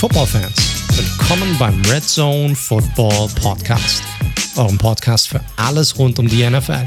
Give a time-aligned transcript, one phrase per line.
[0.00, 4.02] Football-Fans, willkommen beim Red Zone Football Podcast,
[4.56, 6.86] eurem Podcast für alles rund um die NFL.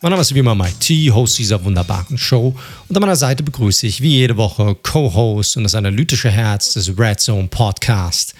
[0.00, 2.58] Mein Name ist wie immer Mike T, Host dieser wunderbaren Show
[2.88, 6.98] und an meiner Seite begrüße ich wie jede Woche Co-Host und das analytische Herz des
[6.98, 8.34] Red Zone Podcast,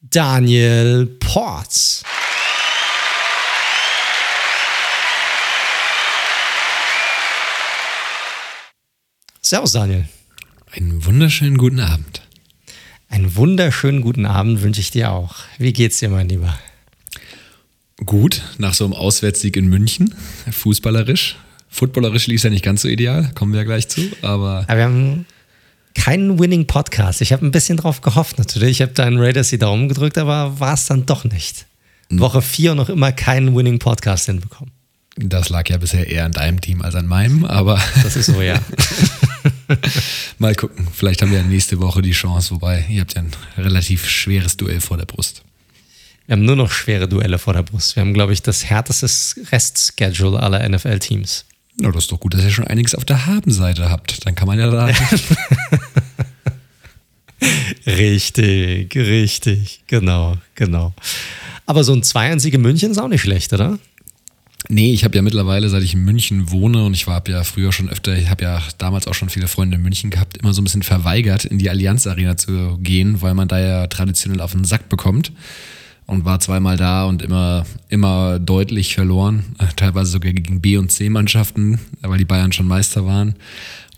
[0.00, 2.02] Daniel Ports.
[9.42, 10.08] Servus Daniel.
[10.72, 12.22] Einen wunderschönen guten Abend.
[13.10, 15.34] Einen wunderschönen guten Abend wünsche ich dir auch.
[15.58, 16.56] Wie geht's dir, mein Lieber?
[18.06, 20.14] Gut, nach so einem Auswärtssieg in München,
[20.48, 21.36] fußballerisch.
[21.68, 24.64] Footballerisch lief es ja nicht ganz so ideal, kommen wir ja gleich zu, aber.
[24.68, 25.26] aber wir haben
[25.96, 27.20] keinen Winning Podcast.
[27.20, 28.70] Ich habe ein bisschen drauf gehofft natürlich.
[28.70, 31.66] Ich habe deinen Raiders die Daumen gedrückt, aber war es dann doch nicht.
[32.10, 32.20] Hm.
[32.20, 34.72] Woche 4 noch immer keinen Winning Podcast hinbekommen.
[35.16, 37.80] Das lag ja bisher eher an deinem Team als an meinem, aber.
[38.04, 38.54] Das ist so, ja.
[40.38, 40.86] Mal gucken.
[40.92, 44.56] Vielleicht haben wir ja nächste Woche die Chance, wobei ihr habt ja ein relativ schweres
[44.56, 45.42] Duell vor der Brust.
[46.26, 47.96] Wir haben nur noch schwere Duelle vor der Brust.
[47.96, 49.06] Wir haben, glaube ich, das härteste
[49.50, 51.44] Restschedule aller NFL-Teams.
[51.76, 54.24] Na, das ist doch gut, dass ihr schon einiges auf der Habenseite habt.
[54.26, 54.86] Dann kann man ja da.
[57.86, 59.82] richtig, richtig.
[59.86, 60.94] Genau, genau.
[61.66, 63.78] Aber so ein 2-1 in München ist auch nicht schlecht, oder?
[64.68, 67.72] Nee, ich habe ja mittlerweile, seit ich in München wohne und ich war ja früher
[67.72, 70.60] schon öfter, ich habe ja damals auch schon viele Freunde in München gehabt, immer so
[70.60, 74.52] ein bisschen verweigert, in die Allianz Arena zu gehen, weil man da ja traditionell auf
[74.52, 75.32] den Sack bekommt
[76.06, 79.44] und war zweimal da und immer, immer deutlich verloren,
[79.76, 83.36] teilweise sogar gegen B- und C-Mannschaften, weil die Bayern schon Meister waren.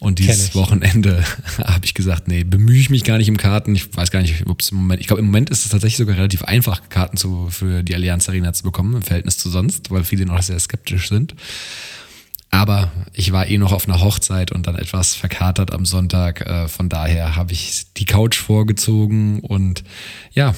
[0.02, 1.24] Und dieses Wochenende
[1.58, 3.76] habe ich gesagt, nee, bemühe ich mich gar nicht im Karten.
[3.76, 5.98] Ich weiß gar nicht, ob es im Moment, ich glaube, im Moment ist es tatsächlich
[5.98, 9.92] sogar relativ einfach, Karten zu, für die Allianz Arena zu bekommen, im Verhältnis zu sonst,
[9.92, 11.36] weil viele noch sehr skeptisch sind.
[12.54, 16.42] Aber ich war eh noch auf einer Hochzeit und dann etwas verkatert am Sonntag.
[16.42, 19.82] Äh, von daher habe ich die Couch vorgezogen und
[20.34, 20.54] ja,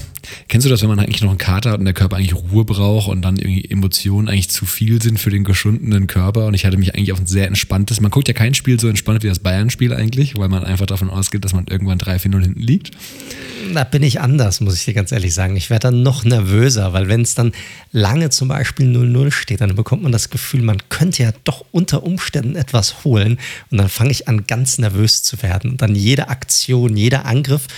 [0.48, 2.64] kennst du das, wenn man eigentlich noch einen Kater hat und der Körper eigentlich Ruhe
[2.64, 6.66] braucht und dann irgendwie Emotionen eigentlich zu viel sind für den geschundenen Körper und ich
[6.66, 9.28] hatte mich eigentlich auf ein sehr entspanntes, man guckt ja kein Spiel so entspannt wie
[9.28, 12.90] das Bayern-Spiel eigentlich, weil man einfach davon ausgeht, dass man irgendwann 3-4-0 hinten liegt.
[13.72, 15.56] Da bin ich anders, muss ich dir ganz ehrlich sagen.
[15.56, 17.52] Ich werde dann noch nervöser, weil wenn es dann
[17.94, 22.02] lange zum Beispiel 0-0 steht, dann bekommt man das Gefühl, man könnte ja doch unter
[22.02, 23.38] Umständen etwas holen.
[23.70, 25.70] Und dann fange ich an, ganz nervös zu werden.
[25.70, 27.68] Und dann jede Aktion, jeder Angriff,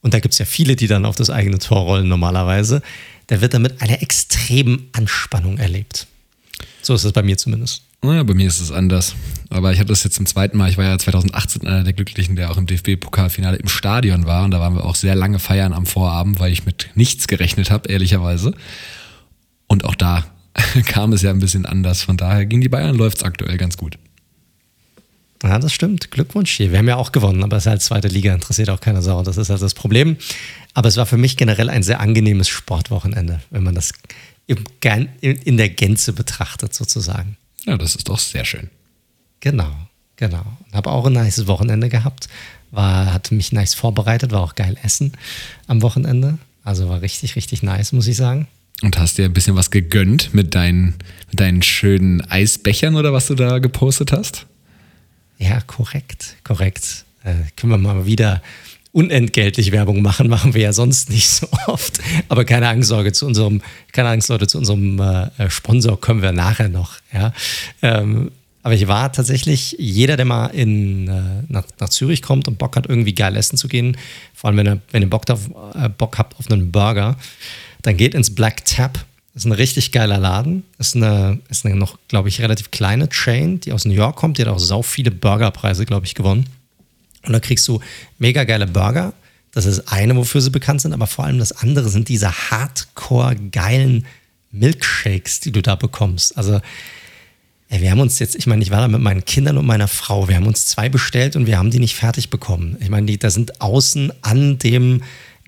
[0.00, 2.80] und da gibt es ja viele, die dann auf das eigene Tor rollen normalerweise,
[3.28, 6.06] der wird dann mit einer extremen Anspannung erlebt.
[6.80, 7.82] So ist es bei mir zumindest.
[8.02, 9.14] Naja, bei mir ist es anders.
[9.50, 10.70] Aber ich hatte das jetzt zum zweiten Mal.
[10.70, 14.44] Ich war ja 2018 einer der Glücklichen, der auch im DFB-Pokalfinale im Stadion war.
[14.44, 17.70] Und da waren wir auch sehr lange feiern am Vorabend, weil ich mit nichts gerechnet
[17.70, 18.54] habe, ehrlicherweise.
[19.70, 20.26] Und auch da
[20.86, 22.02] kam es ja ein bisschen anders.
[22.02, 23.98] Von daher gegen die Bayern läuft es aktuell ganz gut.
[25.44, 26.10] Ja, das stimmt.
[26.10, 26.72] Glückwunsch hier.
[26.72, 29.22] Wir haben ja auch gewonnen, aber es ist halt zweite Liga, interessiert auch keine Sau.
[29.22, 30.16] Das ist halt das Problem.
[30.74, 33.92] Aber es war für mich generell ein sehr angenehmes Sportwochenende, wenn man das
[35.20, 37.36] in der Gänze betrachtet, sozusagen.
[37.64, 38.70] Ja, das ist doch sehr schön.
[39.38, 39.70] Genau,
[40.16, 40.44] genau.
[40.72, 42.28] Habe auch ein nice Wochenende gehabt.
[42.72, 45.12] War, hatte mich nice vorbereitet, war auch geil essen
[45.68, 46.38] am Wochenende.
[46.64, 48.48] Also war richtig, richtig nice, muss ich sagen.
[48.82, 50.94] Und hast dir ein bisschen was gegönnt mit deinen,
[51.28, 54.46] mit deinen schönen Eisbechern oder was du da gepostet hast?
[55.38, 57.04] Ja, korrekt, korrekt.
[57.24, 58.42] Äh, können wir mal wieder
[58.92, 62.00] unentgeltlich Werbung machen, machen wir ja sonst nicht so oft.
[62.28, 66.32] Aber keine Angst, Sorge, zu unserem, keine Angst, Leute, zu unserem äh, Sponsor kommen wir
[66.32, 66.96] nachher noch.
[67.12, 67.32] Ja.
[67.82, 68.30] Ähm,
[68.62, 72.76] aber ich war tatsächlich, jeder, der mal in, äh, nach, nach, Zürich kommt und Bock
[72.76, 73.96] hat, irgendwie geil essen zu gehen,
[74.34, 77.16] vor allem wenn ihr, wenn ihr Bock, auf, äh, Bock habt auf einen Burger,
[77.82, 79.04] dann geht ins Black Tap.
[79.32, 80.64] Das ist ein richtig geiler Laden.
[80.78, 84.38] Ist eine, ist eine noch, glaube ich, relativ kleine Chain, die aus New York kommt.
[84.38, 86.46] Die hat auch sau viele Burgerpreise, glaube ich, gewonnen.
[87.22, 87.80] Und da kriegst du
[88.18, 89.12] mega geile Burger.
[89.52, 93.36] Das ist eine, wofür sie bekannt sind, aber vor allem das andere sind diese hardcore
[93.50, 94.06] geilen
[94.52, 96.36] Milkshakes, die du da bekommst.
[96.36, 96.60] Also,
[97.68, 100.28] wir haben uns jetzt, ich meine, ich war da mit meinen Kindern und meiner Frau,
[100.28, 102.76] wir haben uns zwei bestellt und wir haben die nicht fertig bekommen.
[102.80, 105.02] Ich meine, die, da sind außen an dem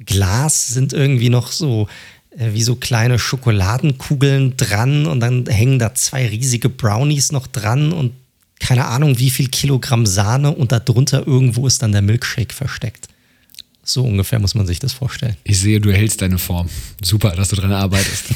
[0.04, 1.88] Glas sind irgendwie noch so
[2.36, 8.12] wie so kleine Schokoladenkugeln dran und dann hängen da zwei riesige Brownies noch dran und
[8.58, 13.08] keine Ahnung, wie viel Kilogramm Sahne und darunter irgendwo ist dann der Milkshake versteckt.
[13.84, 15.36] So ungefähr muss man sich das vorstellen.
[15.42, 16.68] Ich sehe, du hältst deine Form.
[17.02, 18.26] Super, dass du dran arbeitest.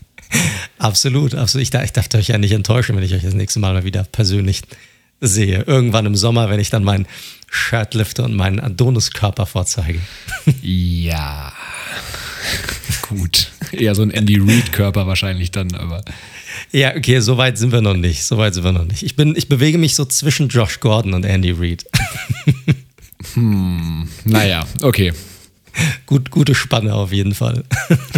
[0.78, 1.62] absolut, absolut.
[1.62, 4.04] Ich, ich darf euch ja nicht enttäuschen, wenn ich euch das nächste Mal mal wieder
[4.04, 4.62] persönlich
[5.22, 5.62] sehe.
[5.62, 7.06] Irgendwann im Sommer, wenn ich dann mein
[7.50, 10.00] Shirt lifte und meinen Adonis-Körper vorzeige.
[10.62, 11.54] ja.
[13.08, 13.50] Gut.
[13.72, 16.02] Eher so ein Andy Reid-Körper wahrscheinlich dann, aber.
[16.72, 18.24] Ja, okay, so weit sind wir noch nicht.
[18.24, 19.02] So weit sind wir noch nicht.
[19.02, 21.84] Ich, bin, ich bewege mich so zwischen Josh Gordon und Andy Reid.
[23.34, 25.12] hm, naja, okay.
[26.06, 27.64] Gut, gute Spanne auf jeden Fall.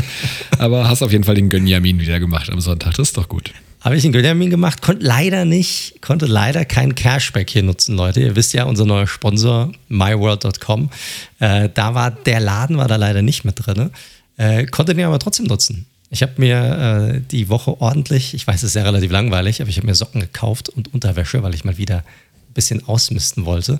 [0.58, 2.94] Aber hast auf jeden Fall den Gönjamin wieder gemacht am Sonntag.
[2.94, 3.52] Das ist doch gut.
[3.80, 8.20] Habe ich einen Gönjamin gemacht, konnte leider nicht, konnte leider kein Cashback hier nutzen, Leute.
[8.20, 10.90] Ihr wisst ja, unser neuer Sponsor, myworld.com,
[11.38, 13.90] äh, da war der Laden war da leider nicht mit drin.
[14.38, 15.86] Äh, konnte den aber trotzdem nutzen.
[16.10, 19.68] Ich habe mir äh, die Woche ordentlich, ich weiß, es ist ja relativ langweilig, aber
[19.68, 23.78] ich habe mir Socken gekauft und Unterwäsche, weil ich mal wieder ein bisschen ausmisten wollte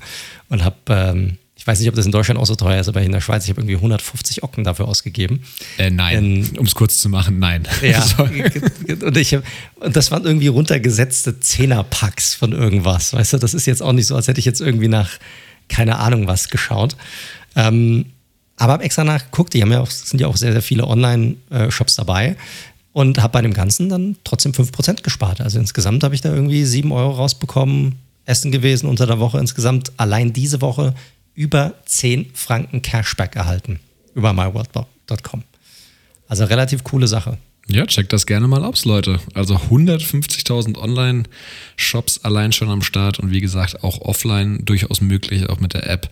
[0.50, 3.02] und habe ähm, ich weiß nicht, ob das in Deutschland auch so teuer ist, aber
[3.02, 5.42] in der Schweiz, ich habe irgendwie 150 Ocken dafür ausgegeben.
[5.76, 7.66] Äh, nein, um es kurz zu machen, nein.
[7.82, 8.06] Ja,
[9.04, 9.42] und, ich hab,
[9.80, 13.12] und das waren irgendwie runtergesetzte Zehnerpacks von irgendwas.
[13.12, 15.10] Weißt du, das ist jetzt auch nicht so, als hätte ich jetzt irgendwie nach
[15.68, 16.96] keine Ahnung was geschaut.
[17.56, 18.06] Ähm,
[18.58, 21.94] aber habe extra nachgeguckt, die haben ja auch, sind ja auch sehr, sehr viele Online-Shops
[21.96, 22.36] dabei
[22.92, 25.40] und habe bei dem Ganzen dann trotzdem 5% gespart.
[25.40, 27.96] Also insgesamt habe ich da irgendwie 7 Euro rausbekommen.
[28.24, 30.94] Essen gewesen unter der Woche insgesamt allein diese Woche
[31.34, 33.80] über 10 Franken Cashback erhalten
[34.14, 35.44] über myworld.com.
[36.28, 37.38] Also relativ coole Sache.
[37.68, 39.20] Ja, checkt das gerne mal aus, Leute.
[39.34, 45.60] Also 150.000 Online-Shops allein schon am Start und wie gesagt auch offline durchaus möglich, auch
[45.60, 46.10] mit der App.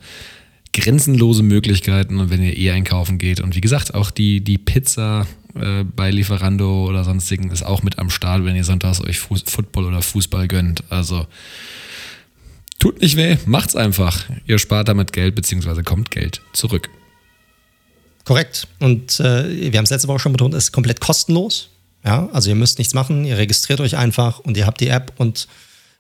[0.77, 3.41] Grenzenlose Möglichkeiten und wenn ihr eh einkaufen geht.
[3.41, 7.99] Und wie gesagt, auch die, die Pizza äh, bei Lieferando oder sonstigen ist auch mit
[7.99, 10.85] am Start, wenn ihr sonntags euch Fuß, Football oder Fußball gönnt.
[10.91, 11.27] Also
[12.79, 14.25] Tut nicht weh, macht's einfach.
[14.47, 16.91] Ihr spart damit Geld, beziehungsweise kommt Geld zurück.
[18.25, 18.69] Korrekt.
[18.81, 21.71] Und äh, wir haben es letzte Woche schon betont, es ist komplett kostenlos.
[22.05, 25.13] Ja, also ihr müsst nichts machen, ihr registriert euch einfach und ihr habt die App
[25.17, 25.49] und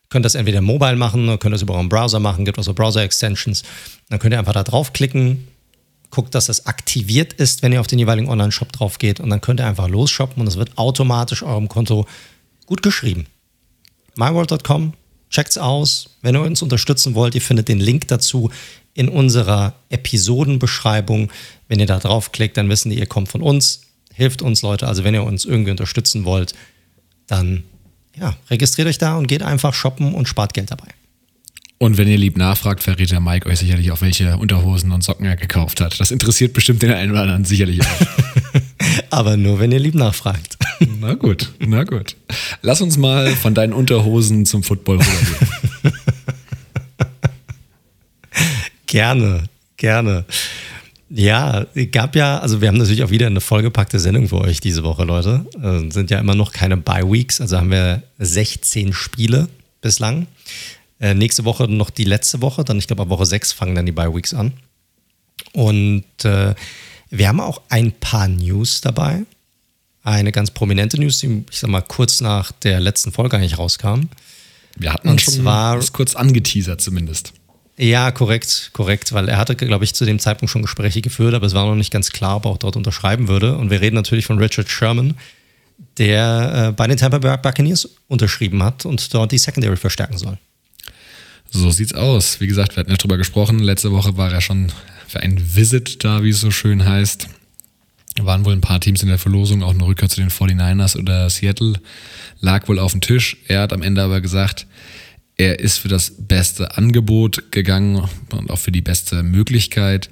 [0.09, 3.63] könnt das entweder mobile machen oder könnt das über euren Browser machen, gibt also Browser-Extensions.
[4.09, 5.49] Dann könnt ihr einfach da draufklicken,
[6.11, 9.41] guckt, dass das aktiviert ist, wenn ihr auf den jeweiligen Online-Shop drauf geht und dann
[9.41, 12.07] könnt ihr einfach losshoppen und es wird automatisch eurem Konto
[12.67, 13.27] gut geschrieben.
[14.17, 14.95] myworld.com
[15.31, 16.17] Checkt's aus.
[16.23, 18.51] Wenn ihr uns unterstützen wollt, ihr findet den Link dazu
[18.95, 21.31] in unserer Episodenbeschreibung.
[21.69, 23.83] Wenn ihr da draufklickt, dann wissen die, ihr kommt von uns.
[24.15, 24.87] Hilft uns, Leute.
[24.87, 26.55] Also wenn ihr uns irgendwie unterstützen wollt,
[27.27, 27.65] dann
[28.19, 30.89] ja, registriert euch da und geht einfach shoppen und spart Geld dabei.
[31.79, 35.27] Und wenn ihr lieb nachfragt, verrät der Mike euch sicherlich auch, welche Unterhosen und Socken
[35.27, 36.01] er gekauft hat.
[36.01, 38.07] Das interessiert bestimmt den einen oder anderen sicherlich auch.
[39.11, 40.57] Aber nur, wenn ihr lieb nachfragt.
[41.01, 42.17] Na gut, na gut.
[42.61, 45.95] Lass uns mal von deinen Unterhosen zum Football rübergehen.
[48.87, 49.45] gerne,
[49.79, 50.27] gerne.
[51.09, 54.83] Ja, gab ja, also wir haben natürlich auch wieder eine vollgepackte Sendung für euch diese
[54.83, 55.47] Woche, Leute.
[55.63, 59.49] Äh, sind ja immer noch keine Bye-Weeks, also haben wir 16 Spiele
[59.81, 60.27] bislang.
[60.99, 63.87] Äh, nächste Woche noch die letzte Woche, dann ich glaube ab Woche 6 fangen dann
[63.87, 64.53] die Bye-Weeks an.
[65.53, 66.55] Und äh,
[67.11, 69.23] wir haben auch ein paar News dabei
[70.07, 74.03] eine ganz prominente News, die, ich sag mal, kurz nach der letzten Folge eigentlich rauskam.
[74.77, 77.33] Wir hatten uns schon zwar, kurz angeteasert zumindest.
[77.79, 81.47] Ja, korrekt, korrekt, weil er hatte, glaube ich, zu dem Zeitpunkt schon Gespräche geführt, aber
[81.47, 83.57] es war noch nicht ganz klar, ob er auch dort unterschreiben würde.
[83.57, 85.15] Und wir reden natürlich von Richard Sherman,
[85.99, 90.39] der äh, bei den Tampa Bay Buccaneers unterschrieben hat und dort die Secondary verstärken soll.
[91.51, 92.41] So sieht's aus.
[92.41, 93.59] Wie gesagt, wir hatten ja drüber gesprochen.
[93.59, 94.73] Letzte Woche war er schon
[95.07, 97.29] für ein Visit da, wie es so schön heißt
[98.25, 101.29] waren wohl ein paar Teams in der Verlosung, auch eine Rückkehr zu den 49ers oder
[101.29, 101.75] Seattle,
[102.41, 103.37] lag wohl auf dem Tisch.
[103.49, 104.67] Er hat am Ende aber gesagt,
[105.37, 110.09] er ist für das beste Angebot gegangen und auch für die beste Möglichkeit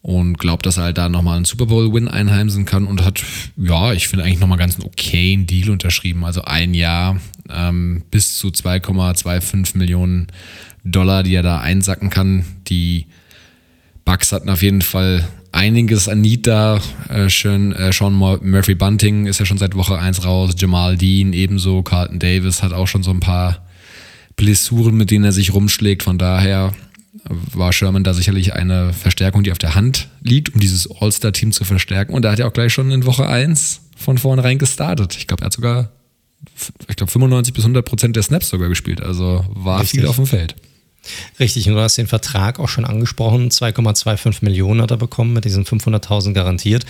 [0.00, 3.22] und glaubt, dass er halt da nochmal einen Super Bowl-Win einheimsen kann und hat,
[3.56, 6.24] ja, ich finde eigentlich nochmal ganz einen okayen Deal unterschrieben.
[6.24, 10.26] Also ein Jahr ähm, bis zu 2,25 Millionen
[10.84, 12.44] Dollar, die er da einsacken kann.
[12.68, 13.06] Die
[14.04, 16.80] Bucks hatten auf jeden Fall einiges an Need da.
[17.08, 20.54] Äh, schön, äh, Sean Murphy Bunting ist ja schon seit Woche 1 raus.
[20.58, 21.82] Jamal Dean ebenso.
[21.82, 23.63] Carlton Davis hat auch schon so ein paar
[24.36, 26.02] Blessuren, mit denen er sich rumschlägt.
[26.02, 26.72] Von daher
[27.24, 31.64] war Sherman da sicherlich eine Verstärkung, die auf der Hand liegt, um dieses All-Star-Team zu
[31.64, 32.12] verstärken.
[32.12, 35.16] Und er hat ja auch gleich schon in Woche 1 von vornherein gestartet.
[35.16, 35.90] Ich glaube, er hat sogar,
[36.88, 39.00] ich glaube, 95 bis 100 Prozent der Snaps sogar gespielt.
[39.00, 40.00] Also war Richtig.
[40.00, 40.56] viel auf dem Feld.
[41.38, 43.50] Richtig, und du hast den Vertrag auch schon angesprochen.
[43.50, 46.84] 2,25 Millionen hat er bekommen mit diesen 500.000 garantiert.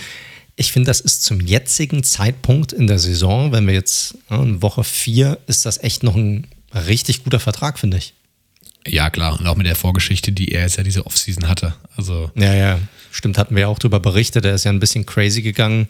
[0.55, 4.85] Ich finde, das ist zum jetzigen Zeitpunkt in der Saison, wenn wir jetzt in Woche
[4.85, 8.13] 4, ist das echt noch ein richtig guter Vertrag, finde ich.
[8.87, 9.39] Ja, klar.
[9.39, 11.73] Und auch mit der Vorgeschichte, die er jetzt ja diese Offseason hatte.
[11.97, 12.79] Also ja, ja.
[13.11, 14.45] Stimmt, hatten wir ja auch darüber berichtet.
[14.45, 15.87] Er ist ja ein bisschen crazy gegangen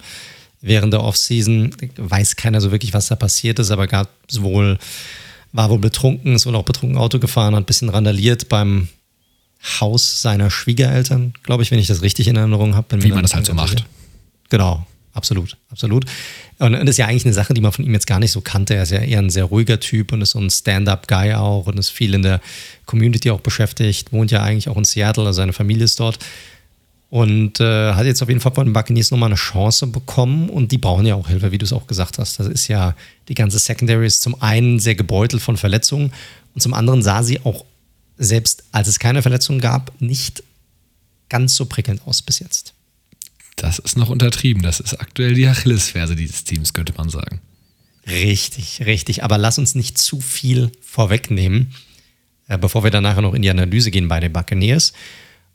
[0.61, 1.75] während der Offseason.
[1.97, 4.77] Weiß keiner so wirklich, was da passiert ist, aber gab es wohl
[5.55, 8.89] war wohl betrunken, ist wohl auch betrunken Auto gefahren, hat ein bisschen randaliert beim
[9.79, 13.01] Haus seiner Schwiegereltern, glaube ich, wenn ich das richtig in Erinnerung habe.
[13.01, 13.85] Wie man das halt so macht.
[14.49, 14.85] Genau,
[15.15, 16.05] absolut, absolut.
[16.59, 18.41] Und das ist ja eigentlich eine Sache, die man von ihm jetzt gar nicht so
[18.41, 18.75] kannte.
[18.75, 21.79] Er ist ja eher ein sehr ruhiger Typ und ist so ein Stand-up-Guy auch und
[21.79, 22.41] ist viel in der
[22.85, 26.19] Community auch beschäftigt, wohnt ja eigentlich auch in Seattle, also seine Familie ist dort.
[27.09, 30.49] Und äh, hat jetzt auf jeden Fall von den Buccaneers nochmal eine Chance bekommen.
[30.49, 32.39] Und die brauchen ja auch Hilfe, wie du es auch gesagt hast.
[32.39, 32.95] Das ist ja,
[33.29, 36.11] die ganze Secondary ist zum einen sehr gebeutelt von Verletzungen.
[36.53, 37.63] Und zum anderen sah sie auch,
[38.17, 40.43] selbst als es keine Verletzungen gab, nicht
[41.29, 42.74] ganz so prickelnd aus bis jetzt.
[43.55, 44.63] Das ist noch untertrieben.
[44.63, 47.39] Das ist aktuell die Achillesferse dieses Teams, könnte man sagen.
[48.07, 49.23] Richtig, richtig.
[49.23, 51.73] Aber lass uns nicht zu viel vorwegnehmen,
[52.47, 54.93] äh, bevor wir dann nachher noch in die Analyse gehen bei den Buccaneers.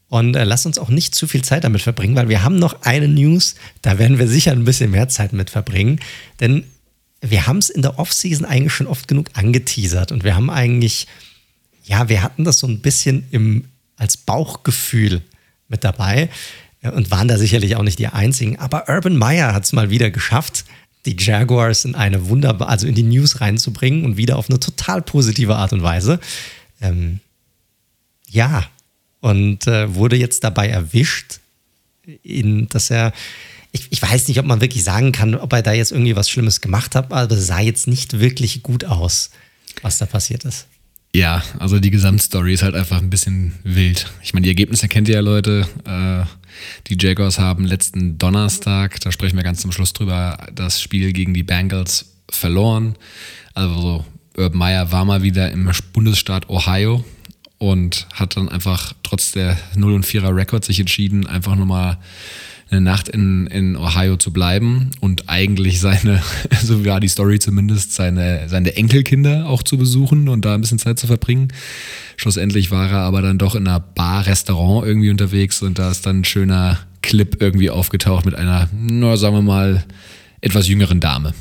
[0.09, 2.83] Und äh, lass uns auch nicht zu viel Zeit damit verbringen, weil wir haben noch
[2.83, 6.01] eine News, da werden wir sicher ein bisschen mehr Zeit mit verbringen.
[6.41, 6.65] Denn
[7.21, 11.07] wir haben es in der Offseason eigentlich schon oft genug angeteasert und wir haben eigentlich,
[11.85, 13.67] ja, wir hatten das so ein bisschen im,
[13.97, 15.23] als Bauchgefühl
[15.69, 16.29] mit dabei
[16.83, 18.59] und waren da sicherlich auch nicht die einzigen.
[18.59, 20.65] Aber Urban Meyer hat es mal wieder geschafft,
[21.07, 25.03] die Jaguars in eine wunderbar, also in die News reinzubringen und wieder auf eine total
[25.03, 26.21] positive Art und Weise.
[26.81, 27.21] Ähm,
[28.29, 28.67] ja,
[29.21, 31.41] und äh, wurde jetzt dabei erwischt,
[32.23, 33.13] in, dass er,
[33.73, 36.31] ich, ich weiß nicht, ob man wirklich sagen kann, ob er da jetzt irgendwie was
[36.31, 39.31] Schlimmes gemacht hat, aber es sah jetzt nicht wirklich gut aus,
[39.83, 40.67] was da passiert ist.
[41.15, 44.11] Ja, also die Gesamtstory ist halt einfach ein bisschen wild.
[44.23, 45.67] Ich meine, die Ergebnisse kennt ihr ja, Leute.
[45.85, 46.25] Äh,
[46.89, 51.35] die Jaguars haben letzten Donnerstag, da sprechen wir ganz zum Schluss drüber, das Spiel gegen
[51.35, 52.97] die Bengals verloren.
[53.55, 54.05] Also
[54.37, 57.05] Urban Meyer war mal wieder im Bundesstaat Ohio
[57.59, 61.99] und hat dann einfach trotz der 0 und 4er Rekord sich entschieden, einfach nochmal
[62.71, 66.23] eine Nacht in, in Ohio zu bleiben und eigentlich seine,
[66.63, 70.79] so war die Story zumindest, seine, seine Enkelkinder auch zu besuchen und da ein bisschen
[70.79, 71.53] Zeit zu verbringen.
[72.17, 76.07] Schlussendlich war er aber dann doch in einer Bar, Restaurant irgendwie unterwegs und da ist
[76.07, 79.85] dann ein schöner Clip irgendwie aufgetaucht mit einer, na, sagen wir mal,
[80.41, 81.35] etwas jüngeren Dame.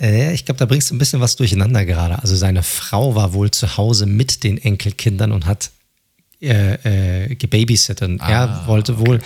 [0.00, 2.20] Äh, ich glaube, da bringst du ein bisschen was durcheinander gerade.
[2.20, 5.70] Also seine Frau war wohl zu Hause mit den Enkelkindern und hat
[6.40, 8.20] äh, äh, gebabysitten.
[8.20, 9.06] Ah, er wollte okay.
[9.06, 9.18] wohl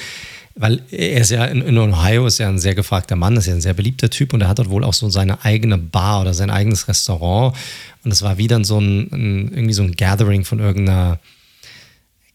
[0.54, 3.54] weil er ist ja in, in, Ohio ist ja ein sehr gefragter Mann, ist ja
[3.54, 6.34] ein sehr beliebter Typ und er hat dort wohl auch so seine eigene Bar oder
[6.34, 7.56] sein eigenes Restaurant.
[8.04, 11.18] Und es war wieder so ein, ein, irgendwie so ein Gathering von irgendeiner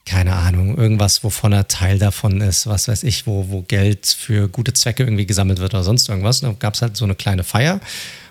[0.07, 4.47] keine Ahnung, irgendwas, wovon er Teil davon ist, was weiß ich, wo, wo Geld für
[4.47, 6.41] gute Zwecke irgendwie gesammelt wird oder sonst irgendwas.
[6.41, 7.81] Und da gab es halt so eine kleine Feier.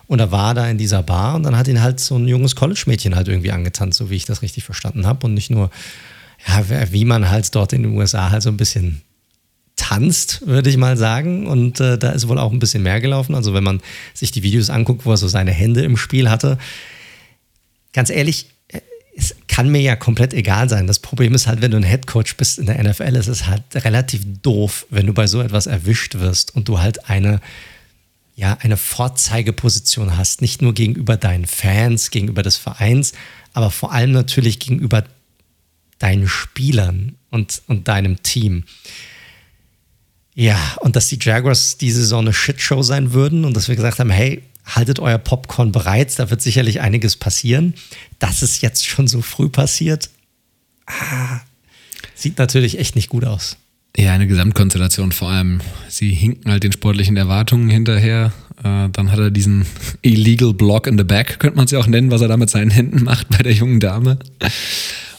[0.07, 2.57] Und er war da in dieser Bar und dann hat ihn halt so ein junges
[2.57, 5.71] College-Mädchen halt irgendwie angetanzt, so wie ich das richtig verstanden habe und nicht nur,
[6.47, 9.02] ja, wie man halt dort in den USA halt so ein bisschen
[9.76, 11.47] tanzt, würde ich mal sagen.
[11.47, 13.35] Und äh, da ist wohl auch ein bisschen mehr gelaufen.
[13.35, 13.80] Also wenn man
[14.14, 16.59] sich die Videos anguckt, wo er so seine Hände im Spiel hatte.
[17.92, 18.80] Ganz ehrlich, äh,
[19.16, 20.87] es kann mir ja komplett egal sein.
[20.87, 23.62] Das Problem ist halt, wenn du ein Headcoach bist in der NFL, ist es halt
[23.75, 27.40] relativ doof, wenn du bei so etwas erwischt wirst und du halt eine,
[28.35, 30.40] ja, eine Vorzeigeposition hast.
[30.40, 33.12] Nicht nur gegenüber deinen Fans, gegenüber des Vereins,
[33.52, 35.04] aber vor allem natürlich gegenüber
[35.99, 38.64] deinen Spielern und, und deinem Team.
[40.38, 43.99] Ja, und dass die Jaguars diese Saison eine Shitshow sein würden und dass wir gesagt
[43.99, 47.73] haben, hey, haltet euer Popcorn bereit, da wird sicherlich einiges passieren.
[48.19, 50.11] Dass es jetzt schon so früh passiert,
[50.87, 51.40] ah,
[52.14, 53.57] sieht natürlich echt nicht gut aus.
[53.97, 55.62] Ja, eine Gesamtkonstellation vor allem.
[55.88, 58.31] Sie hinken halt den sportlichen Erwartungen hinterher.
[58.59, 59.64] Äh, dann hat er diesen
[60.02, 62.50] illegal Block in the back, könnte man es ja auch nennen, was er da mit
[62.50, 64.19] seinen Händen macht bei der jungen Dame.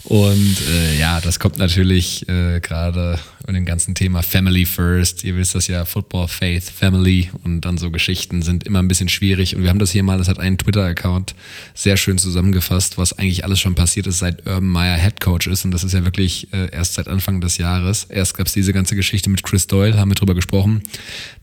[0.08, 5.24] Und äh, ja, das kommt natürlich äh, gerade in dem ganzen Thema Family First.
[5.24, 9.10] Ihr wisst das ja, Football, Faith, Family und dann so Geschichten sind immer ein bisschen
[9.10, 9.56] schwierig.
[9.56, 11.36] Und wir haben das hier mal, das hat einen Twitter-Account
[11.74, 15.66] sehr schön zusammengefasst, was eigentlich alles schon passiert ist, seit Urban Meyer Head Coach ist.
[15.66, 18.06] Und das ist ja wirklich äh, erst seit Anfang des Jahres.
[18.06, 20.84] Erst gab es diese ganze Geschichte mit Chris Doyle, haben wir drüber gesprochen,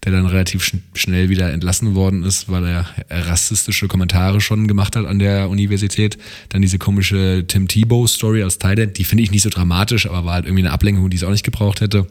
[0.05, 4.97] der dann relativ schn schnell wieder entlassen worden ist, weil er rassistische Kommentare schon gemacht
[4.97, 6.19] hat an der Universität.
[6.51, 10.35] Dann diese komische Tim Tebow-Story aus Thailand, die finde ich nicht so dramatisch, aber war
[10.35, 12.07] halt irgendwie eine Ablenkung, die es auch nicht gebraucht hätte.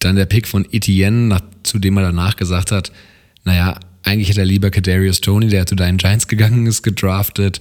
[0.00, 2.92] Dann der Pick von Etienne, nach, zu dem er danach gesagt hat,
[3.44, 7.60] naja, eigentlich hätte er lieber Kadarius Tony, der zu deinen Giants gegangen ist, gedraftet.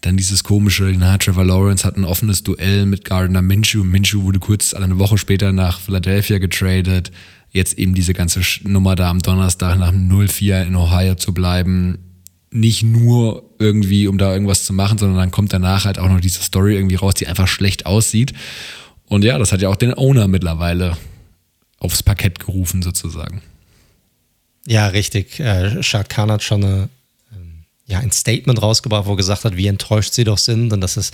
[0.00, 3.82] Dann dieses komische, na, Trevor Lawrence hat ein offenes Duell mit Gardner Minshew.
[3.82, 7.10] Minshew wurde kurz eine Woche später nach Philadelphia getradet.
[7.50, 11.98] Jetzt eben diese ganze Nummer da am Donnerstag nach dem 0-4 in Ohio zu bleiben
[12.50, 16.20] nicht nur irgendwie, um da irgendwas zu machen, sondern dann kommt danach halt auch noch
[16.20, 18.32] diese Story irgendwie raus, die einfach schlecht aussieht.
[19.06, 20.96] Und ja, das hat ja auch den Owner mittlerweile
[21.78, 23.42] aufs Parkett gerufen, sozusagen.
[24.66, 25.40] Ja, richtig.
[25.40, 26.88] Äh, Shad Khan hat schon eine,
[27.34, 30.80] ähm, ja, ein Statement rausgebracht, wo er gesagt hat, wie enttäuscht sie doch sind und
[30.80, 31.12] dass es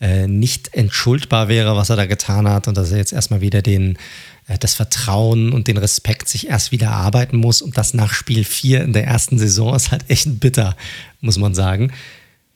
[0.00, 3.62] äh, nicht entschuldbar wäre, was er da getan hat und dass er jetzt erstmal wieder
[3.62, 3.98] den
[4.58, 7.62] das Vertrauen und den Respekt sich erst wieder erarbeiten muss.
[7.62, 10.76] Und das nach Spiel 4 in der ersten Saison ist halt echt bitter,
[11.20, 11.92] muss man sagen.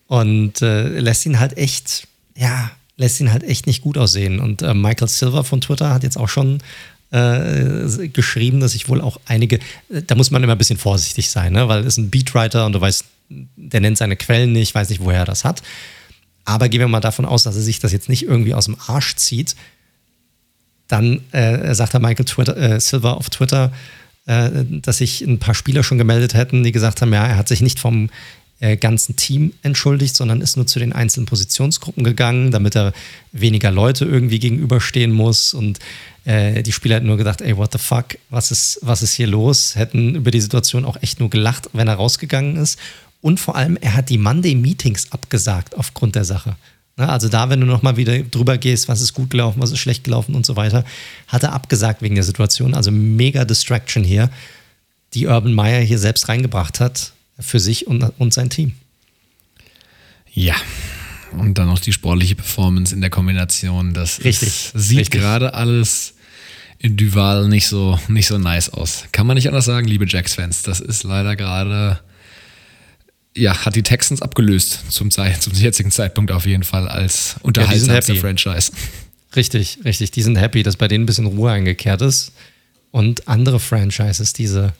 [0.07, 4.41] Und äh, lässt ihn halt echt, ja, lässt ihn halt echt nicht gut aussehen.
[4.41, 6.63] Und äh, Michael Silver von Twitter hat jetzt auch schon
[7.11, 9.57] äh, geschrieben, dass ich wohl auch einige,
[9.89, 11.69] äh, da muss man immer ein bisschen vorsichtig sein, ne?
[11.69, 15.21] weil es ein Beatwriter und du weißt, der nennt seine Quellen nicht, weiß nicht, woher
[15.21, 15.63] er das hat.
[16.45, 18.77] Aber gehen wir mal davon aus, dass er sich das jetzt nicht irgendwie aus dem
[18.87, 19.55] Arsch zieht.
[20.89, 23.73] Dann äh, sagt er Michael Twitter, äh, Silver auf Twitter,
[24.27, 27.49] äh, dass sich ein paar Spieler schon gemeldet hätten, die gesagt haben, ja, er hat
[27.49, 28.11] sich nicht vom
[28.61, 32.93] äh, ganzen Team entschuldigt, sondern ist nur zu den einzelnen Positionsgruppen gegangen, damit er
[33.33, 35.55] weniger Leute irgendwie gegenüberstehen muss.
[35.55, 35.81] Und
[36.25, 39.27] äh, die Spieler hätten nur gedacht, ey, what the fuck, was ist, was ist hier
[39.27, 39.77] los?
[39.77, 42.79] Hätten über die Situation auch echt nur gelacht, wenn er rausgegangen ist.
[43.21, 46.57] Und vor allem, er hat die Monday-Meetings abgesagt aufgrund der Sache.
[46.97, 49.79] Na, also da, wenn du nochmal wieder drüber gehst, was ist gut gelaufen, was ist
[49.79, 50.85] schlecht gelaufen und so weiter,
[51.27, 52.75] hat er abgesagt wegen der Situation.
[52.75, 54.31] Also mega Distraction hier,
[55.15, 58.75] die Urban Meyer hier selbst reingebracht hat für sich und, und sein Team.
[60.33, 60.55] Ja,
[61.33, 63.93] und dann noch die sportliche Performance in der Kombination.
[63.93, 65.21] Das richtig, ist, sieht richtig.
[65.21, 66.15] gerade alles
[66.79, 69.05] in Duval nicht so, nicht so nice aus.
[69.11, 70.63] Kann man nicht anders sagen, liebe Jacks-Fans.
[70.63, 72.01] Das ist leider gerade
[73.37, 75.11] ja, hat die Texans abgelöst zum,
[75.41, 78.73] zum jetzigen Zeitpunkt auf jeden Fall als unterhaltsamste ja, Franchise.
[79.37, 80.13] Richtig, richtig.
[80.13, 82.33] Die sind happy, dass bei denen ein bisschen Ruhe eingekehrt ist
[82.93, 84.73] und andere Franchises diese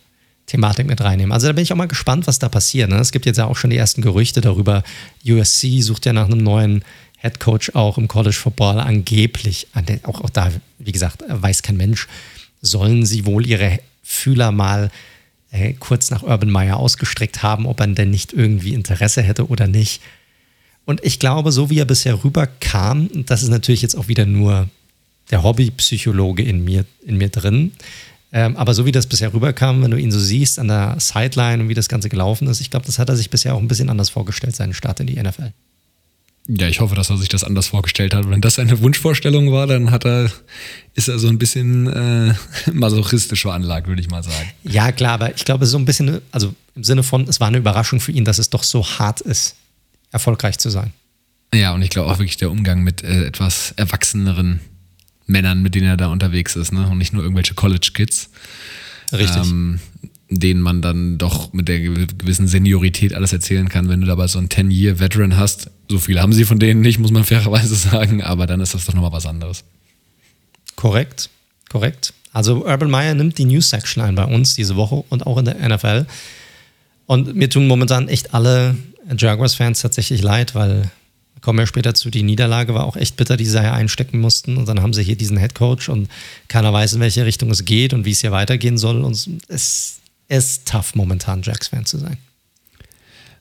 [0.47, 1.33] Thematik mit reinnehmen.
[1.33, 2.91] Also da bin ich auch mal gespannt, was da passiert.
[2.91, 2.97] Ne?
[2.99, 4.85] Es gibt jetzt ja auch schon die ersten Gerüchte darüber.
[5.27, 6.85] USC sucht ja nach einem neuen
[7.19, 9.67] Head Coach auch im College Football angeblich.
[10.03, 12.07] Auch, auch da, wie gesagt, weiß kein Mensch.
[12.61, 14.91] Sollen sie wohl ihre Fühler mal
[15.55, 19.69] äh, kurz nach Urban Meyer ausgestreckt haben, ob er denn nicht irgendwie Interesse hätte oder
[19.69, 20.03] nicht.
[20.85, 24.69] Und ich glaube, so wie er bisher rüberkam, das ist natürlich jetzt auch wieder nur
[25.31, 27.73] der Hobbypsychologe in mir, in mir drin.
[28.33, 31.63] Ähm, aber so wie das bisher rüberkam, wenn du ihn so siehst an der Sideline
[31.63, 33.69] und wie das Ganze gelaufen ist, ich glaube, das hat er sich bisher auch ein
[33.69, 35.53] bisschen anders vorgestellt, seinen Start in die NFL.
[36.47, 38.29] Ja, ich hoffe, dass er sich das anders vorgestellt hat.
[38.29, 40.31] Wenn das seine Wunschvorstellung war, dann hat er,
[40.95, 42.35] ist er so ein bisschen äh,
[42.73, 44.51] masochistisch veranlagt, würde ich mal sagen.
[44.63, 47.59] Ja, klar, aber ich glaube, so ein bisschen, also im Sinne von, es war eine
[47.59, 49.57] Überraschung für ihn, dass es doch so hart ist,
[50.11, 50.93] erfolgreich zu sein.
[51.55, 54.61] Ja, und ich glaube auch wirklich der Umgang mit äh, etwas erwachseneren
[55.27, 56.87] Männern, mit denen er da unterwegs ist, ne?
[56.89, 58.31] Und nicht nur irgendwelche College-Kids.
[59.13, 59.43] Richtig.
[59.47, 59.81] Ähm,
[60.29, 64.39] denen man dann doch mit der gewissen Seniorität alles erzählen kann, wenn du dabei so
[64.39, 65.71] einen 10-Year-Veteran hast.
[65.89, 68.87] So viele haben sie von denen nicht, muss man fairerweise sagen, aber dann ist das
[68.87, 69.65] doch nochmal was anderes.
[70.77, 71.31] Korrekt,
[71.69, 72.15] korrekt.
[72.33, 75.69] Also Urban Meyer nimmt die News-Section ein bei uns diese Woche und auch in der
[75.69, 76.07] NFL.
[77.07, 78.77] Und mir tun momentan echt alle
[79.17, 80.91] Jaguars-Fans tatsächlich leid, weil
[81.43, 84.57] kommen wir später zu, die Niederlage war auch echt bitter, die sie ja einstecken mussten.
[84.57, 86.09] Und dann haben sie hier diesen Head Coach und
[86.49, 89.05] keiner weiß, in welche Richtung es geht und wie es hier weitergehen soll.
[89.05, 90.01] Und es
[90.37, 92.19] ist tough, momentan Jacks-Fan zu sein.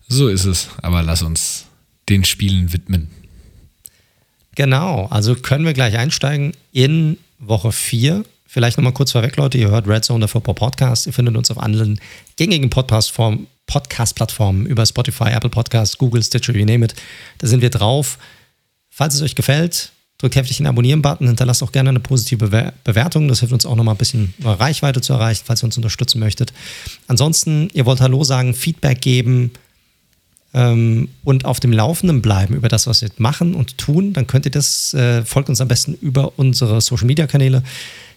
[0.08, 1.65] So ist es, aber lass uns
[2.10, 3.10] den Spielen widmen.
[4.56, 8.23] Genau, also können wir gleich einsteigen in Woche 4.
[8.45, 11.08] Vielleicht nochmal kurz vorweg, Leute, ihr hört Red Zone, der Football Podcast.
[11.08, 11.99] Ihr findet uns auf anderen
[12.36, 16.93] gängigen Podcast-Plattformen über Spotify, Apple Podcasts, Google, Stitcher, you name it.
[17.39, 18.19] Da sind wir drauf.
[18.91, 23.28] Falls es euch gefällt, Drückt heftig den Abonnieren-Button, hinterlasst auch gerne eine positive Bewertung.
[23.28, 26.54] Das hilft uns auch nochmal ein bisschen Reichweite zu erreichen, falls ihr uns unterstützen möchtet.
[27.08, 29.52] Ansonsten, ihr wollt Hallo sagen, Feedback geben
[30.54, 34.45] ähm, und auf dem Laufenden bleiben über das, was wir machen und tun, dann könnt
[34.45, 37.63] ihr das, äh, folgt uns am besten über unsere Social-Media-Kanäle.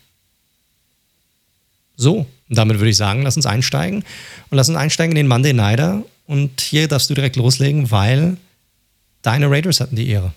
[1.96, 4.04] So, damit würde ich sagen, lass uns einsteigen
[4.50, 6.04] und lass uns einsteigen in den Monday Nighter.
[6.28, 8.36] Und hier darfst du direkt loslegen, weil
[9.22, 10.34] deine Raiders hatten die Ehre.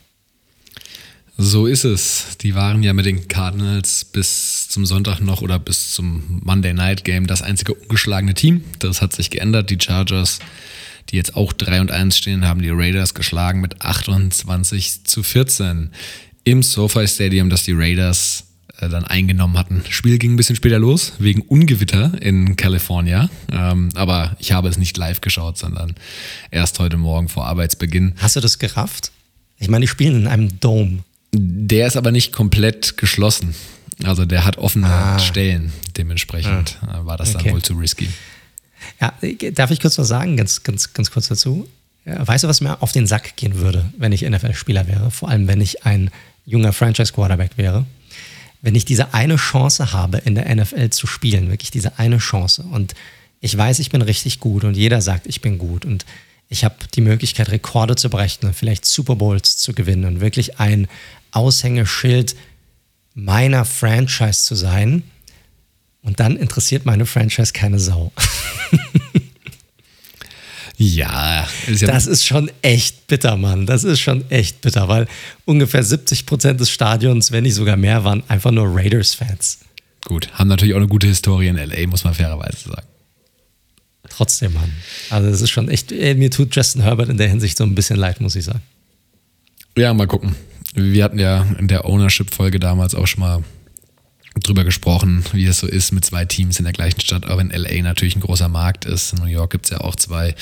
[1.37, 2.39] So ist es.
[2.41, 7.03] Die waren ja mit den Cardinals bis zum Sonntag noch oder bis zum Monday Night
[7.03, 8.63] Game das einzige ungeschlagene Team.
[8.79, 9.71] Das hat sich geändert.
[9.71, 10.39] Die Chargers
[11.09, 15.91] die jetzt auch 3 und 1 stehen, haben die Raiders geschlagen mit 28 zu 14
[16.45, 18.45] im SoFi Stadium, das die Raiders
[18.81, 19.83] äh, dann eingenommen hatten.
[19.89, 23.31] Spiel ging ein bisschen später los, wegen Ungewitter in California.
[23.51, 25.95] Ähm, aber ich habe es nicht live geschaut, sondern
[26.51, 28.15] erst heute Morgen vor Arbeitsbeginn.
[28.19, 29.13] Hast du das gerafft?
[29.59, 30.99] Ich meine, die spielen in einem Dome.
[31.33, 33.55] Der ist aber nicht komplett geschlossen.
[34.05, 35.19] Also der hat offene ah.
[35.19, 35.73] Stellen.
[35.97, 37.07] Dementsprechend ah.
[37.07, 37.45] war das okay.
[37.45, 38.09] dann wohl zu risky.
[39.01, 39.13] Ja,
[39.53, 41.69] darf ich kurz was sagen, ganz, ganz, ganz kurz dazu?
[42.05, 45.11] Weißt du, was mir auf den Sack gehen würde, wenn ich NFL-Spieler wäre?
[45.11, 46.11] Vor allem, wenn ich ein
[46.47, 47.85] junger Franchise-Quarterback wäre.
[48.63, 52.65] Wenn ich diese eine Chance habe, in der NFL zu spielen, wirklich diese eine Chance.
[52.71, 52.95] Und
[53.41, 55.85] ich weiß, ich bin richtig gut und jeder sagt, ich bin gut.
[55.85, 56.07] Und
[56.49, 60.59] ich habe die Möglichkeit, Rekorde zu brechen und vielleicht Super Bowls zu gewinnen und wirklich
[60.59, 60.89] ein
[61.33, 62.37] Aushängeschild
[63.15, 65.03] meiner Franchise zu sein.
[66.07, 68.13] Und dann interessiert meine Franchise keine Sau.
[70.77, 73.67] ja, ist ja, das ist schon echt bitter, Mann.
[73.67, 75.09] Das ist schon echt bitter, weil
[75.47, 79.59] ungefähr 70 Prozent des Stadions, wenn nicht sogar mehr, waren einfach nur Raiders-Fans.
[80.05, 82.87] Gut, haben natürlich auch eine gute Historie in LA, muss man fairerweise sagen.
[84.09, 84.73] Trotzdem, Mann.
[85.11, 87.75] Also, das ist schon echt, ey, mir tut Justin Herbert in der Hinsicht so ein
[87.75, 88.63] bisschen leid, muss ich sagen.
[89.77, 90.37] Ja, mal gucken.
[90.75, 93.43] Wir hatten ja in der Ownership-Folge damals auch schon mal
[94.45, 97.51] drüber gesprochen, wie es so ist mit zwei Teams in der gleichen Stadt, auch wenn
[97.51, 99.13] LA natürlich ein großer Markt ist.
[99.13, 100.35] In New York gibt es ja auch zwei.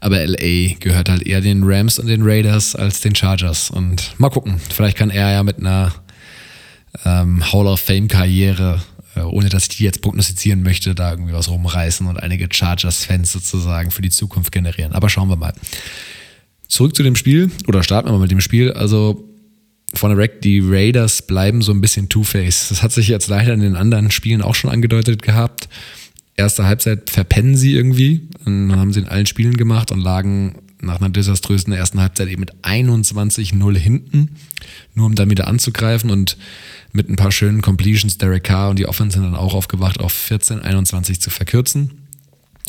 [0.00, 3.70] Aber LA gehört halt eher den Rams und den Raiders als den Chargers.
[3.70, 5.94] Und mal gucken, vielleicht kann er ja mit einer
[7.04, 8.82] ähm, Hall of Fame-Karriere,
[9.14, 13.32] äh, ohne dass ich die jetzt prognostizieren möchte, da irgendwie was rumreißen und einige Chargers-Fans
[13.32, 14.92] sozusagen für die Zukunft generieren.
[14.92, 15.54] Aber schauen wir mal.
[16.68, 18.72] Zurück zu dem Spiel, oder starten wir mal mit dem Spiel.
[18.72, 19.27] Also
[19.94, 22.68] von der Rack, die Raiders bleiben so ein bisschen Two-Face.
[22.68, 25.68] Das hat sich jetzt leider in den anderen Spielen auch schon angedeutet gehabt.
[26.36, 28.28] Erste Halbzeit verpennen sie irgendwie.
[28.44, 32.40] Dann haben sie in allen Spielen gemacht und lagen nach einer desaströsen ersten Halbzeit eben
[32.40, 34.36] mit 21-0 hinten,
[34.94, 36.36] nur um dann wieder anzugreifen und
[36.92, 40.14] mit ein paar schönen Completions Derek Carr und die Offense sind dann auch aufgewacht, auf
[40.30, 42.02] 14-21 zu verkürzen.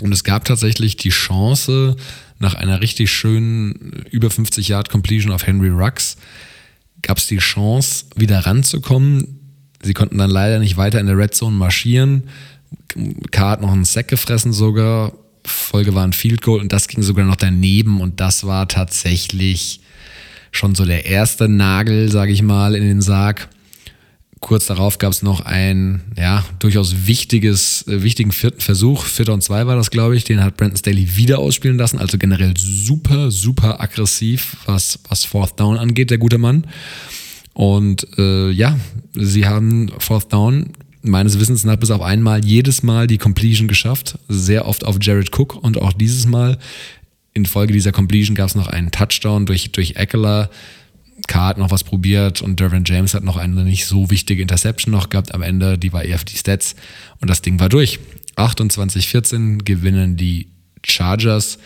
[0.01, 1.95] Und es gab tatsächlich die Chance,
[2.39, 6.17] nach einer richtig schönen über 50 Yard Completion auf Henry Rux,
[7.01, 9.39] gab es die Chance, wieder ranzukommen.
[9.81, 12.23] Sie konnten dann leider nicht weiter in der Red Zone marschieren.
[13.31, 15.13] K hat noch einen Sack gefressen sogar.
[15.45, 19.81] Folge war ein Field Goal und das ging sogar noch daneben und das war tatsächlich
[20.51, 23.47] schon so der erste Nagel, sage ich mal, in den Sarg.
[24.39, 29.04] Kurz darauf gab es noch einen, ja, durchaus wichtiges, äh, wichtigen vierten Versuch.
[29.04, 30.23] Vierter und zwei war das, glaube ich.
[30.23, 31.99] Den hat Brandon Staley wieder ausspielen lassen.
[31.99, 36.65] Also generell super, super aggressiv, was, was Fourth Down angeht, der gute Mann.
[37.54, 38.80] Und äh, ja,
[39.13, 40.67] sie haben Fourth Down
[41.02, 44.17] meines Wissens nach bis auf einmal jedes Mal die Completion geschafft.
[44.30, 46.58] Sehr oft auf Jared Cook und auch dieses Mal.
[47.34, 50.49] In Folge dieser Completion gab es noch einen Touchdown durch, durch Eckler
[51.34, 55.10] Hat noch was probiert und Dervin James hat noch eine nicht so wichtige Interception noch
[55.10, 56.76] gehabt am Ende, die war eher für die Stats
[57.22, 58.00] und das Ding war durch.
[58.36, 60.48] 28-14 gewinnen die
[60.86, 61.60] Chargers,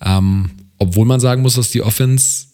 [0.00, 2.46] ähm, obwohl man sagen muss, dass die Offense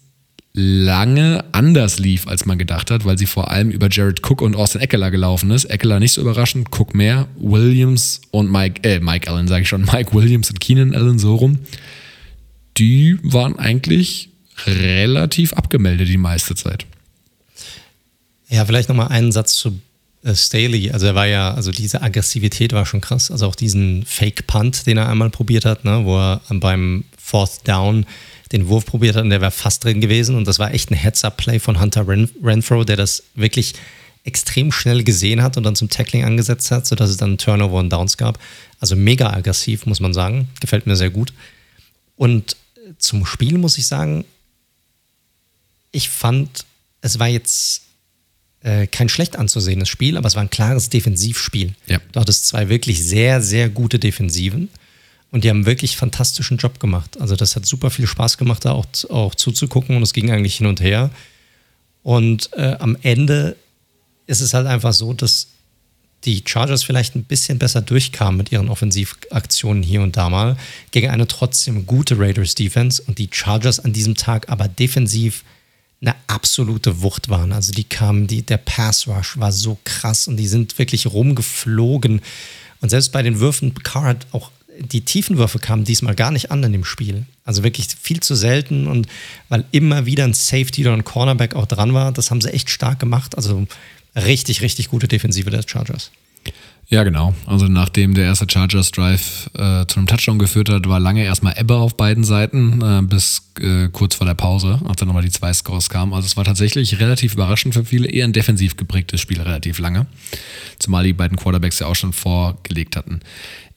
[0.59, 4.57] lange anders lief, als man gedacht hat, weil sie vor allem über Jared Cook und
[4.57, 5.67] Austin Eckler gelaufen ist.
[5.67, 9.83] Eckler nicht so überraschend, Cook mehr, Williams und Mike, äh, Mike Allen, sage ich schon,
[9.93, 11.59] Mike Williams und Keenan Allen so rum.
[12.79, 14.31] Die waren eigentlich
[14.65, 16.87] relativ abgemeldet die meiste Zeit.
[18.49, 19.81] Ja, vielleicht nochmal einen Satz zu
[20.23, 20.91] äh, Staley.
[20.91, 23.31] Also er war ja, also diese Aggressivität war schon krass.
[23.31, 28.07] Also auch diesen Fake-Punt, den er einmal probiert hat, ne, wo er beim Fourth Down
[28.53, 30.37] den Wurf probiert hat und der wäre fast drin gewesen.
[30.37, 33.75] Und das war echt ein Heads-Up-Play von Hunter Ren Renfro, der das wirklich
[34.25, 37.93] extrem schnell gesehen hat und dann zum Tackling angesetzt hat, sodass es dann Turnover und
[37.93, 38.39] Downs gab.
[38.81, 40.49] Also mega aggressiv, muss man sagen.
[40.61, 41.33] Gefällt mir sehr gut.
[42.17, 42.57] Und
[42.99, 44.25] zum Spiel muss ich sagen,
[45.97, 46.65] ich fand,
[47.01, 47.83] es war jetzt
[48.63, 51.75] äh, kein schlecht anzusehendes Spiel, aber es war ein klares Defensivspiel.
[51.87, 52.01] Ja.
[52.13, 54.69] Du hattest zwei wirklich sehr, sehr gute Defensiven
[55.31, 57.21] und die haben wirklich fantastischen Job gemacht.
[57.21, 60.57] Also das hat super viel Spaß gemacht, da auch, auch zuzugucken und es ging eigentlich
[60.57, 61.11] hin und her.
[62.03, 63.57] Und äh, am Ende
[64.27, 65.49] ist es halt einfach so, dass
[66.25, 70.57] die Chargers vielleicht ein bisschen besser durchkamen mit ihren Offensivaktionen hier und da mal
[70.91, 75.45] gegen eine trotzdem gute Raiders Defense und die Chargers an diesem Tag aber defensiv
[76.01, 77.53] eine absolute Wucht waren.
[77.53, 82.21] Also die kamen, die, der Pass Rush war so krass und die sind wirklich rumgeflogen.
[82.81, 86.63] Und selbst bei den Würfen, Carr hat auch die Tiefenwürfe kamen diesmal gar nicht an
[86.63, 87.25] in dem Spiel.
[87.45, 89.07] Also wirklich viel zu selten und
[89.49, 92.71] weil immer wieder ein Safety oder ein Cornerback auch dran war, das haben sie echt
[92.71, 93.37] stark gemacht.
[93.37, 93.67] Also
[94.15, 96.11] richtig, richtig gute Defensive der Chargers.
[96.89, 97.35] Ja, genau.
[97.47, 101.59] Also nachdem der erste Chargers Drive äh, zu einem Touchdown geführt hat, war lange erstmal
[101.59, 105.31] Ebbe auf beiden Seiten, äh, bis äh, kurz vor der Pause, als dann nochmal die
[105.31, 106.15] zwei Scores kamen.
[106.15, 110.07] Also es war tatsächlich relativ überraschend für viele, eher ein defensiv geprägtes Spiel relativ lange.
[110.79, 113.21] Zumal die beiden Quarterbacks ja auch schon vorgelegt hatten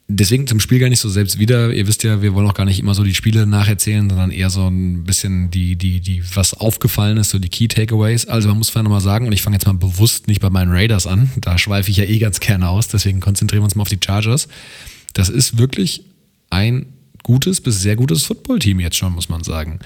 [0.09, 1.71] deswegen zum Spiel gar nicht so selbst wieder.
[1.71, 4.49] Ihr wisst ja, wir wollen auch gar nicht immer so die Spiele nacherzählen, sondern eher
[4.49, 8.27] so ein bisschen die, die, die, was aufgefallen ist, so die Key Takeaways.
[8.27, 10.71] Also man muss vielleicht nochmal sagen, und ich fange jetzt mal bewusst nicht bei meinen
[10.71, 13.83] Raiders an, da schweife ich ja eh ganz gerne aus, deswegen konzentrieren wir uns mal
[13.83, 14.47] auf die Chargers.
[15.13, 16.03] Das ist wirklich
[16.49, 16.87] ein
[17.23, 19.79] gutes bis sehr gutes Footballteam jetzt schon, muss man sagen.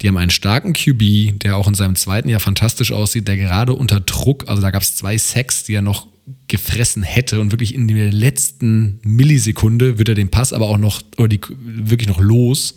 [0.00, 3.72] Die haben einen starken QB, der auch in seinem zweiten Jahr fantastisch aussieht, der gerade
[3.72, 6.06] unter Druck, also da gab es zwei Sacks, die er noch
[6.48, 11.02] gefressen hätte und wirklich in der letzten Millisekunde wird er den Pass aber auch noch,
[11.16, 12.74] oder die wirklich noch los.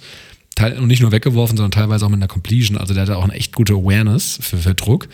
[0.59, 2.77] Und nicht nur weggeworfen, sondern teilweise auch mit einer Completion.
[2.77, 5.07] Also der hatte auch eine echt gute Awareness für, für Druck.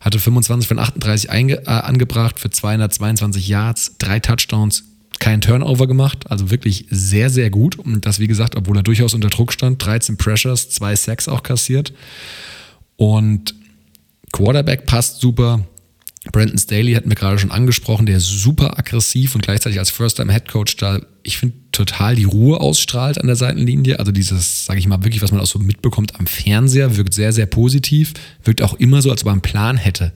[0.00, 4.84] hatte 25 von 38 einge, äh, angebracht für 222 Yards, drei Touchdowns,
[5.18, 7.78] kein Turnover gemacht, also wirklich sehr, sehr gut.
[7.78, 11.42] Und das, wie gesagt, obwohl er durchaus unter Druck stand, 13 Pressures, zwei Sacks auch
[11.42, 11.92] kassiert.
[12.96, 13.54] Und
[14.32, 15.66] Quarterback passt super.
[16.32, 20.76] Brandon Staley hatten wir gerade schon angesprochen, der ist super aggressiv und gleichzeitig als First-Time-Head-Coach
[20.76, 23.98] da, ich finde, total die Ruhe ausstrahlt an der Seitenlinie.
[23.98, 27.32] Also dieses, sage ich mal, wirklich, was man auch so mitbekommt am Fernseher, wirkt sehr,
[27.32, 30.12] sehr positiv, wirkt auch immer so, als ob er einen Plan hätte.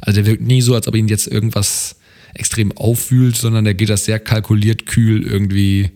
[0.00, 1.96] Also der wirkt nie so, als ob ihn jetzt irgendwas
[2.34, 5.90] extrem aufwühlt, sondern der geht das sehr kalkuliert, kühl irgendwie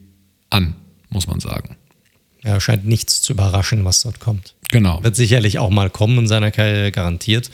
[0.51, 0.75] an,
[1.11, 1.77] muss man sagen.
[2.45, 4.55] Ja, scheint nichts zu überraschen, was dort kommt.
[4.71, 5.03] Genau.
[5.03, 7.51] Wird sicherlich auch mal kommen in seiner Karriere, garantiert.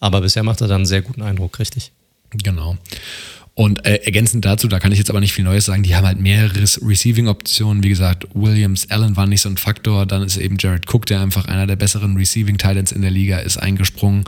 [0.00, 1.92] Aber bisher macht er dann einen sehr guten Eindruck, richtig.
[2.30, 2.76] Genau.
[3.54, 6.06] Und äh, ergänzend dazu, da kann ich jetzt aber nicht viel Neues sagen, die haben
[6.06, 7.82] halt mehrere Receiving-Optionen.
[7.82, 10.04] Wie gesagt, Williams, Allen waren nicht so ein Faktor.
[10.04, 13.56] Dann ist eben Jared Cook, der einfach einer der besseren Receiving-Titans in der Liga ist,
[13.56, 14.24] eingesprungen.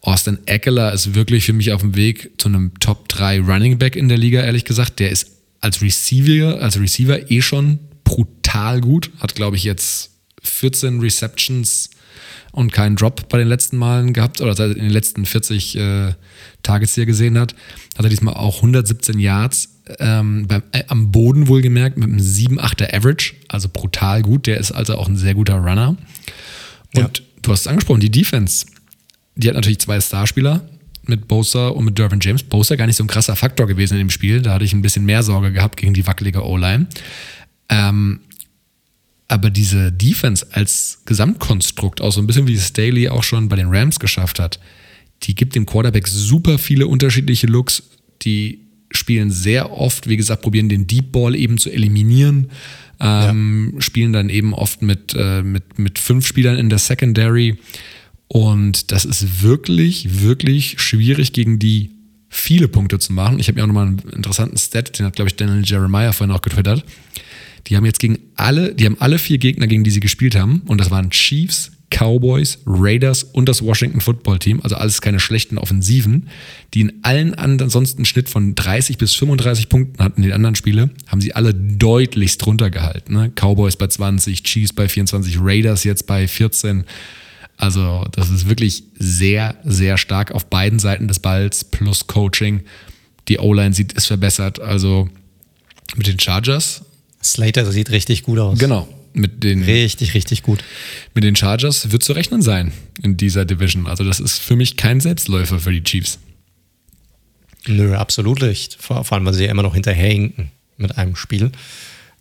[0.00, 3.94] Austin Eckler ist wirklich für mich auf dem Weg zu einem Top 3 Running Back
[3.94, 4.98] in der Liga, ehrlich gesagt.
[4.98, 9.12] Der ist als Receiver, als Receiver eh schon brutal gut.
[9.20, 10.10] Hat, glaube ich, jetzt
[10.42, 11.90] 14 Receptions
[12.54, 16.12] und keinen Drop bei den letzten Malen gehabt oder in den letzten 40 äh,
[16.62, 17.54] Targets, die er gesehen hat.
[17.96, 22.94] Hat er diesmal auch 117 Yards ähm, beim, äh, am Boden wohlgemerkt mit einem 7-8er
[22.94, 24.46] Average, also brutal gut.
[24.46, 25.96] Der ist also auch ein sehr guter Runner.
[26.94, 27.24] Und ja.
[27.42, 28.66] du hast es angesprochen, die Defense,
[29.34, 30.62] die hat natürlich zwei Starspieler
[31.06, 32.44] mit Bosa und mit Dervin James.
[32.44, 34.40] Bosa gar nicht so ein krasser Faktor gewesen in dem Spiel.
[34.42, 36.86] Da hatte ich ein bisschen mehr Sorge gehabt gegen die wackelige O-Line.
[37.68, 38.20] Ähm,
[39.34, 43.66] aber diese Defense als Gesamtkonstrukt, auch so ein bisschen wie Staley auch schon bei den
[43.68, 44.60] Rams geschafft hat,
[45.24, 47.82] die gibt dem Quarterback super viele unterschiedliche Looks.
[48.22, 48.60] Die
[48.92, 52.50] spielen sehr oft, wie gesagt, probieren den Deep Ball eben zu eliminieren.
[53.00, 53.80] Ähm, ja.
[53.80, 57.58] Spielen dann eben oft mit, äh, mit, mit fünf Spielern in der Secondary.
[58.28, 61.90] Und das ist wirklich, wirklich schwierig gegen die
[62.28, 63.40] viele Punkte zu machen.
[63.40, 66.34] Ich habe mir auch nochmal einen interessanten Stat, den hat, glaube ich, Daniel Jeremiah vorhin
[66.34, 66.84] auch getwittert.
[67.66, 70.62] Die haben jetzt gegen alle, die haben alle vier Gegner, gegen die sie gespielt haben,
[70.66, 75.58] und das waren Chiefs, Cowboys, Raiders und das Washington Football Team, also alles keine schlechten
[75.58, 76.28] Offensiven,
[76.72, 80.90] die in allen ansonsten einen Schnitt von 30 bis 35 Punkten hatten, die anderen Spiele,
[81.06, 83.14] haben sie alle deutlichst drunter gehalten.
[83.14, 83.30] Ne?
[83.34, 86.84] Cowboys bei 20, Chiefs bei 24, Raiders jetzt bei 14.
[87.56, 92.62] Also das ist wirklich sehr, sehr stark auf beiden Seiten des Balls plus Coaching.
[93.28, 94.58] Die O-Line sieht ist verbessert.
[94.60, 95.08] Also
[95.94, 96.82] mit den Chargers
[97.24, 98.58] Slater sieht richtig gut aus.
[98.58, 98.88] Genau.
[99.12, 100.64] Mit den, richtig, richtig gut.
[101.14, 103.86] Mit den Chargers wird zu rechnen sein in dieser Division.
[103.86, 106.18] Also, das ist für mich kein Selbstläufer für die Chiefs.
[107.66, 108.76] Nö, absolut nicht.
[108.80, 111.52] Vor, vor allem, weil sie ja immer noch hinterherhinken mit einem Spiel.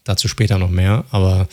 [0.04, 1.06] Dazu später noch mehr.
[1.12, 1.48] Aber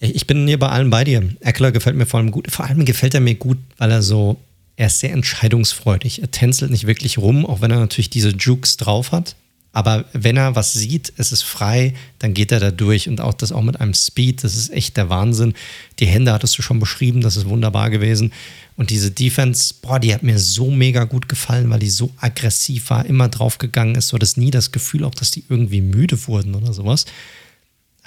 [0.00, 1.22] ich bin hier bei allem bei dir.
[1.40, 2.50] Eckler gefällt mir vor allem gut.
[2.50, 4.40] Vor allem gefällt er mir gut, weil er so,
[4.76, 6.22] er ist sehr entscheidungsfreudig.
[6.22, 9.36] Er tänzelt nicht wirklich rum, auch wenn er natürlich diese Jukes drauf hat.
[9.72, 13.32] Aber wenn er was sieht, es ist frei, dann geht er da durch und auch
[13.32, 15.54] das auch mit einem Speed, das ist echt der Wahnsinn.
[15.98, 18.32] Die Hände hattest du schon beschrieben, das ist wunderbar gewesen.
[18.76, 22.90] Und diese Defense, boah, die hat mir so mega gut gefallen, weil die so aggressiv
[22.90, 24.08] war, immer draufgegangen ist.
[24.08, 27.06] So das nie das Gefühl auch, dass die irgendwie müde wurden oder sowas.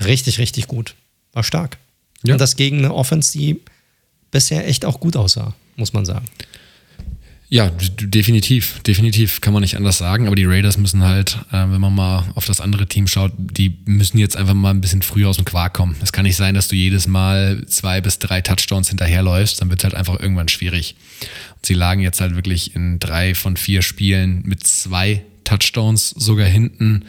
[0.04, 0.94] Richtig, richtig gut.
[1.34, 1.78] War stark.
[2.24, 2.34] Ja.
[2.34, 3.62] Und das gegen eine Offense, die
[4.30, 6.26] bisher echt auch gut aussah, muss man sagen.
[7.48, 10.26] Ja, definitiv, definitiv kann man nicht anders sagen.
[10.26, 13.78] Aber die Raiders müssen halt, äh, wenn man mal auf das andere Team schaut, die
[13.86, 15.96] müssen jetzt einfach mal ein bisschen früher aus dem Quark kommen.
[16.02, 19.80] Es kann nicht sein, dass du jedes Mal zwei bis drei Touchdowns hinterherläufst, dann wird
[19.80, 20.96] es halt einfach irgendwann schwierig.
[21.56, 26.48] Und sie lagen jetzt halt wirklich in drei von vier Spielen mit zwei Touchdowns sogar
[26.48, 27.06] hinten.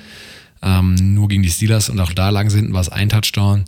[0.63, 3.65] Ähm, nur gegen die Steelers und auch da lagen sie hinten, war es ein Touchdown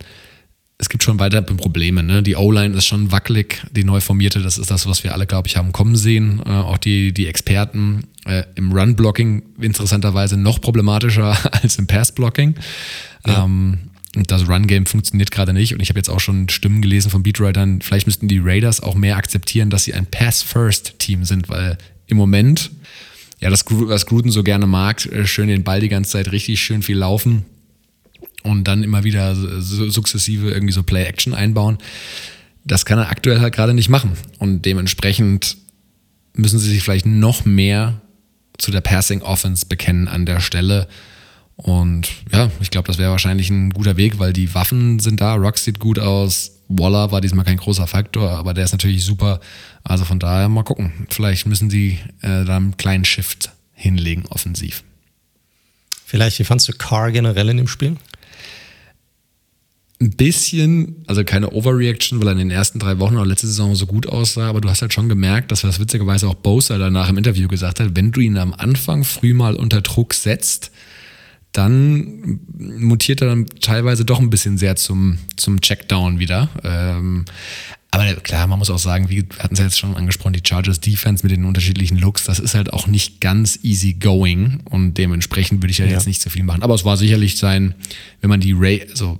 [0.78, 2.04] es gibt schon weiter Probleme.
[2.04, 2.22] Ne?
[2.22, 5.48] Die O-Line ist schon wackelig, die neu formierte, das ist das, was wir alle, glaube
[5.48, 6.40] ich, haben kommen sehen.
[6.46, 12.54] Äh, auch die, die Experten äh, im Run-Blocking interessanterweise noch problematischer als im Pass-Blocking.
[13.26, 13.44] Ja.
[13.44, 13.78] Ähm,
[14.14, 17.82] das Run-Game funktioniert gerade nicht und ich habe jetzt auch schon Stimmen gelesen von Beatwritern,
[17.82, 22.70] vielleicht müssten die Raiders auch mehr akzeptieren, dass sie ein Pass-First-Team sind, weil im Moment,
[23.40, 26.60] ja, das, was Gruden so gerne mag, äh, schön den Ball die ganze Zeit richtig
[26.62, 27.44] schön viel laufen
[28.42, 31.78] und dann immer wieder sukzessive irgendwie so Play-Action einbauen.
[32.64, 34.12] Das kann er aktuell halt gerade nicht machen.
[34.38, 35.56] Und dementsprechend
[36.34, 38.00] müssen sie sich vielleicht noch mehr
[38.58, 40.88] zu der Passing Offense bekennen an der Stelle.
[41.56, 45.34] Und ja, ich glaube, das wäre wahrscheinlich ein guter Weg, weil die Waffen sind da.
[45.34, 46.52] Rock sieht gut aus.
[46.68, 49.40] Waller war diesmal kein großer Faktor, aber der ist natürlich super.
[49.82, 51.06] Also von daher mal gucken.
[51.10, 54.84] Vielleicht müssen sie äh, da einen kleinen Shift hinlegen, offensiv.
[56.04, 57.96] Vielleicht, wie fandst du Carr generell in dem Spiel?
[60.00, 63.74] Ein bisschen, also keine Overreaction, weil er in den ersten drei Wochen oder letzte Saison
[63.74, 67.08] so gut aussah, aber du hast halt schon gemerkt, dass das witzigerweise auch Bosa danach
[67.08, 70.70] im Interview gesagt hat, wenn du ihn am Anfang früh mal unter Druck setzt,
[71.52, 76.48] dann mutiert er dann teilweise doch ein bisschen sehr zum, zum Checkdown wieder.
[76.62, 77.24] Ähm,
[77.90, 80.78] aber klar, man muss auch sagen, wir hatten es ja jetzt schon angesprochen, die Chargers
[80.78, 85.62] Defense mit den unterschiedlichen Looks, das ist halt auch nicht ganz easy going und dementsprechend
[85.62, 85.92] würde ich ja, ja.
[85.92, 86.62] jetzt nicht so viel machen.
[86.62, 87.74] Aber es war sicherlich sein,
[88.20, 89.18] wenn man die Ray, also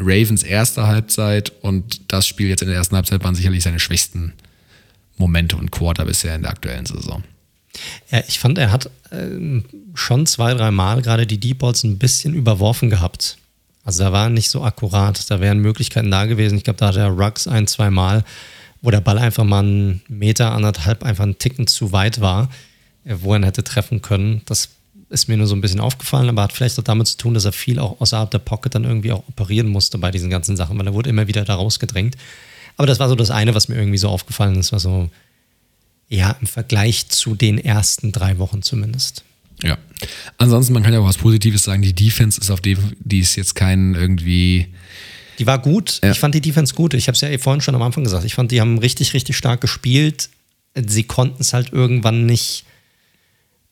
[0.00, 4.32] Ravens erste Halbzeit und das Spiel jetzt in der ersten Halbzeit waren sicherlich seine schwächsten
[5.16, 7.22] Momente und Quarter bisher in der aktuellen Saison.
[8.10, 9.62] Ja, ich fand, er hat äh,
[9.94, 13.38] schon zwei, drei Mal gerade die Deep Balls ein bisschen überworfen gehabt.
[13.84, 15.30] Also da war nicht so akkurat.
[15.30, 16.58] Da wären Möglichkeiten da gewesen.
[16.58, 18.24] Ich glaube, da hat er Ruggs ein, zwei Mal,
[18.82, 22.50] wo der Ball einfach mal einen Meter, anderthalb einfach einen Ticken zu weit war,
[23.04, 24.42] äh, wo er ihn hätte treffen können.
[24.46, 24.70] Das
[25.10, 27.44] ist mir nur so ein bisschen aufgefallen, aber hat vielleicht auch damit zu tun, dass
[27.44, 30.78] er viel auch außerhalb der Pocket dann irgendwie auch operieren musste bei diesen ganzen Sachen,
[30.78, 32.16] weil er wurde immer wieder da rausgedrängt.
[32.76, 35.10] Aber das war so das eine, was mir irgendwie so aufgefallen ist, war so,
[36.08, 39.24] ja, im Vergleich zu den ersten drei Wochen zumindest.
[39.62, 39.78] Ja.
[40.38, 41.82] Ansonsten, man kann ja auch was Positives sagen.
[41.82, 44.68] Die Defense ist auf dem, die ist jetzt kein irgendwie.
[45.38, 46.00] Die war gut.
[46.02, 46.12] Ja.
[46.12, 46.94] Ich fand die Defense gut.
[46.94, 48.24] Ich habe es ja vorhin schon am Anfang gesagt.
[48.24, 50.30] Ich fand, die haben richtig, richtig stark gespielt.
[50.74, 52.64] Sie konnten es halt irgendwann nicht.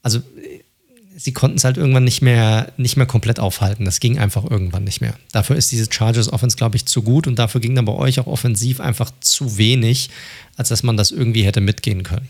[0.02, 0.20] Also
[1.18, 3.84] sie konnten es halt irgendwann nicht mehr, nicht mehr komplett aufhalten.
[3.84, 5.14] Das ging einfach irgendwann nicht mehr.
[5.32, 8.20] Dafür ist diese Chargers Offense, glaube ich, zu gut und dafür ging dann bei euch
[8.20, 10.10] auch offensiv einfach zu wenig,
[10.56, 12.28] als dass man das irgendwie hätte mitgehen können.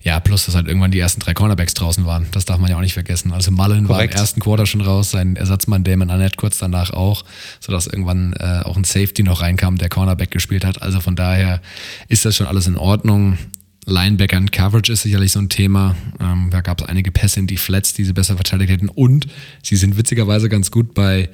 [0.00, 2.26] Ja, plus, dass halt irgendwann die ersten drei Cornerbacks draußen waren.
[2.32, 3.32] Das darf man ja auch nicht vergessen.
[3.32, 7.24] Also Mullen war im ersten Quarter schon raus, sein Ersatzmann Damon Annette kurz danach auch,
[7.60, 10.82] sodass irgendwann äh, auch ein Safety noch reinkam, der Cornerback gespielt hat.
[10.82, 11.60] Also von daher
[12.08, 13.38] ist das schon alles in Ordnung.
[13.86, 15.96] Linebacker und Coverage ist sicherlich so ein Thema.
[16.20, 18.88] Ähm, da gab es einige Pässe in die Flats, die sie besser verteidigt hätten.
[18.88, 19.26] Und
[19.62, 21.28] sie sind witzigerweise ganz gut bei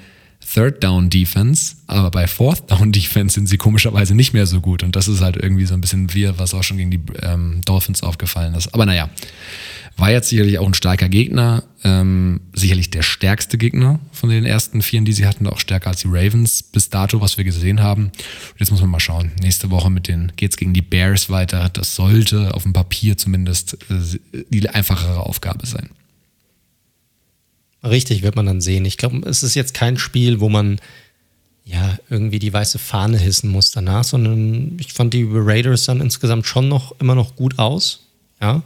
[0.55, 4.83] Third Down Defense, aber bei Fourth Down Defense sind sie komischerweise nicht mehr so gut.
[4.83, 7.61] Und das ist halt irgendwie so ein bisschen wir, was auch schon gegen die ähm,
[7.65, 8.73] Dolphins aufgefallen ist.
[8.73, 9.11] Aber naja,
[9.99, 14.81] war jetzt sicherlich auch ein starker Gegner, ähm, sicherlich der stärkste Gegner von den ersten
[14.81, 18.05] vier, die sie hatten, auch stärker als die Ravens bis dato, was wir gesehen haben.
[18.05, 19.33] Und jetzt muss man mal schauen.
[19.43, 21.69] Nächste Woche mit den geht's gegen die Bears weiter.
[21.69, 25.91] Das sollte auf dem Papier zumindest äh, die einfachere Aufgabe sein.
[27.83, 28.85] Richtig, wird man dann sehen.
[28.85, 30.81] Ich glaube, es ist jetzt kein Spiel, wo man
[31.65, 36.47] ja irgendwie die weiße Fahne hissen muss danach, sondern ich fand die Raiders dann insgesamt
[36.47, 38.07] schon noch immer noch gut aus.
[38.41, 38.63] Ja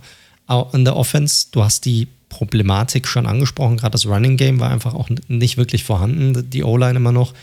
[0.72, 1.46] in der Offense.
[1.50, 5.85] Du hast die Problematik schon angesprochen, gerade das Running Game war einfach auch nicht wirklich
[5.85, 7.35] vorhanden, die O-Line immer noch.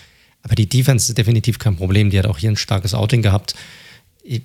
[0.42, 2.10] Aber die Defense ist definitiv kein Problem.
[2.10, 3.56] Die hat auch hier ein starkes Outing gehabt.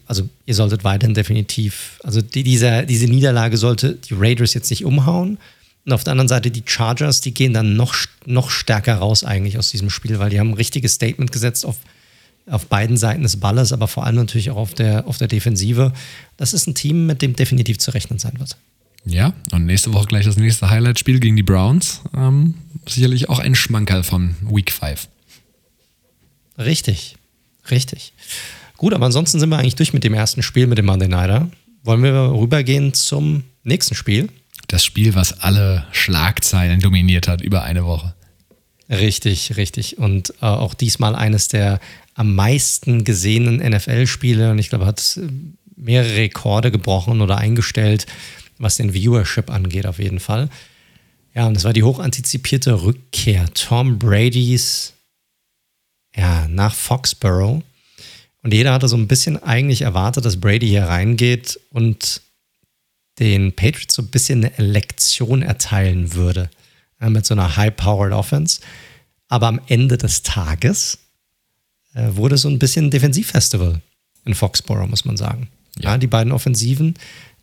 [0.07, 4.85] Also ihr solltet weiterhin definitiv, also die, diese, diese Niederlage sollte die Raiders jetzt nicht
[4.85, 5.39] umhauen.
[5.85, 9.59] Und auf der anderen Seite die Chargers, die gehen dann noch, noch stärker raus eigentlich
[9.59, 11.77] aus diesem Spiel, weil die haben ein richtiges Statement gesetzt auf,
[12.47, 15.93] auf beiden Seiten des Balles, aber vor allem natürlich auch auf der, auf der Defensive.
[16.37, 18.57] Das ist ein Team, mit dem definitiv zu rechnen sein wird.
[19.07, 22.01] Ja, und nächste Woche gleich das nächste Highlight-Spiel gegen die Browns.
[22.17, 22.55] Ähm,
[22.89, 25.09] sicherlich auch ein Schmankerl von Week 5.
[26.59, 27.17] Richtig,
[27.71, 28.13] richtig.
[28.77, 31.49] Gut, aber ansonsten sind wir eigentlich durch mit dem ersten Spiel mit dem Monday Nighter.
[31.83, 34.29] Wollen wir rübergehen zum nächsten Spiel?
[34.69, 38.15] Das Spiel, was alle Schlagzeilen dominiert hat über eine Woche.
[38.89, 39.99] Richtig, richtig.
[39.99, 41.81] Und äh, auch diesmal eines der
[42.15, 45.21] am meisten gesehenen NFL-Spiele und ich glaube, hat
[45.77, 48.07] mehrere Rekorde gebrochen oder eingestellt,
[48.59, 50.49] was den Viewership angeht, auf jeden Fall.
[51.35, 54.93] Ja, und es war die hochantizipierte Rückkehr Tom Brady's
[56.17, 57.63] ja, nach Foxborough.
[58.43, 62.21] Und jeder hatte so ein bisschen eigentlich erwartet, dass Brady hier reingeht und
[63.19, 66.51] den Patriots so ein bisschen eine Lektion erteilen würde.
[67.01, 68.61] Ja, mit so einer high-powered Offense.
[69.29, 70.99] Aber am Ende des Tages
[71.95, 73.81] wurde so ein bisschen ein Defensivfestival
[74.25, 75.49] in Foxborough, muss man sagen.
[75.79, 75.91] Ja.
[75.91, 76.95] ja, die beiden Offensiven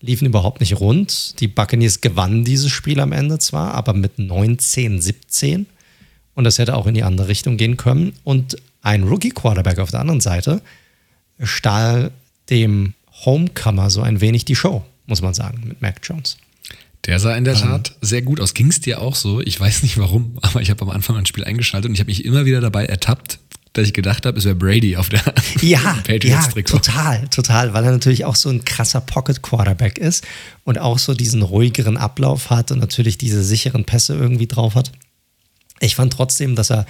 [0.01, 1.39] liefen überhaupt nicht rund.
[1.39, 5.67] Die Buccaneers gewannen dieses Spiel am Ende zwar, aber mit 19, 17.
[6.33, 8.13] Und das hätte auch in die andere Richtung gehen können.
[8.23, 10.61] Und ein Rookie-Quarterback auf der anderen Seite
[11.39, 12.11] stahl
[12.49, 12.93] dem
[13.25, 16.37] Homecomer so ein wenig die Show, muss man sagen, mit Mac Jones.
[17.05, 17.61] Der sah in der ähm.
[17.61, 18.53] Tat sehr gut aus.
[18.53, 19.41] Ging es dir auch so?
[19.41, 22.09] Ich weiß nicht warum, aber ich habe am Anfang ein Spiel eingeschaltet und ich habe
[22.09, 23.39] mich immer wieder dabei ertappt,
[23.73, 25.21] dass ich gedacht habe, es wäre Brady auf der
[25.61, 30.25] ja, ja, total, total, weil er natürlich auch so ein krasser Pocket Quarterback ist
[30.63, 34.91] und auch so diesen ruhigeren Ablauf hat und natürlich diese sicheren Pässe irgendwie drauf hat.
[35.79, 36.85] Ich fand trotzdem, dass er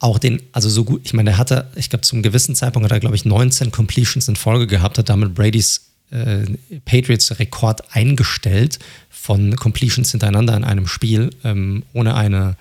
[0.00, 2.92] auch den, also so gut, ich meine, er hatte, ich glaube, zum gewissen Zeitpunkt hat
[2.92, 6.44] er, glaube ich, 19 Completions in Folge gehabt, hat damit Bradys äh,
[6.84, 8.78] Patriots-Rekord eingestellt
[9.08, 12.56] von Completions hintereinander in einem Spiel, ähm, ohne eine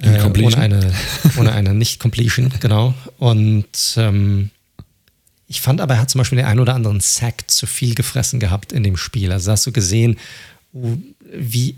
[0.00, 0.92] Äh, ohne eine,
[1.38, 2.94] ohne eine Nicht-Completion, genau.
[3.18, 4.50] Und ähm,
[5.46, 8.40] ich fand aber, er hat zum Beispiel den einen oder anderen Sack zu viel gefressen
[8.40, 9.30] gehabt in dem Spiel.
[9.30, 10.16] Also hast du gesehen,
[10.72, 11.76] wie,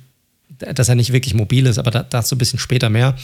[0.59, 3.17] dass er nicht wirklich mobil ist, aber da, dazu ein bisschen später mehr.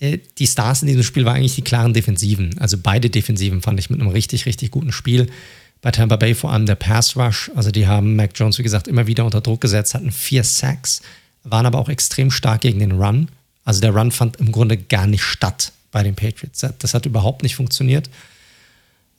[0.00, 2.58] Äh, die Stars in diesem Spiel waren eigentlich die klaren Defensiven.
[2.58, 5.28] Also beide Defensiven fand ich mit einem richtig, richtig guten Spiel.
[5.82, 7.50] Bei Tampa Bay vor allem der Pass Rush.
[7.54, 11.02] Also die haben Mac Jones, wie gesagt, immer wieder unter Druck gesetzt, hatten vier Sacks,
[11.44, 13.28] waren aber auch extrem stark gegen den Run.
[13.66, 16.64] Also der Run fand im Grunde gar nicht statt bei den Patriots.
[16.78, 18.08] Das hat überhaupt nicht funktioniert.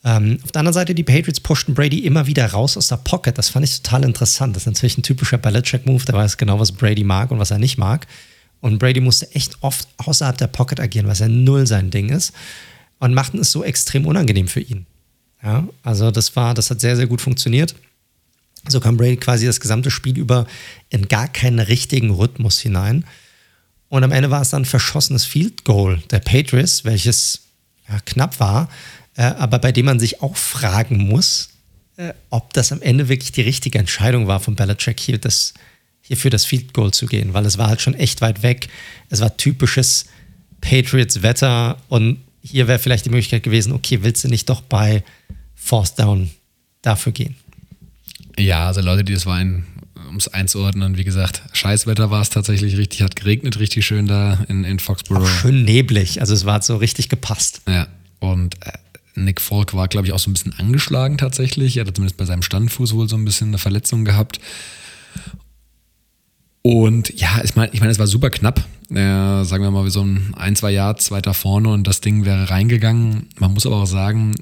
[0.04, 3.38] Ähm, auf der anderen Seite, die Patriots pushten Brady immer wieder raus aus der Pocket.
[3.38, 4.56] Das fand ich total interessant.
[4.56, 6.06] Das ist natürlich ein typischer Belichick-Move.
[6.06, 8.08] Der weiß genau, was Brady mag und was er nicht mag.
[8.62, 12.32] Und Brady musste echt oft außerhalb der Pocket agieren, was ja null sein Ding ist.
[13.00, 14.86] Und machten es so extrem unangenehm für ihn.
[15.44, 17.76] Ja, also das war, das hat sehr, sehr gut funktioniert.
[18.68, 20.48] So kam Brady quasi das gesamte Spiel über
[20.90, 23.04] in gar keinen richtigen Rhythmus hinein.
[23.90, 27.42] Und am Ende war es dann ein verschossenes Field Goal der Patriots, welches
[27.88, 28.70] ja, knapp war,
[29.16, 31.50] äh, aber bei dem man sich auch fragen muss,
[31.96, 35.54] äh, ob das am Ende wirklich die richtige Entscheidung war von Belichick hier, das,
[36.02, 38.68] hier für das Field Goal zu gehen, weil es war halt schon echt weit weg.
[39.10, 40.06] Es war typisches
[40.62, 45.04] Patriots-Wetter und hier wäre vielleicht die Möglichkeit gewesen, okay, willst du nicht doch bei
[45.56, 46.30] Force Down
[46.82, 47.36] dafür gehen?
[48.38, 49.66] Ja, also Leute, die das Wein
[50.08, 54.46] um es einzuordnen, wie gesagt, Scheißwetter war es tatsächlich richtig, hat geregnet richtig schön da
[54.48, 55.24] in, in Foxborough.
[55.24, 57.62] Auch schön neblig, also es war so richtig gepasst.
[57.68, 57.88] Ja,
[58.20, 58.72] und äh,
[59.16, 61.78] Nick Falk war, glaube ich, auch so ein bisschen angeschlagen tatsächlich.
[61.78, 64.40] Er hatte zumindest bei seinem Standfuß wohl so ein bisschen eine Verletzung gehabt.
[66.62, 68.64] Und ja, ich meine, ich mein, es war super knapp.
[68.90, 72.26] Äh, sagen wir mal, wie so ein, ein, zwei Yards weiter vorne und das Ding
[72.26, 73.28] wäre reingegangen.
[73.40, 74.36] Man muss aber auch sagen,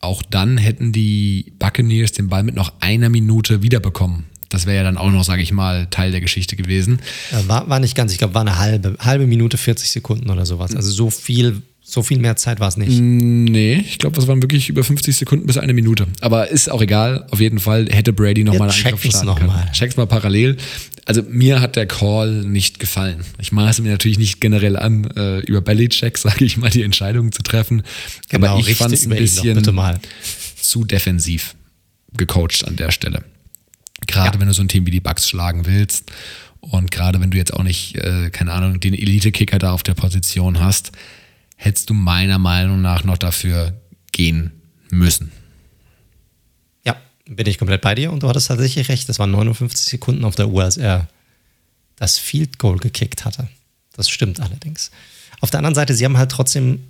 [0.00, 4.24] auch dann hätten die Buccaneers den Ball mit noch einer Minute wiederbekommen.
[4.52, 7.00] Das wäre ja dann auch noch, sage ich mal, Teil der Geschichte gewesen.
[7.46, 10.76] War, war nicht ganz, ich glaube, war eine halbe, halbe Minute, 40 Sekunden oder sowas.
[10.76, 13.00] Also so viel, so viel mehr Zeit war es nicht.
[13.00, 16.06] Nee, ich glaube, das waren wirklich über 50 Sekunden bis eine Minute.
[16.20, 17.26] Aber ist auch egal.
[17.30, 19.48] Auf jeden Fall hätte Brady nochmal einen Angriff starten noch können.
[19.48, 19.70] Mal.
[19.72, 20.56] Check's mal parallel.
[21.04, 23.24] Also mir hat der Call nicht gefallen.
[23.40, 27.32] Ich maße mir natürlich nicht generell an, äh, über Bellycheck, sage ich mal, die Entscheidung
[27.32, 27.82] zu treffen.
[28.28, 29.62] Genau, Aber ich fand es ein bisschen
[30.60, 31.54] zu defensiv
[32.16, 33.24] gecoacht an der Stelle.
[34.06, 34.40] Gerade ja.
[34.40, 36.10] wenn du so ein Team wie die Bucks schlagen willst
[36.60, 39.94] und gerade wenn du jetzt auch nicht, äh, keine Ahnung, den Elite-Kicker da auf der
[39.94, 40.92] Position hast,
[41.56, 43.80] hättest du meiner Meinung nach noch dafür
[44.12, 44.52] gehen
[44.90, 45.32] müssen.
[46.84, 46.96] Ja,
[47.26, 49.08] bin ich komplett bei dir und du hattest tatsächlich recht.
[49.08, 51.08] Das waren 59 Sekunden auf der Uhr, als er
[51.96, 53.48] das Field Goal gekickt hatte.
[53.94, 54.90] Das stimmt allerdings.
[55.40, 56.80] Auf der anderen Seite, sie haben halt trotzdem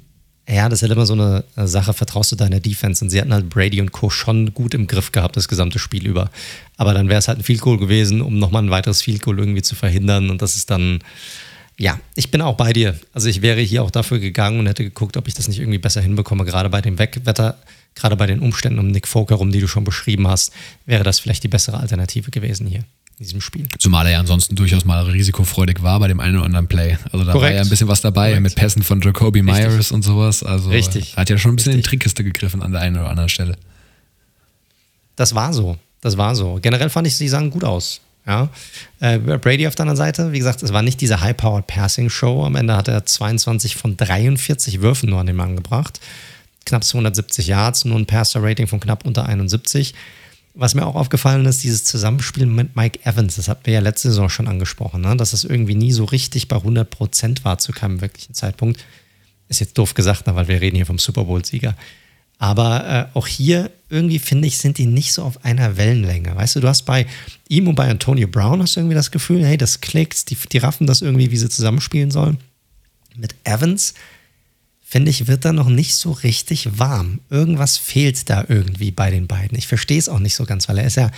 [0.49, 3.05] ja, das ist halt immer so eine Sache, vertraust du deiner Defense?
[3.05, 4.11] Und sie hatten halt Brady und Co.
[4.11, 6.31] schon gut im Griff gehabt, das gesamte Spiel über.
[6.77, 9.39] Aber dann wäre es halt ein Field Goal gewesen, um nochmal ein weiteres Field Goal
[9.39, 10.31] irgendwie zu verhindern.
[10.31, 10.99] Und das ist dann,
[11.79, 12.99] ja, ich bin auch bei dir.
[13.13, 15.79] Also ich wäre hier auch dafür gegangen und hätte geguckt, ob ich das nicht irgendwie
[15.79, 16.45] besser hinbekomme.
[16.45, 17.59] Gerade bei dem Wegwetter,
[17.95, 20.53] gerade bei den Umständen um Nick Folk herum, die du schon beschrieben hast,
[20.87, 22.85] wäre das vielleicht die bessere Alternative gewesen hier
[23.19, 23.67] in diesem Spiel.
[23.79, 26.97] Zumal er ja ansonsten durchaus mal risikofreudig war bei dem einen oder anderen Play.
[27.13, 27.51] Also da Korrekt.
[27.51, 28.43] war ja ein bisschen was dabei Korrekt.
[28.43, 29.93] mit Pässen von Jacoby Myers Richtig.
[29.93, 30.43] und sowas.
[30.43, 31.17] Also Richtig.
[31.17, 31.79] hat ja schon ein bisschen Richtig.
[31.79, 33.57] in die Trickkiste gegriffen an der einen oder anderen Stelle.
[35.17, 35.77] Das war so.
[36.01, 36.59] Das war so.
[36.61, 38.01] Generell fand ich, sie sahen gut aus.
[38.27, 38.49] Ja.
[39.01, 42.45] Äh, Brady auf der anderen Seite, wie gesagt, es war nicht diese High-Powered Passing-Show.
[42.45, 46.01] Am Ende hat er 22 von 43 Würfen nur an den Mann gebracht.
[46.65, 49.95] Knapp 270 Yards, nur ein Passer-Rating von knapp unter 71.
[50.55, 54.09] Was mir auch aufgefallen ist, dieses Zusammenspiel mit Mike Evans, das hatten wir ja letzte
[54.09, 55.17] Saison schon angesprochen, ne?
[55.17, 58.85] dass es irgendwie nie so richtig bei 100 Prozent war zu keinem wirklichen Zeitpunkt.
[59.49, 60.35] Ist jetzt doof gesagt, ne?
[60.35, 61.75] weil wir reden hier vom Super Bowl-Sieger.
[62.39, 66.35] Aber äh, auch hier irgendwie finde ich, sind die nicht so auf einer Wellenlänge.
[66.35, 67.07] Weißt du, du hast bei
[67.49, 70.59] ihm und bei Antonio Brown hast du irgendwie das Gefühl, hey, das klickt, die, die
[70.59, 72.39] raffen das irgendwie, wie sie zusammenspielen sollen.
[73.17, 73.95] Mit Evans
[74.93, 77.21] finde ich, wird da noch nicht so richtig warm.
[77.31, 79.57] Irgendwas fehlt da irgendwie bei den beiden.
[79.57, 81.11] Ich verstehe es auch nicht so ganz, weil er ist ja,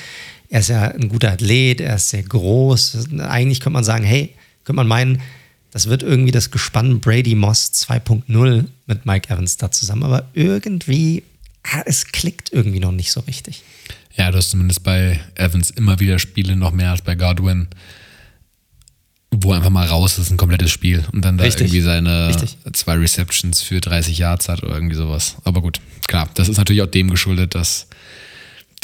[0.48, 3.08] er ist ja ein guter Athlet, er ist sehr groß.
[3.18, 5.20] Eigentlich könnte man sagen, hey, könnte man meinen,
[5.72, 10.04] das wird irgendwie das Gespann Brady Moss 2.0 mit Mike Evans da zusammen.
[10.04, 11.24] Aber irgendwie,
[11.64, 13.64] ah, es klickt irgendwie noch nicht so richtig.
[14.16, 17.66] Ja, du hast zumindest bei Evans immer wieder Spiele noch mehr als bei Godwin
[19.42, 21.68] wo einfach mal raus ist, ein komplettes Spiel und dann da Richtig.
[21.68, 22.56] irgendwie seine Richtig.
[22.72, 25.36] zwei Receptions für 30 Yards hat oder irgendwie sowas.
[25.44, 27.86] Aber gut, klar, das ist natürlich auch dem geschuldet, dass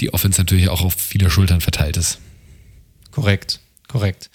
[0.00, 2.18] die Offense natürlich auch auf viele Schultern verteilt ist.
[3.10, 4.30] Korrekt, korrekt.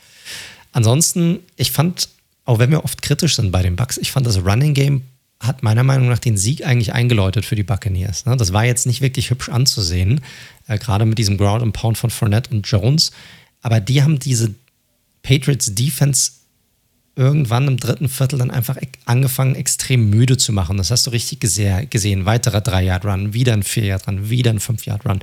[0.71, 2.09] Ansonsten, ich fand,
[2.43, 5.03] auch wenn wir oft kritisch sind bei den Bucks, ich fand das Running Game
[5.39, 8.25] hat meiner Meinung nach den Sieg eigentlich eingeläutet für die Buccaneers.
[8.25, 8.37] Ne?
[8.37, 10.21] Das war jetzt nicht wirklich hübsch anzusehen,
[10.67, 13.11] äh, gerade mit diesem Ground and Pound von Fournette und Jones.
[13.61, 14.55] Aber die haben diese
[15.25, 16.31] Patriots Defense
[17.15, 20.77] irgendwann im dritten Viertel dann einfach angefangen, extrem müde zu machen.
[20.77, 22.25] Das hast du richtig gesehen.
[22.25, 25.19] Weiterer 3-Yard-Run, wieder ein 4-Yard-Run, wieder ein 5-Yard-Run.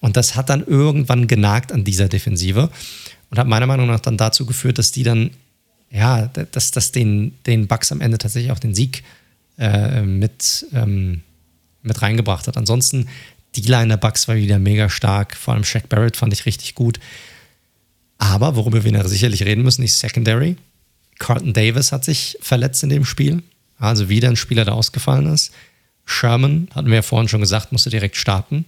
[0.00, 2.70] Und das hat dann irgendwann genagt an dieser Defensive
[3.30, 5.30] und hat meiner Meinung nach dann dazu geführt, dass die dann,
[5.90, 9.04] ja, dass das den, den Bucks am Ende tatsächlich auch den Sieg
[9.58, 11.22] äh, mit, ähm,
[11.82, 12.56] mit reingebracht hat.
[12.56, 13.08] Ansonsten,
[13.56, 15.36] die Line der Bucks war wieder mega stark.
[15.36, 16.98] Vor allem Shaq Barrett fand ich richtig gut.
[18.18, 20.56] Aber worüber wir sicherlich reden müssen, ist Secondary.
[21.18, 23.42] Carlton Davis hat sich verletzt in dem Spiel.
[23.78, 25.52] Also wieder ein Spieler, der ausgefallen ist.
[26.04, 28.64] Sherman, hatten wir ja vorhin schon gesagt, musste direkt starten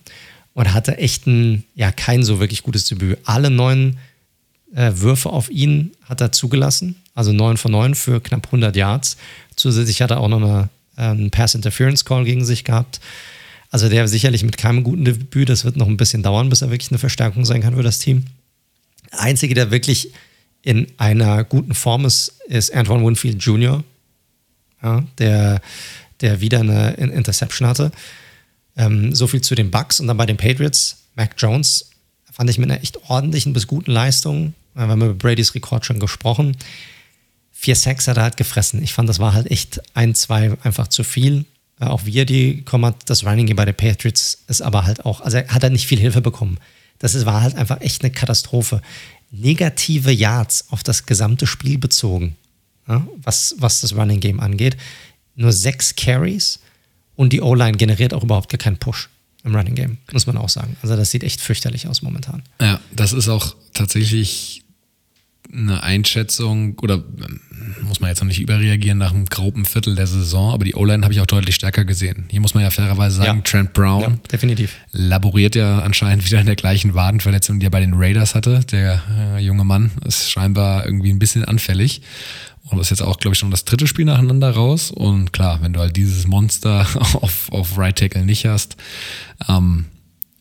[0.55, 3.19] und hatte echt ein, ja, kein so wirklich gutes Debüt.
[3.25, 3.99] Alle neun
[4.75, 9.17] äh, Würfe auf ihn hat er zugelassen, also neun von neun für knapp 100 Yards.
[9.55, 13.01] Zusätzlich hat er auch noch eine, äh, einen Pass Interference Call gegen sich gehabt.
[13.71, 16.71] Also der sicherlich mit keinem guten Debüt, das wird noch ein bisschen dauern, bis er
[16.71, 18.25] wirklich eine Verstärkung sein kann für das Team.
[19.11, 20.13] Einzige, der wirklich
[20.63, 23.83] in einer guten Form ist, ist Antoine Winfield Jr.,
[24.83, 25.61] ja, der,
[26.21, 27.91] der wieder eine Interception hatte.
[28.77, 30.99] Ähm, so viel zu den Bucks und dann bei den Patriots.
[31.17, 31.91] Mac Jones
[32.31, 34.55] fand ich mit einer echt ordentlichen bis guten Leistung.
[34.75, 36.57] Wir haben über Brady's Rekord schon gesprochen.
[37.51, 38.81] Vier Sacks hat er halt gefressen.
[38.83, 41.45] Ich fand, das war halt echt ein, zwei einfach zu viel.
[41.81, 44.85] Äh, auch wie er die bekommen hat, das Running Game bei den Patriots ist aber
[44.85, 46.59] halt auch, also er hat er nicht viel Hilfe bekommen.
[46.99, 48.83] Das war halt einfach echt eine Katastrophe
[49.31, 52.37] negative Yards auf das gesamte Spiel bezogen,
[52.87, 54.77] ja, was, was das Running Game angeht.
[55.35, 56.61] Nur sechs Carries
[57.15, 59.09] und die O-Line generiert auch überhaupt gar keinen Push
[59.45, 60.77] im Running Game, muss man auch sagen.
[60.83, 62.43] Also das sieht echt fürchterlich aus momentan.
[62.61, 64.63] Ja, das ist auch tatsächlich
[65.53, 67.41] eine Einschätzung oder ähm,
[67.83, 71.03] muss man jetzt noch nicht überreagieren nach einem groben Viertel der Saison, aber die O-Line
[71.03, 72.27] habe ich auch deutlich stärker gesehen.
[72.31, 73.43] Hier muss man ja fairerweise sagen, ja.
[73.43, 74.77] Trent Brown ja, definitiv.
[74.93, 78.61] laboriert ja anscheinend wieder in der gleichen Wadenverletzung, die er bei den Raiders hatte.
[78.71, 82.03] Der äh, junge Mann ist scheinbar irgendwie ein bisschen anfällig.
[82.65, 84.91] Und das ist jetzt auch, glaube ich, schon das dritte Spiel nacheinander raus.
[84.91, 88.77] Und klar, wenn du halt dieses Monster auf, auf Right Tackle nicht hast,
[89.49, 89.87] ähm,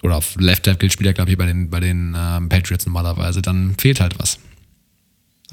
[0.04, 3.42] oder auf Left Tackle spielt er, glaube ich, bei den, bei den ähm, Patriots normalerweise,
[3.42, 4.40] dann fehlt halt was.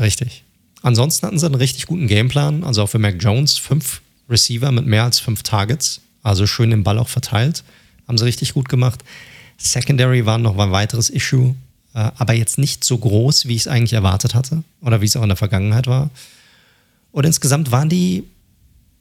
[0.00, 0.44] Richtig.
[0.82, 2.64] Ansonsten hatten sie einen richtig guten Gameplan.
[2.64, 6.00] Also auch für Mac Jones fünf Receiver mit mehr als fünf Targets.
[6.22, 7.64] Also schön den Ball auch verteilt.
[8.06, 9.02] Haben sie richtig gut gemacht.
[9.56, 11.54] Secondary war noch ein weiteres Issue.
[11.94, 14.62] Äh, aber jetzt nicht so groß, wie ich es eigentlich erwartet hatte.
[14.80, 16.10] Oder wie es auch in der Vergangenheit war.
[17.12, 18.24] Und insgesamt waren die,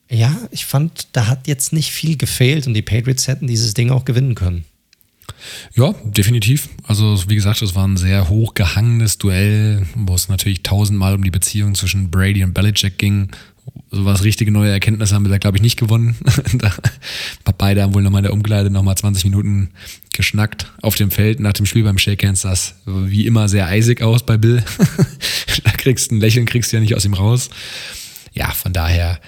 [0.10, 3.90] ja, ich fand, da hat jetzt nicht viel gefehlt und die Patriots hätten dieses Ding
[3.90, 4.66] auch gewinnen können.
[5.76, 6.70] Ja, definitiv.
[6.86, 11.32] Also wie gesagt, es war ein sehr hochgehangenes Duell, wo es natürlich tausendmal um die
[11.32, 13.30] Beziehung zwischen Brady und Belichick ging.
[13.92, 16.16] So was richtige neue Erkenntnisse haben wir da, glaube ich, nicht gewonnen.
[17.58, 19.70] Beide haben wohl nochmal in der Umkleide nochmal 20 Minuten
[20.14, 21.40] geschnackt auf dem Feld.
[21.40, 24.64] Nach dem Spiel beim Shake Hands sah es wie immer sehr eisig aus bei Bill.
[25.64, 27.50] da kriegst du ein Lächeln, kriegst du ja nicht aus ihm raus.
[28.34, 29.20] Ja, von daher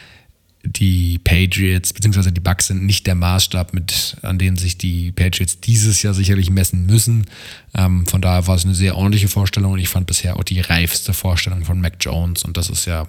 [0.66, 2.32] die Patriots bzw.
[2.32, 6.50] die Bucks sind nicht der Maßstab, mit, an dem sich die Patriots dieses Jahr sicherlich
[6.50, 7.26] messen müssen.
[7.74, 10.60] Ähm, von daher war es eine sehr ordentliche Vorstellung und ich fand bisher auch die
[10.60, 13.08] reifste Vorstellung von Mac Jones und das ist ja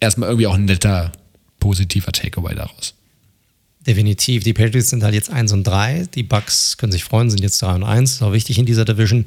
[0.00, 1.12] erstmal irgendwie auch ein netter,
[1.60, 2.94] positiver Takeaway daraus.
[3.86, 4.42] Definitiv.
[4.42, 6.06] Die Patriots sind halt jetzt 1 und 3.
[6.14, 8.10] Die Bucks können sich freuen, sind jetzt 3 und 1.
[8.10, 9.26] Das ist auch wichtig in dieser Division.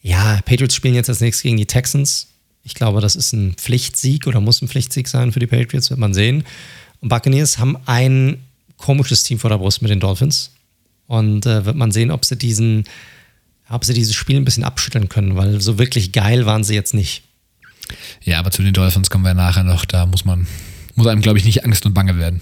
[0.00, 2.28] Ja, Patriots spielen jetzt als nächstes gegen die Texans.
[2.64, 6.00] Ich glaube, das ist ein Pflichtsieg oder muss ein Pflichtsieg sein für die Patriots, wird
[6.00, 6.44] man sehen.
[7.04, 8.38] Und Buccaneers haben ein
[8.78, 10.52] komisches Team vor der Brust mit den Dolphins.
[11.06, 12.84] Und äh, wird man sehen, ob sie diesen,
[13.68, 16.94] ob sie dieses Spiel ein bisschen abschütteln können, weil so wirklich geil waren sie jetzt
[16.94, 17.22] nicht.
[18.22, 19.84] Ja, aber zu den Dolphins kommen wir nachher noch.
[19.84, 20.46] Da muss man,
[20.94, 22.40] muss einem, glaube ich, nicht Angst und Bange werden.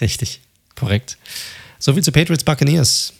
[0.00, 0.40] Richtig,
[0.76, 1.18] korrekt.
[1.80, 3.12] Soviel zu Patriots Buccaneers.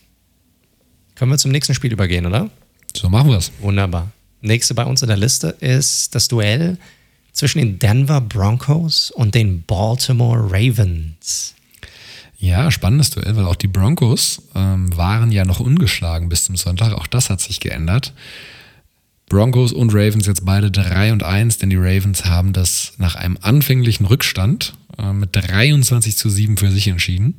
[1.16, 2.48] Können wir zum nächsten Spiel übergehen, oder?
[2.96, 3.50] So machen wir es.
[3.59, 4.12] Wunderbar.
[4.40, 6.78] Nächste bei uns in der Liste ist das Duell
[7.35, 11.55] zwischen den Denver Broncos und den Baltimore Ravens.
[12.39, 16.93] Ja, spannendes Duell, weil auch die Broncos ähm, waren ja noch ungeschlagen bis zum Sonntag.
[16.93, 18.12] Auch das hat sich geändert.
[19.28, 23.39] Broncos und Ravens jetzt beide 3 und 1, denn die Ravens haben das nach einem
[23.41, 27.39] anfänglichen Rückstand äh, mit 23 zu 7 für sich entschieden.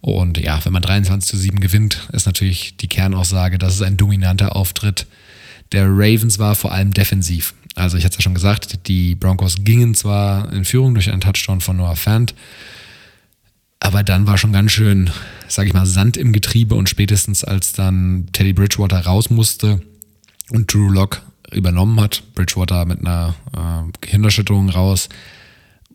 [0.00, 3.96] Und ja, wenn man 23 zu 7 gewinnt, ist natürlich die Kernaussage, dass es ein
[3.96, 5.06] dominanter Auftritt
[5.72, 7.54] der Ravens war, vor allem defensiv.
[7.74, 11.20] Also ich hatte es ja schon gesagt, die Broncos gingen zwar in Führung durch einen
[11.20, 12.34] Touchdown von Noah Fant,
[13.80, 15.10] aber dann war schon ganz schön,
[15.48, 19.80] sage ich mal, Sand im Getriebe und spätestens als dann Teddy Bridgewater raus musste
[20.50, 21.20] und Drew Locke
[21.50, 25.08] übernommen hat, Bridgewater mit einer äh, Gehirnerschütterung raus,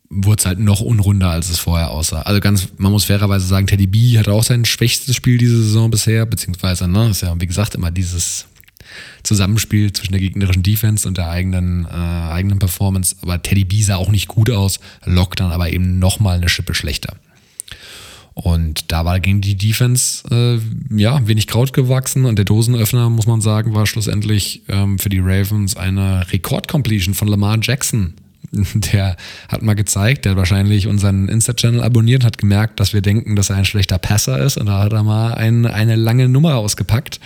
[0.09, 2.21] wurde es halt noch unrunder, als es vorher aussah.
[2.23, 5.89] Also ganz, man muss fairerweise sagen, Teddy B hat auch sein schwächstes Spiel diese Saison
[5.89, 8.45] bisher, beziehungsweise, ne, ist ja wie gesagt immer dieses
[9.23, 13.15] Zusammenspiel zwischen der gegnerischen Defense und der eigenen, äh, eigenen Performance.
[13.21, 16.73] Aber Teddy B sah auch nicht gut aus, lockt dann aber eben nochmal eine Schippe
[16.73, 17.15] schlechter.
[18.37, 20.59] Und da war gegen die Defense äh,
[20.95, 25.17] ja wenig Kraut gewachsen und der Dosenöffner, muss man sagen, war schlussendlich ähm, für die
[25.17, 28.13] Ravens eine Rekordcompletion von Lamar Jackson.
[28.51, 29.17] Der
[29.49, 33.49] hat mal gezeigt, der hat wahrscheinlich unseren Insta-Channel abonniert, hat gemerkt, dass wir denken, dass
[33.49, 37.19] er ein schlechter Passer ist und da hat er mal ein, eine lange Nummer ausgepackt.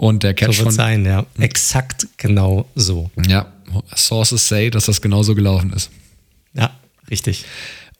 [0.00, 0.72] Und der Catch so von.
[0.72, 1.26] sein, ja.
[1.38, 3.10] Exakt genau so.
[3.28, 3.52] Ja,
[3.94, 5.90] Sources say, dass das genauso gelaufen ist.
[6.54, 6.70] Ja,
[7.10, 7.44] richtig.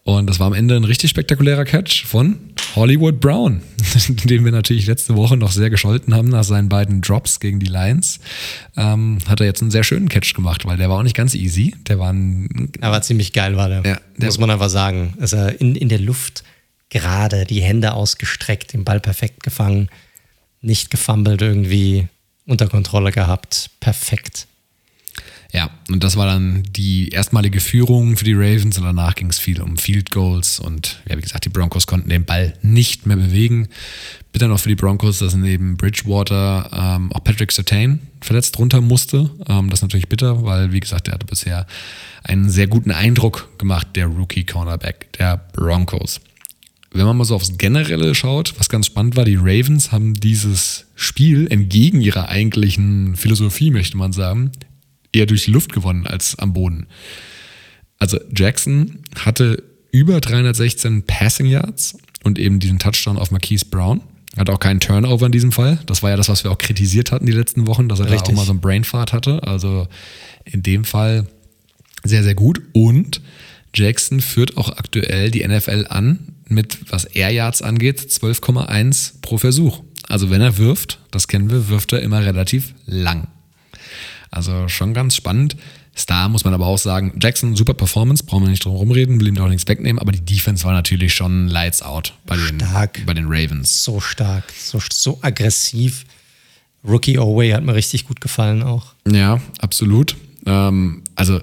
[0.05, 2.39] Und das war am Ende ein richtig spektakulärer Catch von
[2.75, 3.61] Hollywood Brown,
[4.25, 7.67] den wir natürlich letzte Woche noch sehr gescholten haben nach seinen beiden Drops gegen die
[7.67, 8.19] Lions.
[8.79, 11.35] Ähm, hat er jetzt einen sehr schönen Catch gemacht, weil der war auch nicht ganz
[11.35, 11.75] easy.
[11.87, 12.73] Der war ein.
[12.81, 13.83] Er war ziemlich geil, war der.
[13.85, 15.13] Ja, der Muss man einfach sagen.
[15.21, 16.45] Er in, in der Luft
[16.89, 19.91] gerade, die Hände ausgestreckt, den Ball perfekt gefangen,
[20.61, 22.09] nicht gefummelt irgendwie,
[22.47, 23.71] unter Kontrolle gehabt.
[23.81, 24.47] Perfekt.
[25.53, 29.39] Ja, und das war dann die erstmalige Führung für die Ravens und danach ging es
[29.41, 33.17] viel um Field Goals und ja, wie gesagt, die Broncos konnten den Ball nicht mehr
[33.17, 33.69] bewegen.
[34.33, 39.31] Bitte noch für die Broncos, dass neben Bridgewater ähm, auch Patrick Sertain verletzt runter musste.
[39.49, 41.67] Ähm, das ist natürlich bitter, weil, wie gesagt, der hatte bisher
[42.23, 46.21] einen sehr guten Eindruck gemacht, der Rookie-Cornerback der Broncos.
[46.93, 50.87] Wenn man mal so aufs Generelle schaut, was ganz spannend war, die Ravens haben dieses
[50.97, 54.51] Spiel entgegen ihrer eigentlichen Philosophie, möchte man sagen,
[55.13, 56.87] eher durch die Luft gewonnen als am Boden.
[57.99, 59.63] Also Jackson hatte
[59.93, 64.01] über 316 Passing Yards und eben diesen Touchdown auf Marquise Brown.
[64.37, 65.81] Hat auch keinen Turnover in diesem Fall.
[65.87, 68.23] Das war ja das, was wir auch kritisiert hatten die letzten Wochen, dass er Richtig.
[68.23, 69.43] da auch mal so einen Brainfart hatte.
[69.43, 69.89] Also
[70.45, 71.27] in dem Fall
[72.05, 72.63] sehr, sehr gut.
[72.73, 73.21] Und
[73.75, 79.83] Jackson führt auch aktuell die NFL an mit, was Air Yards angeht, 12,1 pro Versuch.
[80.09, 83.29] Also wenn er wirft, das kennen wir, wirft er immer relativ lang.
[84.31, 85.57] Also schon ganz spannend.
[85.97, 89.29] Star muss man aber auch sagen, Jackson, super Performance, brauchen wir nicht drum rumreden, will
[89.29, 92.61] ihm da auch nichts wegnehmen, aber die Defense war natürlich schon lights out bei den,
[92.61, 93.05] Stark.
[93.07, 93.85] bei den Ravens.
[93.85, 96.07] So stark, so, so aggressiv.
[96.83, 98.95] Rookie Oway hat mir richtig gut gefallen auch.
[99.07, 100.17] Ja, absolut.
[100.47, 101.41] Ähm, also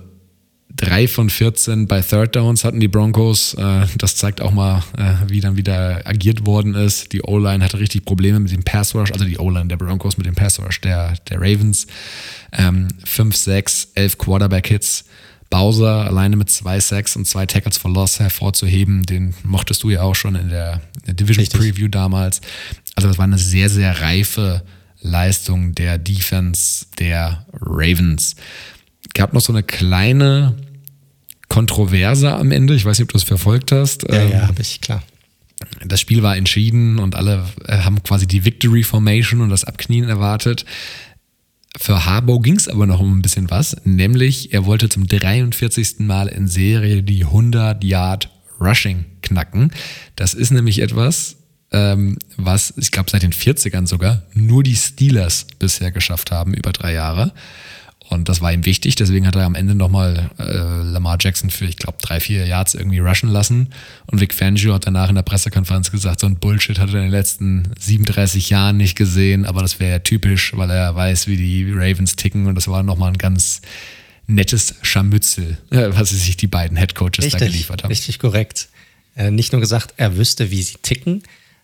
[0.78, 3.53] drei von 14 bei Third Downs hatten die Broncos.
[3.55, 7.11] Äh, das zeigt auch mal, äh, wie dann wieder agiert worden ist.
[7.11, 10.25] Die O-Line hatte richtig Probleme mit dem Pass Rush, also die O-Line der Broncos mit
[10.25, 11.88] dem Pass Rush der, der Ravens.
[12.53, 15.05] Ähm, 5, 6, 11 Quarterback-Hits.
[15.49, 20.01] Bowser alleine mit zwei Sacks und zwei Tackles for Loss hervorzuheben, den mochtest du ja
[20.01, 21.59] auch schon in der, in der Division Richtig.
[21.59, 22.41] Preview damals.
[22.95, 24.63] Also das war eine sehr, sehr reife
[24.99, 28.36] Leistung der Defense der Ravens.
[29.13, 30.55] Gab noch so eine kleine
[31.50, 32.76] Kontroverse am Ende.
[32.76, 34.04] Ich weiß nicht, ob du das verfolgt hast.
[34.04, 35.04] Ja, Ähm, ja, habe ich, klar.
[35.86, 40.08] das Spiel war entschieden und alle äh, haben quasi die Victory Formation und das Abknien
[40.10, 40.66] erwartet.
[41.80, 46.00] Für Harbaugh ging es aber noch um ein bisschen was, nämlich er wollte zum 43.
[46.00, 48.30] Mal in Serie die 100 Yard
[48.60, 49.72] Rushing knacken.
[50.16, 51.36] Das ist nämlich etwas,
[51.72, 56.72] ähm, was ich glaube seit den 40ern sogar nur die Steelers bisher geschafft haben über
[56.72, 57.32] drei Jahre.
[58.10, 61.66] Und das war ihm wichtig, deswegen hat er am Ende nochmal äh, Lamar Jackson für,
[61.66, 63.70] ich glaube, drei, vier Yards irgendwie rushen lassen.
[64.05, 67.01] Und Vic Fangio hat danach in der Pressekonferenz gesagt, so ein Bullshit hat er in
[67.01, 71.36] den letzten 37 Jahren nicht gesehen, aber das wäre ja typisch, weil er weiß, wie
[71.36, 72.47] die Ravens ticken.
[72.47, 73.62] Und das war nochmal ein ganz
[74.26, 77.89] nettes Scharmützel, äh, was sich die beiden Headcoaches da geliefert haben.
[77.89, 78.70] Richtig korrekt.
[79.18, 81.24] Äh, nicht nur gesagt, er wüsste, wie sie ticken,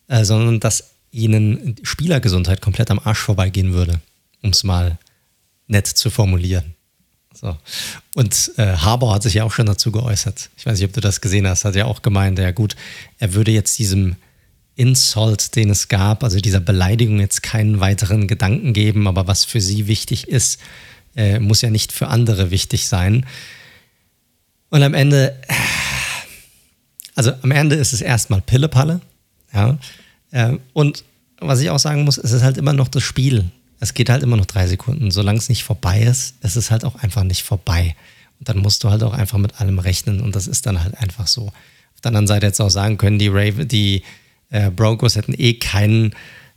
[0.09, 4.01] äh, sondern dass ihnen Spielergesundheit komplett am Arsch vorbeigehen würde,
[4.41, 4.97] um es mal
[5.67, 6.75] nett zu formulieren.
[7.33, 7.57] So.
[8.15, 10.49] Und äh, Harbour hat sich ja auch schon dazu geäußert.
[10.55, 12.75] Ich weiß nicht, ob du das gesehen hast, hat ja auch gemeint, ja gut,
[13.19, 14.15] er würde jetzt diesem
[14.75, 19.61] Insult, den es gab, also dieser Beleidigung jetzt keinen weiteren Gedanken geben, aber was für
[19.61, 20.59] sie wichtig ist,
[21.15, 23.25] äh, muss ja nicht für andere wichtig sein.
[24.69, 25.39] Und am Ende,
[27.15, 29.01] also am Ende ist es erstmal Pillepalle.
[29.53, 29.77] Ja.
[30.31, 31.03] Äh, Und
[31.39, 33.51] was ich auch sagen muss, es ist halt immer noch das Spiel.
[33.83, 35.11] Es geht halt immer noch drei Sekunden.
[35.11, 37.97] Solange es nicht vorbei ist, ist es halt auch einfach nicht vorbei.
[38.39, 40.97] Und dann musst du halt auch einfach mit allem rechnen und das ist dann halt
[40.97, 41.47] einfach so.
[41.47, 44.03] Auf der anderen Seite jetzt auch sagen können, die, Raven, die
[44.51, 46.15] äh, Broncos hätten eh keinen,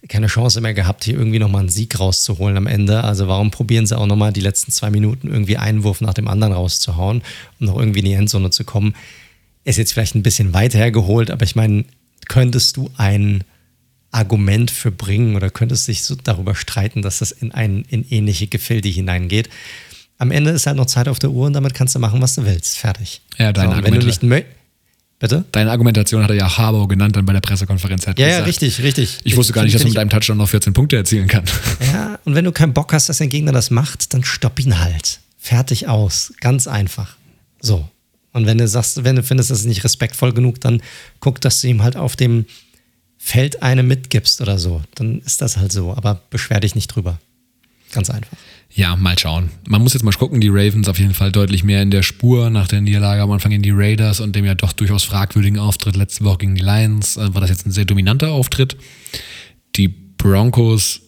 [0.08, 3.02] keine Chance mehr gehabt, hier irgendwie nochmal einen Sieg rauszuholen am Ende.
[3.02, 6.28] Also warum probieren sie auch nochmal die letzten zwei Minuten irgendwie einen Wurf nach dem
[6.28, 7.22] anderen rauszuhauen,
[7.58, 8.94] um noch irgendwie in die Endzone zu kommen?
[9.64, 11.86] Ist jetzt vielleicht ein bisschen weiter hergeholt, aber ich meine,
[12.28, 13.42] könntest du ein
[14.10, 18.46] Argument für bringen oder könntest dich so darüber streiten, dass das in ein in ähnliche
[18.46, 19.48] Gefilde hineingeht?
[20.18, 22.34] Am Ende ist halt noch Zeit auf der Uhr und damit kannst du machen, was
[22.34, 22.78] du willst.
[22.78, 23.20] Fertig.
[23.36, 24.44] Ja, deine so, und wenn du nicht mö-
[25.18, 25.46] Bitte?
[25.52, 28.04] Deine Argumentation hat er ja Harbaugh genannt dann bei der Pressekonferenz.
[28.04, 29.18] Er hat Ja, ja, gesagt, richtig, richtig.
[29.24, 31.44] Ich wusste gar nicht, dass man mit einem Touchdown noch 14 Punkte erzielen kann.
[31.92, 34.78] Ja, und wenn du keinen Bock hast, dass dein Gegner das macht, dann stopp ihn
[34.78, 35.20] halt.
[35.38, 36.34] Fertig aus.
[36.40, 37.16] Ganz einfach.
[37.60, 37.88] So.
[38.34, 40.82] Und wenn du sagst, wenn du findest, das ist nicht respektvoll genug, dann
[41.20, 42.44] guck, dass du ihm halt auf dem
[43.26, 44.82] Feld eine mitgibst oder so.
[44.94, 45.92] Dann ist das halt so.
[45.96, 47.18] Aber beschwer dich nicht drüber.
[47.90, 48.36] Ganz einfach.
[48.70, 49.50] Ja, mal schauen.
[49.66, 52.50] Man muss jetzt mal gucken, die Ravens auf jeden Fall deutlich mehr in der Spur
[52.50, 55.96] nach der Niederlage am Anfang in die Raiders und dem ja doch durchaus fragwürdigen Auftritt
[55.96, 57.16] letzte Woche gegen die Lions.
[57.16, 58.76] Äh, war das jetzt ein sehr dominanter Auftritt.
[59.74, 61.00] Die Broncos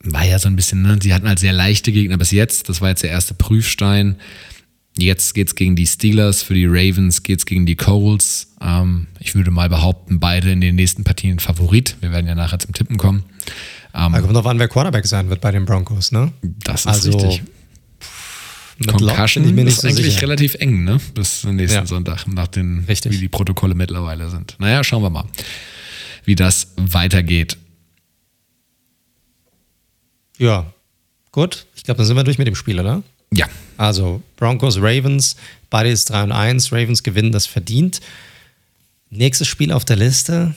[0.00, 0.98] war ja so ein bisschen, ne?
[1.02, 2.68] sie hatten halt sehr leichte Gegner bis jetzt.
[2.68, 4.16] Das war jetzt der erste Prüfstein.
[4.98, 8.54] Jetzt geht es gegen die Steelers, für die Ravens geht es gegen die Coles.
[8.62, 11.96] Ähm, ich würde mal behaupten, beide in den nächsten Partien Favorit.
[12.00, 13.24] Wir werden ja nachher zum Tippen kommen.
[13.92, 16.32] Ähm, da kommt noch an, wer Quarterback sein wird bei den Broncos, ne?
[16.42, 17.42] Das ist also, richtig.
[18.78, 20.22] Mit Concussion bin ich ist so eigentlich sicher.
[20.22, 21.00] relativ eng, ne?
[21.14, 21.86] Bis nächsten ja.
[21.86, 23.12] Sonntag, nach den, richtig.
[23.12, 24.56] wie die Protokolle mittlerweile sind.
[24.58, 25.24] Naja, schauen wir mal,
[26.24, 27.56] wie das weitergeht.
[30.38, 30.66] Ja,
[31.32, 31.66] gut.
[31.74, 33.02] Ich glaube, dann sind wir durch mit dem Spiel, oder?
[33.32, 33.48] Ja.
[33.76, 35.36] Also Broncos, Ravens,
[35.68, 36.72] beide ist 3 und 1.
[36.72, 38.00] Ravens gewinnen das verdient.
[39.10, 40.54] Nächstes Spiel auf der Liste: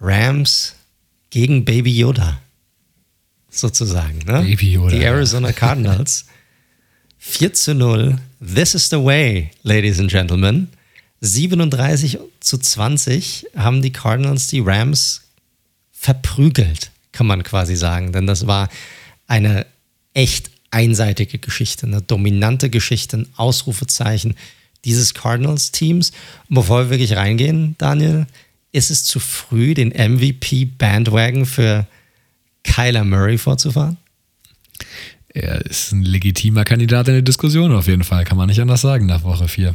[0.00, 0.74] Rams
[1.30, 2.40] gegen Baby Yoda.
[3.50, 4.18] Sozusagen.
[4.18, 4.42] Ne?
[4.42, 4.96] Baby Yoda.
[4.96, 6.26] Die Arizona Cardinals.
[7.18, 8.18] 4 zu 0.
[8.40, 10.68] This is the way, ladies and gentlemen.
[11.20, 15.22] 37 zu 20 haben die Cardinals die Rams
[15.90, 18.12] verprügelt, kann man quasi sagen.
[18.12, 18.68] Denn das war
[19.26, 19.66] eine
[20.14, 24.34] echt einseitige Geschichte, eine dominante Geschichte, ein Ausrufezeichen
[24.84, 26.12] dieses Cardinals-Teams.
[26.48, 28.26] Und bevor wir wirklich reingehen, Daniel,
[28.72, 31.86] ist es zu früh, den MVP-Bandwagon für
[32.64, 33.96] Kyler Murray vorzufahren?
[35.28, 38.80] Er ist ein legitimer Kandidat in der Diskussion auf jeden Fall, kann man nicht anders
[38.80, 39.74] sagen nach Woche 4.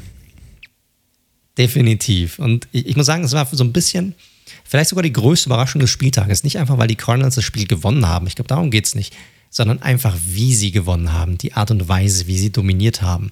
[1.58, 2.39] Definitiv.
[2.39, 4.16] Und ich, ich muss sagen, es war so ein bisschen,
[4.64, 6.44] vielleicht sogar die größte Überraschung des Spieltages.
[6.44, 8.26] Nicht einfach, weil die Cardinals das Spiel gewonnen haben.
[8.28, 9.14] Ich glaube, darum geht es nicht
[9.54, 13.32] sondern einfach, wie sie gewonnen haben, die Art und Weise, wie sie dominiert haben.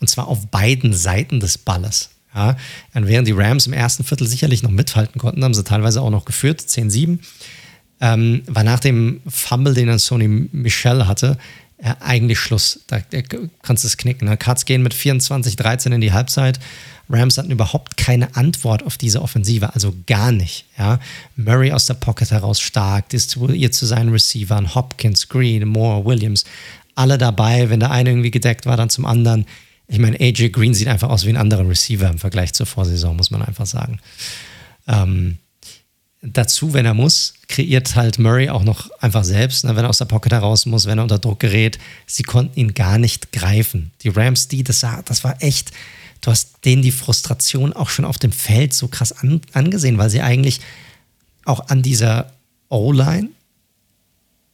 [0.00, 2.10] Und zwar auf beiden Seiten des Balles.
[2.34, 2.56] Ja,
[2.94, 6.10] und während die Rams im ersten Viertel sicherlich noch mithalten konnten, haben sie teilweise auch
[6.10, 7.18] noch geführt, 10-7,
[8.00, 11.38] ähm, war nach dem Fumble, den dann Sony Michel hatte,
[11.78, 12.80] äh, eigentlich Schluss.
[12.86, 13.20] Da, da
[13.62, 14.28] kannst du es knicken.
[14.28, 14.36] Ne?
[14.36, 16.58] Cards gehen mit 24-13 in die Halbzeit.
[17.08, 20.64] Rams hatten überhaupt keine Antwort auf diese Offensive, also gar nicht.
[20.78, 20.98] Ja?
[21.36, 26.44] Murray aus der Pocket heraus stark, distribuiert zu seinen Receivern, Hopkins, Green, Moore, Williams,
[26.94, 27.70] alle dabei.
[27.70, 29.46] Wenn der eine irgendwie gedeckt war, dann zum anderen.
[29.86, 33.16] Ich meine, AJ Green sieht einfach aus wie ein anderer Receiver im Vergleich zur Vorsaison,
[33.16, 34.00] muss man einfach sagen.
[34.88, 35.38] Ähm,
[36.32, 39.98] dazu, wenn er muss, kreiert halt Murray auch noch einfach selbst, ne, wenn er aus
[39.98, 41.78] der Pocket heraus muss, wenn er unter Druck gerät.
[42.06, 43.92] Sie konnten ihn gar nicht greifen.
[44.02, 45.72] Die Rams, die, das, das war echt,
[46.20, 50.10] du hast denen die Frustration auch schon auf dem Feld so krass an, angesehen, weil
[50.10, 50.60] sie eigentlich
[51.44, 52.32] auch an dieser
[52.68, 53.28] O-Line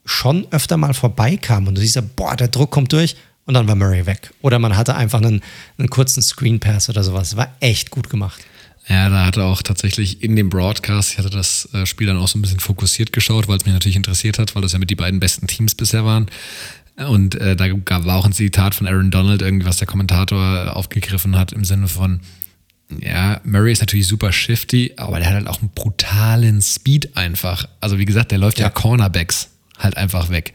[0.05, 3.17] schon öfter mal vorbeikamen und du siehst ja, boah, der Druck kommt durch
[3.47, 4.33] und dann war Murray weg.
[4.43, 5.41] Oder man hatte einfach einen,
[5.79, 7.37] einen kurzen Screen Pass oder sowas.
[7.37, 8.41] War echt gut gemacht.
[8.89, 12.29] Ja, da hatte auch tatsächlich in dem Broadcast, ich hatte das äh, Spiel dann auch
[12.29, 14.91] so ein bisschen fokussiert geschaut, weil es mich natürlich interessiert hat, weil das ja mit
[14.91, 16.27] die beiden besten Teams bisher waren.
[16.97, 17.67] Und äh, da
[18.05, 21.89] war auch ein Zitat von Aaron Donald, irgendwie, was der Kommentator aufgegriffen hat, im Sinne
[21.89, 22.21] von,
[23.01, 27.67] ja, Murray ist natürlich super shifty, aber der hat halt auch einen brutalen Speed einfach.
[27.81, 30.53] Also wie gesagt, der läuft ja, ja Cornerbacks halt einfach weg.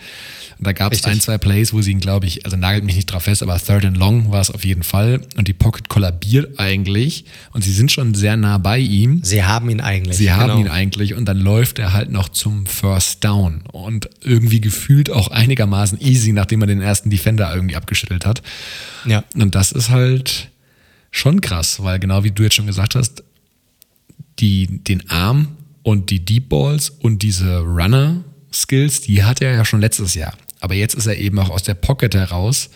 [0.57, 2.95] Und da gab es ein, zwei Plays, wo sie ihn, glaube ich, also nagelt mich
[2.95, 5.21] nicht drauf fest, aber Third and Long war es auf jeden Fall.
[5.35, 7.25] Und die Pocket kollabiert eigentlich.
[7.53, 9.19] Und sie sind schon sehr nah bei ihm.
[9.23, 10.17] Sie haben ihn eigentlich.
[10.17, 10.59] Sie haben genau.
[10.61, 11.13] ihn eigentlich.
[11.13, 13.61] Und dann läuft er halt noch zum First Down.
[13.71, 18.41] Und irgendwie gefühlt auch einigermaßen easy, nachdem er den ersten Defender irgendwie abgeschüttelt hat.
[19.05, 19.23] Ja.
[19.35, 20.49] Und das ist halt
[21.11, 23.23] schon krass, weil genau wie du jetzt schon gesagt hast,
[24.39, 25.49] die, den Arm
[25.83, 30.33] und die Deep Balls und diese Runner Skills, die hat er ja schon letztes Jahr.
[30.67, 32.69] Aber jetzt ist er eben auch aus der Pocket heraus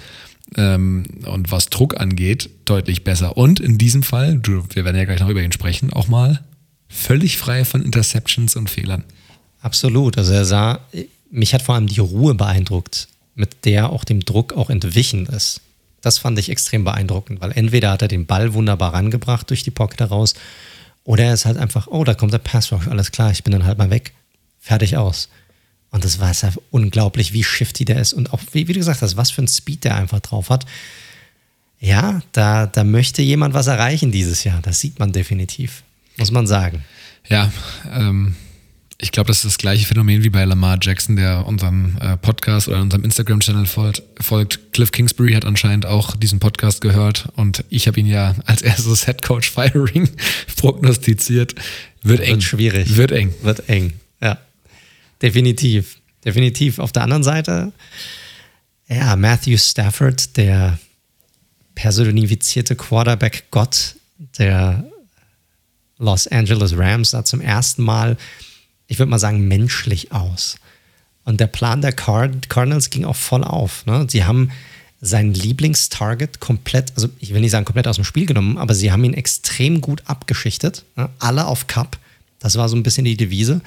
[0.55, 3.35] ähm, und was Druck angeht, deutlich besser.
[3.35, 6.41] Und in diesem Fall, wir werden ja gleich noch über ihn sprechen, auch mal
[6.87, 9.03] völlig frei von Interceptions und Fehlern.
[9.59, 10.17] Absolut.
[10.17, 10.79] Also er sah,
[11.31, 15.59] mich hat vor allem die Ruhe beeindruckt, mit der auch dem Druck auch entwichen ist.
[15.99, 19.71] Das fand ich extrem beeindruckend, weil entweder hat er den Ball wunderbar rangebracht durch die
[19.71, 20.33] Pocket heraus,
[21.03, 23.65] oder er ist halt einfach, oh, da kommt der Pass alles klar, ich bin dann
[23.65, 24.13] halt mal weg.
[24.61, 25.27] Fertig aus.
[25.91, 29.01] Und das war ja unglaublich, wie shifty der ist und auch, wie, wie, du gesagt
[29.01, 30.65] hast, was für ein Speed der einfach drauf hat.
[31.79, 34.61] Ja, da, da möchte jemand was erreichen dieses Jahr.
[34.61, 35.83] Das sieht man definitiv,
[36.17, 36.83] muss man sagen.
[37.27, 37.51] Ja,
[37.91, 38.35] ähm,
[39.01, 42.67] ich glaube, das ist das gleiche Phänomen wie bei Lamar Jackson, der unserem äh, Podcast
[42.67, 44.73] oder unserem Instagram-Channel folgt, folgt.
[44.73, 49.05] Cliff Kingsbury hat anscheinend auch diesen Podcast gehört und ich habe ihn ja als erstes
[49.05, 50.07] Head Coach Firing
[50.55, 51.55] prognostiziert.
[52.03, 52.29] Wird eng.
[52.29, 52.95] Wird schwierig.
[52.95, 53.33] Wird eng.
[53.41, 53.93] Wird eng.
[55.21, 55.97] Definitiv.
[56.25, 56.79] definitiv.
[56.79, 57.71] Auf der anderen Seite,
[58.87, 60.79] ja, Matthew Stafford, der
[61.75, 63.95] personifizierte Quarterback-Gott
[64.37, 64.83] der
[65.97, 68.17] Los Angeles Rams, sah zum ersten Mal,
[68.87, 70.57] ich würde mal sagen, menschlich aus.
[71.23, 73.85] Und der Plan der Card Cardinals ging auch voll auf.
[73.85, 74.07] Ne?
[74.09, 74.51] Sie haben
[75.01, 78.91] sein Lieblingstarget komplett, also ich will nicht sagen komplett aus dem Spiel genommen, aber sie
[78.91, 80.85] haben ihn extrem gut abgeschichtet.
[80.95, 81.09] Ne?
[81.19, 81.97] Alle auf Cup.
[82.41, 83.61] Das war so ein bisschen die Devise.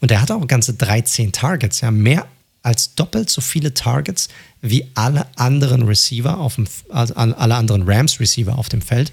[0.00, 2.26] Und er hatte auch ganze 13 Targets, ja, mehr
[2.62, 4.28] als doppelt so viele Targets
[4.62, 9.12] wie alle anderen Receiver auf dem, also alle anderen Rams Receiver auf dem Feld,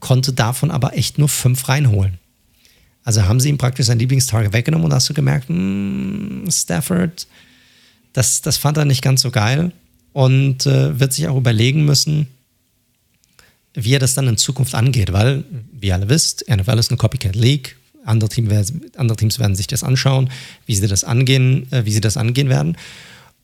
[0.00, 2.18] konnte davon aber echt nur fünf reinholen.
[3.04, 7.26] Also haben sie ihm praktisch sein Lieblingstarget weggenommen und hast du gemerkt, mh, hm, Stafford,
[8.12, 9.72] das, das fand er nicht ganz so geil
[10.12, 12.28] und äh, wird sich auch überlegen müssen,
[13.74, 16.98] wie er das dann in Zukunft angeht, weil, wie ihr alle wisst, NFL ist eine
[16.98, 17.76] Copycat League.
[18.04, 18.48] Andere, Team,
[18.96, 20.30] andere Teams werden sich das anschauen,
[20.66, 22.76] wie sie das angehen, äh, wie sie das angehen werden.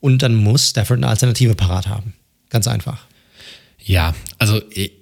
[0.00, 2.14] Und dann muss Stafford eine Alternative parat haben.
[2.50, 3.06] Ganz einfach.
[3.78, 4.92] Ja, also ich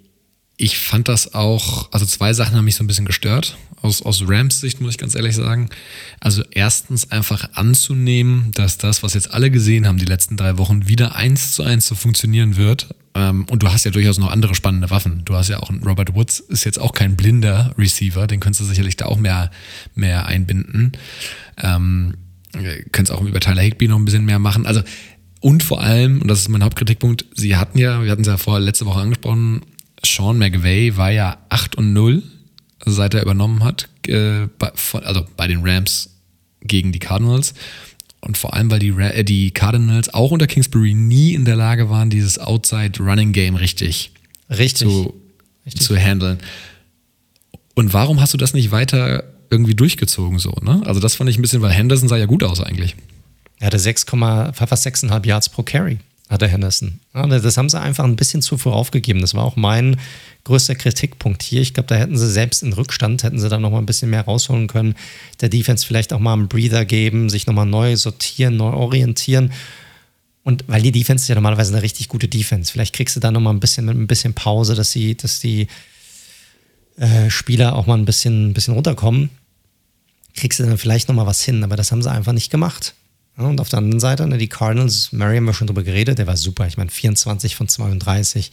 [0.79, 3.57] fand das auch, also zwei Sachen haben mich so ein bisschen gestört.
[3.83, 5.69] Aus, aus Rams Sicht muss ich ganz ehrlich sagen.
[6.19, 10.89] Also erstens einfach anzunehmen, dass das, was jetzt alle gesehen haben, die letzten drei Wochen,
[10.89, 12.89] wieder eins zu eins so funktionieren wird.
[13.15, 15.23] Ähm, und du hast ja durchaus noch andere spannende Waffen.
[15.27, 18.65] Du hast ja auch, Robert Woods ist jetzt auch kein blinder Receiver, den könntest du
[18.65, 19.51] sicherlich da auch mehr,
[19.95, 20.93] mehr einbinden.
[21.59, 22.15] Ähm,
[22.93, 24.67] könntest auch über Tyler Higby noch ein bisschen mehr machen.
[24.67, 24.83] Also,
[25.41, 28.39] und vor allem, und das ist mein Hauptkritikpunkt, sie hatten ja, wir hatten es ja
[28.39, 29.63] vorher letzte Woche angesprochen,
[30.07, 32.23] Sean McVay war ja 8 und 0,
[32.85, 36.11] seit er übernommen hat, äh, bei, von, also bei den Rams
[36.63, 37.55] gegen die Cardinals.
[38.21, 41.91] Und vor allem, weil die, äh, die Cardinals auch unter Kingsbury nie in der Lage
[41.91, 44.13] waren, dieses Outside-Running-Game richtig,
[44.51, 44.89] richtig.
[44.89, 45.15] Zu,
[45.65, 45.83] richtig.
[45.83, 46.39] zu handeln.
[47.75, 50.55] Und warum hast du das nicht weiter irgendwie durchgezogen so?
[50.63, 50.83] Ne?
[50.87, 52.97] Also das fand ich ein bisschen, weil Henderson sah ja gut aus eigentlich.
[53.59, 55.99] Er hatte 6, fast 6,5 Yards pro Carry
[56.29, 57.01] hatte Henderson.
[57.15, 59.21] Ja, das haben sie einfach ein bisschen zu früh aufgegeben.
[59.21, 59.97] Das war auch mein
[60.45, 61.61] größter Kritikpunkt hier.
[61.61, 64.11] Ich glaube, da hätten sie selbst in Rückstand, hätten sie da noch mal ein bisschen
[64.11, 64.95] mehr rausholen können.
[65.41, 69.53] Der Defense vielleicht auch mal einen Breather geben, sich nochmal neu sortieren, neu orientieren.
[70.43, 72.73] Und weil die Defense ist ja normalerweise eine richtig gute Defense.
[72.73, 75.69] Vielleicht kriegst du da nochmal ein bisschen ein bisschen Pause, dass sie, dass die
[76.97, 79.31] äh, Spieler auch mal ein bisschen, ein bisschen runterkommen.
[80.35, 82.95] Kriegst du dann vielleicht nochmal was hin, aber das haben sie einfach nicht gemacht.
[83.37, 86.27] Und auf der anderen Seite, ne, die Cardinals, Mary haben wir schon drüber geredet, der
[86.27, 86.67] war super.
[86.67, 88.51] Ich meine, 24 von 32,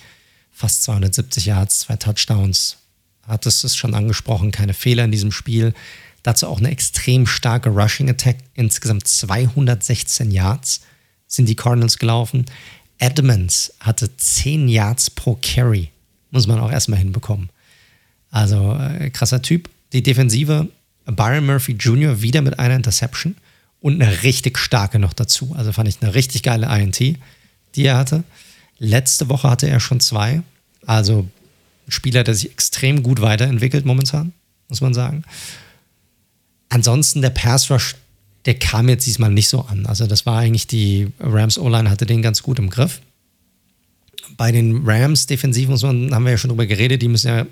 [0.52, 2.78] fast 270 Yards, zwei Touchdowns.
[3.26, 5.74] Hat es schon angesprochen, keine Fehler in diesem Spiel.
[6.22, 8.38] Dazu auch eine extrem starke Rushing Attack.
[8.54, 10.82] Insgesamt 216 Yards
[11.28, 12.46] sind die Cardinals gelaufen.
[12.98, 15.90] Edmonds hatte 10 Yards pro Carry.
[16.32, 17.50] Muss man auch erstmal hinbekommen.
[18.32, 19.70] Also äh, krasser Typ.
[19.94, 20.68] Die Defensive,
[21.06, 22.22] Byron Murphy Jr.
[22.22, 23.36] wieder mit einer Interception
[23.84, 25.54] und eine richtig starke noch dazu.
[25.58, 28.24] Also fand ich eine richtig geile INT, die er hatte.
[28.80, 30.42] Letzte Woche hatte er schon zwei.
[30.86, 31.28] Also
[31.86, 34.32] ein Spieler, der sich extrem gut weiterentwickelt momentan,
[34.70, 35.26] muss man sagen.
[36.70, 37.96] Ansonsten der Pass Rush,
[38.46, 39.86] der kam jetzt diesmal nicht so an.
[39.86, 43.02] Also das war eigentlich die Rams O-Line hatte den ganz gut im Griff.
[44.38, 47.46] Bei den Rams defensiv muss man, haben wir ja schon drüber geredet, die müssen ja,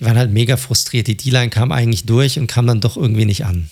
[0.00, 1.06] die waren halt mega frustriert.
[1.06, 3.68] Die D-Line kam eigentlich durch und kam dann doch irgendwie nicht an.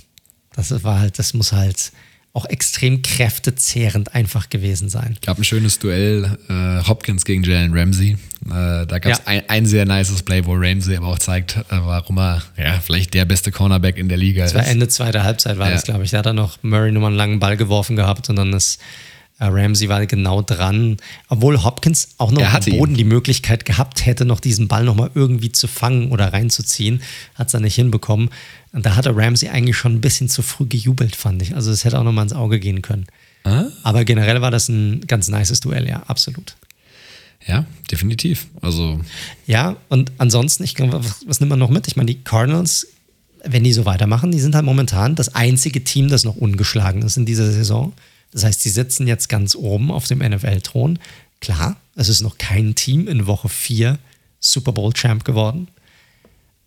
[0.55, 1.93] Das war halt, das muss halt
[2.33, 5.17] auch extrem kräftezehrend einfach gewesen sein.
[5.25, 8.13] Gab ein schönes Duell äh, Hopkins gegen Jalen Ramsey.
[8.47, 9.25] Äh, da gab es ja.
[9.27, 13.15] ein, ein, sehr nices Play, wo Ramsey aber auch zeigt, äh, warum er ja, vielleicht
[13.15, 14.57] der beste Cornerback in der Liga das ist.
[14.57, 15.75] Das war Ende zweiter Halbzeit, war ja.
[15.75, 16.13] das, glaube ich.
[16.13, 18.81] Da hat er noch Murray nochmal einen langen Ball geworfen gehabt und dann ist
[19.41, 20.99] äh, Ramsey war genau dran,
[21.29, 22.99] obwohl Hopkins auch noch am Boden ihn.
[22.99, 27.03] die Möglichkeit gehabt hätte, noch diesen Ball nochmal irgendwie zu fangen oder reinzuziehen.
[27.35, 28.31] Hat es dann nicht hinbekommen.
[28.73, 31.55] Und da hatte Ramsey eigentlich schon ein bisschen zu früh gejubelt, fand ich.
[31.55, 33.07] Also es hätte auch nochmal ins Auge gehen können.
[33.45, 33.65] Ah?
[33.83, 36.57] Aber generell war das ein ganz nices Duell, ja, absolut.
[37.47, 38.47] Ja, definitiv.
[38.61, 39.01] Also.
[39.47, 41.89] Ja, und ansonsten, ich glaube, was, was nimmt man noch mit?
[41.89, 42.87] Ich meine, die Cardinals,
[43.45, 47.17] wenn die so weitermachen, die sind halt momentan das einzige Team, das noch ungeschlagen ist
[47.17, 47.93] in dieser Saison.
[48.31, 50.99] Das heißt, sie sitzen jetzt ganz oben auf dem NFL-Thron.
[51.41, 53.99] Klar, es ist noch kein Team in Woche 4
[54.39, 55.69] Super Bowl-Champ geworden.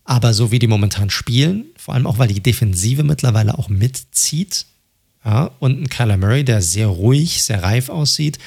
[0.06, 4.66] Aber so wie die momentan spielen, vor allem auch, weil die Defensive mittlerweile auch mitzieht,
[5.26, 8.40] ja, und ein Kyler Murray, der sehr ruhig, sehr reif aussieht,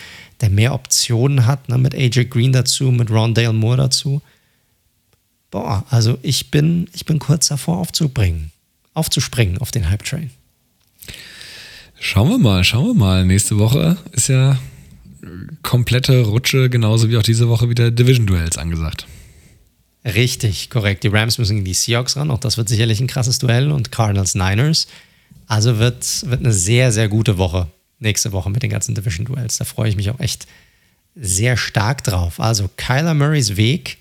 [0.43, 4.21] der mehr Optionen hat, ne, mit AJ Green dazu, mit Rondale Moore dazu.
[5.51, 8.51] Boah, also ich bin, ich bin kurz davor aufzubringen,
[8.93, 10.31] aufzuspringen auf den Hype-Train.
[11.99, 13.25] Schauen wir mal, schauen wir mal.
[13.25, 14.59] Nächste Woche ist ja
[15.63, 19.07] komplette Rutsche, genauso wie auch diese Woche wieder Division-Duells angesagt.
[20.07, 21.03] Richtig, korrekt.
[21.03, 22.31] Die Rams müssen gegen die Seahawks ran.
[22.31, 23.73] Auch das wird sicherlich ein krasses Duell.
[23.73, 24.87] Und Cardinals Niners.
[25.49, 29.59] Also wird, wird eine sehr, sehr gute Woche nächste Woche mit den ganzen Division-Duells.
[29.59, 30.47] Da freue ich mich auch echt
[31.15, 32.41] sehr stark drauf.
[32.41, 33.99] Also Kyler Murrays Weg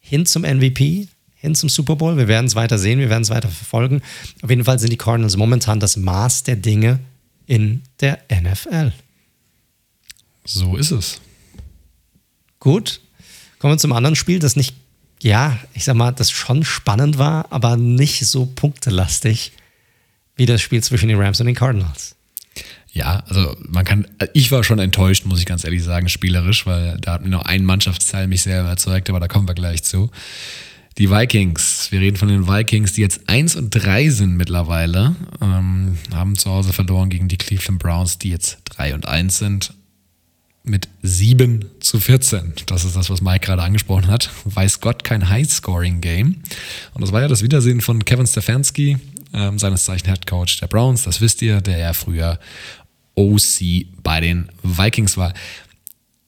[0.00, 2.16] hin zum MVP, hin zum Super Bowl.
[2.16, 4.02] Wir werden es weiter sehen, wir werden es weiter verfolgen.
[4.42, 6.98] Auf jeden Fall sind die Cardinals momentan das Maß der Dinge
[7.46, 8.92] in der NFL.
[10.44, 11.20] So ist es.
[12.58, 13.00] Gut,
[13.58, 14.74] kommen wir zum anderen Spiel, das nicht,
[15.24, 19.52] ja, ich sag mal, das schon spannend war, aber nicht so punktelastig
[20.36, 22.14] wie das Spiel zwischen den Rams und den Cardinals.
[22.92, 26.98] Ja, also man kann, ich war schon enttäuscht, muss ich ganz ehrlich sagen, spielerisch, weil
[27.00, 30.10] da hat mir nur ein Mannschaftsteil mich sehr überzeugt, aber da kommen wir gleich zu.
[30.98, 35.96] Die Vikings, wir reden von den Vikings, die jetzt 1 und 3 sind mittlerweile, ähm,
[36.12, 39.74] haben zu Hause verloren gegen die Cleveland Browns, die jetzt 3 und 1 sind,
[40.64, 42.54] mit 7 zu 14.
[42.66, 44.30] Das ist das, was Mike gerade angesprochen hat.
[44.44, 46.36] Weiß Gott, kein High-Scoring-Game.
[46.94, 48.96] Und das war ja das Wiedersehen von Kevin Stefanski,
[49.34, 52.38] ähm, seines Zeichen Head Coach der Browns, das wisst ihr, der ja früher
[53.14, 55.34] OC bei den Vikings war.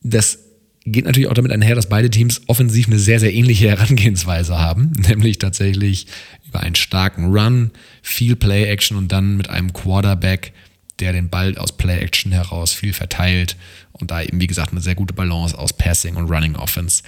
[0.03, 0.39] Das
[0.85, 4.91] geht natürlich auch damit einher, dass beide Teams offensiv eine sehr, sehr ähnliche Herangehensweise haben,
[5.07, 6.07] nämlich tatsächlich
[6.47, 7.71] über einen starken Run,
[8.03, 10.53] viel Play-Action und dann mit einem Quarterback,
[10.99, 13.55] der den Ball aus Play-Action heraus viel verteilt
[14.01, 17.03] und da eben, wie gesagt, eine sehr gute Balance aus Passing und Running Offense.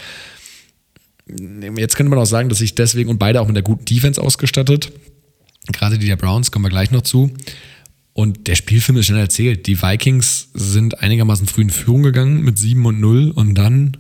[1.78, 4.22] Jetzt könnte man auch sagen, dass sich deswegen und beide auch mit der guten Defense
[4.22, 4.92] ausgestattet.
[5.68, 7.32] Gerade die der Browns kommen wir gleich noch zu.
[8.14, 9.68] Und der Spielfilm ist schnell erzählt.
[9.68, 13.96] Die Vikings sind einigermaßen früh in Führung gegangen mit 7 und 0 und dann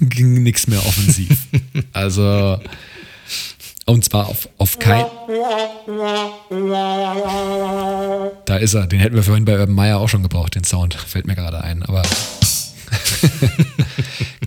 [0.00, 1.46] ging nichts mehr offensiv.
[1.92, 2.58] also,
[3.86, 5.06] und zwar auf, auf kein.
[8.44, 8.86] Da ist er.
[8.86, 10.94] Den hätten wir vorhin bei Urban Meyer auch schon gebraucht, den Sound.
[10.94, 11.82] Fällt mir gerade ein.
[11.84, 12.02] Aber.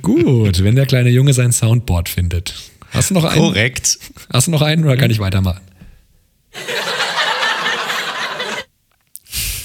[0.02, 2.54] Gut, wenn der kleine Junge sein Soundboard findet.
[2.92, 3.42] Hast du noch einen?
[3.42, 4.00] Korrekt.
[4.32, 5.62] Hast du noch einen oder kann ich weitermachen?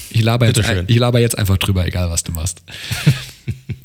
[0.09, 2.61] Ich laber, jetzt, ich laber jetzt einfach drüber, egal was du machst.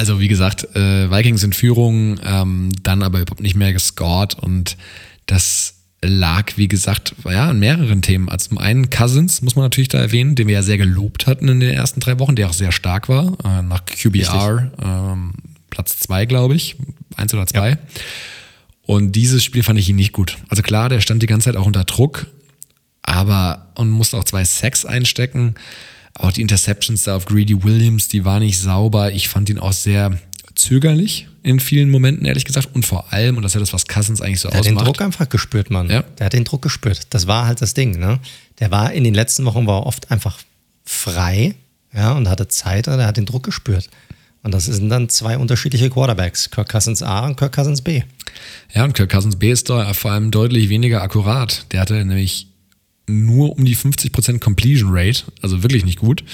[0.00, 4.78] also wie gesagt, äh, Vikings in Führung, ähm, dann aber überhaupt nicht mehr gescored und
[5.26, 8.30] das lag, wie gesagt, ja, an mehreren Themen.
[8.30, 11.48] Also zum einen Cousins, muss man natürlich da erwähnen, den wir ja sehr gelobt hatten
[11.48, 15.34] in den ersten drei Wochen, der auch sehr stark war, äh, nach QBR, ähm,
[15.68, 16.76] Platz zwei, glaube ich,
[17.16, 17.72] eins oder zwei.
[17.72, 17.78] Ja.
[18.86, 20.38] Und dieses Spiel fand ich ihn nicht gut.
[20.48, 22.26] Also klar, der stand die ganze Zeit auch unter Druck,
[23.02, 25.56] aber und musste auch zwei Sacks einstecken.
[26.14, 29.12] Auch die Interceptions da auf Greedy Williams, die war nicht sauber.
[29.12, 30.18] Ich fand ihn auch sehr
[30.54, 32.68] zögerlich in vielen Momenten, ehrlich gesagt.
[32.74, 34.66] Und vor allem, und das ist ja das, was Cousins eigentlich so der ausmacht.
[34.66, 35.88] Der hat den Druck einfach gespürt, Mann.
[35.88, 36.02] Ja.
[36.18, 37.06] Der hat den Druck gespürt.
[37.10, 38.18] Das war halt das Ding, ne?
[38.58, 40.38] Der war in den letzten Wochen war oft einfach
[40.84, 41.54] frei,
[41.94, 43.88] ja, und hatte Zeit, aber der hat den Druck gespürt.
[44.42, 48.02] Und das sind dann zwei unterschiedliche Quarterbacks, Kirk Cousins A und Kirk Cousins B.
[48.74, 51.66] Ja, und Kirk Cousins B ist da vor allem deutlich weniger akkurat.
[51.72, 52.46] Der hatte nämlich
[53.10, 56.24] nur um die 50% Completion Rate, also wirklich nicht gut.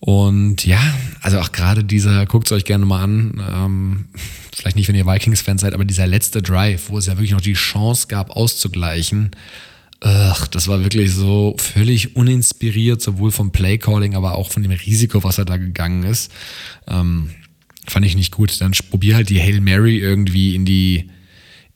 [0.00, 0.80] Und ja,
[1.20, 4.04] also auch gerade dieser, guckt es euch gerne mal an, ähm,
[4.54, 7.42] vielleicht nicht, wenn ihr Vikings-Fans seid, aber dieser letzte Drive, wo es ja wirklich noch
[7.42, 9.32] die Chance gab, auszugleichen,
[10.00, 15.22] ach, das war wirklich so völlig uninspiriert, sowohl vom Playcalling, aber auch von dem Risiko,
[15.22, 16.32] was er da gegangen ist.
[16.88, 17.30] Ähm,
[17.86, 18.60] fand ich nicht gut.
[18.60, 21.10] Dann probier halt die Hail Mary irgendwie in die,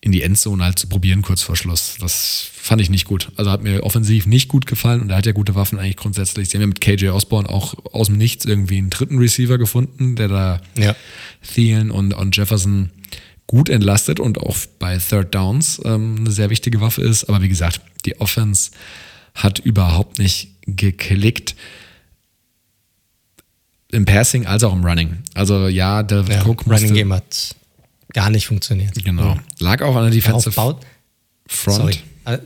[0.05, 1.96] in die Endzone halt zu probieren, kurz vor Schluss.
[1.98, 3.32] Das fand ich nicht gut.
[3.36, 6.50] Also hat mir offensiv nicht gut gefallen und er hat ja gute Waffen eigentlich grundsätzlich.
[6.50, 10.14] Sie haben ja mit KJ Osborne auch aus dem Nichts irgendwie einen dritten Receiver gefunden,
[10.14, 10.94] der da ja.
[11.42, 12.90] Thielen und, und Jefferson
[13.46, 17.24] gut entlastet und auch bei Third Downs ähm, eine sehr wichtige Waffe ist.
[17.24, 18.72] Aber wie gesagt, die Offense
[19.34, 21.57] hat überhaupt nicht geklickt.
[23.90, 25.22] Im Passing als auch im Running.
[25.32, 27.57] Also ja, der ja, Cook musste, Running Game hat
[28.14, 28.94] gar nicht funktioniert.
[29.04, 29.36] Genau.
[29.58, 30.80] Lag auch an der Defensive baut,
[31.46, 31.76] Front.
[31.76, 31.98] Sorry.
[32.24, 32.38] Äh,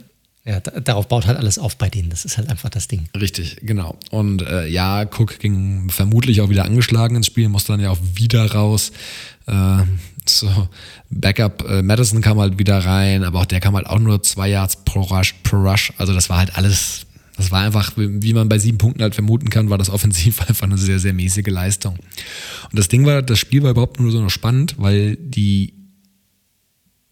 [0.45, 2.09] ja, darauf baut halt alles auf bei denen.
[2.09, 3.09] Das ist halt einfach das Ding.
[3.15, 3.99] Richtig, genau.
[4.11, 7.99] Und äh, ja, Cook ging vermutlich auch wieder angeschlagen ins Spiel, musste dann ja auch
[8.15, 8.91] wieder raus.
[9.47, 9.83] Äh,
[10.27, 10.69] so,
[11.11, 14.49] Backup äh, Madison kam halt wieder rein, aber auch der kam halt auch nur zwei
[14.49, 15.93] Yards pro Rush, pro Rush.
[15.99, 17.05] Also das war halt alles,
[17.39, 20.67] das war einfach, wie man bei sieben Punkten halt vermuten kann, war das offensiv einfach
[20.67, 21.95] eine sehr, sehr mäßige Leistung.
[21.95, 25.73] Und das Ding war, das Spiel war überhaupt nur so noch spannend, weil die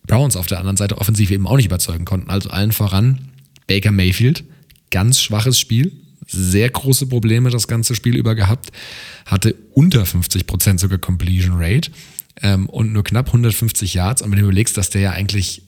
[0.06, 2.28] Browns auf der anderen Seite offensiv eben auch nicht überzeugen konnten.
[2.28, 3.28] Also allen voran
[3.68, 4.44] Baker Mayfield,
[4.90, 5.92] ganz schwaches Spiel,
[6.26, 8.72] sehr große Probleme das ganze Spiel über gehabt,
[9.26, 11.92] hatte unter 50% sogar Completion Rate
[12.42, 14.22] ähm, und nur knapp 150 Yards.
[14.22, 15.62] Und wenn du überlegst, dass der ja eigentlich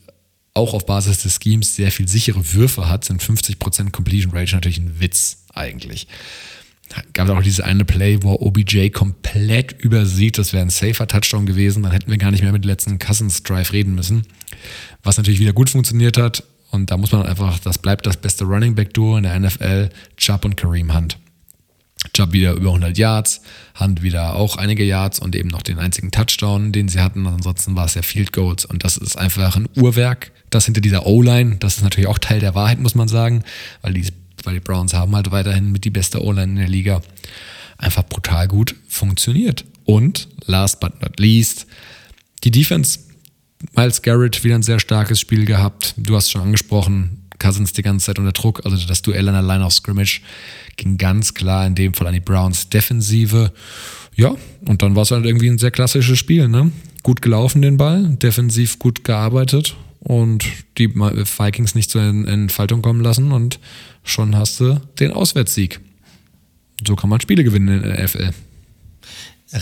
[0.54, 4.78] auch auf Basis des Schemes sehr viel sichere Würfe hat, sind 50% Completion Rate natürlich
[4.78, 6.08] ein Witz eigentlich.
[7.12, 11.82] Gab auch diese eine Play, wo OBJ komplett übersieht, das wäre ein safer Touchdown gewesen,
[11.82, 14.26] dann hätten wir gar nicht mehr mit dem letzten Cousins Drive reden müssen.
[15.02, 16.44] Was natürlich wieder gut funktioniert hat.
[16.70, 19.90] Und da muss man einfach, das bleibt das beste Running Back Duo in der NFL,
[20.16, 21.18] Chubb und Kareem Hunt.
[22.12, 23.40] Chubb wieder über 100 Yards,
[23.78, 27.26] Hunt wieder auch einige Yards und eben noch den einzigen Touchdown, den sie hatten.
[27.26, 30.32] Ansonsten war es ja Field Goals und das ist einfach ein Uhrwerk.
[30.50, 33.44] Das hinter dieser O-Line, das ist natürlich auch Teil der Wahrheit, muss man sagen,
[33.82, 34.06] weil die,
[34.44, 37.02] weil die Browns haben halt weiterhin mit die beste O-Line in der Liga.
[37.76, 39.64] Einfach brutal gut funktioniert.
[39.84, 41.66] Und last but not least,
[42.44, 43.00] die Defense.
[43.74, 45.94] Miles Garrett wieder ein sehr starkes Spiel gehabt.
[45.96, 48.64] Du hast schon angesprochen, Cousins die ganze Zeit unter Druck.
[48.64, 50.20] Also das Duell an der Line of Scrimmage
[50.76, 53.52] ging ganz klar in dem Fall an die Browns Defensive.
[54.16, 54.34] Ja,
[54.66, 56.48] und dann war es halt irgendwie ein sehr klassisches Spiel.
[56.48, 56.72] Ne?
[57.02, 60.44] Gut gelaufen den Ball, defensiv gut gearbeitet und
[60.76, 63.60] die Vikings nicht zur Entfaltung kommen lassen und
[64.02, 65.80] schon hast du den Auswärtssieg.
[66.86, 68.30] So kann man Spiele gewinnen in der NFL.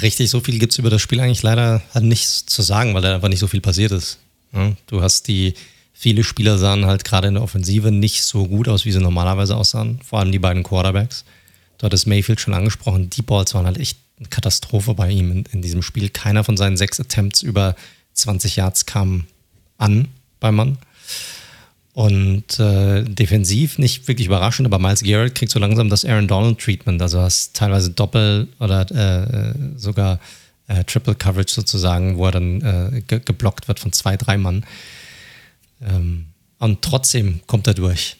[0.02, 3.14] Richtig, so viel gibt es über das Spiel eigentlich leider nichts zu sagen, weil da
[3.14, 4.18] einfach nicht so viel passiert ist.
[4.86, 5.54] Du hast die,
[5.98, 9.56] viele Spieler sahen halt gerade in der Offensive nicht so gut aus, wie sie normalerweise
[9.56, 9.98] aussahen.
[10.04, 11.24] Vor allem die beiden Quarterbacks.
[11.78, 13.08] Dort ist Mayfield schon angesprochen.
[13.10, 16.10] Die Balls waren halt echt eine Katastrophe bei ihm in, in diesem Spiel.
[16.10, 17.74] Keiner von seinen sechs Attempts über
[18.12, 19.24] 20 Yards kam
[19.78, 20.78] an beim Mann.
[21.94, 27.00] Und äh, defensiv nicht wirklich überraschend, aber Miles Garrett kriegt so langsam das Aaron Donald-Treatment.
[27.00, 30.20] Also hast teilweise Doppel- oder äh, sogar
[30.68, 34.64] äh, Triple Coverage sozusagen, wo er dann äh, ge geblockt wird von zwei, drei Mann.
[35.80, 36.26] Ähm,
[36.58, 38.16] und trotzdem kommt er durch.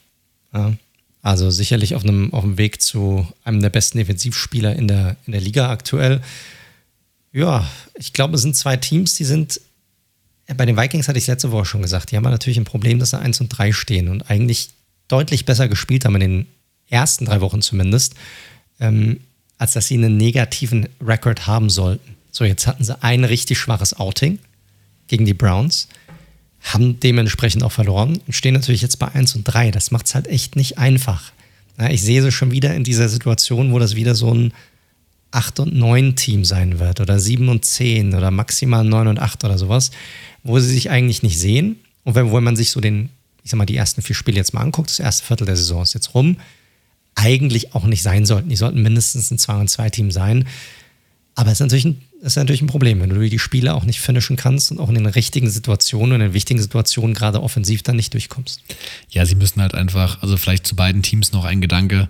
[0.52, 0.74] Ja?
[1.22, 5.32] Also sicherlich auf einem, auf dem Weg zu einem der besten Defensivspieler in der, in
[5.32, 6.20] der Liga aktuell.
[7.32, 9.60] Ja, ich glaube, es sind zwei Teams, die sind
[10.54, 13.10] bei den Vikings hatte ich letzte Woche schon gesagt, die haben natürlich ein Problem, dass
[13.10, 14.70] sie 1 und 3 stehen und eigentlich
[15.08, 16.46] deutlich besser gespielt haben in den
[16.88, 18.14] ersten drei Wochen zumindest,
[18.78, 19.20] ähm,
[19.58, 22.16] als dass sie einen negativen Rekord haben sollten.
[22.30, 24.38] So, jetzt hatten sie ein richtig schwaches Outing
[25.08, 25.88] gegen die Browns,
[26.66, 29.70] haben dementsprechend auch verloren und stehen natürlich jetzt bei 1 und 3.
[29.70, 31.32] Das macht es halt echt nicht einfach.
[31.78, 34.52] Ja, ich sehe sie schon wieder in dieser Situation, wo das wieder so ein
[35.30, 39.44] 8 und 9 Team sein wird oder 7 und 10 oder maximal 9 und 8
[39.44, 39.90] oder sowas
[40.46, 41.80] wo sie sich eigentlich nicht sehen.
[42.04, 43.10] Und wenn, wenn man sich so den,
[43.42, 45.82] ich sag mal, die ersten vier Spiele jetzt mal anguckt, das erste Viertel der Saison
[45.82, 46.36] ist jetzt rum,
[47.14, 48.48] eigentlich auch nicht sein sollten.
[48.48, 50.46] Die sollten mindestens ein 2 und 2 Team sein.
[51.36, 54.00] Aber es ist natürlich ein, ist natürlich ein Problem, wenn du die Spiele auch nicht
[54.00, 57.96] finishen kannst und auch in den richtigen Situationen, in den wichtigen Situationen gerade offensiv dann
[57.96, 58.62] nicht durchkommst.
[59.10, 62.08] Ja, sie müssen halt einfach, also vielleicht zu beiden Teams noch ein Gedanke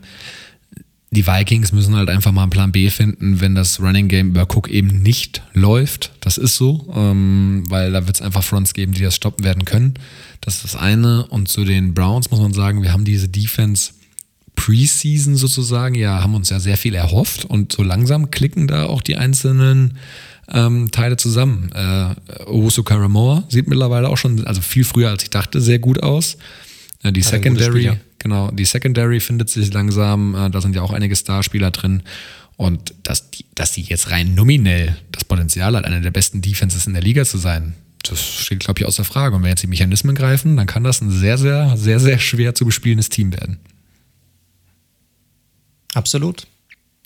[1.17, 4.43] die Vikings müssen halt einfach mal einen Plan B finden, wenn das Running Game über
[4.43, 6.13] Cook eben nicht läuft.
[6.21, 9.65] Das ist so, ähm, weil da wird es einfach Fronts geben, die das stoppen werden
[9.65, 9.95] können.
[10.41, 11.27] Das ist das eine.
[11.27, 13.93] Und zu den Browns muss man sagen, wir haben diese Defense
[14.57, 19.03] Preseason sozusagen, ja, haben uns ja sehr viel erhofft und so langsam klicken da auch
[19.03, 19.99] die einzelnen
[20.49, 21.71] ähm, Teile zusammen.
[21.73, 22.15] Äh,
[22.47, 26.37] Owusu Karamoa sieht mittlerweile auch schon, also viel früher als ich dachte, sehr gut aus.
[27.03, 31.15] Äh, die Secondary, genau, die Secondary findet sich langsam, äh, da sind ja auch einige
[31.15, 32.03] Starspieler drin.
[32.57, 36.87] Und dass die, dass die jetzt rein nominell das Potenzial hat, eine der besten Defenses
[36.87, 39.37] in der Liga zu sein, das steht, glaube ich, außer Frage.
[39.37, 42.55] Und wenn jetzt die Mechanismen greifen, dann kann das ein sehr, sehr, sehr, sehr schwer
[42.55, 43.59] zu bespielendes Team werden.
[45.95, 46.47] Absolut.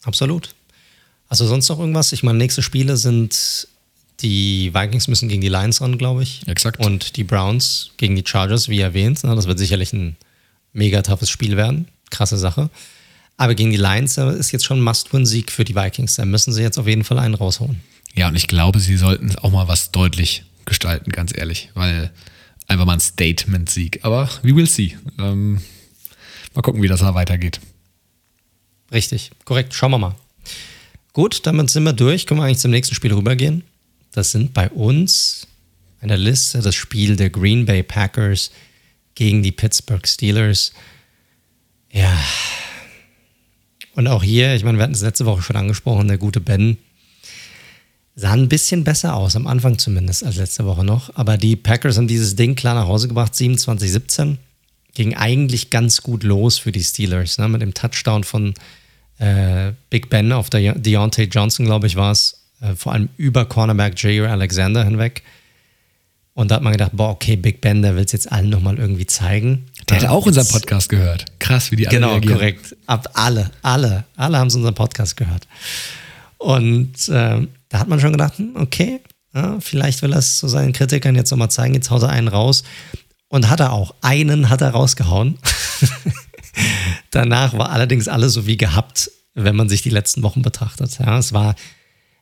[0.02, 0.54] Absolut.
[1.28, 2.12] Also sonst noch irgendwas?
[2.12, 3.68] Ich meine, nächste Spiele sind
[4.22, 6.46] die Vikings müssen gegen die Lions ran, glaube ich.
[6.46, 6.84] Exakt.
[6.84, 9.22] Und die Browns gegen die Chargers, wie erwähnt.
[9.22, 10.16] Das wird sicherlich ein
[10.72, 11.88] mega toughes Spiel werden.
[12.10, 12.70] Krasse Sache.
[13.36, 16.16] Aber gegen die Lions ist jetzt schon ein Must-Win-Sieg für die Vikings.
[16.16, 17.80] Da müssen sie jetzt auf jeden Fall einen rausholen.
[18.14, 21.70] Ja, und ich glaube, sie sollten auch mal was deutlich gestalten, ganz ehrlich.
[21.74, 22.10] Weil
[22.66, 24.00] einfach mal ein Statement-Sieg.
[24.02, 24.96] Aber we will see.
[25.18, 25.62] Ähm,
[26.54, 27.60] mal gucken, wie das da weitergeht.
[28.92, 29.74] Richtig, korrekt.
[29.74, 30.14] Schauen wir mal.
[31.12, 32.26] Gut, damit sind wir durch.
[32.26, 33.64] Können wir eigentlich zum nächsten Spiel rübergehen?
[34.12, 35.46] Das sind bei uns
[36.00, 38.50] in der Liste das Spiel der Green Bay Packers
[39.14, 40.72] gegen die Pittsburgh Steelers.
[41.92, 42.16] Ja.
[43.94, 46.78] Und auch hier, ich meine, wir hatten es letzte Woche schon angesprochen, der gute Ben
[48.14, 51.14] sah ein bisschen besser aus, am Anfang zumindest als letzte Woche noch.
[51.16, 54.36] Aber die Packers haben dieses Ding klar nach Hause gebracht, 27-17.
[54.94, 57.48] Ging eigentlich ganz gut los für die Steelers, ne?
[57.48, 58.54] mit dem Touchdown von
[59.20, 62.42] äh, Big Ben auf der Deontay Johnson, glaube ich, war es.
[62.60, 65.22] Äh, vor allem über Cornerback Jair Alexander hinweg.
[66.34, 68.78] Und da hat man gedacht, boah, okay, Big Ben, der will es jetzt allen nochmal
[68.78, 69.66] irgendwie zeigen.
[69.88, 71.26] Der hat auch unseren Podcast gehört.
[71.38, 72.34] Krass, wie die alle Genau, reagieren.
[72.34, 72.76] korrekt.
[72.86, 75.46] Ab alle, alle, alle haben unseren Podcast gehört.
[76.38, 79.00] Und äh, da hat man schon gedacht, hm, okay,
[79.34, 82.28] ja, vielleicht will er es so seinen Kritikern jetzt nochmal zeigen, jetzt haut er einen
[82.28, 82.64] raus.
[83.28, 83.94] Und hat er auch.
[84.00, 85.38] Einen hat er rausgehauen.
[87.10, 90.98] Danach war allerdings alles so wie gehabt, wenn man sich die letzten Wochen betrachtet.
[90.98, 91.54] Ja, es war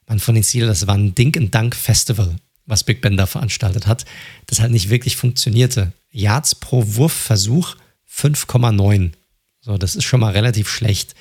[0.08, 2.36] man von den Zielen, das war ein Dink-and-Dunk-Festival,
[2.66, 4.04] was Big Ben da veranstaltet hat,
[4.46, 5.92] das halt nicht wirklich funktionierte.
[6.10, 7.76] Yards pro Wurfversuch
[8.10, 9.12] 5,9.
[9.60, 11.14] So, das ist schon mal relativ schlecht.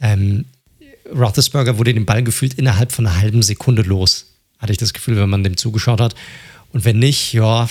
[0.00, 0.44] Ähm,
[1.12, 4.26] Roethlisberger wurde den Ball gefühlt innerhalb von einer halben Sekunde los,
[4.58, 6.14] hatte ich das Gefühl, wenn man dem zugeschaut hat.
[6.72, 7.68] Und wenn nicht, ja,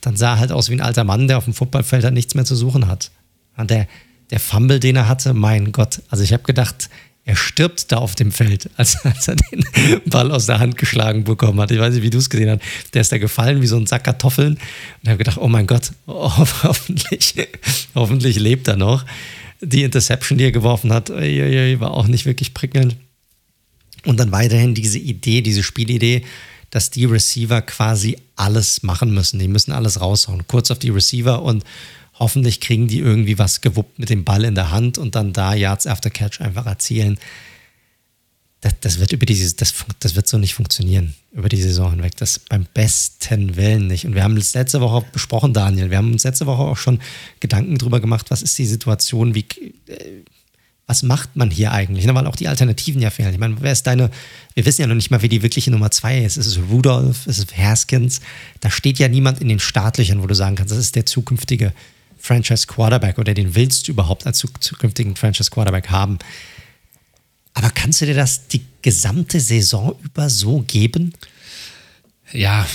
[0.00, 2.34] dann sah er halt aus wie ein alter Mann, der auf dem Footballfeld halt nichts
[2.34, 3.10] mehr zu suchen hat.
[3.56, 3.88] Und der,
[4.30, 6.02] der Fumble, den er hatte, mein Gott.
[6.08, 6.88] Also ich habe gedacht,
[7.24, 9.64] er stirbt da auf dem Feld, als, als, er den
[10.06, 11.70] Ball aus der Hand geschlagen bekommen hat.
[11.70, 12.94] Ich weiß nicht, wie du es gesehen hast.
[12.94, 14.54] Der ist da gefallen wie so ein Sack Kartoffeln.
[14.54, 14.60] Und
[15.02, 16.30] ich habe gedacht, oh mein Gott, oh,
[16.62, 17.34] hoffentlich,
[17.94, 19.04] hoffentlich lebt er noch.
[19.60, 22.96] Die Interception, die er geworfen hat, war auch nicht wirklich prickelnd.
[24.04, 26.24] Und dann weiterhin diese Idee, diese Spielidee,
[26.70, 29.40] dass die Receiver quasi alles machen müssen.
[29.40, 30.46] Die müssen alles raushauen.
[30.46, 31.64] Kurz auf die Receiver und
[32.18, 35.54] hoffentlich kriegen die irgendwie was gewuppt mit dem Ball in der Hand und dann da
[35.54, 37.18] Yards after Catch einfach erzielen.
[38.62, 42.16] Das, das wird über dieses, das, das wird so nicht funktionieren über die Saison hinweg.
[42.16, 44.06] Das beim besten Willen nicht.
[44.06, 45.90] Und wir haben es letzte Woche auch besprochen, Daniel.
[45.90, 47.00] Wir haben uns letzte Woche auch schon
[47.40, 49.44] Gedanken darüber gemacht, was ist die Situation, wie,
[49.86, 50.22] äh,
[50.86, 52.06] was macht man hier eigentlich?
[52.06, 53.32] Ne, weil auch die Alternativen ja fehlen.
[53.32, 54.10] Ich meine, wer ist deine,
[54.54, 56.38] wir wissen ja noch nicht mal, wie die wirkliche Nummer zwei ist.
[56.38, 57.26] Ist es Rudolph?
[57.26, 58.20] Ist es Haskins?
[58.60, 61.74] Da steht ja niemand in den Startlöchern, wo du sagen kannst, das ist der zukünftige
[62.26, 66.18] Franchise Quarterback oder den willst du überhaupt als zukünftigen Franchise Quarterback haben.
[67.54, 71.12] Aber kannst du dir das die gesamte Saison über so geben?
[72.32, 72.66] Ja,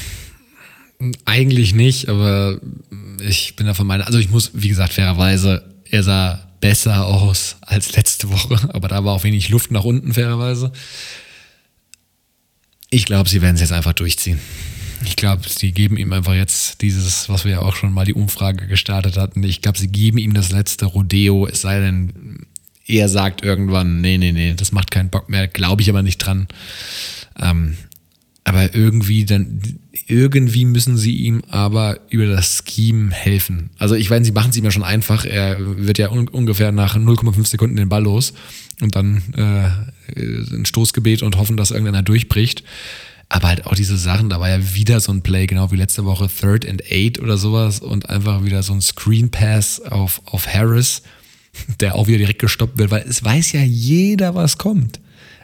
[1.25, 2.59] eigentlich nicht, aber
[3.19, 7.95] ich bin davon meiner, also ich muss, wie gesagt, fairerweise, er sah besser aus als
[7.95, 10.71] letzte Woche, aber da war auch wenig Luft nach unten, fairerweise.
[12.89, 14.39] Ich glaube, sie werden es jetzt einfach durchziehen.
[15.05, 18.13] Ich glaube, sie geben ihm einfach jetzt dieses, was wir ja auch schon mal die
[18.13, 19.43] Umfrage gestartet hatten.
[19.43, 22.45] Ich glaube, sie geben ihm das letzte Rodeo, es sei denn,
[22.87, 26.17] er sagt irgendwann, nee, nee, nee, das macht keinen Bock mehr, glaube ich aber nicht
[26.17, 26.47] dran.
[27.39, 27.77] Ähm,
[28.43, 29.61] aber irgendwie dann,
[30.07, 33.69] irgendwie müssen sie ihm aber über das Scheme helfen.
[33.77, 35.25] Also ich weiß, sie machen es ihm ja schon einfach.
[35.25, 38.33] Er wird ja un ungefähr nach 0,5 Sekunden den Ball los
[38.81, 39.69] und dann äh,
[40.17, 42.63] ein Stoßgebet und hoffen, dass irgendeiner durchbricht.
[43.33, 46.03] Aber halt auch diese Sachen, da war ja wieder so ein Play, genau wie letzte
[46.03, 50.53] Woche, Third and Eight oder sowas und einfach wieder so ein Screen Pass auf, auf
[50.53, 51.01] Harris,
[51.79, 54.99] der auch wieder direkt gestoppt wird, weil es weiß ja jeder, was kommt.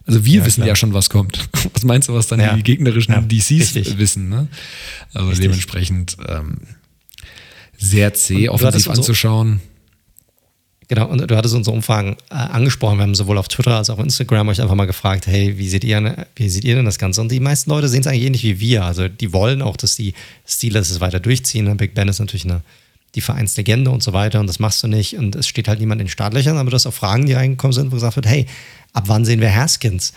[0.06, 0.68] Also wir ja, wissen klar.
[0.68, 1.48] ja schon, was kommt.
[1.74, 2.56] Was meinst du, was dann ja.
[2.56, 3.98] die gegnerischen ja, DCs richtig.
[3.98, 4.28] wissen?
[4.28, 4.48] Ne?
[5.14, 5.46] Also richtig.
[5.46, 6.58] dementsprechend ähm,
[7.78, 9.62] sehr zäh, offensiv anzuschauen.
[10.90, 12.98] Genau, und du hattest unsere Umfragen äh, angesprochen.
[12.98, 15.68] Wir haben sowohl auf Twitter als auch auf Instagram euch einfach mal gefragt, hey, wie
[15.68, 17.20] seht ihr, wie seht ihr denn das Ganze?
[17.20, 18.86] Und die meisten Leute sehen es eigentlich ähnlich wie wir.
[18.86, 20.14] Also die wollen auch, dass die
[20.46, 21.76] Steelers es weiter durchziehen.
[21.76, 22.62] Big Ben ist natürlich eine,
[23.16, 25.18] die Vereinslegende und so weiter und das machst du nicht.
[25.18, 27.74] Und es steht halt niemand in den Startlöchern, aber du hast auch Fragen, die reingekommen
[27.74, 28.46] sind, wo gesagt wird, hey,
[28.94, 30.14] ab wann sehen wir Haskins?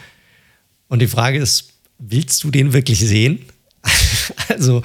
[0.88, 3.40] Und die Frage ist, willst du den wirklich sehen?
[4.48, 4.82] also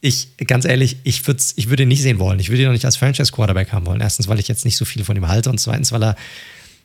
[0.00, 1.22] ich, ganz ehrlich, ich,
[1.56, 2.38] ich würde ihn nicht sehen wollen.
[2.38, 4.00] Ich würde ihn noch nicht als Franchise-Quarterback haben wollen.
[4.00, 6.16] Erstens, weil ich jetzt nicht so viel von ihm halte und zweitens, weil er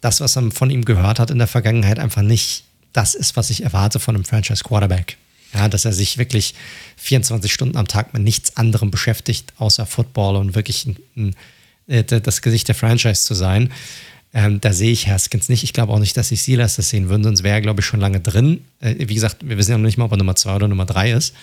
[0.01, 3.49] das, was man von ihm gehört hat in der Vergangenheit, einfach nicht das ist, was
[3.49, 5.17] ich erwarte von einem Franchise-Quarterback.
[5.53, 6.53] Ja, dass er sich wirklich
[6.97, 11.35] 24 Stunden am Tag mit nichts anderem beschäftigt, außer Football und wirklich ein, ein,
[11.87, 13.71] äh, das Gesicht der Franchise zu sein.
[14.33, 15.63] Ähm, da sehe ich Haskins nicht.
[15.63, 17.85] Ich glaube auch nicht, dass ich Silas das sehen würde, sonst wäre er, glaube ich,
[17.85, 18.65] schon lange drin.
[18.81, 20.85] Äh, wie gesagt, wir wissen ja noch nicht mal, ob er Nummer 2 oder Nummer
[20.85, 21.33] 3 ist.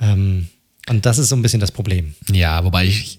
[0.00, 0.48] Ähm,
[0.88, 2.14] und das ist so ein bisschen das Problem.
[2.32, 3.18] Ja, wobei ich,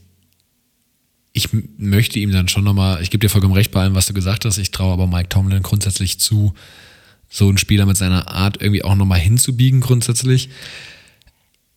[1.33, 4.13] ich möchte ihm dann schon nochmal, ich gebe dir vollkommen recht bei allem, was du
[4.13, 4.57] gesagt hast.
[4.57, 6.53] Ich traue aber Mike Tomlin grundsätzlich zu,
[7.29, 10.49] so einen Spieler mit seiner Art irgendwie auch nochmal hinzubiegen, grundsätzlich.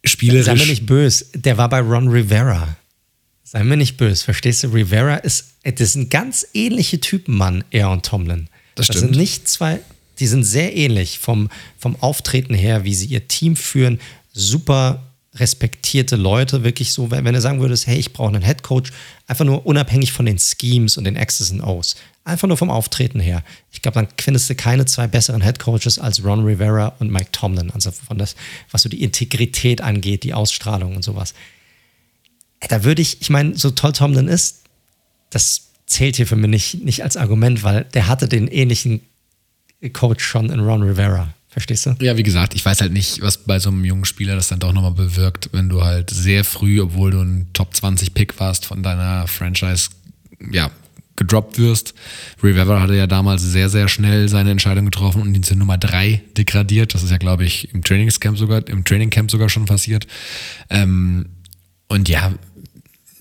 [0.05, 0.47] Spielerisch.
[0.47, 2.77] Sei mir nicht böse, der war bei Ron Rivera.
[3.45, 4.69] Sei mir nicht böse, verstehst du?
[4.69, 8.49] Rivera ist, das sind ganz ähnliche Typen, Mann, er und Tomlin.
[8.75, 9.79] Das, das sind nicht zwei,
[10.19, 11.49] die sind sehr ähnlich vom,
[11.79, 14.01] vom Auftreten her, wie sie ihr Team führen,
[14.35, 15.03] super
[15.37, 18.93] respektierte Leute, wirklich so, wenn, wenn du sagen würdest, hey, ich brauche einen Head Coach,
[19.27, 23.19] einfach nur unabhängig von den Schemes und den X's und O's, einfach nur vom Auftreten
[23.19, 23.43] her.
[23.73, 27.33] Ich glaube, dann findest du keine zwei besseren Head Coaches als Ron Rivera und Mike
[27.33, 28.37] Tomlin, also von das,
[28.71, 31.35] was so die Integrität angeht, die Ausstrahlung und sowas.
[32.69, 34.63] Da würde ich, ich meine, so toll Tomlin ist,
[35.31, 39.01] das zählt hier für mich nicht, nicht als Argument, weil der hatte den ähnlichen
[39.93, 41.35] Coach schon in Ron Rivera.
[41.55, 41.95] Verstehst du?
[42.01, 44.59] Ja, wie gesagt, ich weiß halt nicht, was bei so einem jungen Spieler das dann
[44.59, 48.67] doch nochmal bewirkt, wenn du halt sehr früh, obwohl du ein Top 20 Pick warst,
[48.67, 49.91] von deiner Franchise,
[50.51, 50.73] ja,
[51.15, 51.95] gedroppt wirst.
[52.43, 56.23] Rivera hatte ja damals sehr, sehr schnell seine Entscheidung getroffen und ihn zur Nummer 3
[56.37, 56.93] degradiert.
[56.93, 60.09] Das ist ja, glaube ich, im Trainingscamp sogar, im Trainingcamp sogar schon passiert.
[60.71, 61.27] Ähm,
[61.87, 62.33] und ja,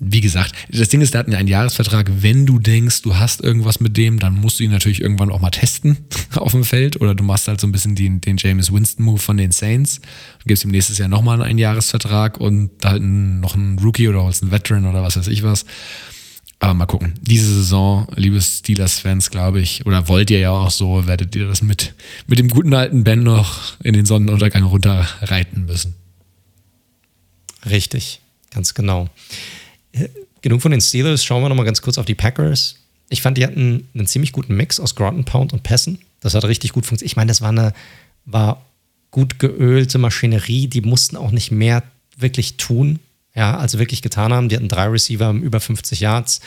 [0.05, 2.09] wie gesagt, das Ding ist, der hat einen Jahresvertrag.
[2.21, 5.39] Wenn du denkst, du hast irgendwas mit dem, dann musst du ihn natürlich irgendwann auch
[5.39, 5.97] mal testen
[6.35, 6.99] auf dem Feld.
[7.01, 10.01] Oder du machst halt so ein bisschen den, den James Winston-Move von den Saints.
[10.39, 14.43] Du gibst ihm nächstes Jahr nochmal einen Jahresvertrag und halt noch einen Rookie oder holst
[14.43, 15.65] einen Veteran oder was weiß ich was.
[16.59, 17.15] Aber mal gucken.
[17.21, 21.61] Diese Saison, liebe Steelers-Fans, glaube ich, oder wollt ihr ja auch so, werdet ihr das
[21.61, 21.93] mit,
[22.27, 25.95] mit dem guten alten Ben noch in den Sonnenuntergang runterreiten müssen.
[27.69, 29.09] Richtig, ganz genau.
[30.41, 31.23] Genug von den Steelers.
[31.23, 32.75] Schauen wir nochmal ganz kurz auf die Packers.
[33.09, 35.99] Ich fand, die hatten einen ziemlich guten Mix aus Groton Pound und Pässen.
[36.19, 37.11] Das hat richtig gut funktioniert.
[37.11, 37.73] Ich meine, das war eine
[38.25, 38.65] war
[39.11, 40.67] gut geölte Maschinerie.
[40.67, 41.83] Die mussten auch nicht mehr
[42.17, 42.99] wirklich tun
[43.35, 44.49] ja, also wirklich getan haben.
[44.49, 46.39] Die hatten drei Receiver über 50 Yards.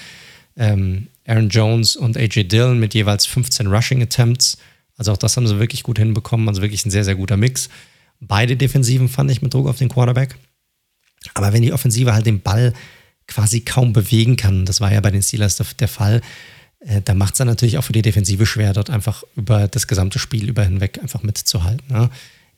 [0.56, 4.58] Ähm, Aaron Jones und AJ Dillon mit jeweils 15 Rushing Attempts.
[4.96, 6.48] Also auch das haben sie wirklich gut hinbekommen.
[6.48, 7.68] Also wirklich ein sehr, sehr guter Mix.
[8.20, 10.36] Beide Defensiven fand ich mit Druck auf den Quarterback.
[11.34, 12.72] Aber wenn die Offensive halt den Ball
[13.28, 16.20] quasi kaum bewegen kann, das war ja bei den Steelers der, Fall,
[16.80, 19.86] äh, da macht es dann natürlich auch für die Defensive schwer, dort einfach über das
[19.86, 22.10] gesamte Spiel über hinweg einfach mitzuhalten.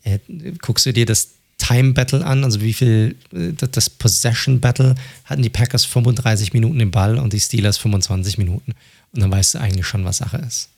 [0.05, 0.19] Äh,
[0.61, 5.43] guckst du dir das Time Battle an, also wie viel, äh, das Possession Battle, hatten
[5.43, 8.73] die Packers 35 Minuten den Ball und die Steelers 25 Minuten.
[9.12, 10.69] Und dann weißt du eigentlich schon, was Sache ist.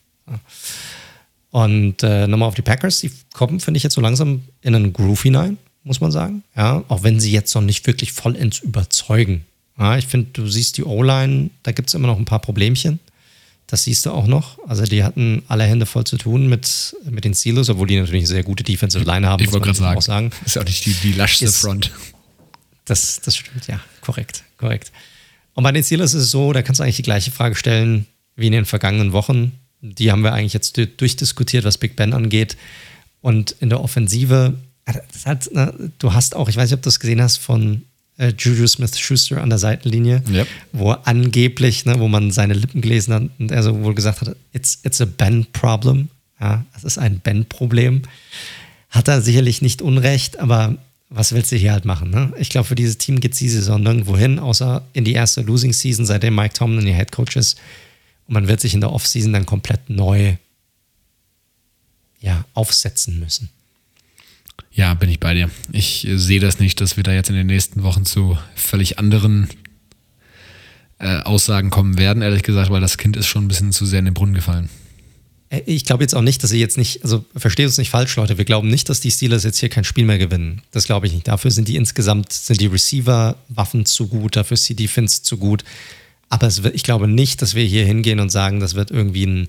[1.50, 4.92] Und äh, nochmal auf die Packers, die kommen, finde ich, jetzt so langsam in einen
[4.92, 6.44] Groove hinein, muss man sagen.
[6.56, 9.44] Ja, auch wenn sie jetzt noch nicht wirklich vollends überzeugen.
[9.80, 13.00] Ja, ich finde, du siehst die O-Line, da gibt es immer noch ein paar Problemchen.
[13.66, 14.58] Das siehst du auch noch.
[14.68, 18.20] Also die hatten alle Hände voll zu tun mit, mit den Steelers, obwohl die natürlich
[18.20, 19.42] eine sehr gute Defensive Line haben.
[19.42, 20.32] Ich wollte gerade sagen, sagen.
[20.44, 21.92] Ist auch nicht die, die laschste ist, Front.
[22.84, 23.80] Das, das stimmt, ja.
[24.02, 24.92] Korrekt, korrekt.
[25.54, 28.06] Und bei den Steelers ist es so, da kannst du eigentlich die gleiche Frage stellen
[28.36, 29.52] wie in den vergangenen Wochen.
[29.80, 32.56] Die haben wir eigentlich jetzt durchdiskutiert, was Big Ben angeht.
[33.22, 34.58] Und in der Offensive,
[35.24, 35.48] hat,
[35.98, 37.82] du hast auch, ich weiß nicht, ob du es gesehen hast, von
[38.20, 40.46] äh, Juju Smith-Schuster an der Seitenlinie, yep.
[40.72, 44.36] wo angeblich, ne, wo man seine Lippen gelesen hat und er so wohl gesagt hat,
[44.52, 46.08] it's, it's a Ben-Problem.
[46.38, 48.02] Ja, es ist ein Ben-Problem.
[48.90, 50.76] Hat er sicherlich nicht Unrecht, aber
[51.08, 52.10] was willst du hier halt machen?
[52.10, 52.32] Ne?
[52.38, 55.40] Ich glaube, für dieses Team geht es diese Saison nirgendwo hin, außer in die erste
[55.40, 57.58] Losing Season, seitdem Mike Tomlin ihr Head Coach ist.
[58.26, 60.36] Und man wird sich in der Offseason dann komplett neu
[62.20, 63.48] ja, aufsetzen müssen.
[64.70, 65.50] Ja, bin ich bei dir.
[65.72, 68.98] Ich äh, sehe das nicht, dass wir da jetzt in den nächsten Wochen zu völlig
[68.98, 69.48] anderen
[70.98, 74.00] äh, Aussagen kommen werden, ehrlich gesagt, weil das Kind ist schon ein bisschen zu sehr
[74.00, 74.68] in den Brunnen gefallen.
[75.48, 78.16] Äh, ich glaube jetzt auch nicht, dass sie jetzt nicht, also versteht uns nicht falsch,
[78.16, 78.38] Leute.
[78.38, 80.62] Wir glauben nicht, dass die Steelers jetzt hier kein Spiel mehr gewinnen.
[80.70, 81.28] Das glaube ich nicht.
[81.28, 85.64] Dafür sind die insgesamt, sind die Receiver-Waffen zu gut, dafür ist die Defense zu gut.
[86.28, 89.48] Aber wird, ich glaube nicht, dass wir hier hingehen und sagen, das wird irgendwie ein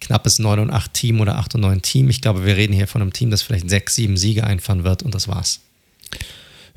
[0.00, 2.08] knappes 9 und 8 Team oder 8 und 9 Team.
[2.08, 5.02] Ich glaube, wir reden hier von einem Team, das vielleicht 6, 7 Siege einfahren wird
[5.02, 5.60] und das war's.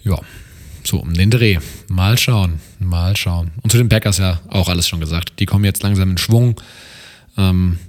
[0.04, 0.20] Ja,
[0.84, 1.60] so um den Dreh.
[1.88, 3.52] Mal schauen, mal schauen.
[3.62, 5.34] Und zu den Packers ja auch alles schon gesagt.
[5.40, 6.60] Die kommen jetzt langsam in Schwung.
[7.38, 7.80] Ähm,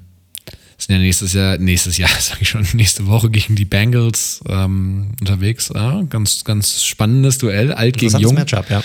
[0.78, 5.12] sind ja nächstes Jahr, nächstes Jahr, sage ich schon, nächste Woche gegen die Bengals ähm,
[5.20, 5.70] unterwegs.
[5.74, 8.34] Ja, ganz, ganz spannendes Duell, alt gegen jung.
[8.34, 8.82] Matchup, ja.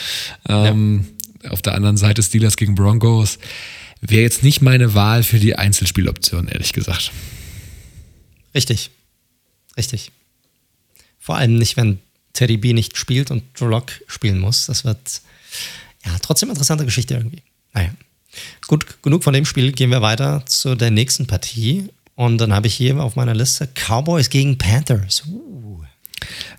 [0.48, 1.06] Ähm,
[1.44, 1.52] ja.
[1.52, 3.40] Auf der anderen Seite Steelers gegen Broncos.
[4.02, 7.12] Wäre jetzt nicht meine Wahl für die Einzelspieloption, ehrlich gesagt.
[8.56, 8.92] Richtig.
[9.78, 10.12] Richtig.
[11.20, 12.00] Vor allem nicht, wenn
[12.34, 14.68] Teddy B nicht spielt und Drew spielen muss.
[14.68, 15.22] Das wird
[16.06, 17.44] ja trotzdem interessante Geschichte irgendwie.
[17.74, 17.92] Naja.
[18.68, 19.72] Gut, genug von dem Spiel.
[19.72, 21.90] Gehen wir weiter zu der nächsten Partie.
[22.16, 25.24] Und dann habe ich hier auf meiner Liste Cowboys gegen Panthers.
[25.28, 25.59] Uh.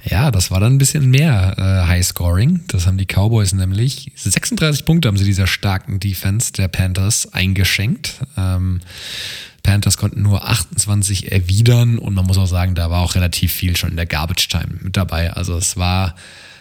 [0.04, 2.64] Ja, das war dann ein bisschen mehr äh, High-Scoring.
[2.68, 4.12] Das haben die Cowboys nämlich.
[4.14, 8.14] 36 Punkte haben sie dieser starken Defense der Panthers eingeschenkt.
[8.36, 8.80] Ähm,
[9.62, 13.76] Panthers konnten nur 28 erwidern und man muss auch sagen, da war auch relativ viel
[13.76, 15.32] schon in der Garbage Time mit dabei.
[15.32, 16.14] Also es war,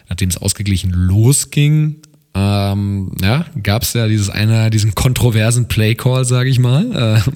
[0.10, 1.96] nachdem es ausgeglichen losging,
[2.36, 7.32] ähm, ja, gab es ja dieses eine, diesen kontroversen Play Call, sage ich mal, äh,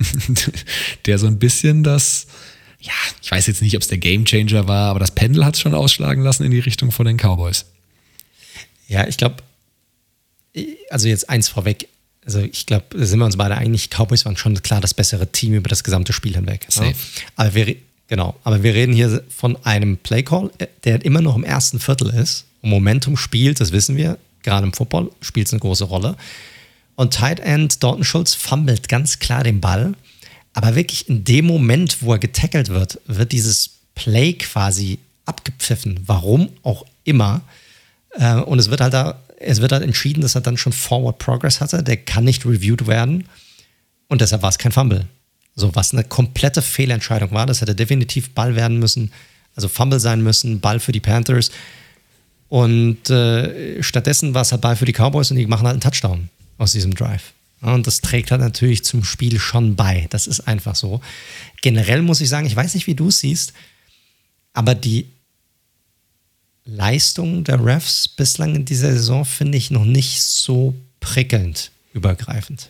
[1.06, 2.28] der so ein bisschen das
[2.84, 2.92] ja,
[3.22, 5.74] ich weiß jetzt nicht, ob es der Gamechanger war, aber das Pendel hat es schon
[5.74, 7.66] ausschlagen lassen in die Richtung von den Cowboys.
[8.90, 9.38] Ja, ich glaube,
[10.90, 11.88] also jetzt eins vorweg.
[12.26, 15.32] Also ich glaube, da sind wir uns beide einig, Cowboys waren schon klar das bessere
[15.32, 16.66] Team über das gesamte Spiel hinweg.
[16.68, 16.90] Safe.
[16.90, 16.96] Ja.
[17.38, 17.76] Aber wir,
[18.08, 20.52] genau, aber wir reden hier von einem Playcall,
[20.84, 24.18] der immer noch im ersten Viertel ist und Momentum spielt, das wissen wir.
[24.42, 26.18] Gerade im Football spielt es eine große Rolle.
[26.96, 29.94] Und Tight End Dalton Schultz fummelt ganz klar den Ball
[30.54, 36.00] aber wirklich in dem Moment, wo er getackelt wird, wird dieses Play quasi abgepfiffen.
[36.06, 37.42] Warum auch immer.
[38.12, 41.18] Äh, und es wird halt da, es wird halt entschieden, dass er dann schon Forward
[41.18, 41.84] Progress hatte.
[41.84, 43.26] Der kann nicht reviewed werden.
[44.08, 45.08] Und deshalb war es kein Fumble.
[45.56, 47.46] So, was eine komplette Fehlentscheidung war.
[47.46, 49.12] Das hätte definitiv Ball werden müssen.
[49.56, 51.52] Also Fumble sein müssen, Ball für die Panthers.
[52.50, 55.82] Und äh, stattdessen war es halt Ball für die Cowboys und die machen halt einen
[55.82, 57.34] Touchdown aus diesem Drive.
[57.64, 60.08] Und das trägt halt natürlich zum Spiel schon bei.
[60.10, 61.00] Das ist einfach so.
[61.62, 63.54] Generell muss ich sagen, ich weiß nicht, wie du es siehst,
[64.52, 65.08] aber die
[66.66, 71.72] Leistung der Refs bislang in dieser Saison finde ich noch nicht so prickelnd.
[71.94, 72.70] übergreifend?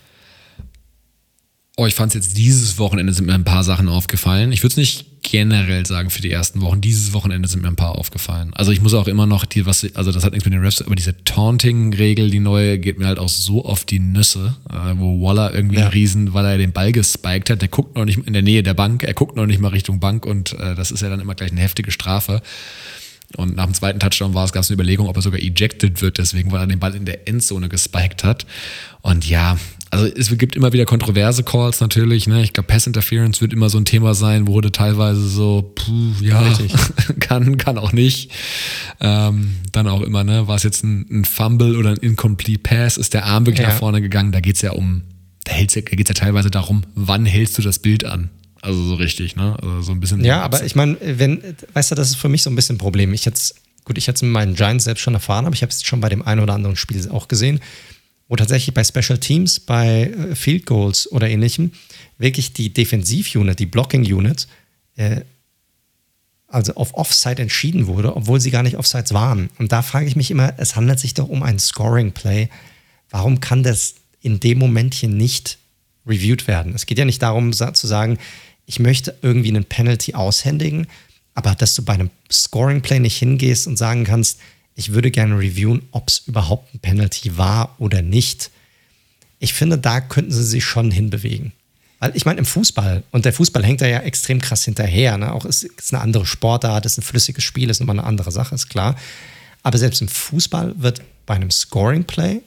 [1.76, 4.52] Oh, ich fand es jetzt dieses Wochenende sind mir ein paar Sachen aufgefallen.
[4.52, 6.82] Ich würde es nicht generell sagen für die ersten Wochen.
[6.82, 8.52] Dieses Wochenende sind mir ein paar aufgefallen.
[8.54, 10.84] Also ich muss auch immer noch die, was, also das hat nichts mit den Refs,
[10.84, 15.26] aber diese Taunting-Regel, die neue, geht mir halt auch so auf die Nüsse, äh, wo
[15.26, 15.88] Waller irgendwie ja.
[15.88, 18.76] Riesen, weil er den Ball gespiked hat, der guckt noch nicht in der Nähe der
[18.76, 21.34] Bank, er guckt noch nicht mal Richtung Bank und äh, das ist ja dann immer
[21.34, 22.44] gleich eine heftige Strafe.
[23.36, 26.04] Und nach dem zweiten Touchdown war es, gab es eine Überlegung, ob er sogar ejected
[26.04, 28.46] wird, deswegen, weil er den Ball in der Endzone gespiked hat.
[29.02, 29.58] Und ja,
[29.94, 32.26] also es gibt immer wieder kontroverse Calls natürlich.
[32.26, 32.42] Ne?
[32.42, 36.44] Ich glaube, Pass Interference wird immer so ein Thema sein, wurde teilweise so, puh, ja,
[37.20, 38.32] kann, kann auch nicht.
[39.00, 42.98] Ähm, dann auch immer, ne, war es jetzt ein, ein, Fumble oder ein Incomplete Pass,
[42.98, 43.72] ist der Arm wirklich ja.
[43.72, 44.32] nach vorne gegangen.
[44.32, 45.04] Da geht es ja um,
[45.44, 48.32] da, da geht es ja teilweise darum, wann hältst du das Bild an?
[48.64, 49.58] Also so richtig, ne?
[49.62, 50.26] Also so ein bisschen.
[50.26, 51.44] Ja, aber ich meine, wenn,
[51.74, 53.14] weißt du, das ist für mich so ein bisschen ein Problem.
[53.14, 53.56] Ich jetzt,
[53.86, 56.00] gut, ich hätte es mit meinen Giants selbst schon erfahren, aber ich habe es schon
[56.00, 57.60] bei dem einen oder anderen Spiel auch gesehen,
[58.28, 61.72] wo tatsächlich bei Special Teams, bei äh, Field Goals oder ähnlichem,
[62.18, 64.48] wirklich die Defensiv-Unit, die Blocking-Unit,
[64.96, 65.22] äh,
[66.48, 69.50] also auf Offside entschieden wurde, obwohl sie gar nicht Offsides waren.
[69.58, 72.50] Und da frage ich mich immer, es handelt sich doch um ein Scoring-Play.
[73.10, 75.58] Warum kann das in dem Moment hier nicht
[76.06, 76.76] reviewed werden?
[76.76, 78.20] Es geht ja nicht darum zu sagen,
[78.66, 80.88] ich möchte irgendwie einen Penalty aushändigen,
[81.34, 84.40] aber dass du bei einem Scoring Play nicht hingehst und sagen kannst,
[84.76, 88.52] ich würde gerne reviewen, ob es überhaupt ein Penalty war oder nicht.
[89.40, 91.54] Ich finde, da könnten sie sich schon hinbewegen.
[92.00, 95.34] Weil ich meine, im Fußball, und der Fußball hängt da ja extrem krass hinterher, ne?
[95.34, 98.56] auch ist, ist eine andere Sportart, ist ein flüssiges Spiel, ist nochmal eine andere Sache,
[98.56, 98.96] ist klar.
[99.62, 102.42] Aber selbst im Fußball wird bei einem Scoring Play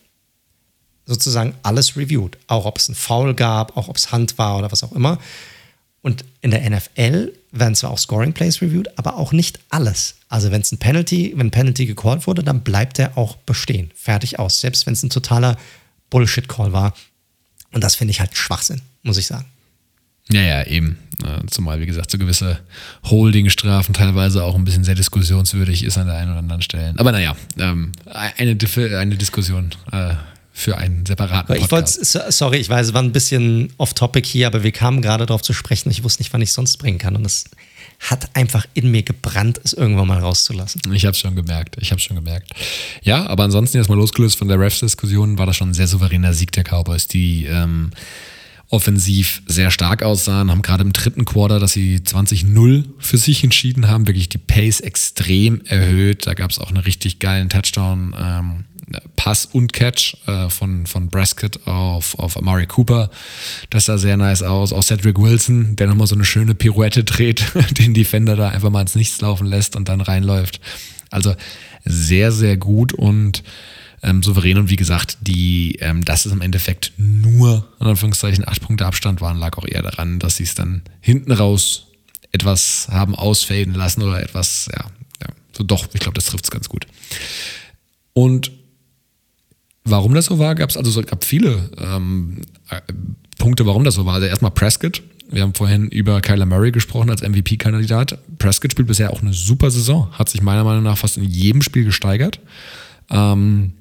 [1.06, 2.36] sozusagen alles reviewed.
[2.48, 5.18] Auch ob es ein Foul gab, auch ob es Hand war oder was auch immer.
[6.06, 10.14] Und in der NFL werden zwar auch Scoring Plays reviewed, aber auch nicht alles.
[10.28, 13.90] Also wenn es ein Penalty, wenn ein Penalty gecallt wurde, dann bleibt er auch bestehen.
[13.96, 14.60] Fertig aus.
[14.60, 15.56] Selbst wenn es ein totaler
[16.10, 16.94] Bullshit-Call war.
[17.72, 19.46] Und das finde ich halt Schwachsinn, muss ich sagen.
[20.30, 20.96] Ja, ja, eben.
[21.50, 22.60] Zumal, wie gesagt, so gewisse
[23.06, 26.94] Holding-Strafen teilweise auch ein bisschen sehr diskussionswürdig ist an der einen oder anderen Stelle.
[26.98, 28.56] Aber naja, ähm, eine,
[28.96, 30.14] eine Diskussion äh,
[30.58, 31.98] für einen separaten Podcast.
[32.00, 35.26] Ich wollte, sorry, ich weiß, es war ein bisschen off-topic hier, aber wir kamen gerade
[35.26, 35.90] darauf zu sprechen.
[35.90, 37.14] Ich wusste nicht, wann ich sonst bringen kann.
[37.14, 37.44] Und es
[38.00, 40.80] hat einfach in mir gebrannt, es irgendwann mal rauszulassen.
[40.94, 41.76] Ich habe es schon gemerkt.
[41.78, 42.52] Ich habe schon gemerkt.
[43.02, 46.52] Ja, aber ansonsten erstmal losgelöst von der Refs-Diskussion war das schon ein sehr souveräner Sieg
[46.52, 47.90] der Cowboys, die ähm,
[48.70, 53.88] offensiv sehr stark aussahen, haben gerade im dritten Quarter, dass sie 20-0 für sich entschieden
[53.88, 56.26] haben, wirklich die Pace extrem erhöht.
[56.26, 58.14] Da gab es auch einen richtig geilen Touchdown.
[58.18, 58.64] Ähm,
[59.16, 63.10] Pass und Catch äh, von, von Prescott auf, auf Amari Cooper.
[63.70, 64.72] Das sah sehr nice aus.
[64.72, 67.44] Auch Cedric Wilson, der nochmal so eine schöne Pirouette dreht,
[67.78, 70.60] den Defender da einfach mal ins Nichts laufen lässt und dann reinläuft.
[71.10, 71.34] Also
[71.84, 73.42] sehr, sehr gut und
[74.02, 74.58] ähm, souverän.
[74.58, 79.20] Und wie gesagt, die, ähm, dass es im Endeffekt nur, in Anführungszeichen, acht Punkte Abstand
[79.20, 81.88] waren, lag auch eher daran, dass sie es dann hinten raus
[82.32, 84.84] etwas haben ausfaden lassen oder etwas, ja,
[85.22, 86.86] ja so doch, ich glaube, das trifft es ganz gut.
[88.12, 88.52] Und
[89.86, 92.80] Warum das so war, gab es also gab viele ähm, äh,
[93.38, 94.14] Punkte, warum das so war.
[94.14, 95.02] Also erstmal Prescott.
[95.30, 98.18] Wir haben vorhin über Kyler Murray gesprochen als MVP-Kandidat.
[98.38, 101.62] Prescott spielt bisher auch eine super Saison, hat sich meiner Meinung nach fast in jedem
[101.62, 102.40] Spiel gesteigert.
[103.10, 103.72] Ähm,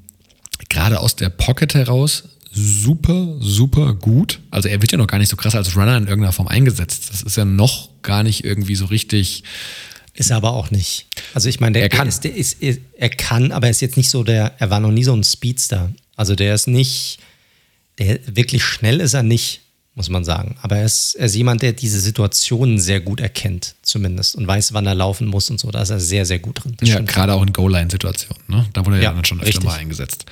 [0.69, 4.40] gerade aus der Pocket heraus super, super gut.
[4.49, 7.10] Also er wird ja noch gar nicht so krass als Runner in irgendeiner Form eingesetzt.
[7.11, 9.44] Das ist ja noch gar nicht irgendwie so richtig
[10.15, 11.07] ist er aber auch nicht.
[11.33, 12.07] Also ich meine, der, er kann.
[12.07, 14.91] Ist, der ist, er kann, aber er ist jetzt nicht so der, er war noch
[14.91, 15.91] nie so ein Speedster.
[16.15, 17.19] Also der ist nicht,
[17.99, 19.61] der wirklich schnell ist er nicht,
[19.93, 20.57] muss man sagen.
[20.61, 24.73] Aber er ist, er ist jemand, der diese Situationen sehr gut erkennt, zumindest, und weiß,
[24.73, 25.69] wann er laufen muss und so.
[25.71, 26.75] Da ist er sehr, sehr gut drin.
[26.77, 28.43] Das ja, gerade auch in Goal-Line-Situationen.
[28.47, 28.67] Ne?
[28.71, 29.65] Da wurde er ja, dann schon öfter richtig.
[29.65, 30.25] mal eingesetzt.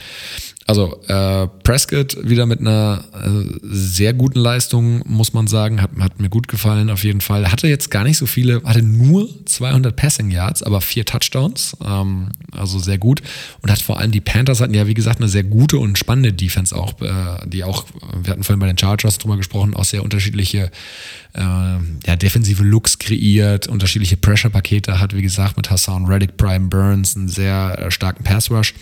[0.65, 6.21] Also äh, Prescott wieder mit einer äh, sehr guten Leistung, muss man sagen, hat, hat
[6.21, 7.51] mir gut gefallen auf jeden Fall.
[7.51, 12.29] Hatte jetzt gar nicht so viele, hatte nur 200 Passing Yards, aber vier Touchdowns, ähm,
[12.51, 13.21] also sehr gut.
[13.61, 16.31] Und hat vor allem die Panthers hatten ja wie gesagt eine sehr gute und spannende
[16.31, 17.85] Defense auch, äh, die auch,
[18.21, 20.71] wir hatten vorhin bei den Chargers drüber gesprochen, auch sehr unterschiedliche
[21.33, 27.17] äh, ja, defensive Looks kreiert, unterschiedliche Pressure-Pakete hat, wie gesagt, mit Hassan Reddick, Brian Burns,
[27.17, 28.73] einen sehr äh, starken Pass Rush.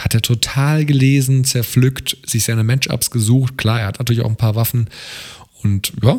[0.00, 3.58] Hat er total gelesen, zerpflückt, sich seine Matchups gesucht.
[3.58, 4.88] Klar, er hat natürlich auch ein paar Waffen.
[5.62, 6.18] Und ja,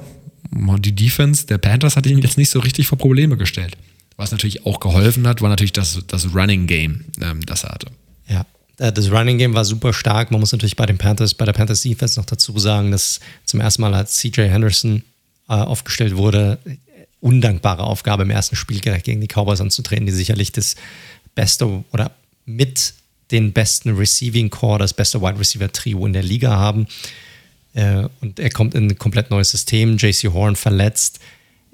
[0.80, 3.76] die Defense der Panthers hat ihn jetzt nicht so richtig vor Probleme gestellt.
[4.18, 7.88] Was natürlich auch geholfen hat, war natürlich das, das Running Game, ähm, das er hatte.
[8.28, 8.46] Ja,
[8.78, 10.30] äh, das Running Game war super stark.
[10.30, 13.62] Man muss natürlich bei den Panthers, bei der Panthers Defense noch dazu sagen, dass zum
[13.62, 15.02] ersten Mal als CJ Henderson
[15.50, 16.60] äh, aufgestellt wurde,
[17.20, 20.76] undankbare Aufgabe im ersten Spiel gegen die Cowboys anzutreten, die sicherlich das
[21.34, 22.12] beste oder
[22.46, 22.94] mit
[23.32, 26.88] den besten Receiving Core, das beste Wide Receiver Trio in der Liga haben.
[27.74, 29.98] Äh, und er kommt in ein komplett neues System.
[29.98, 31.20] JC Horn verletzt.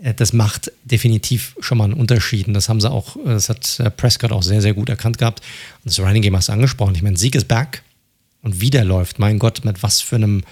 [0.01, 2.47] Äh, das macht definitiv schon mal einen Unterschied.
[2.47, 5.41] Und das haben sie auch, äh, das hat Prescott auch sehr, sehr gut erkannt gehabt.
[5.83, 6.95] Und das Running Game hast du angesprochen.
[6.95, 7.83] Ich meine, Sieg ist back
[8.41, 9.19] und wieder läuft.
[9.19, 10.43] Mein Gott, mit was für einem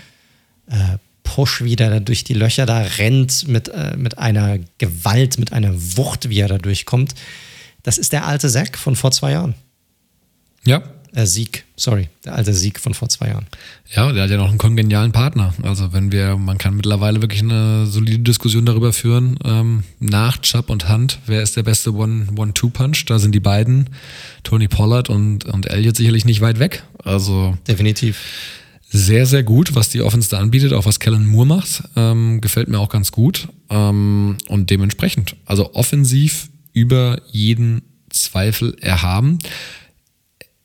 [0.67, 5.37] äh, Push, wie der da durch die Löcher da rennt, mit, äh, mit einer Gewalt,
[5.37, 7.13] mit einer Wucht, wie er da durchkommt.
[7.83, 9.53] Das ist der alte Zack von vor zwei Jahren.
[10.65, 10.83] Ja.
[11.13, 13.47] Äh, Sieg, sorry, der alte Sieg von vor zwei Jahren.
[13.95, 15.53] Ja, der hat ja noch einen kongenialen Partner.
[15.63, 20.69] Also wenn wir, man kann mittlerweile wirklich eine solide Diskussion darüber führen, ähm, nach Chubb
[20.69, 23.05] und Hunt, wer ist der beste One-Two-Punch?
[23.05, 23.91] One da sind die beiden,
[24.43, 26.83] Tony Pollard und, und Elliott sicherlich nicht weit weg.
[27.01, 28.19] Also definitiv
[28.89, 31.83] sehr, sehr gut, was die Offense da anbietet, auch was Kellen Moore macht.
[31.95, 33.47] Ähm, gefällt mir auch ganz gut.
[33.69, 39.39] Ähm, und dementsprechend, also offensiv über jeden Zweifel erhaben.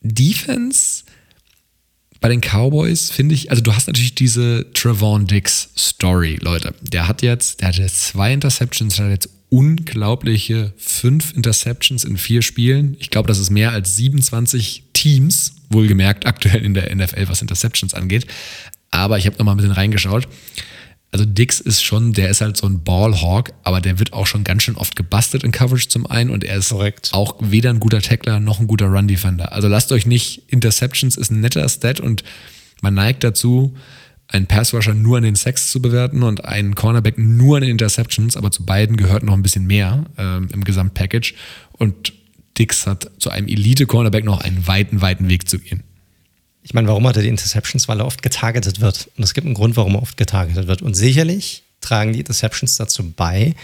[0.01, 1.05] Defense
[2.21, 6.75] bei den Cowboys finde ich, also du hast natürlich diese Trevon Dix Story, Leute.
[6.83, 12.97] Der hat jetzt, der hatte zwei Interceptions, hat jetzt unglaubliche fünf Interceptions in vier Spielen.
[13.01, 17.95] Ich glaube, das ist mehr als 27 Teams, wohlgemerkt aktuell in der NFL, was Interceptions
[17.95, 18.27] angeht.
[18.91, 20.29] Aber ich habe noch mal ein bisschen reingeschaut
[21.13, 24.45] also Dix ist schon, der ist halt so ein Ballhawk, aber der wird auch schon
[24.45, 27.11] ganz schön oft gebastelt in Coverage zum einen und er ist Korrekt.
[27.13, 29.53] auch weder ein guter Tackler noch ein guter Run-Defender.
[29.53, 32.23] Also lasst euch nicht, Interceptions ist ein netter Stat und
[32.81, 33.75] man neigt dazu,
[34.29, 38.37] einen Passrusher nur an den Sacks zu bewerten und einen Cornerback nur an den Interceptions,
[38.37, 41.35] aber zu beiden gehört noch ein bisschen mehr ähm, im Gesamtpackage
[41.73, 42.13] und
[42.57, 45.83] Dix hat zu einem Elite-Cornerback noch einen weiten, weiten Weg zu gehen.
[46.63, 47.89] Ich meine, warum hat er die Interceptions?
[47.89, 49.09] Weil er oft getargetet wird.
[49.17, 50.83] Und es gibt einen Grund, warum er oft getargetet wird.
[50.83, 53.55] Und sicherlich tragen die Interceptions dazu bei,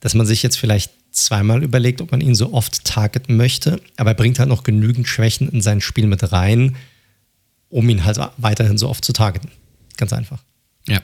[0.00, 3.80] dass man sich jetzt vielleicht zweimal überlegt, ob man ihn so oft targeten möchte.
[3.96, 6.76] Aber er bringt halt noch genügend Schwächen in sein Spiel mit rein,
[7.68, 9.50] um ihn halt weiterhin so oft zu targeten.
[9.96, 10.42] Ganz einfach.
[10.86, 11.00] Ja.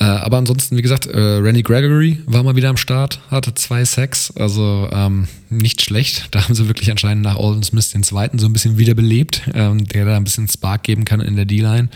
[0.00, 3.84] Äh, aber ansonsten, wie gesagt, äh, Randy Gregory war mal wieder am Start, hatte zwei
[3.84, 6.28] Sacks, also ähm, nicht schlecht.
[6.30, 9.86] Da haben sie wirklich anscheinend nach Alden Smith den zweiten so ein bisschen wiederbelebt, ähm,
[9.86, 11.90] der da ein bisschen Spark geben kann in der D-Line.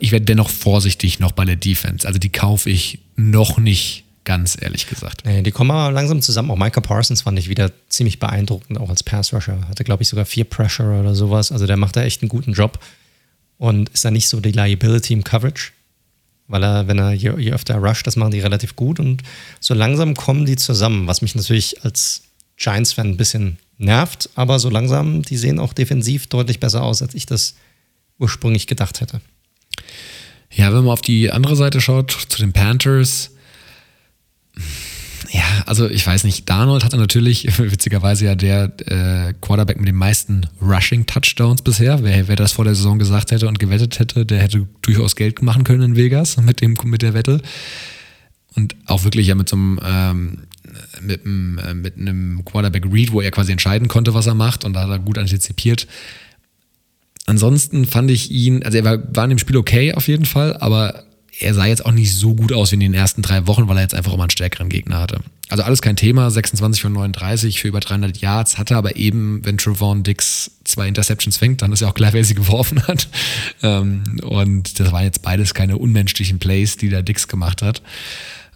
[0.00, 2.06] Ich werde dennoch vorsichtig noch bei der Defense.
[2.06, 5.24] Also die kaufe ich noch nicht, ganz ehrlich gesagt.
[5.24, 6.50] Nee, die kommen aber langsam zusammen.
[6.50, 9.66] Auch Micah Parsons fand ich wieder ziemlich beeindruckend, auch als Pass-Rusher.
[9.68, 11.50] Hatte, glaube ich, sogar vier Pressure oder sowas.
[11.50, 12.78] Also der macht da echt einen guten Job
[13.56, 15.70] und ist da nicht so die Liability im Coverage
[16.50, 19.22] weil er, wenn er je, je öfter rusht, das machen die relativ gut und
[19.60, 22.22] so langsam kommen die zusammen, was mich natürlich als
[22.56, 27.14] Giants-Fan ein bisschen nervt, aber so langsam, die sehen auch defensiv deutlich besser aus, als
[27.14, 27.54] ich das
[28.18, 29.20] ursprünglich gedacht hätte.
[30.50, 33.30] Ja, wenn man auf die andere Seite schaut, zu den Panthers,
[35.32, 36.48] ja, also ich weiß nicht.
[36.48, 42.02] Darnold hatte natürlich witzigerweise ja der äh, Quarterback mit den meisten Rushing-Touchdowns bisher.
[42.02, 45.40] Wer, wer das vor der Saison gesagt hätte und gewettet hätte, der hätte durchaus Geld
[45.42, 47.40] machen können in Vegas mit, dem, mit der Wette.
[48.56, 50.38] Und auch wirklich ja mit so einem, ähm,
[51.00, 54.64] mit, einem, äh, mit einem Quarterback Read, wo er quasi entscheiden konnte, was er macht
[54.64, 55.86] und da hat er gut antizipiert.
[57.26, 60.56] Ansonsten fand ich ihn, also er war, war in dem Spiel okay auf jeden Fall,
[60.56, 61.04] aber
[61.40, 63.76] er sah jetzt auch nicht so gut aus wie in den ersten drei Wochen, weil
[63.78, 65.20] er jetzt einfach immer einen stärkeren Gegner hatte.
[65.48, 69.56] Also alles kein Thema, 26 von 39 für über 300 Yards, hatte aber eben, wenn
[69.56, 73.08] Trevon Dix zwei Interceptions fängt, dann ist ja auch klar, wer sie geworfen hat.
[73.62, 77.82] Ähm, und das waren jetzt beides keine unmenschlichen Plays, die der Dix gemacht hat.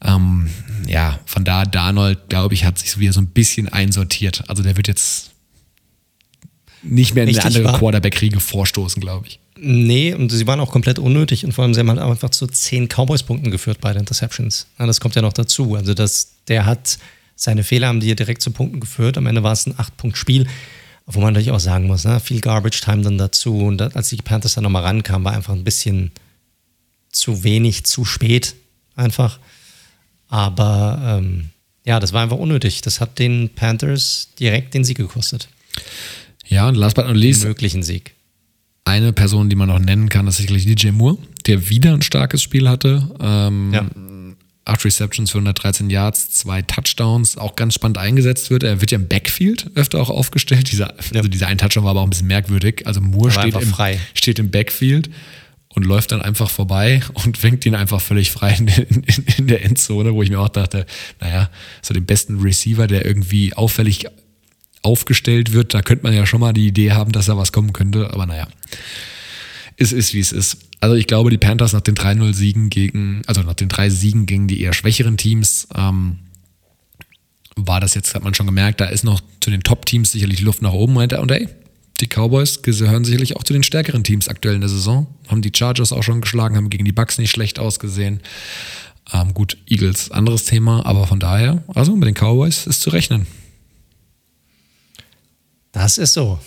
[0.02, 0.50] Ähm,
[0.86, 4.44] ja, von da, Darnold, glaube ich, hat sich wieder so ein bisschen einsortiert.
[4.48, 5.30] Also der wird jetzt
[6.82, 9.40] nicht mehr in eine andere Quarterback-Kriege vorstoßen, glaube ich.
[9.66, 12.46] Nee, und sie waren auch komplett unnötig und vor allem, sie haben halt einfach zu
[12.46, 14.66] zehn Cowboys-Punkten geführt bei den Interceptions.
[14.78, 15.74] Ja, das kommt ja noch dazu.
[15.74, 16.98] Also, das, der hat
[17.36, 19.18] seine Fehler haben die direkt zu Punkten geführt.
[19.18, 20.46] Am Ende war es ein Acht-Punkt-Spiel,
[21.06, 22.20] wo man natürlich auch sagen muss, ne?
[22.20, 23.58] viel Garbage-Time dann dazu.
[23.58, 26.12] Und als die Panthers dann nochmal rankamen, war einfach ein bisschen
[27.10, 28.54] zu wenig, zu spät
[28.96, 29.38] einfach.
[30.28, 31.50] Aber ähm,
[31.84, 32.80] ja, das war einfach unnötig.
[32.82, 35.48] Das hat den Panthers direkt den Sieg gekostet.
[36.46, 37.42] Ja, und last but not least.
[37.42, 38.14] Den möglichen Sieg.
[38.84, 42.42] Eine Person, die man noch nennen kann, ist sicherlich DJ Moore, der wieder ein starkes
[42.42, 43.08] Spiel hatte.
[43.18, 43.86] Ähm, ja.
[44.66, 48.62] Acht Receptions für 113 Yards, zwei Touchdowns, auch ganz spannend eingesetzt wird.
[48.62, 50.70] Er wird ja im Backfield öfter auch aufgestellt.
[50.72, 51.16] Dieser, ja.
[51.16, 52.86] Also dieser ein Touchdown war aber auch ein bisschen merkwürdig.
[52.86, 53.74] Also Moore steht im,
[54.14, 55.10] steht im Backfield
[55.74, 59.04] und läuft dann einfach vorbei und fängt ihn einfach völlig frei in, in,
[59.38, 60.86] in, der Endzone, wo ich mir auch dachte,
[61.20, 61.50] naja,
[61.82, 64.06] so den besten Receiver, der irgendwie auffällig
[64.84, 67.72] aufgestellt wird, da könnte man ja schon mal die Idee haben, dass da was kommen
[67.72, 68.12] könnte.
[68.12, 68.46] Aber naja,
[69.76, 70.58] es ist, wie es ist.
[70.80, 74.46] Also ich glaube, die Panthers nach den 3-0-Siegen gegen, also nach den drei Siegen gegen
[74.46, 76.18] die eher schwächeren Teams, ähm,
[77.56, 80.60] war das jetzt, hat man schon gemerkt, da ist noch zu den Top-Teams sicherlich Luft
[80.60, 80.96] nach oben.
[80.96, 81.48] Und ey,
[82.00, 85.06] die Cowboys gehören sicherlich auch zu den stärkeren Teams aktuell in der Saison.
[85.28, 88.20] Haben die Chargers auch schon geschlagen, haben gegen die Bucks nicht schlecht ausgesehen.
[89.12, 93.26] Ähm, gut, Eagles, anderes Thema, aber von daher, also mit den Cowboys ist zu rechnen.
[95.74, 96.38] Das ist so.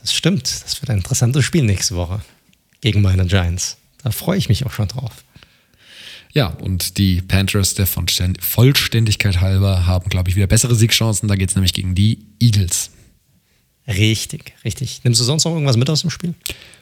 [0.00, 0.44] Das stimmt.
[0.64, 2.22] Das wird ein interessantes Spiel nächste Woche
[2.80, 3.76] gegen meine Giants.
[4.02, 5.24] Da freue ich mich auch schon drauf.
[6.32, 11.28] Ja, und die Panthers der Vollständigkeit halber haben, glaube ich, wieder bessere Siegchancen.
[11.28, 12.90] Da geht es nämlich gegen die Eagles.
[13.88, 15.00] Richtig, richtig.
[15.02, 16.34] Nimmst du sonst noch irgendwas mit aus dem Spiel?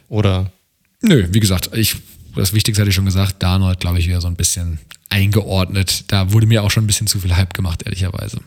[0.08, 0.52] Oder?
[1.00, 1.96] Nö, wie gesagt, ich,
[2.34, 3.42] das Wichtigste hatte ich schon gesagt.
[3.42, 6.04] Darnold, glaube ich, wieder so ein bisschen eingeordnet.
[6.08, 8.40] Da wurde mir auch schon ein bisschen zu viel Hype gemacht, ehrlicherweise.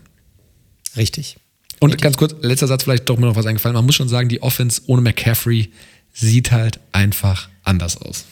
[0.96, 1.38] Richtig.
[1.80, 2.04] Und Richtig.
[2.04, 3.76] ganz kurz, letzter Satz, vielleicht doch mir noch was eingefallen.
[3.76, 5.72] Man muss schon sagen, die Offense ohne McCaffrey
[6.14, 8.26] sieht halt einfach anders aus.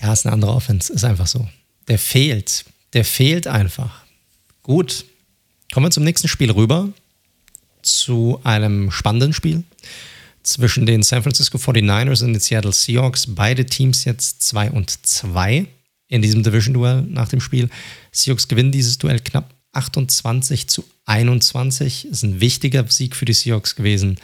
[0.00, 1.46] Ja, ist eine andere Offense, ist einfach so.
[1.88, 2.64] Der fehlt.
[2.92, 4.04] Der fehlt einfach.
[4.62, 5.04] Gut.
[5.72, 6.88] Kommen wir zum nächsten Spiel rüber.
[7.82, 9.64] Zu einem spannenden Spiel
[10.42, 13.26] zwischen den San Francisco 49ers und den Seattle Seahawks.
[13.34, 15.66] Beide Teams jetzt 2 und 2
[16.08, 17.68] in diesem Division-Duell nach dem Spiel.
[18.12, 22.06] Seahawks gewinnen dieses Duell knapp 28 zu 21.
[22.06, 24.18] Ist ein wichtiger Sieg für die Seahawks gewesen.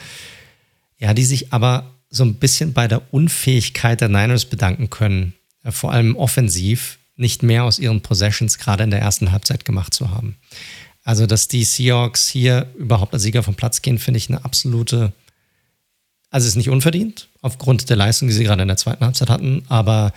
[0.99, 5.71] Ja, die sich aber so ein bisschen bei der Unfähigkeit der Niners bedanken können, äh,
[5.71, 10.11] vor allem offensiv, nicht mehr aus ihren Possessions gerade in der ersten Halbzeit gemacht zu
[10.11, 10.37] haben.
[11.05, 15.13] Also, dass die Seahawks hier überhaupt als Sieger vom Platz gehen, finde ich eine absolute,
[16.31, 19.65] also ist nicht unverdient, aufgrund der Leistung, die sie gerade in der zweiten Halbzeit hatten,
[19.69, 20.13] aber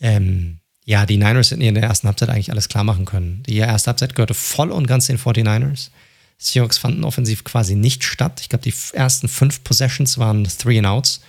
[0.00, 3.42] ähm, ja, die Niners hätten in der ersten Halbzeit eigentlich alles klar machen können.
[3.46, 5.90] Die erste Halbzeit gehörte voll und ganz den 49ers.
[6.40, 8.40] Seahawks fanden offensiv quasi nicht statt.
[8.40, 11.20] Ich glaube, die ersten fünf Possessions waren Three and Outs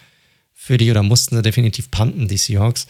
[0.54, 2.88] für die oder mussten sie definitiv punten, die Seahawks.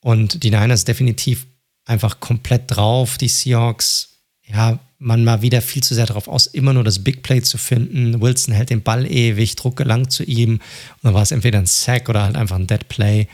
[0.00, 1.46] Und die Niners definitiv
[1.86, 3.18] einfach komplett drauf.
[3.18, 4.10] Die Seahawks,
[4.46, 7.58] ja, man mal wieder viel zu sehr darauf aus, immer nur das Big Play zu
[7.58, 8.20] finden.
[8.20, 10.52] Wilson hält den Ball ewig, Druck gelangt zu ihm.
[10.52, 10.60] Und
[11.02, 13.26] dann war es entweder ein Sack oder halt einfach ein Dead Play.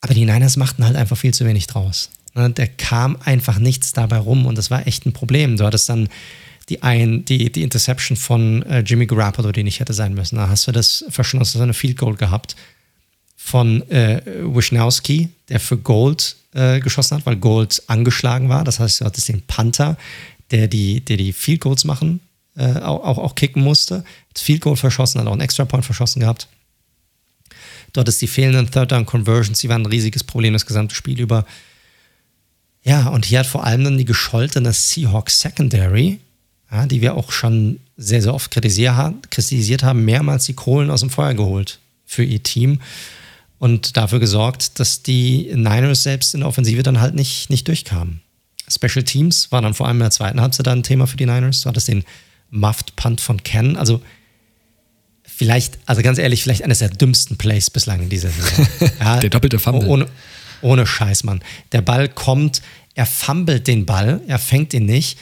[0.00, 2.10] Aber die Niners machten halt einfach viel zu wenig draus.
[2.34, 5.56] Ne, da kam einfach nichts dabei rum und das war echt ein Problem.
[5.56, 6.08] Du hattest dann
[6.68, 10.36] die, ein, die, die Interception von äh, Jimmy Garoppolo, die nicht hätte sein müssen.
[10.36, 12.56] Da hast du das verschlossen, eine Field Goal gehabt
[13.36, 18.64] von äh, Wisnowski, der für Gold äh, geschossen hat, weil Gold angeschlagen war.
[18.64, 19.96] Das heißt, du hattest den Panther,
[20.50, 22.20] der die, der die Field Goals machen,
[22.56, 24.04] äh, auch, auch, auch kicken musste.
[24.28, 26.48] Hat Field Goal verschossen, hat auch einen Extra Point verschossen gehabt.
[27.94, 31.18] Dort ist die fehlenden Third Down Conversions, die waren ein riesiges Problem das gesamte Spiel
[31.18, 31.46] über.
[32.82, 36.20] Ja, und hier hat vor allem dann die gescholtene Seahawks Secondary,
[36.70, 41.10] ja, die wir auch schon sehr, sehr oft kritisiert haben, mehrmals die Kohlen aus dem
[41.10, 42.80] Feuer geholt für ihr Team
[43.58, 48.20] und dafür gesorgt, dass die Niners selbst in der Offensive dann halt nicht, nicht durchkamen.
[48.68, 51.26] Special Teams war dann vor allem in der zweiten Halbzeit dann ein Thema für die
[51.26, 51.62] Niners.
[51.62, 52.04] Du hattest den
[52.50, 54.00] Muffed Punt von Ken, also
[55.24, 58.66] vielleicht, also ganz ehrlich, vielleicht eines der dümmsten Plays bislang in dieser Saison.
[59.00, 59.88] Ja, der doppelte Fumble.
[59.88, 60.06] Ohne,
[60.60, 61.40] ohne Scheiß, Mann.
[61.72, 62.62] Der Ball kommt,
[62.94, 65.18] er fummelt den Ball, er fängt ihn nicht,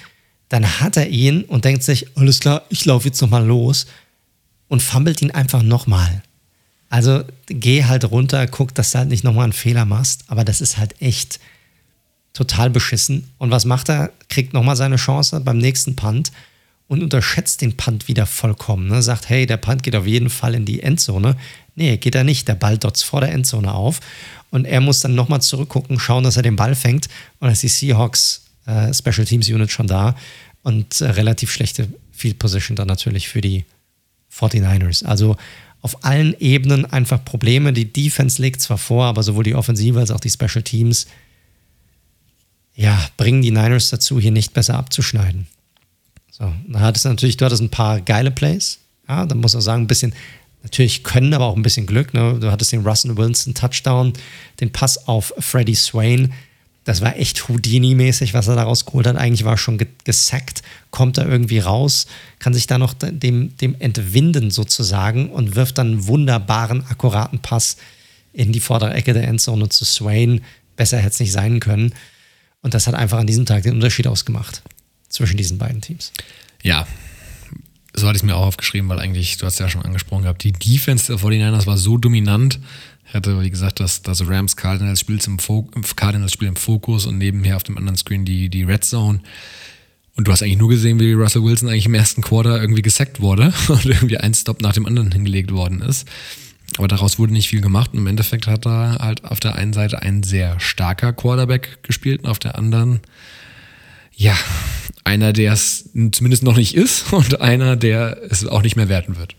[0.48, 3.86] dann hat er ihn und denkt sich, alles klar, ich laufe jetzt nochmal los
[4.68, 6.23] und fummelt ihn einfach nochmal.
[6.89, 10.60] Also geh halt runter, guck, dass du halt nicht nochmal einen Fehler machst, aber das
[10.60, 11.40] ist halt echt
[12.32, 13.28] total beschissen.
[13.39, 14.12] Und was macht er?
[14.28, 16.31] Kriegt nochmal seine Chance beim nächsten Punt
[16.86, 18.89] und unterschätzt den Punt wieder vollkommen.
[18.89, 19.02] Ne?
[19.02, 21.36] Sagt, hey, der Punt geht auf jeden Fall in die Endzone.
[21.74, 22.47] Nee, geht er nicht.
[22.47, 24.01] Der Ball dotzt vor der Endzone auf.
[24.51, 27.09] Und er muss dann nochmal zurückgucken, schauen, dass er den Ball fängt.
[27.40, 30.16] Und da ist die Seahawks äh, Special Teams Unit schon da.
[30.62, 33.64] Und äh, relativ schlechte Field Position dann natürlich für die
[34.32, 35.05] 49ers.
[35.05, 35.36] Also
[35.82, 37.72] auf allen Ebenen einfach Probleme.
[37.72, 41.06] Die Defense legt zwar vor, aber sowohl die Offensive als auch die Special Teams
[42.76, 45.47] ja, bringen die Niners dazu, hier nicht besser abzuschneiden.
[46.30, 48.78] So, da hattest du natürlich, du hattest ein paar geile Plays.
[49.09, 50.12] Ja, da muss man sagen, ein bisschen,
[50.62, 52.12] natürlich können, aber auch ein bisschen Glück.
[52.12, 52.38] Ne?
[52.38, 54.12] Du hattest den Russell Wilson Touchdown,
[54.60, 56.34] den Pass auf Freddie Swain.
[56.86, 59.16] Das war echt Houdini-mäßig, was er da rausgeholt hat.
[59.16, 62.06] Eigentlich war er schon gesackt, kommt er irgendwie raus,
[62.38, 67.76] kann sich da noch dem, dem entwinden sozusagen und wirft dann einen wunderbaren, akkuraten Pass
[68.32, 70.42] in die vordere Ecke der Endzone zu Swain.
[70.76, 71.92] Besser hätte es nicht sein können.
[72.62, 74.62] Und das hat einfach an diesem Tag den Unterschied ausgemacht
[75.08, 76.12] zwischen diesen beiden Teams.
[76.62, 76.86] Ja,
[77.94, 80.44] so hatte ich es mir auch aufgeschrieben, weil eigentlich, du hast ja schon angesprochen gehabt,
[80.44, 82.60] die Defense der 49ers war so dominant.
[83.16, 85.38] Hatte, wie gesagt, das, das Rams Cardinals Spiel, im
[85.97, 89.20] Cardinals Spiel im Fokus und nebenher auf dem anderen Screen die, die Red Zone.
[90.16, 93.20] Und du hast eigentlich nur gesehen, wie Russell Wilson eigentlich im ersten Quarter irgendwie gesackt
[93.20, 96.09] wurde und irgendwie ein Stop nach dem anderen hingelegt worden ist.
[96.78, 99.72] Aber daraus wurde nicht viel gemacht und im Endeffekt hat da halt auf der einen
[99.72, 103.01] Seite ein sehr starker Quarterback gespielt und auf der anderen
[104.16, 104.34] ja,
[105.05, 109.16] einer, der es zumindest noch nicht ist und einer, der es auch nicht mehr werden
[109.16, 109.36] wird.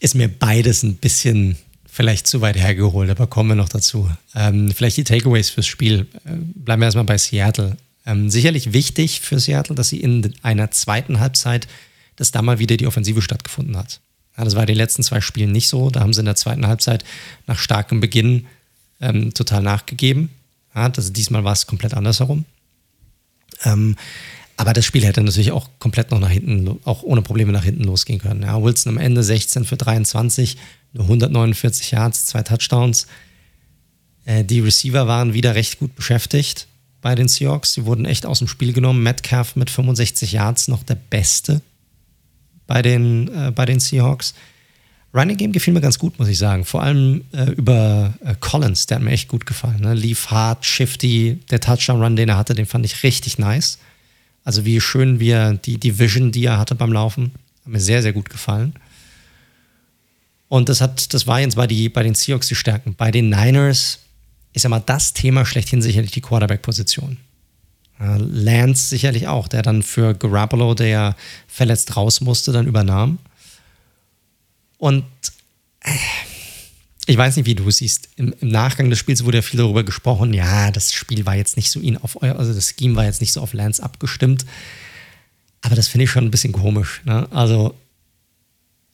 [0.00, 1.56] Ist mir beides ein bisschen
[1.86, 4.10] vielleicht zu weit hergeholt, aber kommen wir noch dazu.
[4.34, 6.06] Ähm, vielleicht die Takeaways fürs Spiel.
[6.24, 7.76] Äh, bleiben wir erstmal bei Seattle.
[8.04, 11.66] Ähm, sicherlich wichtig für Seattle, dass sie in einer zweiten Halbzeit,
[12.16, 14.00] dass da mal wieder die Offensive stattgefunden hat.
[14.36, 15.90] Ja, das war in den letzten zwei Spielen nicht so.
[15.90, 17.04] Da haben sie in der zweiten Halbzeit
[17.46, 18.46] nach starkem Beginn
[19.00, 20.30] ähm, total nachgegeben.
[20.74, 22.44] Ja, das, diesmal war es komplett andersherum.
[23.64, 23.96] Ähm,
[24.56, 27.84] aber das Spiel hätte natürlich auch komplett noch nach hinten, auch ohne Probleme nach hinten
[27.84, 28.42] losgehen können.
[28.42, 30.56] Ja, Wilson am Ende 16 für 23,
[30.94, 33.06] nur 149 Yards, zwei Touchdowns.
[34.24, 36.68] Äh, die Receiver waren wieder recht gut beschäftigt
[37.02, 37.74] bei den Seahawks.
[37.74, 39.02] Sie wurden echt aus dem Spiel genommen.
[39.02, 41.60] Metcalf mit 65 Yards noch der Beste
[42.66, 44.34] bei den, äh, bei den Seahawks.
[45.14, 46.64] Running Game gefiel mir ganz gut, muss ich sagen.
[46.64, 49.80] Vor allem äh, über äh, Collins, der hat mir echt gut gefallen.
[49.80, 49.94] Ne?
[49.94, 51.40] Lief hart, shifty.
[51.50, 53.78] Der Touchdown-Run, den er hatte, den fand ich richtig nice.
[54.46, 57.32] Also wie schön wir die, die Vision, die er hatte beim Laufen,
[57.64, 58.74] hat mir sehr, sehr gut gefallen.
[60.46, 62.94] Und das hat, das war jetzt bei, die, bei den Seahawks die Stärken.
[62.94, 63.98] Bei den Niners
[64.52, 67.16] ist ja mal das Thema schlechthin sicherlich die Quarterback-Position.
[67.98, 71.16] Lance sicherlich auch, der dann für Garoppolo, der
[71.48, 73.18] verletzt raus musste, dann übernahm.
[74.78, 75.02] Und
[75.80, 75.90] äh,
[77.06, 78.08] ich weiß nicht, wie du es siehst.
[78.16, 81.56] Im, Im, Nachgang des Spiels wurde ja viel darüber gesprochen, ja, das Spiel war jetzt
[81.56, 84.44] nicht so ihn auf euer, also das Scheme war jetzt nicht so auf Lance abgestimmt.
[85.62, 87.02] Aber das finde ich schon ein bisschen komisch.
[87.04, 87.26] Ne?
[87.30, 87.74] Also,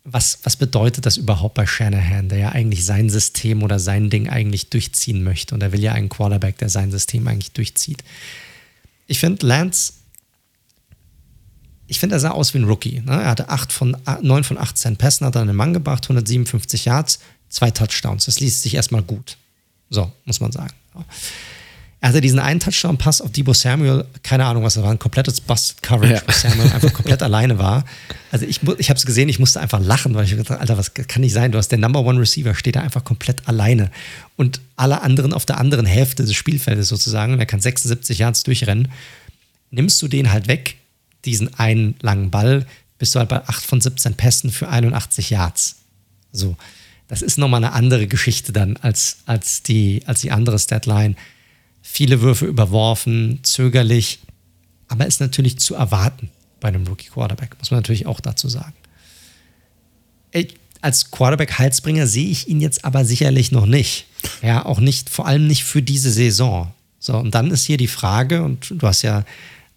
[0.05, 4.29] was, was bedeutet das überhaupt bei Shanahan, der ja eigentlich sein System oder sein Ding
[4.29, 5.55] eigentlich durchziehen möchte?
[5.55, 8.03] Und er will ja einen Quarterback, der sein System eigentlich durchzieht.
[9.07, 9.95] Ich finde, Lance
[11.93, 13.03] ich finde, er sah aus wie ein Rookie.
[13.05, 13.13] Ne?
[13.13, 17.19] Er hatte 8 von, 9 von 18 Pässen, hat er einen Mann gebracht, 157 Yards,
[17.53, 18.25] zwei Touchdowns.
[18.25, 19.37] Das liest sich erstmal gut.
[19.91, 20.73] So, muss man sagen.
[22.01, 25.41] Er hatte diesen einen Touchdown-Pass auf Debo Samuel, keine Ahnung, was das war, ein komplettes
[25.41, 26.23] Busted Coverage, ja.
[26.27, 27.85] wo Samuel einfach komplett alleine war.
[28.33, 30.95] Also ich, ich habe es gesehen, ich musste einfach lachen, weil ich gedacht Alter, was
[30.95, 31.53] kann nicht sein?
[31.53, 33.91] Du hast den Number One Receiver, steht da einfach komplett alleine.
[34.37, 38.43] Und alle anderen auf der anderen Hälfte des Spielfeldes sozusagen, und er kann 76 Yards
[38.43, 38.91] durchrennen,
[39.71, 40.79] nimmst du den halt weg,
[41.25, 42.67] diesen einen langen Ball,
[42.99, 45.77] bist du halt bei 8 von 17 Pässen für 81 Yards.
[46.33, 46.57] So,
[47.13, 51.15] das ist nochmal eine andere Geschichte dann als, als, die, als die andere Statline.
[51.83, 54.21] Viele Würfe überworfen, zögerlich,
[54.89, 58.73] aber ist natürlich zu erwarten bei einem Rookie Quarterback, muss man natürlich auch dazu sagen.
[60.31, 64.07] Ich, als Quarterback-Halsbringer sehe ich ihn jetzt aber sicherlich noch nicht.
[64.41, 66.73] Ja, auch nicht, vor allem nicht für diese Saison.
[66.99, 69.27] So, und dann ist hier die Frage, und du hast ja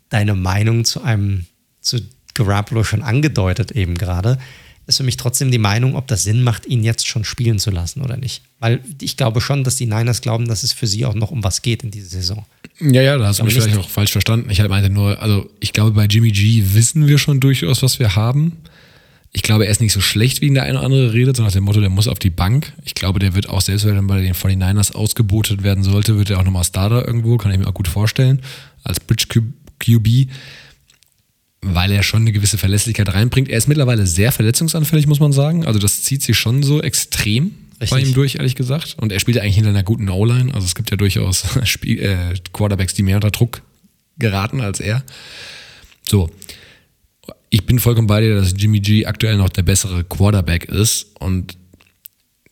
[0.07, 1.48] deine Meinung zu einem,
[1.82, 1.99] zu
[2.34, 4.40] Garoppolo schon angedeutet eben gerade,
[4.88, 7.72] ist für mich trotzdem die Meinung, ob das Sinn macht, ihn jetzt schon spielen zu
[7.72, 8.44] lassen oder nicht.
[8.60, 11.44] Weil ich glaube schon, dass die Niners glauben, dass es für sie auch noch um
[11.44, 12.45] was geht in dieser Saison.
[12.80, 14.49] Ja, ja, da hast du mich vielleicht auch falsch verstanden.
[14.49, 18.16] Ich meinte nur, also ich glaube, bei Jimmy G wissen wir schon durchaus, was wir
[18.16, 18.57] haben.
[19.32, 21.44] Ich glaube, er ist nicht so schlecht, wie ihn der eine oder andere redet, so
[21.44, 22.72] nach dem Motto, der muss auf die Bank.
[22.86, 26.30] Ich glaube, der wird auch, selbst wenn er bei den 49ers ausgebotet werden sollte, wird
[26.30, 28.41] er auch nochmal Starter irgendwo, kann ich mir auch gut vorstellen.
[28.84, 29.26] Als Bridge
[29.80, 30.30] QB,
[31.74, 33.50] weil er schon eine gewisse Verlässlichkeit reinbringt.
[33.50, 35.66] Er ist mittlerweile sehr verletzungsanfällig, muss man sagen.
[35.66, 37.52] Also das zieht sich schon so extrem
[37.82, 37.90] Richtig.
[37.90, 38.96] bei ihm durch, ehrlich gesagt.
[39.00, 40.54] Und er spielt ja eigentlich hinter einer guten O-Line.
[40.54, 43.62] Also es gibt ja durchaus Spiel, äh, Quarterbacks, die mehr unter Druck
[44.18, 45.04] geraten als er.
[46.08, 46.30] So.
[47.50, 51.08] Ich bin vollkommen bei dir, dass Jimmy G aktuell noch der bessere Quarterback ist.
[51.20, 51.58] Und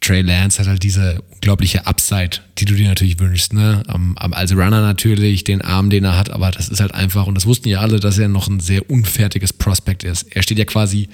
[0.03, 3.53] Trey Lance hat halt diese unglaubliche Upside, die du dir natürlich wünschst.
[3.53, 3.84] Ne?
[4.31, 7.45] als Runner natürlich, den Arm, den er hat, aber das ist halt einfach, und das
[7.45, 10.23] wussten ja alle, dass er noch ein sehr unfertiges Prospect ist.
[10.35, 11.07] Er steht ja quasi,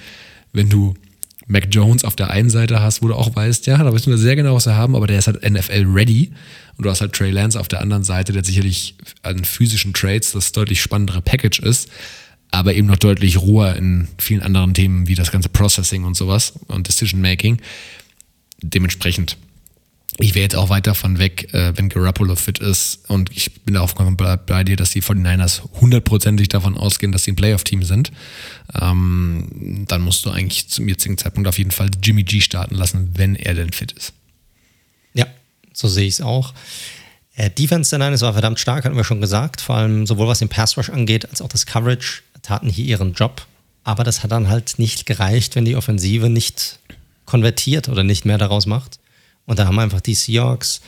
[0.52, 0.94] wenn du
[1.46, 4.18] Mac Jones auf der einen Seite hast, wo du auch weißt, ja, da wissen wir
[4.18, 6.32] sehr genau, was wir haben, aber der ist halt NFL ready.
[6.76, 10.32] Und du hast halt Trey Lance auf der anderen Seite, der sicherlich an physischen Trades
[10.32, 11.88] das deutlich spannendere Package ist,
[12.50, 16.54] aber eben noch deutlich roher in vielen anderen Themen wie das ganze Processing und sowas
[16.66, 17.60] und Decision Making
[18.62, 19.36] dementsprechend,
[20.18, 23.08] ich wäre jetzt auch weit davon weg, äh, wenn Garoppolo fit ist.
[23.08, 27.32] Und ich bin auch bei, bei dir, dass die 49ers hundertprozentig davon ausgehen, dass sie
[27.32, 28.10] ein Playoff-Team sind.
[28.80, 33.12] Ähm, dann musst du eigentlich zum jetzigen Zeitpunkt auf jeden Fall Jimmy G starten lassen,
[33.14, 34.12] wenn er denn fit ist.
[35.14, 35.26] Ja,
[35.72, 36.52] so sehe ich es auch.
[37.36, 39.60] Äh, Defense der Niners war verdammt stark, hatten wir schon gesagt.
[39.60, 43.14] Vor allem sowohl was den Pass Rush angeht, als auch das Coverage taten hier ihren
[43.14, 43.46] Job.
[43.84, 46.79] Aber das hat dann halt nicht gereicht, wenn die Offensive nicht
[47.30, 48.98] konvertiert oder nicht mehr daraus macht.
[49.46, 50.80] Und da haben einfach die Seahawks,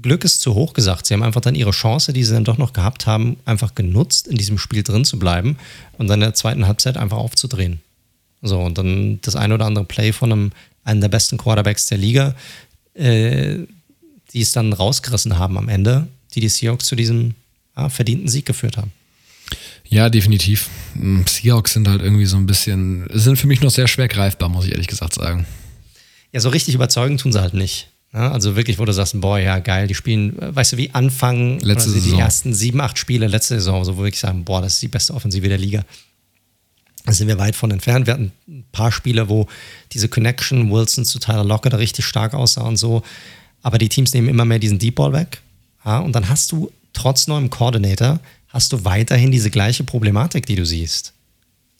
[0.00, 2.58] Glück ist zu hoch gesagt, sie haben einfach dann ihre Chance, die sie dann doch
[2.58, 5.58] noch gehabt haben, einfach genutzt, in diesem Spiel drin zu bleiben
[5.98, 7.80] und dann in der zweiten Halbzeit einfach aufzudrehen.
[8.42, 10.52] So, und dann das ein oder andere Play von einem,
[10.84, 12.34] einem der besten Quarterbacks der Liga,
[12.94, 13.58] äh,
[14.32, 17.34] die es dann rausgerissen haben am Ende, die die Seahawks zu diesem
[17.76, 18.92] ja, verdienten Sieg geführt haben.
[19.88, 20.68] Ja, definitiv.
[20.94, 24.48] Hm, Seahawks sind halt irgendwie so ein bisschen, sind für mich noch sehr schwer greifbar,
[24.48, 25.46] muss ich ehrlich gesagt sagen.
[26.32, 27.88] ja, so richtig überzeugen tun sie halt nicht.
[28.12, 31.58] Ja, also wirklich, wo du sagst, boah, ja, geil, die spielen, weißt du, wie Anfang
[31.60, 32.18] letzte die Saison.
[32.20, 34.88] ersten sieben, acht Spiele letzte Saison, so wo wir wirklich sagen, boah, das ist die
[34.88, 35.84] beste Offensive der Liga.
[37.04, 38.06] Da sind wir weit von entfernt.
[38.06, 39.46] Wir hatten ein paar Spiele, wo
[39.92, 43.02] diese Connection Wilson zu Tyler Locker da richtig stark aussah und so.
[43.62, 45.40] Aber die Teams nehmen immer mehr diesen Deep Ball weg.
[45.84, 50.56] Ja, und dann hast du trotz neuem Coordinator, hast du weiterhin diese gleiche Problematik, die
[50.56, 51.12] du siehst.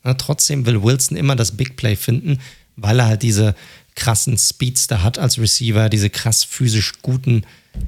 [0.05, 2.39] Ja, trotzdem will Wilson immer das Big Play finden,
[2.75, 3.55] weil er halt diese
[3.95, 7.43] krassen Speedster hat als Receiver, diese krass physisch guten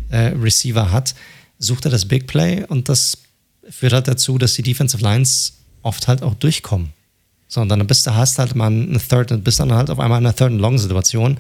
[0.10, 1.16] äh, Receiver hat,
[1.58, 3.18] sucht er das Big Play und das
[3.70, 5.54] führt halt dazu, dass die Defensive Lines
[5.84, 6.90] oft halt auch durchkommen.
[7.48, 10.00] So, und dann bist du, hast halt mal eine Third, und bist dann halt auf
[10.00, 11.38] einmal in einer Third and Long Situation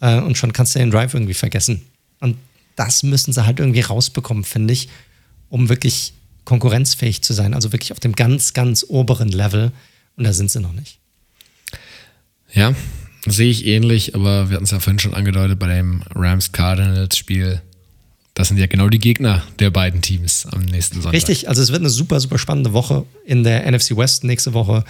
[0.00, 1.82] äh, und schon kannst du den Drive irgendwie vergessen.
[2.20, 2.36] Und
[2.76, 4.88] das müssen sie halt irgendwie rausbekommen, finde ich,
[5.48, 6.14] um wirklich
[6.44, 7.54] konkurrenzfähig zu sein.
[7.54, 9.72] Also wirklich auf dem ganz, ganz oberen Level.
[10.16, 10.98] Und da sind sie noch nicht.
[12.52, 12.74] Ja,
[13.26, 17.60] sehe ich ähnlich, aber wir hatten es ja vorhin schon angedeutet bei dem Rams-Cardinals-Spiel.
[18.34, 21.14] Das sind ja genau die Gegner der beiden Teams am nächsten Sonntag.
[21.14, 24.84] Richtig, also es wird eine super, super spannende Woche in der NFC West nächste Woche.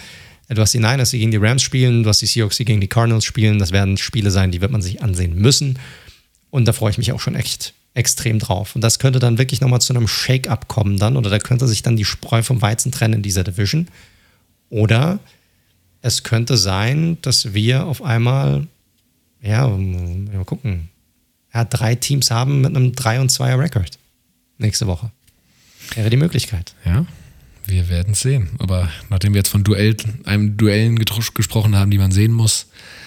[0.48, 2.80] Du hast die Niners, die gegen die Rams spielen, du hast die Seahawks, die gegen
[2.80, 3.58] die Cardinals spielen.
[3.58, 5.78] Das werden Spiele sein, die wird man sich ansehen müssen.
[6.50, 8.74] Und da freue ich mich auch schon echt extrem drauf.
[8.74, 11.82] Und das könnte dann wirklich nochmal zu einem Shake-up kommen dann, oder da könnte sich
[11.82, 13.88] dann die Spreu vom Weizen trennen in dieser Division.
[14.68, 15.20] Oder
[16.02, 18.66] es könnte sein, dass wir auf einmal,
[19.40, 20.90] ja, mal gucken,
[21.54, 23.98] ja, drei Teams haben mit einem 3 und 2er Rekord
[24.58, 25.10] nächste Woche.
[25.94, 26.74] Wäre die Möglichkeit.
[26.84, 27.06] Ja,
[27.66, 28.50] wir werden sehen.
[28.58, 32.66] Aber nachdem wir jetzt von Duell, einem Duellen gesprochen haben, die man sehen muss,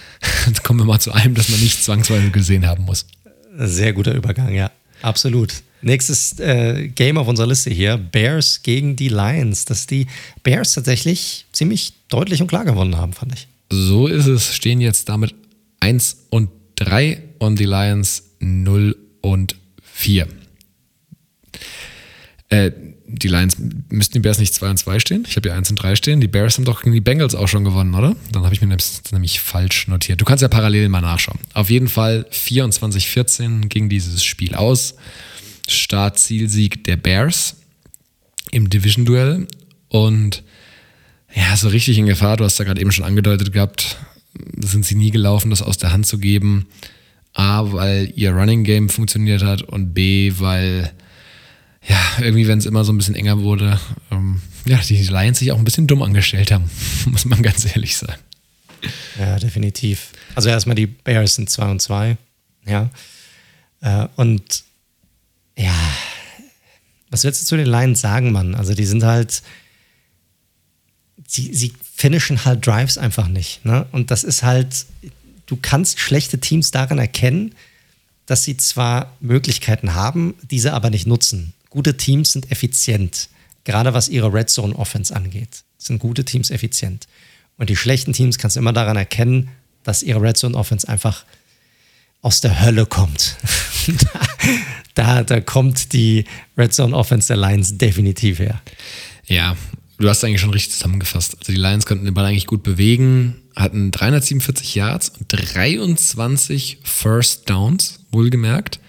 [0.64, 3.06] kommen wir mal zu einem, das man nicht zwangsweise gesehen haben muss.
[3.58, 4.72] Sehr guter Übergang, ja.
[5.02, 5.54] Absolut.
[5.82, 9.66] Nächstes äh, Game auf unserer Liste hier: Bears gegen die Lions.
[9.66, 10.08] Dass die
[10.44, 13.48] Bears tatsächlich ziemlich deutlich und klar gewonnen haben, fand ich.
[13.70, 14.56] So ist es.
[14.56, 15.36] Stehen jetzt damit
[15.80, 20.28] 1 und 3 und die Lions 0 und 4.
[22.50, 22.72] Äh,
[23.10, 23.56] die Lions
[23.90, 25.26] müssten die Bears nicht 2 und 2 stehen.
[25.28, 26.20] Ich habe ja 1 und 3 stehen.
[26.20, 28.16] Die Bears haben doch gegen die Bengals auch schon gewonnen, oder?
[28.32, 28.78] Dann habe ich mir
[29.12, 30.20] nämlich falsch notiert.
[30.20, 31.40] Du kannst ja parallel mal nachschauen.
[31.54, 34.96] Auf jeden Fall 24-14 ging dieses Spiel aus.
[35.68, 37.56] Start-Zielsieg der Bears
[38.52, 39.48] im Division-Duell.
[39.88, 40.44] Und
[41.34, 43.98] ja, so richtig in Gefahr, du hast ja gerade eben schon angedeutet gehabt,
[44.58, 46.68] sind sie nie gelaufen, das aus der Hand zu geben.
[47.34, 50.92] A, weil ihr Running Game funktioniert hat und B, weil
[51.88, 53.80] ja, irgendwie, wenn es immer so ein bisschen enger wurde,
[54.12, 56.70] ähm, ja, die Lions sich auch ein bisschen dumm angestellt haben,
[57.06, 58.22] muss man ganz ehrlich sagen.
[59.18, 60.12] Ja, definitiv.
[60.36, 62.18] Also erstmal die Bears sind 2 und 2,
[62.66, 62.90] ja.
[63.82, 64.64] Äh, und
[65.58, 65.74] ja,
[67.10, 68.54] was willst du zu den Lions sagen, Mann?
[68.54, 69.42] Also die sind halt,
[71.26, 73.66] sie, sie finishen halt Drives einfach nicht.
[73.66, 73.88] Ne?
[73.92, 74.86] Und das ist halt,
[75.46, 77.56] du kannst schlechte Teams daran erkennen,
[78.26, 81.54] dass sie zwar Möglichkeiten haben, diese aber nicht nutzen.
[81.78, 83.30] Gute Teams sind effizient,
[83.64, 85.62] gerade was ihre Red Zone Offense angeht.
[85.78, 87.08] Sind gute Teams effizient.
[87.60, 89.50] Und die schlechten Teams kannst du immer daran erkennen,
[89.84, 91.24] dass ihre Red Zone Offense einfach
[92.24, 93.36] aus der Hölle kommt.
[94.96, 96.26] da, da kommt die
[96.58, 98.60] Red Zone Offense der Lions definitiv her.
[99.28, 99.56] Ja,
[100.00, 101.38] du hast eigentlich schon richtig zusammengefasst.
[101.38, 107.48] Also die Lions konnten den Ball eigentlich gut bewegen, hatten 347 Yards und 23 First
[107.48, 108.80] Downs, wohlgemerkt.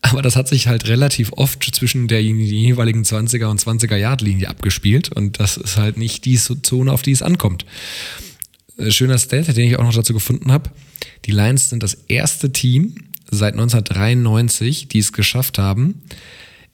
[0.00, 4.48] Aber das hat sich halt relativ oft zwischen der jeweiligen 20er und 20er Yard Linie
[4.48, 7.66] abgespielt und das ist halt nicht die Zone, auf die es ankommt.
[8.76, 10.70] Äh, schöner Stat, den ich auch noch dazu gefunden habe.
[11.24, 12.94] Die Lions sind das erste Team
[13.30, 16.02] seit 1993, die es geschafft haben,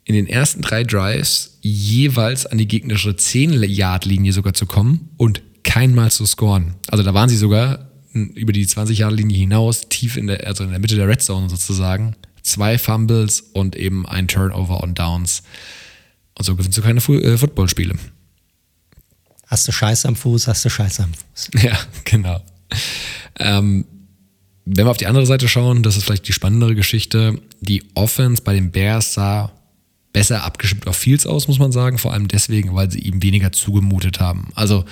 [0.04, 6.10] in den ersten drei Drives jeweils an die gegnerische 10-Yard-Linie sogar zu kommen und keinmal
[6.10, 6.74] zu scoren.
[6.88, 10.78] Also da waren sie sogar über die 20-Yard-Linie hinaus, tief in der, also in der
[10.78, 12.14] Mitte der Red Zone sozusagen.
[12.44, 15.42] Zwei Fumbles und eben ein Turnover und Downs.
[16.38, 17.96] Und so gewinnst du keine äh, Footballspiele.
[19.46, 21.50] Hast du Scheiße am Fuß, hast du Scheiße am Fuß.
[21.62, 22.40] Ja, genau.
[23.38, 23.86] Ähm,
[24.66, 27.40] wenn wir auf die andere Seite schauen, das ist vielleicht die spannendere Geschichte.
[27.60, 29.52] Die Offense bei den Bears sah
[30.12, 31.98] besser abgestimmt auf Fields aus, muss man sagen.
[31.98, 34.48] Vor allem deswegen, weil sie ihm weniger zugemutet haben.
[34.54, 34.84] Also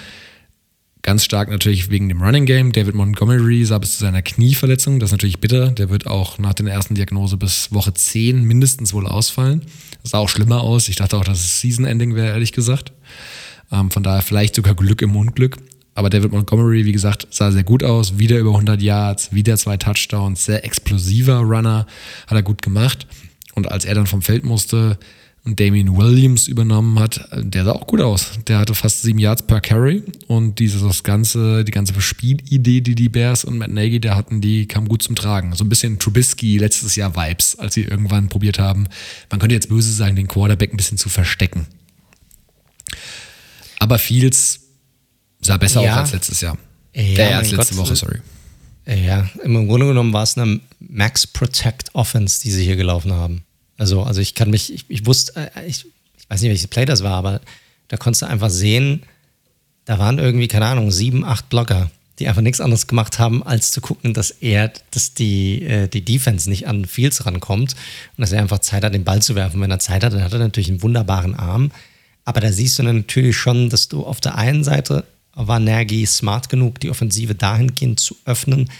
[1.02, 2.72] ganz stark natürlich wegen dem Running Game.
[2.72, 5.00] David Montgomery sah bis zu seiner Knieverletzung.
[5.00, 5.70] Das ist natürlich bitter.
[5.70, 9.62] Der wird auch nach der ersten Diagnose bis Woche 10 mindestens wohl ausfallen.
[10.02, 10.88] Das sah auch schlimmer aus.
[10.88, 12.92] Ich dachte auch, dass es Season Ending wäre, ehrlich gesagt.
[13.72, 15.58] Ähm, von daher vielleicht sogar Glück im Unglück.
[15.94, 18.18] Aber David Montgomery, wie gesagt, sah sehr gut aus.
[18.18, 20.44] Wieder über 100 Yards, wieder zwei Touchdowns.
[20.44, 21.86] Sehr explosiver Runner,
[22.26, 23.06] hat er gut gemacht.
[23.54, 24.98] Und als er dann vom Feld musste,
[25.44, 28.38] Damien Williams übernommen hat, der sah auch gut aus.
[28.46, 33.08] Der hatte fast sieben Yards per Carry und dieses ganze, die ganze Spielidee, die die
[33.08, 35.52] Bears und Matt Nagy da hatten, die kam gut zum Tragen.
[35.54, 38.86] So ein bisschen Trubisky letztes Jahr Vibes, als sie irgendwann probiert haben,
[39.30, 41.66] man könnte jetzt böse sagen, den Quarterback ein bisschen zu verstecken.
[43.80, 44.60] Aber Fields
[45.40, 45.94] sah besser ja.
[45.94, 46.56] aus als letztes Jahr.
[46.94, 47.86] Ja, äh, als letzte Gott.
[47.86, 48.18] Woche, sorry.
[48.86, 53.44] Ja, im Grunde genommen war es eine Max Protect Offense, die sie hier gelaufen haben.
[53.78, 55.86] Also, also ich kann mich, ich, ich wusste, äh, ich,
[56.16, 57.40] ich weiß nicht, welches Play das war, aber
[57.88, 59.02] da konntest du einfach sehen,
[59.84, 63.70] da waren irgendwie, keine Ahnung, sieben, acht Blocker, die einfach nichts anderes gemacht haben, als
[63.70, 67.74] zu gucken, dass er, dass die, äh, die Defense nicht an Fields rankommt
[68.16, 69.60] und dass er einfach Zeit hat, den Ball zu werfen.
[69.60, 71.72] Wenn er Zeit hat, dann hat er natürlich einen wunderbaren Arm.
[72.24, 75.04] Aber da siehst du dann natürlich schon, dass du auf der einen Seite
[75.34, 78.70] war Nagy smart genug, die Offensive dahingehend zu öffnen,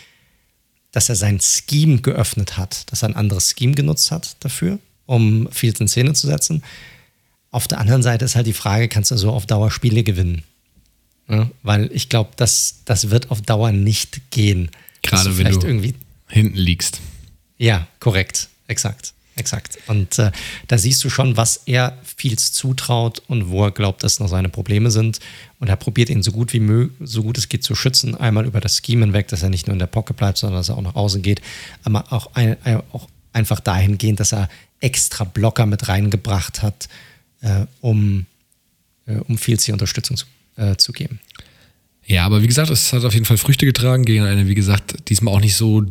[0.93, 5.49] dass er sein Scheme geöffnet hat, dass er ein anderes Scheme genutzt hat dafür, um
[5.51, 6.63] Fields in Szene zu setzen.
[7.51, 10.43] Auf der anderen Seite ist halt die Frage, kannst du so auf Dauer Spiele gewinnen?
[11.29, 14.71] Ja, weil ich glaube, das, das wird auf Dauer nicht gehen.
[15.03, 15.95] Gerade wenn du irgendwie
[16.29, 17.01] hinten liegst.
[17.59, 19.15] Ja, korrekt, exakt.
[19.35, 19.79] Exakt.
[19.87, 20.31] Und äh,
[20.69, 24.51] da siehst du schon, was er Fields zutraut und wo er glaubt, dass noch seine
[24.51, 25.21] Probleme sind.
[25.59, 28.15] Und er probiert ihn so gut wie möglich, so gut es geht zu schützen.
[28.15, 30.69] Einmal über das Scheme hinweg, dass er nicht nur in der Pocket bleibt, sondern dass
[30.69, 31.41] er auch nach außen geht.
[31.83, 32.57] Aber auch, ein,
[32.93, 34.49] auch einfach dahingehend, dass er
[34.81, 36.89] extra Blocker mit reingebracht hat,
[37.41, 38.27] äh, um,
[39.07, 40.27] äh, um Fields die Unterstützung zu,
[40.57, 41.21] äh, zu geben.
[42.05, 45.09] Ja, aber wie gesagt, es hat auf jeden Fall Früchte getragen gegen eine, wie gesagt,
[45.09, 45.87] diesmal auch nicht so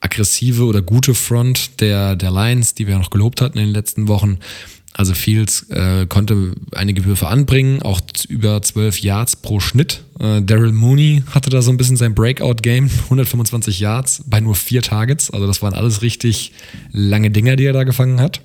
[0.00, 4.08] aggressive oder gute Front der, der Lions, die wir noch gelobt hatten in den letzten
[4.08, 4.38] Wochen.
[4.92, 10.02] Also Fields äh, konnte einige Würfe anbringen, auch über 12 Yards pro Schnitt.
[10.18, 14.80] Äh, Daryl Mooney hatte da so ein bisschen sein Breakout-Game, 125 Yards bei nur vier
[14.80, 15.30] Targets.
[15.30, 16.52] Also das waren alles richtig
[16.92, 18.40] lange Dinger, die er da gefangen hat.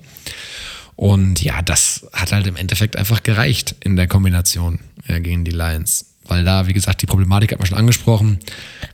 [0.94, 5.52] Und ja, das hat halt im Endeffekt einfach gereicht in der Kombination äh, gegen die
[5.52, 8.38] Lions weil da, wie gesagt, die Problematik hat man schon angesprochen.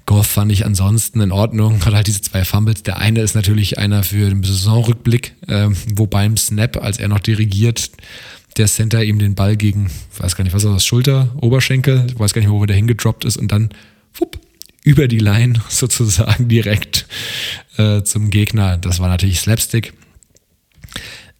[0.06, 2.82] Goff fand ich ansonsten in Ordnung, hat halt diese zwei Fumbles.
[2.82, 7.20] Der eine ist natürlich einer für den Saisonrückblick, äh, wo beim Snap, als er noch
[7.20, 7.90] dirigiert,
[8.56, 12.32] der Center ihm den Ball gegen, weiß gar nicht, was war das, Schulter, Oberschenkel, weiß
[12.32, 13.70] gar nicht, wo er da hingedroppt ist und dann,
[14.14, 14.38] wupp,
[14.82, 17.06] über die Line sozusagen direkt
[17.76, 18.78] äh, zum Gegner.
[18.78, 19.94] Das war natürlich Slapstick.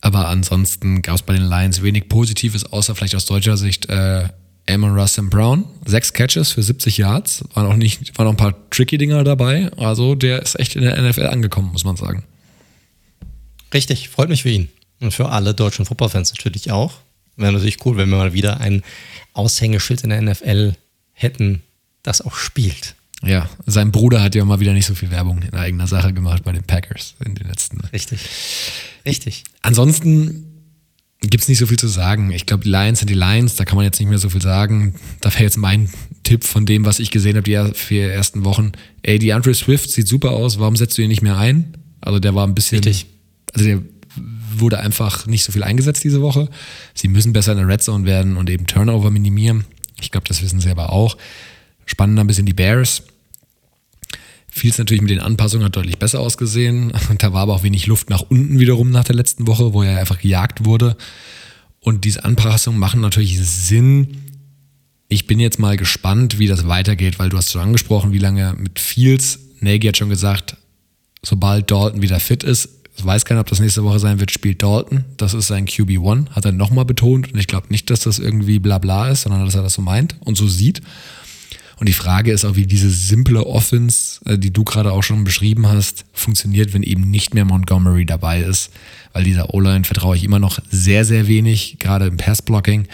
[0.01, 4.29] Aber ansonsten gab es bei den Lions wenig Positives, außer vielleicht aus deutscher Sicht äh,
[4.69, 8.71] Amon Russell Brown, sechs Catches für 70 Yards, waren auch nicht, waren auch ein paar
[8.71, 9.71] tricky Dinger dabei.
[9.77, 12.25] Also der ist echt in der NFL angekommen, muss man sagen.
[13.73, 14.69] Richtig, freut mich für ihn.
[15.01, 16.95] Und für alle deutschen Footballfans natürlich auch.
[17.37, 18.83] Wäre natürlich cool, wenn wir mal wieder ein
[19.33, 20.75] Aushängeschild in der NFL
[21.13, 21.63] hätten,
[22.03, 22.95] das auch spielt.
[23.23, 26.45] Ja, sein Bruder hat ja mal wieder nicht so viel Werbung in eigener Sache gemacht
[26.45, 27.81] bei den Packers in den letzten.
[27.93, 28.21] Richtig.
[29.05, 29.45] Richtig.
[29.63, 30.48] Ansonsten
[31.21, 32.31] gibt es nicht so viel zu sagen.
[32.31, 34.43] Ich glaube, die Lions sind die Lions, da kann man jetzt nicht mehr so viel
[34.43, 34.95] sagen.
[35.21, 35.91] Da wäre jetzt mein
[36.23, 38.73] Tipp von dem, was ich gesehen habe, die vier ersten Wochen.
[39.03, 41.77] Ey, die Andre Swift sieht super aus, warum setzt du ihn nicht mehr ein?
[42.01, 42.85] Also der war ein bisschen.
[42.85, 43.07] Richtig.
[43.53, 43.83] Also der
[44.57, 46.49] wurde einfach nicht so viel eingesetzt diese Woche.
[46.95, 49.65] Sie müssen besser in der Red Zone werden und eben Turnover minimieren.
[50.01, 51.17] Ich glaube, das wissen sie aber auch.
[51.87, 53.03] Spannender ein bisschen die Bears.
[54.59, 56.93] Fields natürlich mit den Anpassungen hat deutlich besser ausgesehen.
[57.19, 59.99] Da war aber auch wenig Luft nach unten wiederum nach der letzten Woche, wo er
[59.99, 60.97] einfach gejagt wurde.
[61.81, 64.19] Und diese Anpassungen machen natürlich Sinn.
[65.09, 68.55] Ich bin jetzt mal gespannt, wie das weitergeht, weil du hast schon angesprochen, wie lange
[68.59, 69.39] mit Fields.
[69.61, 70.57] Nagy hat schon gesagt,
[71.23, 72.69] sobald Dalton wieder fit ist,
[73.05, 75.05] weiß keiner, ob das nächste Woche sein wird, spielt Dalton.
[75.17, 77.33] Das ist sein QB1, hat er nochmal betont.
[77.33, 80.17] Und ich glaube nicht, dass das irgendwie Blabla ist, sondern dass er das so meint
[80.21, 80.83] und so sieht.
[81.79, 85.25] Und die Frage ist auch, wie diese simple Offense, äh, die du gerade auch schon
[85.25, 88.71] beschrieben hast, funktioniert, wenn eben nicht mehr Montgomery dabei ist.
[89.13, 92.89] Weil dieser O-Line vertraue ich immer noch sehr, sehr wenig, gerade im Passblocking.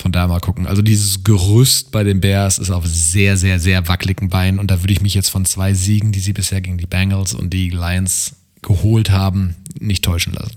[0.00, 0.66] Von daher mal gucken.
[0.66, 4.58] Also dieses Gerüst bei den Bears ist auf sehr, sehr, sehr wackeligen Beinen.
[4.58, 7.34] Und da würde ich mich jetzt von zwei Siegen, die sie bisher gegen die Bengals
[7.34, 10.56] und die Lions geholt haben, nicht täuschen lassen.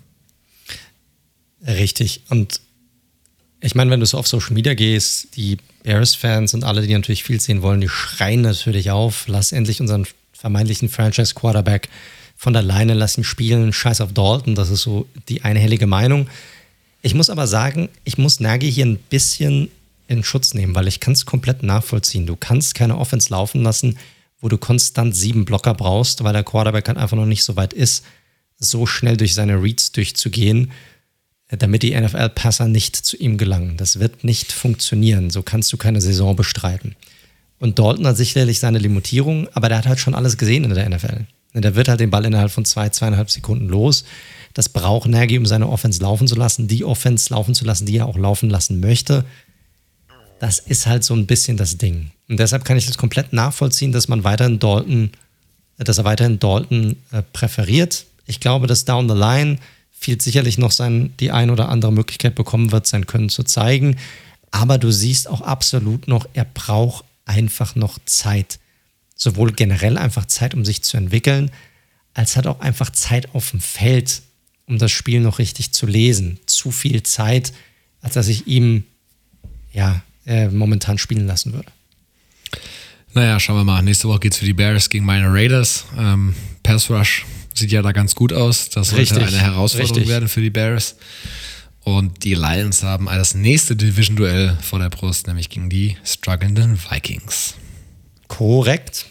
[1.65, 2.22] Richtig.
[2.30, 2.61] Und
[3.65, 7.23] ich meine, wenn du so auf Social Media gehst, die Bears-Fans und alle, die natürlich
[7.23, 11.89] viel sehen wollen, die schreien natürlich auf, lass endlich unseren vermeintlichen Franchise-Quarterback
[12.37, 16.27] von der Leine, lass ihn spielen, scheiß auf Dalton, das ist so die einhellige Meinung.
[17.01, 19.69] Ich muss aber sagen, ich muss Nagy hier ein bisschen
[20.07, 22.27] in Schutz nehmen, weil ich kann es komplett nachvollziehen.
[22.27, 23.97] Du kannst keine Offense laufen lassen,
[24.41, 27.73] wo du konstant sieben Blocker brauchst, weil der Quarterback halt einfach noch nicht so weit
[27.73, 28.05] ist,
[28.59, 30.71] so schnell durch seine Reads durchzugehen
[31.49, 33.77] damit die NFL-Passer nicht zu ihm gelangen.
[33.77, 35.30] Das wird nicht funktionieren.
[35.30, 36.95] So kannst du keine Saison bestreiten.
[37.59, 40.89] Und Dalton hat sicherlich seine Limitierung, aber der hat halt schon alles gesehen in der
[40.89, 41.26] NFL.
[41.53, 44.03] Der wird halt den Ball innerhalb von zwei, zweieinhalb Sekunden los.
[44.53, 47.97] Das braucht Nagy, um seine Offense laufen zu lassen, die Offense laufen zu lassen, die
[47.97, 49.23] er auch laufen lassen möchte.
[50.39, 52.11] Das ist halt so ein bisschen das Ding.
[52.27, 55.11] Und deshalb kann ich das komplett nachvollziehen, dass man weiterhin Dalton,
[55.77, 58.05] dass er weiterhin Dalton äh, präferiert.
[58.26, 59.59] Ich glaube, dass down the line
[59.97, 63.97] Field sicherlich noch sein, die ein oder andere Möglichkeit bekommen wird, sein Können zu zeigen.
[64.51, 68.59] Aber du siehst auch absolut noch, er braucht einfach noch Zeit.
[69.15, 71.51] Sowohl generell einfach Zeit, um sich zu entwickeln,
[72.13, 74.22] als hat auch einfach Zeit auf dem Feld,
[74.67, 76.39] um das Spiel noch richtig zu lesen.
[76.45, 77.53] Zu viel Zeit,
[78.01, 78.84] als dass ich ihm
[79.73, 81.72] ja äh, momentan spielen lassen würde.
[83.13, 83.81] Naja, schauen wir mal.
[83.81, 85.85] Nächste Woche geht es für die Bears gegen meine Raiders.
[85.97, 87.26] Ähm, Pass Rush
[87.57, 88.69] sieht ja da ganz gut aus.
[88.69, 90.10] Das sollte richtig, eine Herausforderung richtig.
[90.10, 90.95] werden für die Bears.
[91.84, 97.53] Und die Lions haben das nächste Division-Duell vor der Brust, nämlich gegen die strugglenden Vikings.
[98.27, 99.06] Korrekt.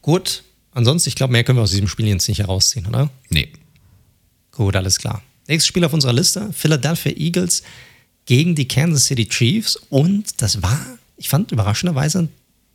[0.00, 0.44] Gut.
[0.72, 3.10] Ansonsten, ich glaube, mehr können wir aus diesem Spiel jetzt nicht herausziehen, oder?
[3.28, 3.48] Nee.
[4.52, 5.22] Gut, alles klar.
[5.48, 7.64] Nächstes Spiel auf unserer Liste: Philadelphia Eagles
[8.24, 9.74] gegen die Kansas City Chiefs.
[9.88, 10.80] Und das war,
[11.16, 12.28] ich fand überraschenderweise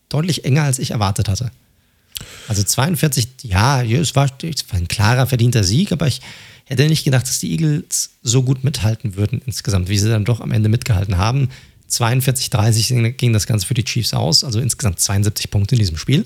[0.10, 1.52] deutlich enger, als ich erwartet hatte.
[2.48, 6.22] Also 42, ja, es war, es war ein klarer, verdienter Sieg, aber ich
[6.66, 10.42] hätte nicht gedacht, dass die Eagles so gut mithalten würden insgesamt, wie sie dann doch
[10.42, 11.50] am Ende mitgehalten haben.
[11.90, 16.26] 42-30 ging das Ganze für die Chiefs aus, also insgesamt 72 Punkte in diesem Spiel.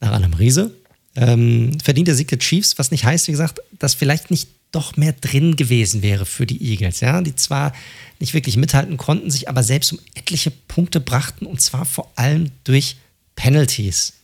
[0.00, 0.72] Nach einem Riese.
[1.16, 4.96] Ähm, verdient der Sieg der Chiefs, was nicht heißt, wie gesagt, dass vielleicht nicht doch
[4.96, 7.72] mehr drin gewesen wäre für die Eagles, ja, die zwar
[8.20, 12.50] nicht wirklich mithalten konnten, sich aber selbst um etliche Punkte brachten und zwar vor allem
[12.64, 12.96] durch
[13.34, 14.14] Penalties.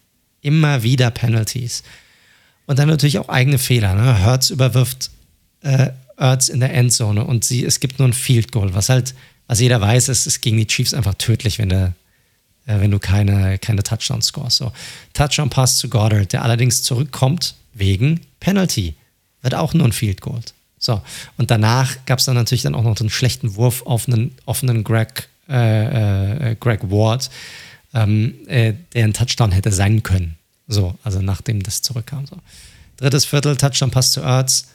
[0.45, 1.83] Immer wieder Penalties.
[2.67, 3.95] Und dann natürlich auch eigene Fehler.
[3.95, 4.17] Ne?
[4.17, 5.11] Hertz überwirft
[5.63, 5.91] äh,
[6.49, 9.15] in der Endzone und sie, es gibt nur ein Field Goal, was halt,
[9.49, 11.95] was jeder weiß, ist, ist gegen die Chiefs einfach tödlich, wenn, der,
[12.67, 14.59] äh, wenn du keine, keine Touchdowns scorest.
[14.59, 14.73] So,
[15.15, 18.95] Touchdown-Pass zu Goddard, der allerdings zurückkommt wegen Penalty.
[19.43, 20.41] Wird auch nur ein Field Goal.
[20.79, 21.01] So,
[21.39, 24.85] und danach gab es dann natürlich dann auch noch einen schlechten Wurf auf einen offenen
[24.85, 27.31] Greg, äh, äh, Greg Ward,
[27.95, 30.37] ähm, äh, der ein Touchdown hätte sein können.
[30.67, 32.27] So, also nachdem das zurückkam.
[32.27, 32.37] So.
[32.97, 34.69] Drittes Viertel, Touchdown-Pass zu Ertz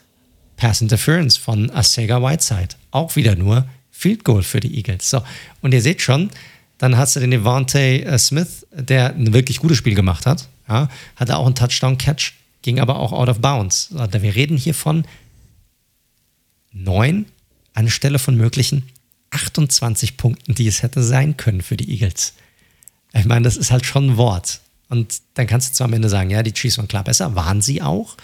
[0.59, 2.75] Pass Interference von Asega Whiteside.
[2.91, 5.09] Auch wieder nur Field Goal für die Eagles.
[5.09, 5.23] So,
[5.61, 6.29] und ihr seht schon,
[6.77, 10.49] dann hast du den Devante äh, Smith, der ein wirklich gutes Spiel gemacht hat.
[10.67, 13.89] Ja, hatte auch einen Touchdown-Catch, ging aber auch out of bounds.
[13.91, 15.05] Wir reden hier von
[16.71, 17.25] neun
[17.73, 18.83] anstelle von möglichen
[19.31, 22.33] 28 Punkten, die es hätte sein können für die Eagles.
[23.13, 24.61] Ich meine, das ist halt schon ein Wort.
[24.89, 27.61] Und dann kannst du zwar am Ende sagen, ja, die Chiefs waren klar besser, waren
[27.61, 28.17] sie auch.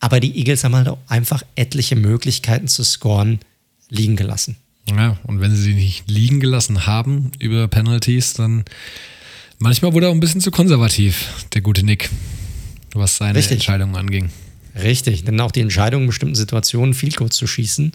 [0.00, 3.38] Aber die Eagles haben halt auch einfach etliche Möglichkeiten zu scoren
[3.88, 4.56] liegen gelassen.
[4.88, 8.64] Ja, und wenn sie sie nicht liegen gelassen haben über Penalties, dann
[9.58, 12.10] manchmal wurde er auch ein bisschen zu konservativ, der gute Nick,
[12.94, 13.58] was seine Richtig.
[13.58, 14.30] Entscheidungen anging.
[14.74, 17.92] Richtig, denn auch die Entscheidung in bestimmten Situationen viel kurz zu schießen,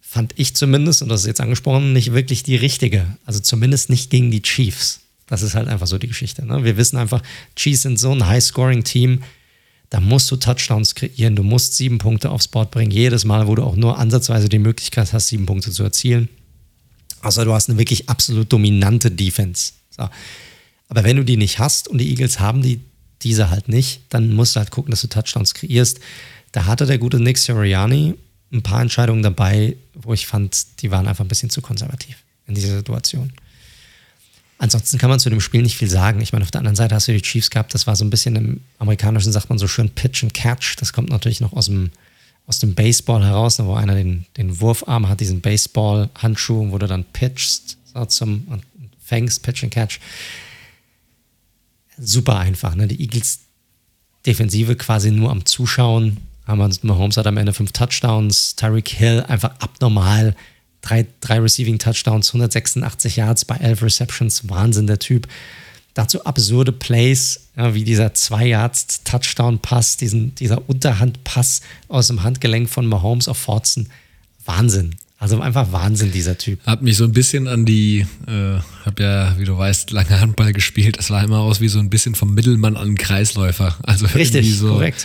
[0.00, 3.06] fand ich zumindest, und das ist jetzt angesprochen, nicht wirklich die richtige.
[3.26, 5.00] Also zumindest nicht gegen die Chiefs.
[5.30, 6.44] Das ist halt einfach so die Geschichte.
[6.44, 6.62] Ne?
[6.64, 7.22] Wir wissen einfach,
[7.56, 9.20] Chiefs sind so ein High-Scoring-Team
[9.90, 13.56] da musst du Touchdowns kreieren, du musst sieben Punkte aufs Board bringen, jedes Mal, wo
[13.56, 16.28] du auch nur ansatzweise die Möglichkeit hast, sieben Punkte zu erzielen.
[17.22, 19.72] Also du hast eine wirklich absolut dominante Defense.
[19.90, 20.08] So.
[20.88, 22.80] Aber wenn du die nicht hast und die Eagles haben die,
[23.22, 25.98] diese halt nicht, dann musst du halt gucken, dass du Touchdowns kreierst.
[26.52, 28.14] Da hatte der gute Nick Sirianni
[28.52, 32.16] ein paar Entscheidungen dabei, wo ich fand, die waren einfach ein bisschen zu konservativ
[32.46, 33.32] in dieser Situation.
[34.60, 36.20] Ansonsten kann man zu dem Spiel nicht viel sagen.
[36.20, 38.10] Ich meine, auf der anderen Seite hast du die Chiefs gehabt, das war so ein
[38.10, 40.76] bisschen im Amerikanischen, sagt man so schön, Pitch and Catch.
[40.78, 41.90] Das kommt natürlich noch aus dem,
[42.46, 47.04] aus dem Baseball heraus, wo einer den, den Wurfarm hat, diesen Baseball-Handschuh, wo du dann
[47.04, 48.62] pitchst so zum, und
[49.02, 49.98] fängst, Pitch and Catch.
[51.96, 52.74] Super einfach.
[52.74, 52.86] Ne?
[52.86, 53.40] Die Eagles
[54.26, 56.18] Defensive quasi nur am Zuschauen.
[56.46, 58.56] Mahomes hat am Ende fünf Touchdowns.
[58.56, 60.36] Tyreek Hill einfach abnormal
[60.82, 64.48] Drei, drei Receiving Touchdowns, 186 Yards bei 11 Receptions.
[64.48, 65.28] Wahnsinn, der Typ.
[65.94, 72.86] Dazu absurde Plays, ja, wie dieser 2 Yards Touchdown-Pass, dieser Unterhandpass aus dem Handgelenk von
[72.86, 73.88] Mahomes auf Forzen.
[74.44, 74.94] Wahnsinn.
[75.20, 76.64] Also einfach Wahnsinn, dieser Typ.
[76.64, 80.54] Hat mich so ein bisschen an die, äh, hab ja, wie du weißt, lange Handball
[80.54, 80.96] gespielt.
[80.96, 83.76] Das sah immer aus wie so ein bisschen vom Mittelmann an Kreisläufer.
[83.82, 85.04] Also Richtig, so, korrekt.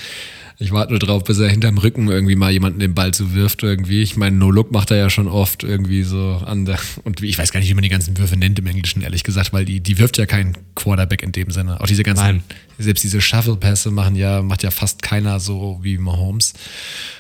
[0.58, 4.02] Ich warte nur drauf, bis er hinterm Rücken irgendwie mal jemanden den Ball zuwirft irgendwie.
[4.02, 7.52] Ich meine, No-Look macht er ja schon oft irgendwie so an der, und ich weiß
[7.52, 9.98] gar nicht, wie man die ganzen Würfe nennt im Englischen, ehrlich gesagt, weil die, die
[9.98, 11.82] wirft ja kein Quarterback in dem Sinne.
[11.82, 12.44] Auch diese ganzen, Nein.
[12.78, 16.54] selbst diese Shuffle-Pässe machen ja, macht ja fast keiner so wie Mahomes.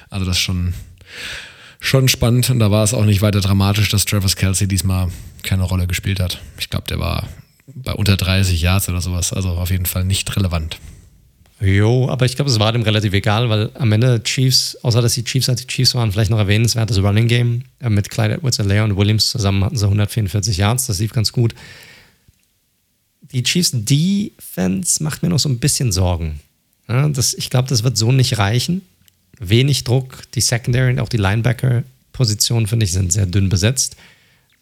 [0.09, 0.73] Also das ist schon,
[1.81, 5.09] schon spannend und da war es auch nicht weiter dramatisch, dass Travis Kelsey diesmal
[5.43, 6.41] keine Rolle gespielt hat.
[6.57, 7.27] Ich glaube, der war
[7.67, 10.79] bei unter 30 Yards oder sowas, also auf jeden Fall nicht relevant.
[11.61, 15.13] Jo, aber ich glaube, es war dem relativ egal, weil am Ende Chiefs, außer dass
[15.13, 18.59] die Chiefs als die Chiefs waren, vielleicht noch erwähnenswertes Running Game äh, mit Clyde Edwards,
[18.59, 21.55] und Williams zusammen hatten sie 144 Yards, das lief ganz gut.
[23.31, 26.39] Die Chiefs Defense macht mir noch so ein bisschen Sorgen.
[26.87, 28.81] Ja, das, ich glaube, das wird so nicht reichen.
[29.39, 33.95] Wenig Druck, die Secondary und auch die Linebacker-Positionen, finde ich, sind sehr dünn besetzt.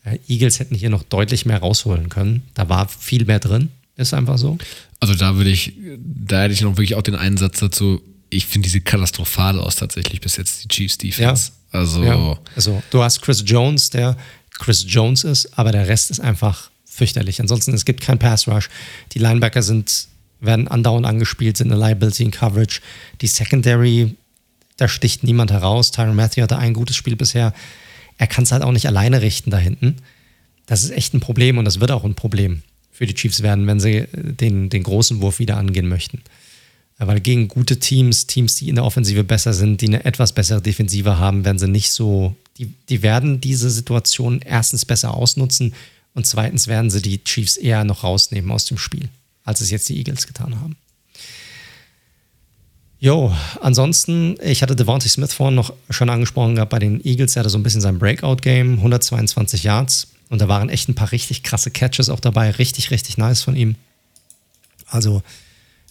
[0.05, 2.43] Äh, Eagles hätten hier noch deutlich mehr rausholen können.
[2.53, 3.69] Da war viel mehr drin.
[3.95, 4.57] Ist einfach so.
[4.99, 8.67] Also da würde ich, da hätte ich noch wirklich auch den Einsatz dazu, ich finde
[8.67, 11.51] diese katastrophal aus tatsächlich bis jetzt die Chiefs Defense.
[11.71, 11.79] Ja.
[11.79, 12.39] Also, ja.
[12.55, 14.17] also du hast Chris Jones, der
[14.57, 17.39] Chris Jones ist, aber der Rest ist einfach fürchterlich.
[17.41, 18.69] Ansonsten, es gibt kein Pass Rush.
[19.13, 20.07] Die Linebacker sind,
[20.39, 22.81] werden andauernd angespielt, sind eine Liability in Coverage.
[23.21, 24.15] Die Secondary,
[24.77, 25.91] da sticht niemand heraus.
[25.91, 27.53] Tyron Matthew hatte ein gutes Spiel bisher.
[28.17, 29.97] Er kann es halt auch nicht alleine richten da hinten.
[30.67, 32.61] Das ist echt ein Problem und das wird auch ein Problem
[32.93, 36.21] für die Chiefs werden, wenn sie den, den großen Wurf wieder angehen möchten.
[36.99, 40.61] Weil gegen gute Teams, Teams, die in der Offensive besser sind, die eine etwas bessere
[40.61, 45.73] Defensive haben, werden sie nicht so, die, die werden diese Situation erstens besser ausnutzen
[46.13, 49.09] und zweitens werden sie die Chiefs eher noch rausnehmen aus dem Spiel,
[49.43, 50.77] als es jetzt die Eagles getan haben.
[52.99, 57.41] Jo, ansonsten, ich hatte Devontae Smith vorhin noch schon angesprochen gehabt bei den Eagles, er
[57.41, 61.43] hatte so ein bisschen sein Breakout-Game, 122 Yards, und da waren echt ein paar richtig
[61.43, 62.49] krasse Catches auch dabei.
[62.49, 63.75] Richtig, richtig nice von ihm.
[64.87, 65.21] Also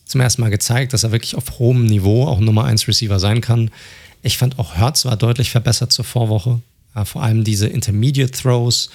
[0.05, 3.40] zum ersten Mal gezeigt, dass er wirklich auf hohem Niveau auch Nummer 1 Receiver sein
[3.40, 3.70] kann.
[4.20, 6.60] Ich fand auch Hertz war deutlich verbessert zur Vorwoche.
[7.05, 8.90] Vor allem diese Intermediate Throws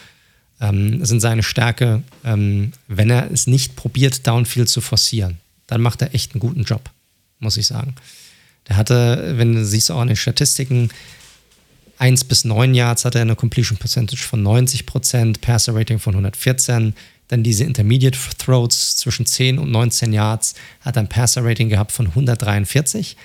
[0.59, 2.03] ähm, sind seine Stärke.
[2.25, 5.37] Ähm, wenn er es nicht probiert, Downfield zu forcieren,
[5.67, 6.89] dann macht er echt einen guten Job,
[7.39, 7.95] muss ich sagen.
[8.67, 10.89] Der hatte, wenn du siehst auch an den Statistiken,
[11.99, 16.93] 1 bis 9 Yards hat er eine Completion Percentage von 90% Passer Rating von 114.
[17.27, 21.91] Dann diese Intermediate Throws zwischen 10 und 19 Yards hat er ein Passer Rating gehabt
[21.91, 23.17] von 143.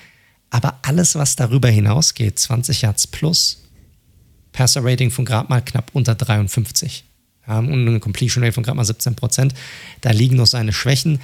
[0.49, 3.63] Aber alles, was darüber hinausgeht, 20 Yards plus,
[4.51, 7.05] Passer Rating von gerade mal knapp unter 53.
[7.47, 9.53] Ja, und eine Completion Rate von gerade mal 17 Prozent.
[10.01, 11.19] Da liegen noch seine Schwächen.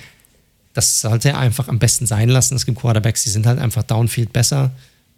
[0.74, 2.56] Das sollte er einfach am besten sein lassen.
[2.56, 4.72] Es gibt Quarterbacks, die sind halt einfach Downfield besser.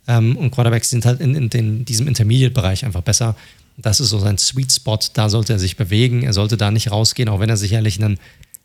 [0.08, 3.36] Ähm, und Quarterbacks sind halt in, in, den, diesem Intermediate-Bereich einfach besser.
[3.78, 5.00] Das ist so sein Sweet Spot.
[5.14, 6.24] Da sollte er sich bewegen.
[6.24, 8.20] Er sollte da nicht rausgehen, auch wenn er sicherlich einen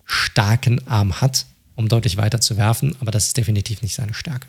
[0.05, 2.97] starken Arm hat, um deutlich weiter zu werfen.
[3.01, 4.47] Aber das ist definitiv nicht seine Stärke.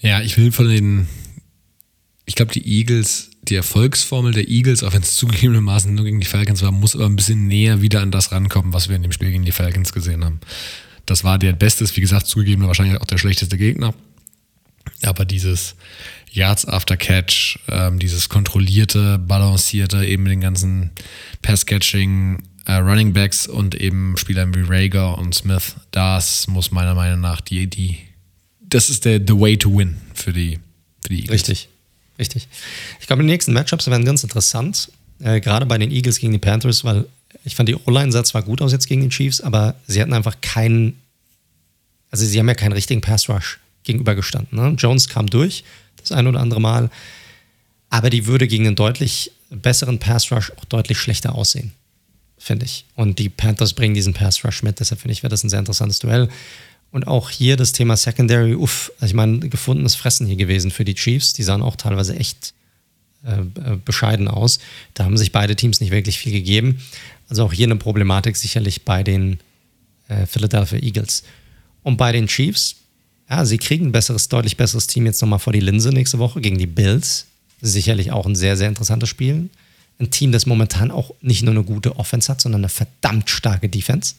[0.00, 1.08] Ja, ich will von den,
[2.24, 6.26] ich glaube, die Eagles, die Erfolgsformel der Eagles, auch wenn es zugegebenermaßen nur gegen die
[6.26, 9.12] Falcons war, muss aber ein bisschen näher wieder an das rankommen, was wir in dem
[9.12, 10.40] Spiel gegen die Falcons gesehen haben.
[11.06, 13.94] Das war der Beste, wie gesagt, zugegeben wahrscheinlich auch der schlechteste Gegner.
[15.02, 15.74] Aber dieses
[16.32, 20.90] Yards after Catch, ähm, dieses kontrollierte, balancierte, eben den ganzen
[21.42, 27.20] Pass-Catching, äh, Running Backs und eben Spielern wie Rager und Smith, das muss meiner Meinung
[27.20, 27.98] nach die, die,
[28.60, 30.58] das ist der the way to win für die,
[31.02, 31.34] für die Eagles.
[31.34, 31.68] Richtig,
[32.18, 32.48] richtig.
[33.00, 36.38] Ich glaube, die nächsten Matchups werden ganz interessant, äh, gerade bei den Eagles gegen die
[36.38, 37.06] Panthers, weil
[37.44, 40.12] ich fand die O-Line sah zwar gut aus jetzt gegen die Chiefs, aber sie hatten
[40.12, 41.00] einfach keinen,
[42.10, 43.58] also sie haben ja keinen richtigen Pass-Rush
[43.88, 44.56] gegenübergestanden.
[44.56, 44.74] Ne?
[44.78, 45.64] Jones kam durch,
[45.96, 46.90] das ein oder andere Mal,
[47.90, 51.72] aber die würde gegen einen deutlich besseren Pass Rush auch deutlich schlechter aussehen,
[52.38, 52.84] finde ich.
[52.94, 55.58] Und die Panthers bringen diesen Pass Rush mit, deshalb finde ich, wäre das ein sehr
[55.58, 56.28] interessantes Duell.
[56.90, 60.84] Und auch hier das Thema Secondary, uff, also ich meine, gefundenes Fressen hier gewesen für
[60.84, 61.34] die Chiefs.
[61.34, 62.54] Die sahen auch teilweise echt
[63.26, 64.58] äh, äh, bescheiden aus.
[64.94, 66.80] Da haben sich beide Teams nicht wirklich viel gegeben.
[67.28, 69.38] Also auch hier eine Problematik sicherlich bei den
[70.08, 71.24] äh, Philadelphia Eagles.
[71.82, 72.76] Und bei den Chiefs,
[73.30, 76.40] ja, sie kriegen ein besseres, deutlich besseres Team jetzt nochmal vor die Linse nächste Woche
[76.40, 77.26] gegen die Bills.
[77.60, 79.50] Sicherlich auch ein sehr, sehr interessantes Spiel.
[79.98, 83.68] Ein Team, das momentan auch nicht nur eine gute Offense hat, sondern eine verdammt starke
[83.68, 84.14] Defense.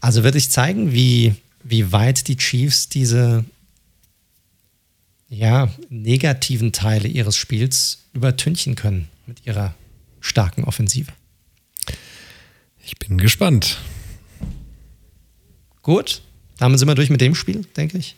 [0.00, 3.44] Also wird sich zeigen, wie, wie weit die Chiefs diese
[5.28, 9.74] ja, negativen Teile ihres Spiels übertünchen können mit ihrer
[10.20, 11.10] starken Offensive.
[12.84, 13.78] Ich bin gespannt.
[15.82, 16.22] Gut,
[16.58, 18.16] damit sind wir durch mit dem Spiel, denke ich.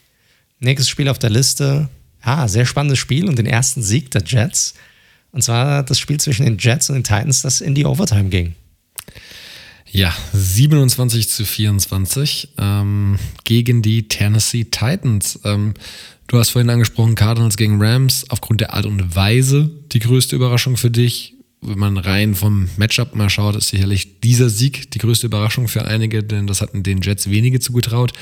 [0.61, 1.89] Nächstes Spiel auf der Liste.
[2.21, 4.75] Ah, sehr spannendes Spiel und den ersten Sieg der Jets.
[5.33, 8.55] Und zwar das Spiel zwischen den Jets und den Titans, das in die Overtime ging.
[9.91, 15.39] Ja, 27 zu 24 ähm, gegen die Tennessee Titans.
[15.45, 15.75] Ähm,
[16.27, 18.25] du hast vorhin angesprochen, Cardinals gegen Rams.
[18.29, 21.36] Aufgrund der Art und Weise die größte Überraschung für dich.
[21.61, 25.85] Wenn man rein vom Matchup mal schaut, ist sicherlich dieser Sieg die größte Überraschung für
[25.85, 28.13] einige, denn das hatten den Jets wenige zugetraut.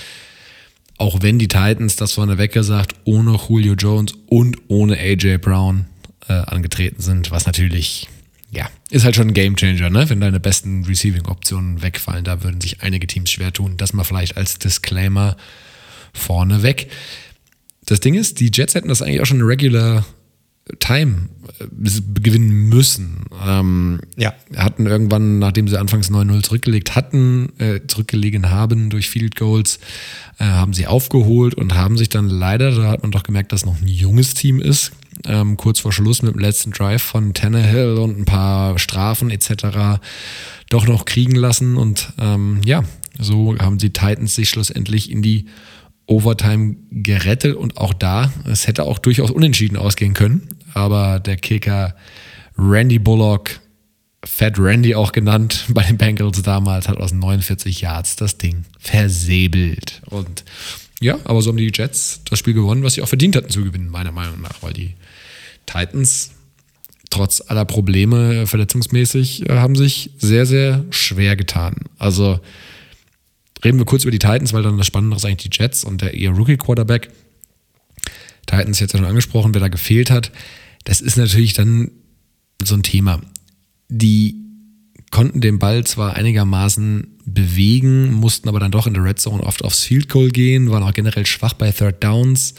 [0.97, 5.87] Auch wenn die Titans, das vorneweg gesagt, ohne Julio Jones und ohne AJ Brown
[6.29, 8.09] äh, angetreten sind, was natürlich,
[8.53, 10.09] ja, ist halt schon ein Gamechanger, ne?
[10.09, 13.77] Wenn deine besten Receiving-Optionen wegfallen, da würden sich einige Teams schwer tun.
[13.77, 15.37] Das mal vielleicht als Disclaimer
[16.13, 16.91] vorne weg.
[17.87, 20.07] Das Ding ist, die Jets hätten das eigentlich auch schon in Regular
[20.79, 21.29] Time
[21.61, 21.67] äh,
[22.21, 23.27] gewinnen müssen.
[23.47, 24.33] Ähm, ja.
[24.57, 29.79] Hatten irgendwann, nachdem sie anfangs 9-0 zurückgelegt hatten, äh, zurückgelegen haben durch Field Goals,
[30.39, 33.67] äh, haben sie aufgeholt und haben sich dann leider, da hat man doch gemerkt, dass
[33.67, 34.93] noch ein junges Team ist,
[35.27, 40.01] ähm, kurz vor Schluss mit dem letzten Drive von Tannehill und ein paar Strafen etc.
[40.71, 41.77] doch noch kriegen lassen.
[41.77, 42.85] Und ähm, ja,
[43.19, 45.47] so haben die Titans sich schlussendlich in die
[46.07, 51.95] Overtime gerettet und auch da, es hätte auch durchaus unentschieden ausgehen können, aber der Kicker
[52.59, 53.61] Randy Bullock,
[54.25, 60.03] Fat Randy auch genannt bei den Bengals damals, hat aus 49 Yards das Ding versäbelt.
[60.07, 60.45] Und
[61.01, 63.65] ja, aber so haben die Jets das Spiel gewonnen, was sie auch verdient hatten zu
[63.65, 64.95] gewinnen, meiner Meinung nach, weil die
[65.67, 66.31] Titans
[67.11, 71.77] trotz aller Probleme verletzungsmäßig äh, haben sich sehr, sehr schwer getan.
[71.99, 72.41] Also
[73.65, 76.03] reden wir kurz über die Titans, weil dann das Spannende ist eigentlich die Jets und
[76.03, 77.11] der eher Rookie-Quarterback.
[78.47, 80.31] Titans jetzt ja schon angesprochen, wer da gefehlt hat.
[80.85, 81.91] Das ist natürlich dann
[82.63, 83.21] so ein Thema.
[83.89, 84.37] Die
[85.11, 89.65] konnten den Ball zwar einigermaßen bewegen, mussten aber dann doch in der Red Zone oft
[89.65, 92.55] aufs Field Goal gehen, waren auch generell schwach bei Third Downs.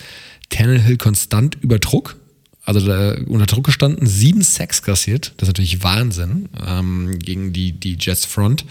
[0.49, 2.17] Tannehill konstant über Druck,
[2.63, 2.79] also
[3.27, 5.33] unter Druck gestanden, sieben Sacks kassiert.
[5.37, 8.65] Das ist natürlich Wahnsinn ähm, gegen die, die Jets Front.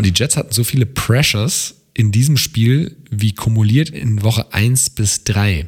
[0.00, 4.88] Und die Jets hatten so viele Pressures in diesem Spiel wie kumuliert in Woche 1
[4.88, 5.66] bis 3.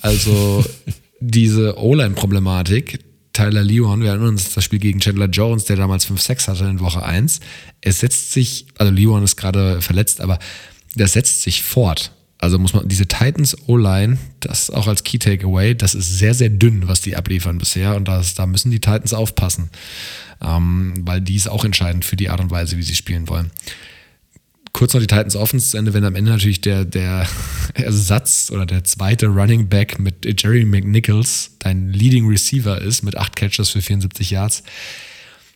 [0.00, 0.64] Also
[1.20, 3.00] diese O-Line-Problematik,
[3.34, 6.80] Tyler Leon, wir erinnern uns das Spiel gegen Chandler Jones, der damals 5-6 hatte in
[6.80, 7.40] Woche 1.
[7.82, 10.38] Es setzt sich, also Leon ist gerade verletzt, aber
[10.96, 12.10] das setzt sich fort.
[12.42, 16.48] Also muss man, diese Titans O-Line, das auch als Key Takeaway, das ist sehr, sehr
[16.48, 19.70] dünn, was die abliefern bisher und das, da müssen die Titans aufpassen,
[20.42, 23.52] ähm, weil die ist auch entscheidend für die Art und Weise, wie sie spielen wollen.
[24.72, 27.28] Kurz noch die Titans Offense zu Ende, wenn am Ende natürlich der, der
[27.74, 33.36] Ersatz oder der zweite Running Back mit Jerry McNichols dein Leading Receiver ist mit acht
[33.36, 34.64] Catches für 74 Yards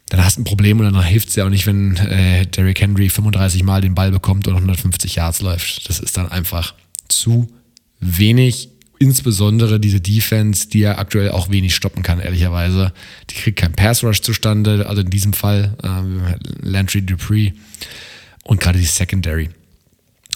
[0.09, 2.81] dann hast du ein Problem und dann hilft es ja auch nicht, wenn äh, Derrick
[2.81, 5.89] Henry 35 Mal den Ball bekommt und 150 Yards läuft.
[5.89, 6.75] Das ist dann einfach
[7.09, 7.49] zu
[7.99, 8.71] wenig.
[8.99, 12.93] Insbesondere diese Defense, die ja aktuell auch wenig stoppen kann, ehrlicherweise.
[13.29, 17.53] Die kriegt keinen Pass Rush zustande, also in diesem Fall äh, Landry Dupree
[18.45, 19.51] und gerade die Secondary.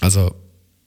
[0.00, 0.34] Also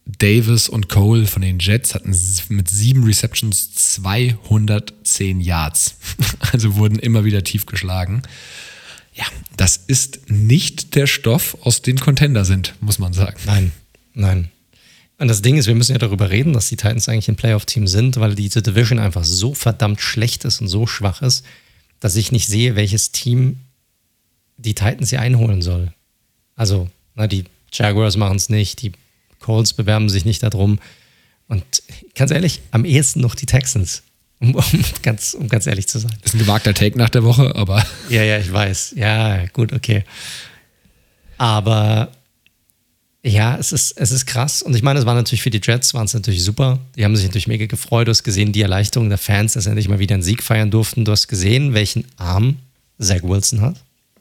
[0.05, 2.15] Davis und Cole von den Jets hatten
[2.49, 5.95] mit sieben Receptions 210 Yards.
[6.51, 8.21] Also wurden immer wieder tief geschlagen
[9.13, 9.25] ja,
[9.57, 13.37] das ist nicht der Stoff, aus dem Contender sind, muss man sagen.
[13.45, 13.71] Nein,
[14.13, 14.49] nein.
[15.19, 17.87] Und das Ding ist, wir müssen ja darüber reden, dass die Titans eigentlich ein Playoff-Team
[17.87, 21.45] sind, weil diese Division einfach so verdammt schlecht ist und so schwach ist,
[21.99, 23.59] dass ich nicht sehe, welches Team
[24.57, 25.93] die Titans hier einholen soll.
[26.55, 28.91] Also, na, die Jaguars machen es nicht, die
[29.39, 30.79] Colts bewerben sich nicht darum.
[31.47, 31.63] Und
[32.15, 34.03] ganz ehrlich, am ehesten noch die Texans
[34.43, 34.63] um, um,
[35.01, 36.11] ganz, um ganz ehrlich zu sein.
[36.21, 37.85] Das ist ein gewagter Take nach der Woche, aber.
[38.09, 38.93] Ja, ja, ich weiß.
[38.97, 40.03] Ja, gut, okay.
[41.37, 42.11] Aber
[43.23, 44.61] ja, es ist, es ist krass.
[44.61, 46.79] Und ich meine, es war natürlich für die Jets, waren es natürlich super.
[46.97, 48.07] Die haben sich natürlich mega gefreut.
[48.07, 50.71] Du hast gesehen, die Erleichterung der Fans, dass sie endlich mal wieder einen Sieg feiern
[50.71, 51.05] durften.
[51.05, 52.57] Du hast gesehen, welchen Arm
[52.99, 53.77] Zach Wilson hat.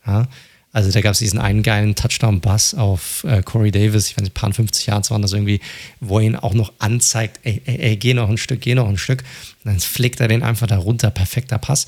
[0.07, 0.29] Ja,
[0.73, 4.35] also da gab es diesen einen geilen Touchdown-Bass auf äh, Corey Davis, ich weiß nicht,
[4.35, 5.61] paar 50 Yards waren das irgendwie,
[6.01, 8.97] wo ihn auch noch anzeigt, ey, ey, ey, geh noch ein Stück, geh noch ein
[8.97, 9.23] Stück.
[9.65, 11.87] Und dann flickt er den einfach da runter, perfekter Pass.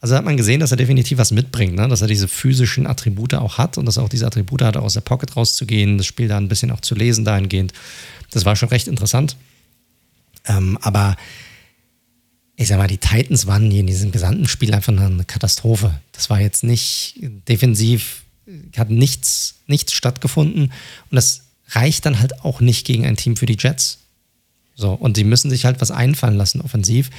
[0.00, 1.88] Also hat man gesehen, dass er definitiv was mitbringt, ne?
[1.88, 4.94] dass er diese physischen Attribute auch hat und dass er auch diese Attribute hat, aus
[4.94, 7.72] der Pocket rauszugehen, das Spiel da ein bisschen auch zu lesen dahingehend.
[8.30, 9.36] Das war schon recht interessant.
[10.46, 11.16] Ähm, aber
[12.56, 15.98] ich sag mal, die Titans waren in diesem gesamten Spiel einfach eine Katastrophe.
[16.12, 17.16] Das war jetzt nicht
[17.48, 18.22] defensiv,
[18.76, 20.64] hat nichts, nichts stattgefunden.
[20.64, 23.98] Und das reicht dann halt auch nicht gegen ein Team für die Jets.
[24.74, 27.10] So, und sie müssen sich halt was einfallen lassen, offensiv.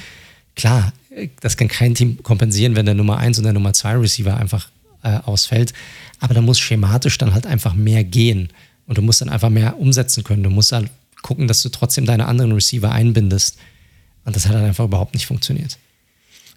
[0.54, 0.92] Klar,
[1.40, 4.68] das kann kein Team kompensieren, wenn der Nummer 1 und der Nummer 2 Receiver einfach
[5.02, 5.72] äh, ausfällt.
[6.20, 8.50] Aber da muss schematisch dann halt einfach mehr gehen.
[8.86, 10.42] Und du musst dann einfach mehr umsetzen können.
[10.42, 10.90] Du musst halt
[11.22, 13.58] gucken, dass du trotzdem deine anderen Receiver einbindest.
[14.24, 15.78] Und das hat dann einfach überhaupt nicht funktioniert.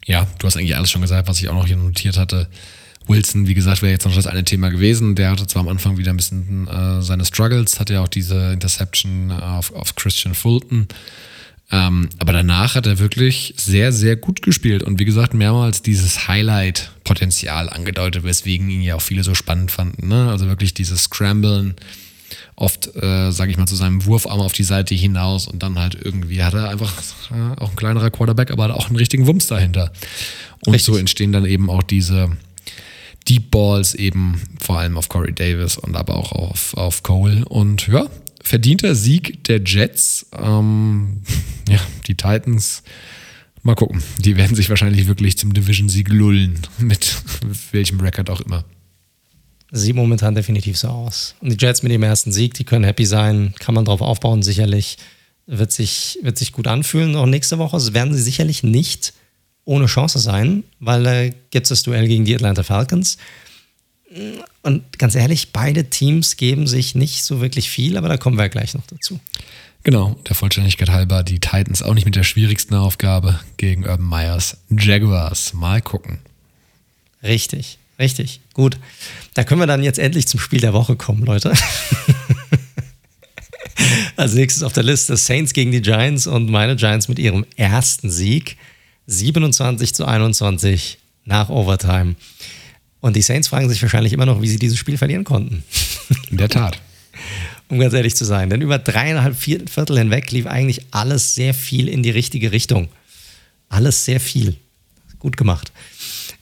[0.05, 2.47] Ja, du hast eigentlich alles schon gesagt, was ich auch noch hier notiert hatte.
[3.07, 5.15] Wilson, wie gesagt, wäre jetzt noch das eine Thema gewesen.
[5.15, 8.53] Der hatte zwar am Anfang wieder ein bisschen äh, seine Struggles, hatte ja auch diese
[8.53, 10.87] Interception auf, auf Christian Fulton.
[11.69, 16.29] Ähm, aber danach hat er wirklich sehr, sehr gut gespielt und wie gesagt, mehrmals dieses
[16.29, 20.07] Highlight-Potenzial angedeutet, weswegen ihn ja auch viele so spannend fanden.
[20.07, 20.29] Ne?
[20.29, 21.75] Also wirklich dieses Scramblen,
[22.57, 25.95] oft, äh, sage ich mal, zu seinem Wurfarm auf die Seite hinaus und dann halt
[25.95, 26.91] irgendwie hat er einfach
[27.31, 29.93] äh, auch ein kleinerer Quarterback, aber auch einen richtigen Wumms dahinter.
[30.65, 30.93] Und Richtig.
[30.93, 32.31] so entstehen dann eben auch diese
[33.29, 37.45] Deep Balls eben vor allem auf Corey Davis und aber auch auf, auf Cole.
[37.45, 38.07] Und ja,
[38.41, 40.25] verdienter Sieg der Jets.
[40.35, 41.21] Ähm,
[41.69, 42.83] ja, die Titans.
[43.61, 44.01] Mal gucken.
[44.19, 46.59] Die werden sich wahrscheinlich wirklich zum Division-Sieg lullen.
[46.79, 47.17] Mit
[47.71, 48.63] welchem Rekord auch immer.
[49.71, 51.35] Sieht momentan definitiv so aus.
[51.41, 53.53] Und die Jets mit dem ersten Sieg, die können happy sein.
[53.59, 54.97] Kann man drauf aufbauen, sicherlich.
[55.45, 57.15] Wird sich, wird sich gut anfühlen.
[57.15, 59.13] Auch nächste Woche werden sie sicherlich nicht
[59.67, 63.17] ohne Chance sein, weil da äh, gibt es das Duell gegen die Atlanta Falcons.
[64.61, 68.47] Und ganz ehrlich, beide Teams geben sich nicht so wirklich viel, aber da kommen wir
[68.47, 69.19] gleich noch dazu.
[69.83, 74.57] Genau, der Vollständigkeit halber, die Titans auch nicht mit der schwierigsten Aufgabe gegen Urban Myers
[74.69, 75.53] Jaguars.
[75.53, 76.19] Mal gucken.
[77.21, 78.41] Richtig, richtig.
[78.53, 78.77] Gut.
[79.33, 81.53] Da können wir dann jetzt endlich zum Spiel der Woche kommen, Leute.
[84.15, 88.09] Als nächstes auf der Liste Saints gegen die Giants und meine Giants mit ihrem ersten
[88.09, 88.57] Sieg.
[89.05, 92.15] 27 zu 21 nach Overtime.
[92.99, 95.63] Und die Saints fragen sich wahrscheinlich immer noch, wie sie dieses Spiel verlieren konnten.
[96.29, 96.81] In der Tat.
[97.69, 98.49] um ganz ehrlich zu sein.
[98.49, 102.89] Denn über dreieinhalb Viertel hinweg lief eigentlich alles sehr viel in die richtige Richtung.
[103.69, 104.55] Alles sehr viel.
[105.19, 105.71] Gut gemacht.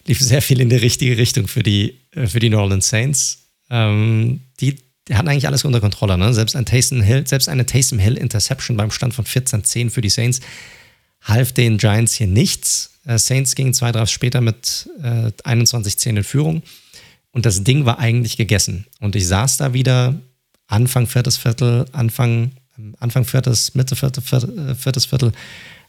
[0.08, 3.50] Lief sehr viel in die richtige Richtung für die, äh, für die New Orleans Saints.
[3.70, 4.78] Ähm, die,
[5.12, 6.18] hatten eigentlich alles unter Kontrolle.
[6.18, 6.34] Ne?
[6.34, 10.10] Selbst, ein Taysom Hill, selbst eine Taysom Hill Interception beim Stand von 14-10 für die
[10.10, 10.42] Saints
[11.22, 12.92] half den Giants hier nichts.
[13.06, 16.64] Äh, Saints gingen zwei Drafts später mit äh, 21-10 in Führung.
[17.32, 18.86] Und das Ding war eigentlich gegessen.
[19.00, 20.16] Und ich saß da wieder
[20.68, 22.52] Anfang viertes Viertel, Anfang,
[23.00, 25.34] Anfang viertes, Mitte viertes, äh, viertes Viertel,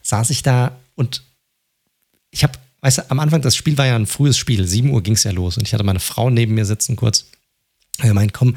[0.03, 1.23] saß ich da und
[2.31, 5.03] ich habe, weißt du, am Anfang, das Spiel war ja ein frühes Spiel, 7 Uhr
[5.03, 7.27] ging es ja los und ich hatte meine Frau neben mir sitzen kurz.
[7.99, 8.57] Er meint, komm,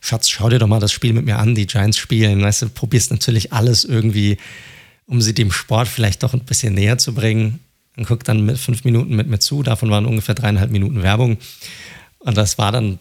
[0.00, 2.42] Schatz, schau dir doch mal das Spiel mit mir an, die Giants spielen.
[2.42, 4.38] Weißt du, probierst natürlich alles irgendwie,
[5.06, 7.60] um sie dem Sport vielleicht doch ein bisschen näher zu bringen
[7.96, 9.62] und guckt dann mit fünf Minuten mit mir zu.
[9.62, 11.38] Davon waren ungefähr dreieinhalb Minuten Werbung.
[12.20, 12.98] Und das war dann,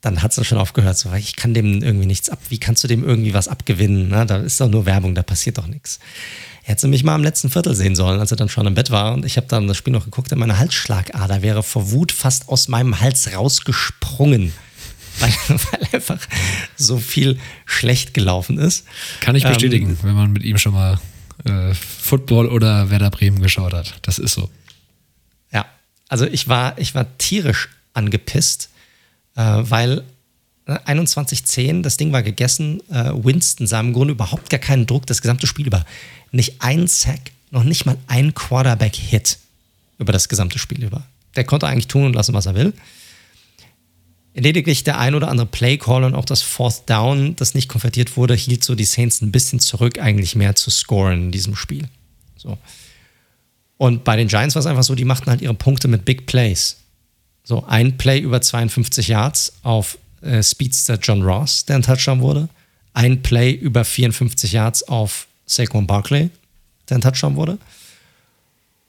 [0.00, 0.96] dann hat es dann schon aufgehört.
[0.96, 2.38] So, ich kann dem irgendwie nichts ab.
[2.48, 4.08] Wie kannst du dem irgendwie was abgewinnen?
[4.08, 6.00] Na, da ist doch nur Werbung, da passiert doch nichts.
[6.62, 9.14] Hätte mich mal im letzten Viertel sehen sollen, als er dann schon im Bett war.
[9.14, 12.68] Und ich habe dann das Spiel noch geguckt, meine Halsschlagader wäre vor Wut fast aus
[12.68, 14.52] meinem Hals rausgesprungen.
[15.20, 16.18] Weil, weil einfach
[16.76, 18.86] so viel schlecht gelaufen ist.
[19.20, 20.98] Kann ich bestätigen, ähm, wenn man mit ihm schon mal
[21.44, 23.98] äh, Football oder Werder Bremen geschaut hat.
[24.02, 24.48] Das ist so.
[25.52, 25.66] Ja,
[26.08, 28.70] also ich war, ich war tierisch angepisst,
[29.36, 30.04] äh, weil
[30.76, 32.80] 21-10, ne, das Ding war gegessen.
[32.90, 35.84] Äh, Winston sah im Grunde überhaupt gar keinen Druck das gesamte Spiel über.
[36.32, 39.38] Nicht ein Sack, noch nicht mal ein Quarterback-Hit
[39.98, 41.02] über das gesamte Spiel über.
[41.36, 42.72] Der konnte eigentlich tun und lassen, was er will
[44.34, 48.34] lediglich der ein oder andere Play-Call und auch das Fourth Down, das nicht konvertiert wurde,
[48.34, 51.88] hielt so die Saints ein bisschen zurück, eigentlich mehr zu scoren in diesem Spiel.
[52.36, 52.58] So.
[53.76, 56.26] Und bei den Giants war es einfach so, die machten halt ihre Punkte mit Big
[56.26, 56.76] Plays.
[57.42, 62.48] So, ein Play über 52 Yards auf äh, Speedster John Ross, der ein Touchdown wurde.
[62.92, 66.30] Ein Play über 54 Yards auf Saquon Barkley,
[66.88, 67.58] der ein Touchdown wurde.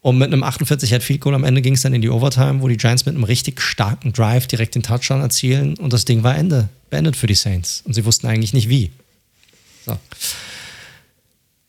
[0.02, 2.62] Und mit einem 48 Yard Field Goal am Ende ging es dann in die Overtime,
[2.62, 6.24] wo die Giants mit einem richtig starken Drive direkt den Touchdown erzielen und das Ding
[6.24, 7.84] war Ende, beendet für die Saints.
[7.86, 8.92] Und sie wussten eigentlich nicht wie.
[9.86, 9.98] So.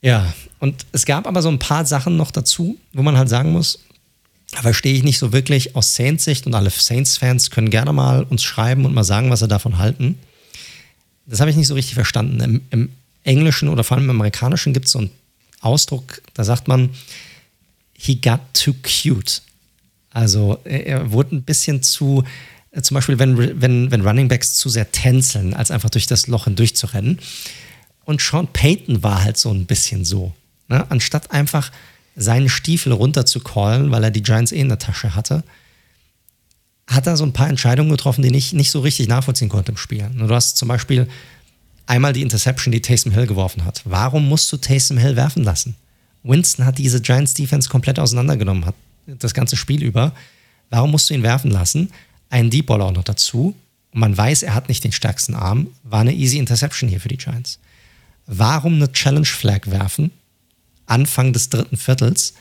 [0.01, 3.53] Ja, und es gab aber so ein paar Sachen noch dazu, wo man halt sagen
[3.53, 3.81] muss,
[4.61, 8.85] verstehe ich nicht so wirklich aus Saints-Sicht und alle Saints-Fans können gerne mal uns schreiben
[8.85, 10.19] und mal sagen, was sie davon halten.
[11.27, 12.41] Das habe ich nicht so richtig verstanden.
[12.41, 12.89] Im, Im,
[13.25, 15.11] Englischen oder vor allem im Amerikanischen gibt es so einen
[15.61, 16.91] Ausdruck, da sagt man,
[17.93, 19.43] he got too cute.
[20.11, 22.25] Also er wurde ein bisschen zu,
[22.73, 26.27] äh, zum Beispiel wenn, wenn, wenn Running Backs zu sehr tänzeln, als einfach durch das
[26.27, 27.21] Loch hindurch zu rennen.
[28.05, 30.35] Und Sean Payton war halt so ein bisschen so.
[30.69, 30.85] Ne?
[30.91, 31.71] Anstatt einfach
[32.17, 35.45] seinen Stiefel runter zu callen, weil er die Giants eh in der Tasche hatte,
[36.87, 39.79] hat er so ein paar Entscheidungen getroffen, die ich nicht so richtig nachvollziehen konnte im
[39.79, 40.11] Spiel.
[40.15, 41.09] Du hast zum Beispiel
[41.87, 43.83] einmal die Interception, die Taysom Hill geworfen hat.
[43.85, 45.77] Warum musst du Taysom Hill werfen lassen?
[46.23, 48.75] Winston hat diese Giants Defense komplett auseinandergenommen, hat
[49.07, 50.13] das ganze Spiel über.
[50.71, 51.91] Warum musst du ihn werfen lassen?
[52.31, 53.55] Ein Deep Ball auch noch dazu.
[53.93, 55.69] Und man weiß, er hat nicht den stärksten Arm.
[55.83, 57.59] War eine easy Interception hier für die Giants.
[58.27, 60.13] Warum eine Challenge Flag werfen?
[60.93, 62.35] Anfang des dritten Viertels,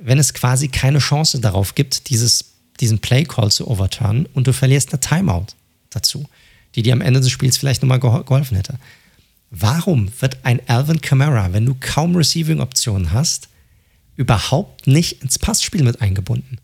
[0.00, 4.52] wenn es quasi keine Chance darauf gibt, dieses, diesen Play Call zu overturnen und du
[4.52, 5.46] verlierst eine Timeout
[5.90, 6.28] dazu,
[6.74, 8.78] die dir am Ende des Spiels vielleicht nochmal geholfen hätte.
[9.50, 13.48] Warum wird ein Alvin Kamara, wenn du kaum Receiving-Optionen hast,
[14.16, 16.58] überhaupt nicht ins Passspiel mit eingebunden?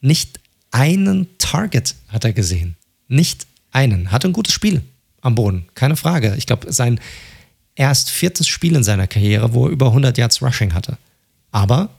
[0.00, 0.38] Nicht
[0.70, 2.76] einen Target hat er gesehen.
[3.08, 4.12] Nicht einen.
[4.12, 4.82] Hat ein gutes Spiel
[5.20, 6.36] am Boden, keine Frage.
[6.38, 7.00] Ich glaube, sein
[7.76, 10.98] erst viertes Spiel in seiner Karriere, wo er über 100 Yards Rushing hatte.
[11.50, 11.90] Aber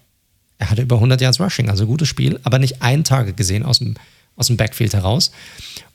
[0.57, 3.79] er hatte über 100 Yards Rushing, also gutes Spiel, aber nicht ein Target gesehen aus
[3.79, 3.95] dem,
[4.35, 5.31] aus dem Backfield heraus.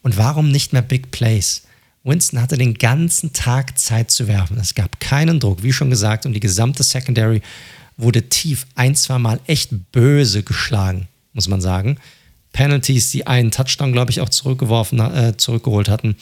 [0.02, 1.62] Und warum nicht mehr Big Plays?
[2.02, 4.58] Winston hatte den ganzen Tag Zeit zu werfen.
[4.58, 7.42] Es gab keinen Druck, wie schon gesagt, und die gesamte Secondary
[7.96, 11.98] wurde tief ein, zwei Mal echt böse geschlagen, muss man sagen.
[12.52, 16.16] Penalties, die einen Touchdown, glaube ich, auch zurückgeworfen, äh, zurückgeholt hatten.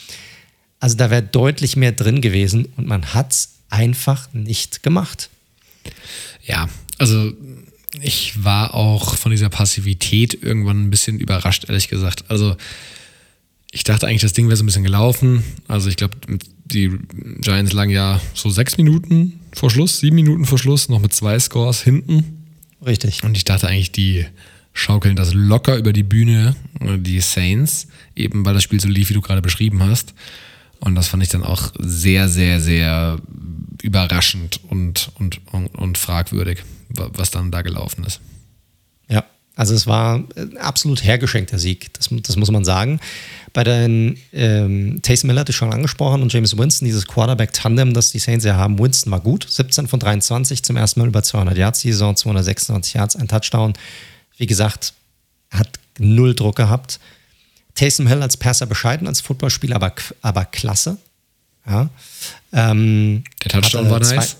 [0.80, 5.30] Also da wäre deutlich mehr drin gewesen und man hat es einfach nicht gemacht.
[6.44, 6.68] Ja,
[6.98, 7.32] also
[8.00, 12.24] ich war auch von dieser Passivität irgendwann ein bisschen überrascht, ehrlich gesagt.
[12.28, 12.56] Also
[13.70, 15.42] ich dachte eigentlich, das Ding wäre so ein bisschen gelaufen.
[15.66, 16.16] Also ich glaube,
[16.64, 16.96] die
[17.40, 21.38] Giants lagen ja so sechs Minuten vor Schluss, sieben Minuten vor Schluss, noch mit zwei
[21.38, 22.46] Scores hinten.
[22.84, 23.24] Richtig.
[23.24, 24.26] Und ich dachte eigentlich, die
[24.72, 29.14] schaukeln das locker über die Bühne, die Saints, eben weil das Spiel so lief, wie
[29.14, 30.14] du gerade beschrieben hast.
[30.80, 33.18] Und das fand ich dann auch sehr, sehr, sehr
[33.82, 38.20] überraschend und, und, und, und fragwürdig, was dann da gelaufen ist.
[39.08, 39.24] Ja,
[39.56, 43.00] also es war ein absolut hergeschenkter Sieg, das, das muss man sagen.
[43.52, 48.10] Bei den ähm, Taysom Miller hatte ich schon angesprochen und James Winston, dieses Quarterback-Tandem, das
[48.10, 48.78] die Saints ja haben.
[48.78, 52.94] Winston war gut, 17 von 23, zum ersten Mal über 200 Yards die Saison, 226
[52.94, 53.72] Yards, ein Touchdown.
[54.36, 54.94] Wie gesagt,
[55.50, 57.00] hat null Druck gehabt.
[57.78, 60.98] Taysom Hill als Passer bescheiden, als Footballspieler, aber, aber klasse.
[61.64, 61.88] Ja.
[62.52, 64.36] Ähm, Der Touchdown war nice.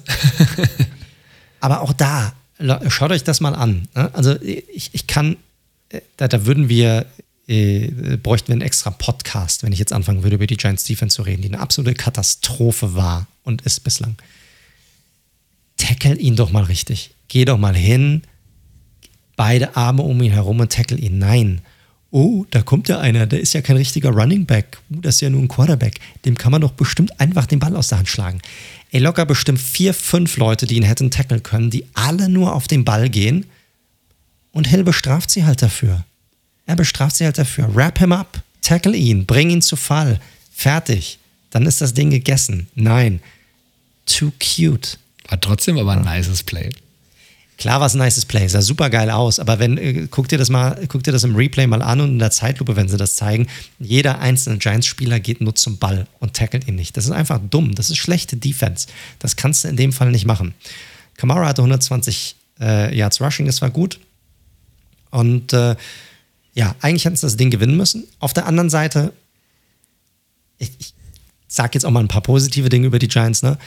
[1.60, 2.32] aber auch da,
[2.88, 3.86] schaut euch das mal an.
[3.94, 4.12] Ne?
[4.12, 5.36] Also ich, ich kann,
[5.90, 7.06] äh, da, da würden wir
[7.46, 11.14] äh, bräuchten wir einen extra Podcast, wenn ich jetzt anfangen würde, über die Giants Defense
[11.14, 14.16] zu reden, die eine absolute Katastrophe war und ist bislang.
[15.76, 17.12] Tackle ihn doch mal richtig.
[17.28, 18.22] Geh doch mal hin,
[19.36, 21.18] beide Arme um ihn herum und tackle ihn.
[21.18, 21.62] Nein.
[22.10, 24.78] Oh, da kommt ja einer, der ist ja kein richtiger Running Back.
[24.90, 26.00] Uh, das ist ja nur ein Quarterback.
[26.24, 28.40] Dem kann man doch bestimmt einfach den Ball aus der Hand schlagen.
[28.90, 32.66] Ey, locker bestimmt vier, fünf Leute, die ihn hätten tackeln können, die alle nur auf
[32.66, 33.44] den Ball gehen.
[34.52, 36.04] Und Hill bestraft sie halt dafür.
[36.64, 37.74] Er bestraft sie halt dafür.
[37.74, 40.18] Wrap him up, tackle ihn, bring ihn zu Fall.
[40.54, 41.18] Fertig.
[41.50, 42.68] Dann ist das Ding gegessen.
[42.74, 43.20] Nein.
[44.06, 44.98] Too cute.
[45.28, 46.70] War trotzdem aber ein nices Play.
[47.58, 50.38] Klar war es ein nices Play, sah super geil aus, aber wenn, äh, guck dir
[50.38, 52.96] das mal, guck dir das im Replay mal an und in der Zeitlupe, wenn sie
[52.96, 53.48] das zeigen,
[53.80, 56.96] jeder einzelne Giants-Spieler geht nur zum Ball und tackelt ihn nicht.
[56.96, 58.86] Das ist einfach dumm, das ist schlechte Defense.
[59.18, 60.54] Das kannst du in dem Fall nicht machen.
[61.16, 63.98] Kamara hatte 120 äh, Yards Rushing, das war gut.
[65.10, 65.74] Und äh,
[66.54, 68.04] ja, eigentlich hätten sie das Ding gewinnen müssen.
[68.20, 69.12] Auf der anderen Seite,
[70.58, 70.94] ich, ich
[71.48, 73.42] sage jetzt auch mal ein paar positive Dinge über die Giants.
[73.42, 73.58] Ne?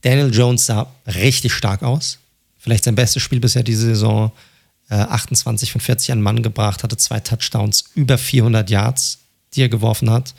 [0.00, 2.18] Daniel Jones sah richtig stark aus.
[2.66, 4.32] Vielleicht sein bestes Spiel bisher diese Saison.
[4.88, 9.18] Äh, 28 von 40 an Mann gebracht, hatte zwei Touchdowns, über 400 Yards,
[9.54, 10.34] die er geworfen hat.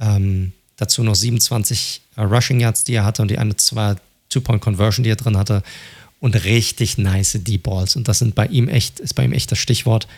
[0.00, 3.94] Ähm, dazu noch 27 äh, Rushing Yards, die er hatte und die eine zwei
[4.30, 5.62] Two-Point-Conversion, die er drin hatte.
[6.18, 7.94] Und richtig nice Deep Balls.
[7.94, 10.08] Und das sind bei ihm echt, ist bei ihm echt das Stichwort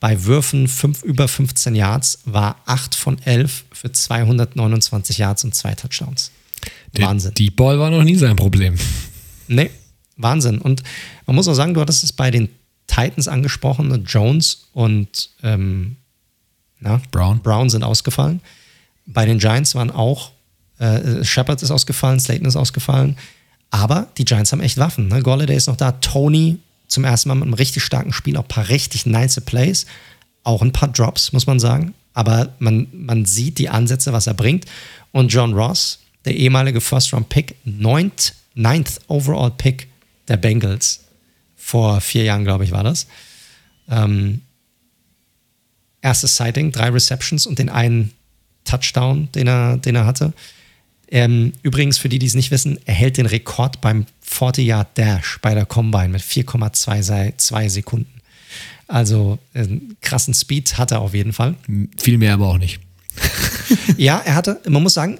[0.00, 5.76] bei Würfen fünf, über 15 Yards war 8 von 11 für 229 Yards und zwei
[5.76, 6.32] Touchdowns.
[6.94, 7.34] Wahnsinn.
[7.34, 8.74] Die Ball war noch nie sein Problem.
[9.46, 9.70] Nee,
[10.16, 10.58] Wahnsinn.
[10.58, 10.82] Und
[11.26, 12.48] man muss auch sagen, du hattest es bei den
[12.86, 15.96] Titans angesprochen, Jones und ähm,
[16.80, 17.40] na, Brown.
[17.40, 18.40] Brown sind ausgefallen.
[19.06, 20.32] Bei den Giants waren auch,
[20.78, 23.16] äh, Shepard ist ausgefallen, Slayton ist ausgefallen.
[23.70, 25.08] Aber die Giants haben echt Waffen.
[25.08, 25.22] Ne?
[25.22, 28.48] Golladay ist noch da, Tony zum ersten Mal mit einem richtig starken Spiel, auch ein
[28.48, 29.86] paar richtig nice Plays,
[30.44, 31.94] auch ein paar Drops, muss man sagen.
[32.12, 34.66] Aber man, man sieht die Ansätze, was er bringt.
[35.10, 39.88] Und John Ross, der ehemalige First-Round-Pick, ninth, ninth Overall-Pick
[40.28, 41.00] der Bengals,
[41.56, 43.06] vor vier Jahren, glaube ich, war das.
[43.88, 44.42] Ähm,
[46.02, 48.12] erstes Sighting, drei Receptions und den einen
[48.64, 50.32] Touchdown, den er, den er hatte.
[51.08, 55.54] Ähm, übrigens, für die, die es nicht wissen, er hält den Rekord beim 40-Yard-Dash bei
[55.54, 58.20] der Combine mit 4,22 Sekunden.
[58.86, 61.54] Also einen krassen Speed hat er auf jeden Fall.
[61.98, 62.80] Viel mehr aber auch nicht.
[63.96, 65.18] ja, er hatte, man muss sagen,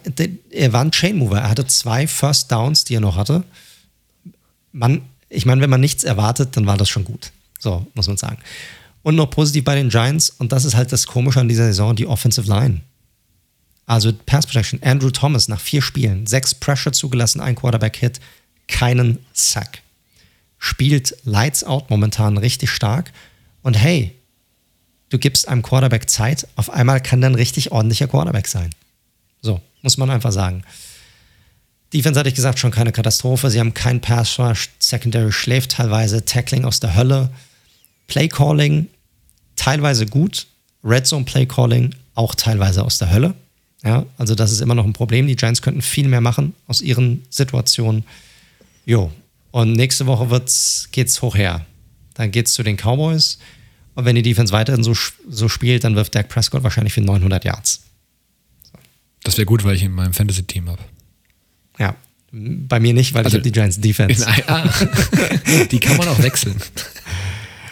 [0.51, 1.39] er war ein Chain Mover.
[1.39, 3.45] Er hatte zwei First Downs, die er noch hatte.
[4.75, 7.31] Man, ich meine, wenn man nichts erwartet, dann war das schon gut.
[7.59, 8.39] So, muss man sagen.
[9.03, 11.95] Und noch positiv bei den Giants, und das ist halt das Komische an dieser Saison,
[11.95, 12.81] die Offensive Line.
[13.87, 14.83] Also Pass Protection.
[14.83, 18.21] Andrew Thomas nach vier Spielen, sechs Pressure zugelassen, ein Quarterback-Hit,
[18.67, 19.83] keinen Sack.
[20.59, 23.13] Spielt Lights Out momentan richtig stark.
[23.63, 24.15] Und hey,
[25.11, 28.71] du gibst einem Quarterback Zeit, auf einmal kann ein richtig ordentlicher Quarterback sein.
[29.43, 30.65] So, muss man einfach sagen.
[31.93, 33.51] Defense hatte ich gesagt, schon keine Katastrophe.
[33.51, 37.31] Sie haben keinen Pass Rush, Secondary schläft teilweise, Tackling aus der Hölle.
[38.09, 38.89] Play Calling
[39.57, 40.47] teilweise gut,
[40.83, 43.35] Red Zone Play Calling auch teilweise aus der Hölle.
[43.85, 45.27] Ja, also das ist immer noch ein Problem.
[45.27, 48.05] Die Giants könnten viel mehr machen aus ihren Situationen.
[48.87, 49.13] Jo,
[49.51, 51.67] und nächste Woche wird's, geht's hoch her.
[52.15, 53.39] Dann geht's zu den Cowboys.
[53.95, 54.95] Und wenn die Defense weiterhin so,
[55.29, 57.83] so spielt, dann wirft Dak Prescott wahrscheinlich für 900 Yards.
[59.23, 60.83] Das Das wäre gut, weil ich in meinem Fantasy-Team habe.
[61.79, 61.97] Ja,
[62.33, 64.25] bei mir nicht, weil also, ich habe die Giants Defense.
[64.25, 64.69] In, ah,
[65.71, 66.57] die kann man auch wechseln.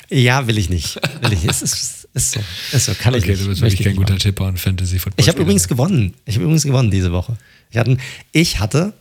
[0.09, 1.01] Ja, will ich nicht.
[1.23, 1.45] Will ich.
[1.45, 2.41] Es ist, ist so.
[2.73, 2.95] Ist so.
[2.95, 3.43] Kann okay, ich nicht.
[3.43, 5.21] du bist wirklich kein guter Tipper und Fantasy Football.
[5.23, 6.15] Ich habe übrigens gewonnen.
[6.27, 7.37] Ich habe übrigens gewonnen diese Woche.
[7.71, 7.97] Ich hatte,
[8.31, 8.93] ich hatte,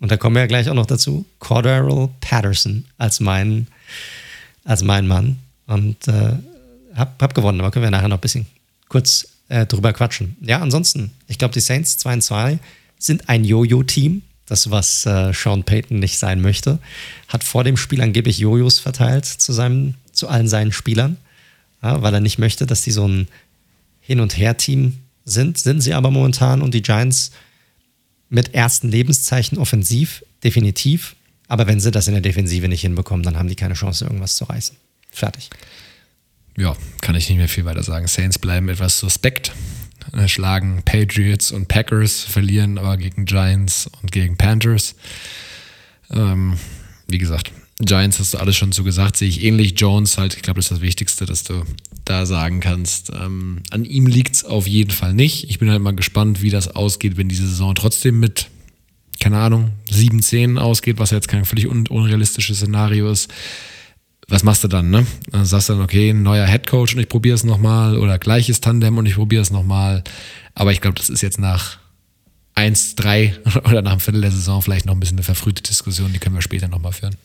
[0.00, 3.66] und da kommen wir ja gleich auch noch dazu, Cordero Patterson als mein,
[4.64, 5.38] als mein Mann.
[5.66, 6.34] Und äh,
[6.94, 8.46] hab, hab gewonnen, aber können wir nachher noch ein bisschen
[8.88, 10.36] kurz äh, drüber quatschen.
[10.42, 12.58] Ja, ansonsten, ich glaube, die Saints 2 und 2
[13.00, 14.22] sind ein Jojo-Team.
[14.46, 16.80] Das, was äh, Sean Payton nicht sein möchte.
[17.28, 21.18] Hat vor dem Spiel angeblich Jojos verteilt zu, seinem, zu allen seinen Spielern,
[21.82, 23.28] ja, weil er nicht möchte, dass die so ein
[24.00, 25.56] Hin- und Her-Team sind.
[25.58, 27.30] Sind sie aber momentan und die Giants
[28.28, 31.14] mit ersten Lebenszeichen offensiv, definitiv.
[31.46, 34.34] Aber wenn sie das in der Defensive nicht hinbekommen, dann haben die keine Chance, irgendwas
[34.34, 34.76] zu reißen.
[35.12, 35.50] Fertig
[36.60, 38.06] ja, kann ich nicht mehr viel weiter sagen.
[38.06, 39.52] Saints bleiben etwas suspekt,
[40.12, 44.94] äh, schlagen Patriots und Packers, verlieren aber gegen Giants und gegen Panthers.
[46.10, 46.54] Ähm,
[47.08, 49.74] wie gesagt, Giants hast du alles schon so gesagt, sehe ich ähnlich.
[49.76, 51.64] Jones halt, ich glaube, das ist das Wichtigste, dass du
[52.04, 53.10] da sagen kannst.
[53.10, 55.48] Ähm, an ihm liegt es auf jeden Fall nicht.
[55.48, 58.48] Ich bin halt mal gespannt, wie das ausgeht, wenn diese Saison trotzdem mit,
[59.18, 63.32] keine Ahnung, 7-10 ausgeht, was jetzt kein völlig un unrealistisches Szenario ist
[64.30, 65.06] was machst du dann, ne?
[65.30, 68.60] Dann sagst du dann, okay, ein neuer Headcoach und ich probiere es nochmal oder gleiches
[68.60, 70.04] Tandem und ich probiere es nochmal.
[70.54, 71.78] Aber ich glaube, das ist jetzt nach
[72.54, 76.12] 1, 3 oder nach einem Viertel der Saison vielleicht noch ein bisschen eine verfrühte Diskussion,
[76.12, 77.16] die können wir später nochmal führen.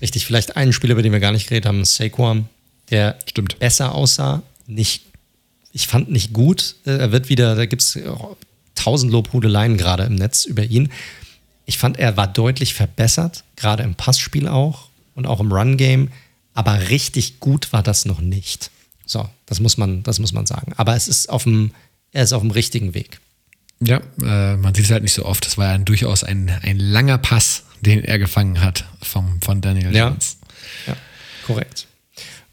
[0.00, 2.48] Richtig, vielleicht einen Spieler, über den wir gar nicht geredet haben, Saquon,
[2.90, 3.58] der Stimmt.
[3.58, 5.02] besser aussah, nicht,
[5.72, 6.76] ich fand nicht gut.
[6.86, 7.98] Äh, er wird wieder, da gibt es
[8.76, 10.90] tausend Lobhudeleien gerade im Netz über ihn.
[11.66, 16.10] Ich fand, er war deutlich verbessert, gerade im Passspiel auch und auch im Run-Game
[16.58, 18.72] aber richtig gut war das noch nicht.
[19.06, 20.72] So, das muss man, das muss man sagen.
[20.76, 21.70] Aber es ist auf dem,
[22.10, 23.20] er ist auf dem richtigen Weg.
[23.78, 25.46] Ja, äh, man sieht es halt nicht so oft.
[25.46, 29.94] Das war ja durchaus ein, ein langer Pass, den er gefangen hat vom, von Daniel
[29.96, 30.38] Jones.
[30.88, 30.98] Ja, ja,
[31.46, 31.86] korrekt.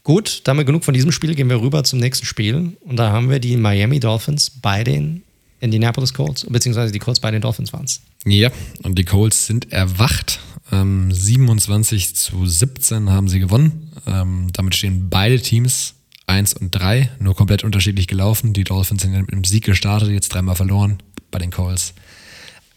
[0.04, 1.34] Gut, damit genug von diesem Spiel.
[1.34, 2.76] Gehen wir rüber zum nächsten Spiel.
[2.82, 5.24] Und da haben wir die Miami Dolphins bei den
[5.58, 8.02] Indianapolis Colts, beziehungsweise die Colts bei den Dolphins waren es.
[8.24, 8.52] Ja,
[8.84, 10.38] und die Colts sind erwacht.
[10.72, 13.92] Ähm, 27 zu 17 haben sie gewonnen.
[14.06, 15.94] Ähm, damit stehen beide Teams
[16.26, 18.52] 1 und 3, nur komplett unterschiedlich gelaufen.
[18.52, 20.98] Die Dolphins sind mit einem Sieg gestartet, jetzt dreimal verloren
[21.30, 21.94] bei den Colts.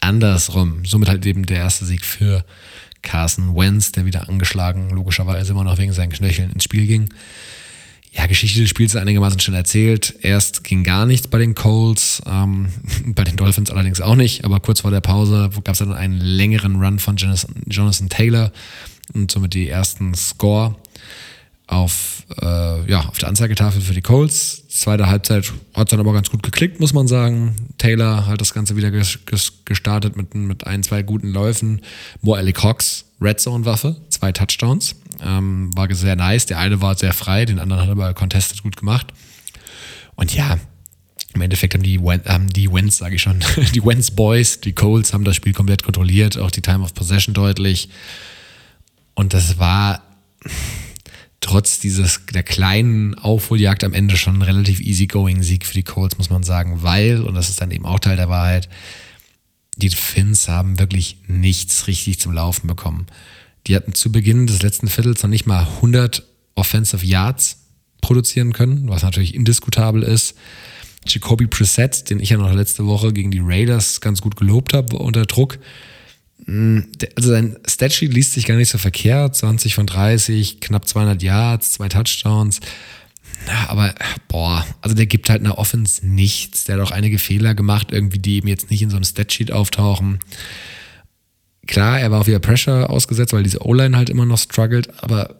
[0.01, 2.45] Andersrum, somit halt eben der erste Sieg für
[3.01, 7.09] Carson Wentz, der wieder angeschlagen, logischerweise immer noch wegen seinen Knöcheln ins Spiel ging.
[8.11, 10.15] Ja, Geschichte des Spiels ist einigermaßen schon erzählt.
[10.21, 12.69] Erst ging gar nichts bei den Colts, ähm,
[13.05, 16.19] bei den Dolphins allerdings auch nicht, aber kurz vor der Pause gab es dann einen
[16.19, 18.51] längeren Run von Jonathan Taylor
[19.13, 20.75] und somit die ersten Score
[21.69, 24.67] auf, äh, ja, auf der Anzeigetafel für die Colts.
[24.69, 27.55] Zweite Halbzeit hat dann aber ganz gut geklickt, muss man sagen.
[27.77, 29.19] Taylor hat das Ganze wieder ges
[29.65, 31.81] gestartet mit, mit ein, zwei guten Läufen.
[32.21, 34.95] Mo Alec Cox, Red Zone Waffe, zwei Touchdowns.
[35.21, 36.45] Ähm, war sehr nice.
[36.45, 39.07] Der eine war sehr frei, den anderen hat aber contested gut gemacht.
[40.15, 40.57] Und ja,
[41.33, 43.39] im Endeffekt haben die, haben die Wentz, sage ich schon,
[43.73, 47.33] die Wentz Boys, die Colts haben das Spiel komplett kontrolliert, auch die Time of Possession
[47.33, 47.89] deutlich.
[49.13, 50.01] Und das war
[51.41, 56.17] trotz dieses der kleinen Aufholjagd am Ende schon ein relativ easygoing Sieg für die Colts,
[56.17, 58.69] muss man sagen, weil, und das ist dann eben auch Teil der Wahrheit,
[59.81, 63.07] die Finns haben wirklich nichts richtig zum Laufen bekommen.
[63.67, 66.23] Die hatten zu Beginn des letzten Viertels noch nicht mal 100
[66.55, 67.57] Offensive Yards
[68.01, 70.35] produzieren können, was natürlich indiskutabel ist.
[71.07, 74.97] Jacoby Preset, den ich ja noch letzte Woche gegen die Raiders ganz gut gelobt habe
[74.97, 75.59] unter Druck,
[76.45, 76.79] Mm,
[77.15, 79.35] also sein Statsheet liest sich gar nicht so verkehrt.
[79.35, 82.59] 20 von 30, knapp 200 Yards, zwei Touchdowns.
[83.67, 83.93] Aber,
[84.27, 86.65] boah, also der gibt halt in der Offense nichts.
[86.65, 89.51] Der hat auch einige Fehler gemacht, irgendwie, die eben jetzt nicht in so einem Statsheet
[89.51, 90.19] auftauchen.
[91.67, 95.35] Klar, er war auf wieder Pressure ausgesetzt, weil diese O-Line halt immer noch struggelt, aber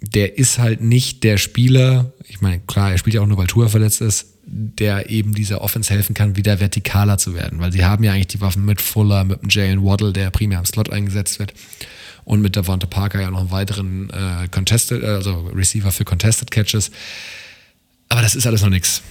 [0.00, 3.46] der ist halt nicht der Spieler, ich meine, klar, er spielt ja auch nur, weil
[3.46, 7.60] Tour verletzt ist, der eben dieser Offense helfen kann, wieder vertikaler zu werden.
[7.60, 10.58] Weil sie haben ja eigentlich die Waffen mit Fuller, mit dem Jalen Waddle, der primär
[10.58, 11.54] im Slot eingesetzt wird,
[12.24, 16.90] und mit Devonta Parker ja noch einen weiteren äh, Contested, also Receiver für Contested Catches.
[18.08, 19.02] Aber das ist alles noch nichts.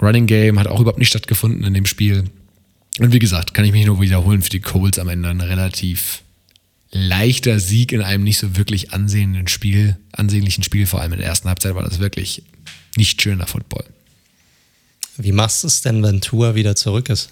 [0.00, 2.24] Running Game hat auch überhaupt nicht stattgefunden in dem Spiel.
[3.00, 6.22] Und wie gesagt, kann ich mich nur wiederholen für die Colts am Ende ein relativ
[6.90, 11.28] leichter Sieg in einem nicht so wirklich ansehnlichen Spiel, ansehnlichen Spiel, vor allem in der
[11.28, 12.44] ersten Halbzeit war das wirklich
[12.96, 13.84] nicht schöner Football.
[15.16, 17.30] Wie machst du es denn, wenn Tour wieder zurück ist?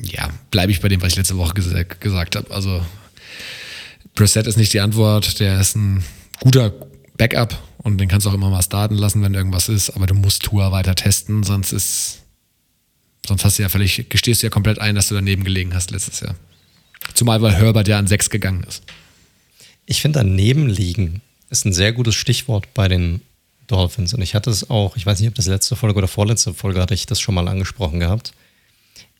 [0.00, 1.68] Ja, bleibe ich bei dem, was ich letzte Woche ges
[2.00, 2.50] gesagt habe.
[2.50, 2.84] Also,
[4.14, 5.40] Preset ist nicht die Antwort.
[5.40, 6.04] Der ist ein
[6.40, 6.72] guter
[7.16, 9.90] Backup und den kannst du auch immer mal starten lassen, wenn irgendwas ist.
[9.90, 12.22] Aber du musst Tour weiter testen, sonst ist
[13.26, 15.90] Sonst hast du ja völlig, gestehst du ja komplett ein, dass du daneben gelegen hast
[15.90, 16.34] letztes Jahr.
[17.14, 18.82] Zumal weil Herbert ja an sechs gegangen ist.
[19.86, 23.20] Ich finde daneben liegen ist ein sehr gutes Stichwort bei den
[23.66, 24.14] Dolphins.
[24.14, 26.80] Und ich hatte es auch, ich weiß nicht, ob das letzte Folge oder vorletzte Folge
[26.80, 28.32] hatte ich das schon mal angesprochen gehabt.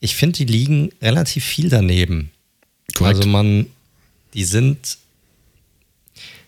[0.01, 2.31] Ich finde, die liegen relativ viel daneben.
[2.95, 3.19] Korrekt.
[3.19, 3.67] Also man,
[4.35, 4.99] die sind,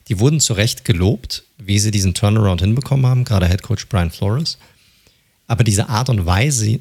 [0.08, 4.10] die wurden zu Recht gelobt, wie sie diesen Turnaround hinbekommen haben, gerade Head Coach Brian
[4.10, 4.58] Flores.
[5.46, 6.80] Aber diese Art und Weise,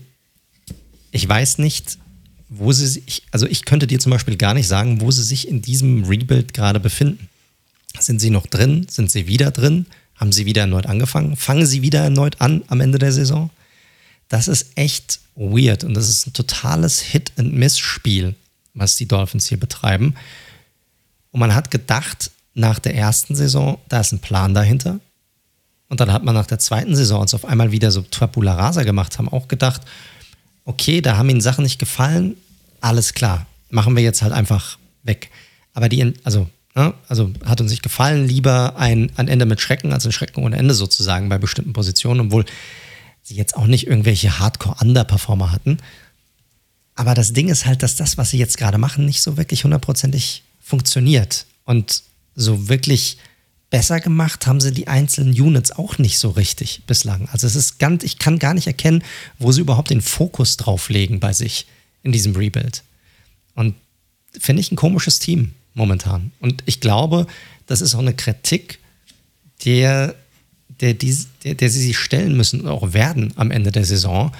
[1.11, 1.97] ich weiß nicht,
[2.49, 5.47] wo sie sich, also ich könnte dir zum Beispiel gar nicht sagen, wo sie sich
[5.47, 7.29] in diesem Rebuild gerade befinden.
[7.99, 8.87] Sind sie noch drin?
[8.89, 9.85] Sind sie wieder drin?
[10.15, 11.35] Haben sie wieder erneut angefangen?
[11.35, 13.49] Fangen sie wieder erneut an am Ende der Saison?
[14.29, 18.35] Das ist echt weird und das ist ein totales Hit-and-Miss-Spiel,
[18.73, 20.15] was die Dolphins hier betreiben.
[21.33, 24.99] Und man hat gedacht, nach der ersten Saison, da ist ein Plan dahinter.
[25.89, 28.83] Und dann hat man nach der zweiten Saison, als auf einmal wieder so Tabula Rasa
[28.83, 29.81] gemacht haben, auch gedacht,
[30.63, 32.37] okay, da haben ihnen Sachen nicht gefallen,
[32.81, 35.31] alles klar, machen wir jetzt halt einfach weg.
[35.73, 39.91] Aber die, also, ne, also hat uns nicht gefallen, lieber ein, ein Ende mit Schrecken
[39.91, 42.45] als ein Schrecken ohne Ende sozusagen bei bestimmten Positionen, obwohl
[43.23, 45.79] sie jetzt auch nicht irgendwelche Hardcore-Underperformer hatten.
[46.93, 49.63] Aber das Ding ist halt, dass das, was sie jetzt gerade machen, nicht so wirklich
[49.63, 51.45] hundertprozentig funktioniert.
[51.65, 52.03] Und
[52.35, 53.17] so wirklich
[53.69, 57.27] besser gemacht haben sie die einzelnen Units auch nicht so richtig bislang.
[57.31, 59.03] Also es ist ganz, ich kann gar nicht erkennen,
[59.39, 61.65] wo sie überhaupt den Fokus drauf legen bei sich
[62.03, 62.83] in diesem Rebuild.
[63.55, 63.75] Und
[64.39, 66.31] finde ich ein komisches Team momentan.
[66.39, 67.27] Und ich glaube,
[67.65, 68.79] das ist auch eine Kritik,
[69.65, 70.15] der,
[70.81, 74.31] der, die, der, der sie sich stellen müssen und auch werden am Ende der Saison,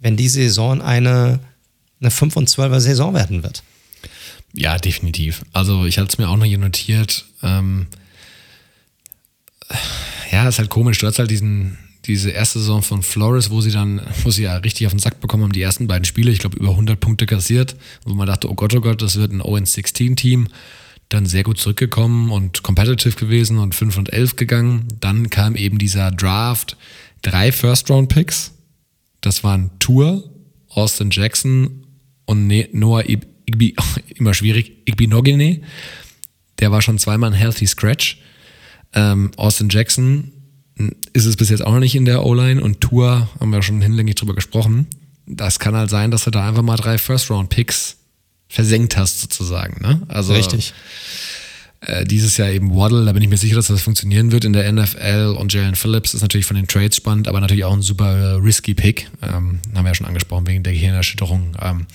[0.00, 1.38] wenn die Saison eine,
[2.00, 3.62] eine 5 und 12er Saison werden wird.
[4.52, 5.42] Ja, definitiv.
[5.52, 7.26] Also ich hatte es mir auch noch hier notiert.
[7.42, 7.86] Ähm,
[10.32, 10.98] ja, ist halt komisch.
[10.98, 14.56] Du hast halt diesen, diese erste Saison von Flores, wo sie dann, wo sie ja
[14.56, 17.26] richtig auf den Sack bekommen haben, die ersten beiden Spiele, ich glaube über 100 Punkte
[17.26, 20.48] kassiert, wo man dachte, oh Gott, oh Gott, das wird ein 0-16-Team.
[21.08, 24.86] Dann sehr gut zurückgekommen und competitive gewesen und 5 und 11 gegangen.
[25.00, 26.76] Dann kam eben dieser Draft,
[27.22, 28.52] drei First-Round-Picks.
[29.20, 30.30] Das waren Tour,
[30.68, 31.84] Austin Jackson
[32.26, 32.68] und ne-,
[33.50, 33.74] Noah Igbi,
[34.14, 35.60] immer schwierig, Igbinogene.
[36.58, 38.18] Der war schon zweimal ein Healthy Scratch.
[38.92, 40.32] Ähm, Austin Jackson
[41.12, 43.82] ist es bis jetzt auch noch nicht in der O-Line und Tour haben wir schon
[43.82, 44.86] hinlänglich drüber gesprochen.
[45.26, 47.96] Das kann halt sein, dass du da einfach mal drei First-Round-Picks
[48.48, 49.80] versenkt hast, sozusagen.
[49.82, 50.02] Ne?
[50.08, 50.72] Also, Richtig.
[51.82, 54.52] Äh, dieses Jahr eben Waddle, da bin ich mir sicher, dass das funktionieren wird in
[54.52, 57.80] der NFL und Jalen Phillips ist natürlich von den Trades spannend, aber natürlich auch ein
[57.80, 59.10] super äh, risky Pick.
[59.22, 61.56] Ähm, haben wir ja schon angesprochen, wegen der Gehirnerschütterung.
[61.60, 61.86] Ähm,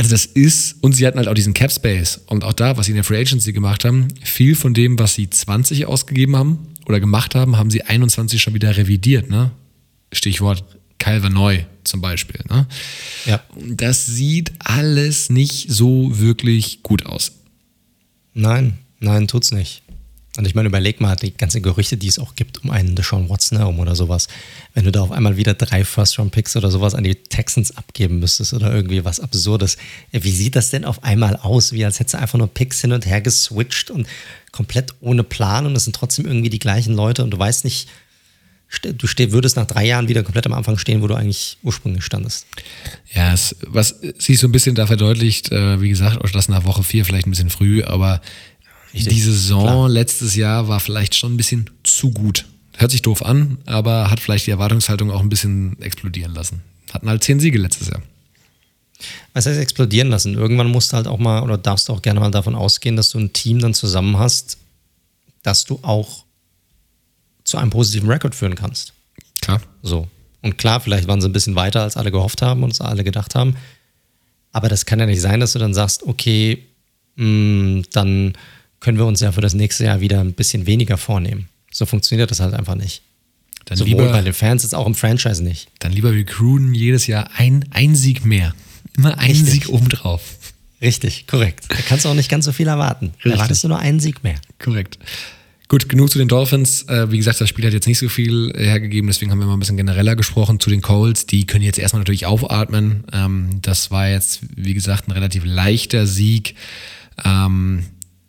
[0.00, 2.86] also das ist, und sie hatten halt auch diesen Cap Space und auch da, was
[2.86, 6.68] sie in der Free Agency gemacht haben, viel von dem, was sie 20 ausgegeben haben
[6.86, 9.50] oder gemacht haben, haben sie 21 schon wieder revidiert, ne?
[10.10, 10.64] Stichwort
[10.98, 12.66] Calvin Neu zum Beispiel, ne?
[13.26, 13.42] Ja.
[13.58, 17.32] Das sieht alles nicht so wirklich gut aus.
[18.32, 19.82] Nein, nein, tut's nicht.
[20.36, 23.28] Und ich meine, überleg mal, die ganzen Gerüchte, die es auch gibt um einen Deshaun
[23.28, 24.28] Watson herum oder sowas.
[24.74, 28.54] Wenn du da auf einmal wieder drei First-Round-Picks oder sowas an die Texans abgeben müsstest
[28.54, 29.76] oder irgendwie was Absurdes.
[30.12, 31.72] Wie sieht das denn auf einmal aus?
[31.72, 34.06] Wie als hättest du einfach nur Picks hin und her geswitcht und
[34.52, 37.88] komplett ohne Plan und es sind trotzdem irgendwie die gleichen Leute und du weißt nicht,
[38.82, 42.46] du würdest nach drei Jahren wieder komplett am Anfang stehen, wo du eigentlich ursprünglich standest.
[43.12, 46.64] Ja, es, was sich so ein bisschen da verdeutlicht, äh, wie gesagt, auch das nach
[46.64, 48.20] Woche vier vielleicht ein bisschen früh, aber
[48.92, 49.88] Richtig, die Saison klar.
[49.88, 52.46] letztes Jahr war vielleicht schon ein bisschen zu gut.
[52.76, 56.62] Hört sich doof an, aber hat vielleicht die Erwartungshaltung auch ein bisschen explodieren lassen.
[56.92, 58.02] Hatten halt zehn Siege letztes Jahr.
[59.32, 60.34] Was heißt explodieren lassen?
[60.34, 63.10] Irgendwann musst du halt auch mal oder darfst du auch gerne mal davon ausgehen, dass
[63.10, 64.58] du ein Team dann zusammen hast,
[65.42, 66.24] dass du auch
[67.44, 68.92] zu einem positiven Rekord führen kannst.
[69.40, 69.60] Klar.
[69.82, 70.08] So.
[70.42, 73.04] Und klar, vielleicht waren sie ein bisschen weiter, als alle gehofft haben und es alle
[73.04, 73.56] gedacht haben.
[74.52, 76.64] Aber das kann ja nicht sein, dass du dann sagst, okay,
[77.16, 78.32] mh, mm, dann
[78.80, 81.48] können wir uns ja für das nächste Jahr wieder ein bisschen weniger vornehmen.
[81.70, 83.02] So funktioniert das halt einfach nicht.
[83.66, 85.68] Dann Sowohl lieber, bei den Fans als auch im Franchise nicht.
[85.78, 88.54] Dann lieber recruiten jedes Jahr ein, ein Sieg mehr.
[88.96, 89.50] Immer ein Richtig.
[89.50, 90.22] Sieg obendrauf.
[90.82, 91.66] Richtig, korrekt.
[91.68, 93.12] Da kannst du auch nicht ganz so viel erwarten.
[93.22, 94.40] Da erwartest du nur einen Sieg mehr.
[94.58, 94.98] Korrekt.
[95.68, 96.82] Gut, genug zu den Dolphins.
[96.88, 99.52] Äh, wie gesagt, das Spiel hat jetzt nicht so viel hergegeben, deswegen haben wir mal
[99.52, 101.26] ein bisschen genereller gesprochen zu den Colts.
[101.26, 103.04] Die können jetzt erstmal natürlich aufatmen.
[103.12, 106.56] Ähm, das war jetzt, wie gesagt, ein relativ leichter Sieg.
[107.24, 107.84] Ähm,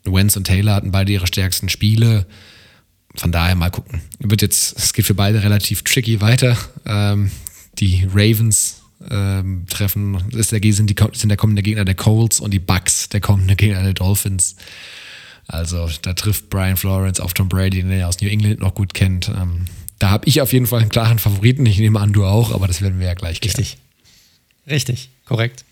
[0.05, 2.25] Wentz und Taylor hatten beide ihre stärksten Spiele.
[3.15, 4.01] Von daher mal gucken.
[4.19, 6.57] Wird jetzt, es geht für beide relativ tricky weiter.
[6.85, 7.31] Ähm,
[7.79, 12.51] die Ravens ähm, treffen, ist der, sind, die, sind der kommende Gegner der Colts und
[12.51, 14.55] die Bucks der kommende Gegner der Dolphins.
[15.47, 18.93] Also da trifft Brian Florence auf Tom Brady, den er aus New England noch gut
[18.93, 19.29] kennt.
[19.29, 19.65] Ähm,
[19.99, 21.65] da habe ich auf jeden Fall einen klaren Favoriten.
[21.65, 23.57] Ich nehme an, du auch, aber das werden wir ja gleich klären.
[23.57, 23.77] Richtig.
[24.67, 25.65] Richtig, korrekt.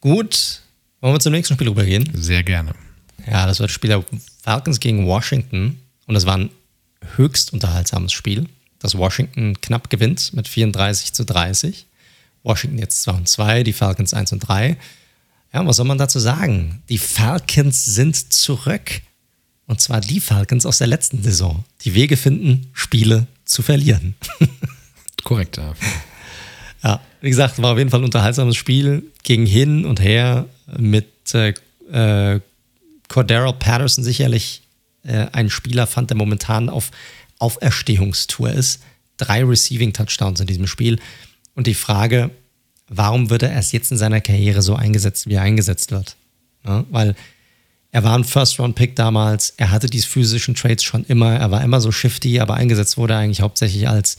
[0.00, 0.62] Gut,
[1.00, 2.08] wollen wir zum nächsten Spiel rübergehen?
[2.14, 2.74] Sehr gerne.
[3.30, 4.04] Ja, das war das Spiel der
[4.42, 6.50] Falcons gegen Washington und es war ein
[7.16, 8.46] höchst unterhaltsames Spiel,
[8.78, 11.86] das Washington knapp gewinnt mit 34 zu 30.
[12.42, 14.76] Washington jetzt 2 und 2, die Falcons 1 und 3.
[15.52, 16.82] Ja, was soll man dazu sagen?
[16.88, 19.02] Die Falcons sind zurück.
[19.66, 24.14] Und zwar die Falcons aus der letzten Saison, die Wege finden, Spiele zu verlieren.
[25.24, 25.74] Korrekt, ja.
[26.82, 29.02] Ja, wie gesagt, war auf jeden Fall ein unterhaltsames Spiel.
[29.24, 30.46] Ging hin und her
[30.78, 31.52] mit äh,
[31.90, 32.40] äh,
[33.08, 34.62] Cordero Patterson sicherlich
[35.04, 36.90] äh, ein Spieler fand, der momentan auf
[37.38, 38.82] Auferstehungstour ist.
[39.16, 40.98] Drei Receiving Touchdowns in diesem Spiel.
[41.54, 42.30] Und die Frage,
[42.88, 46.16] warum wird er erst jetzt in seiner Karriere so eingesetzt, wie er eingesetzt wird?
[46.64, 47.14] Ja, weil
[47.90, 51.80] er war ein First-Round-Pick damals, er hatte diese physischen Traits schon immer, er war immer
[51.80, 54.18] so shifty, aber eingesetzt wurde er eigentlich hauptsächlich als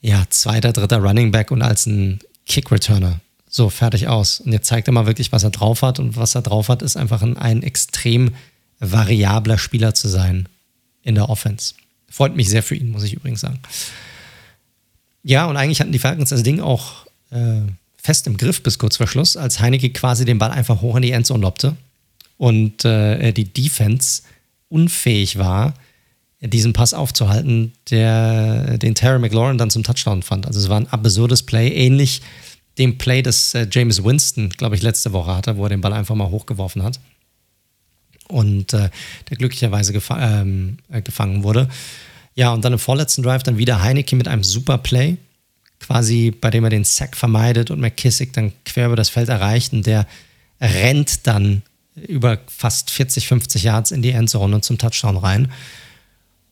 [0.00, 3.20] ja, zweiter, dritter Running Back und als ein Kick-Returner.
[3.54, 4.40] So, fertig aus.
[4.40, 5.98] Und jetzt zeigt er mal wirklich, was er drauf hat.
[5.98, 8.30] Und was er drauf hat, ist einfach ein, ein extrem
[8.80, 10.48] variabler Spieler zu sein
[11.02, 11.74] in der Offense.
[12.08, 13.60] Freut mich sehr für ihn, muss ich übrigens sagen.
[15.22, 17.60] Ja, und eigentlich hatten die Falcons das Ding auch äh,
[17.98, 21.02] fest im Griff bis kurz vor Schluss, als Heineke quasi den Ball einfach hoch in
[21.02, 21.76] die Endzone lobte
[22.38, 24.22] und äh, die Defense
[24.70, 25.74] unfähig war,
[26.40, 30.46] diesen Pass aufzuhalten, der den Terry McLaurin dann zum Touchdown fand.
[30.46, 32.22] Also es war ein absurdes Play, ähnlich
[32.78, 35.92] dem Play, das äh, James Winston, glaube ich, letzte Woche hatte, wo er den Ball
[35.92, 37.00] einfach mal hochgeworfen hat
[38.28, 38.90] und äh,
[39.28, 41.68] der glücklicherweise gefa ähm, äh, gefangen wurde.
[42.34, 45.18] Ja, und dann im vorletzten Drive dann wieder Heineke mit einem super Play,
[45.80, 49.72] quasi bei dem er den Sack vermeidet und McKissick dann quer über das Feld erreicht
[49.72, 50.06] und der
[50.60, 51.62] rennt dann
[51.94, 55.52] über fast 40, 50 Yards in die Endzone und zum Touchdown rein.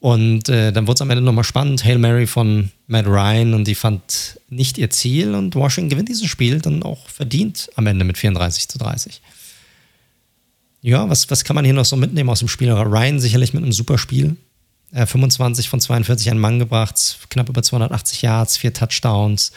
[0.00, 1.84] Und äh, dann wurde es am Ende nochmal spannend.
[1.84, 6.26] Hail Mary von Matt Ryan und die fand nicht ihr Ziel und Washington gewinnt dieses
[6.26, 9.20] Spiel dann auch verdient am Ende mit 34 zu 30.
[10.80, 12.72] Ja, was, was kann man hier noch so mitnehmen aus dem Spiel?
[12.72, 14.36] Ryan sicherlich mit einem super Spiel.
[14.92, 19.52] Äh, 25 von 42 an Mann gebracht, knapp über 280 Yards, vier Touchdowns.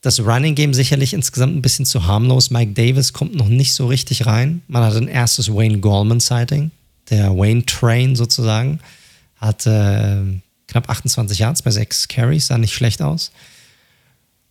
[0.00, 2.50] Das Running Game sicherlich insgesamt ein bisschen zu harmlos.
[2.50, 4.62] Mike Davis kommt noch nicht so richtig rein.
[4.66, 6.70] Man hat ein erstes Wayne Gallman-Sighting,
[7.10, 8.80] der Wayne Train sozusagen.
[9.40, 10.22] Hat äh,
[10.68, 13.32] knapp 28 Yards bei sechs Carries, sah nicht schlecht aus.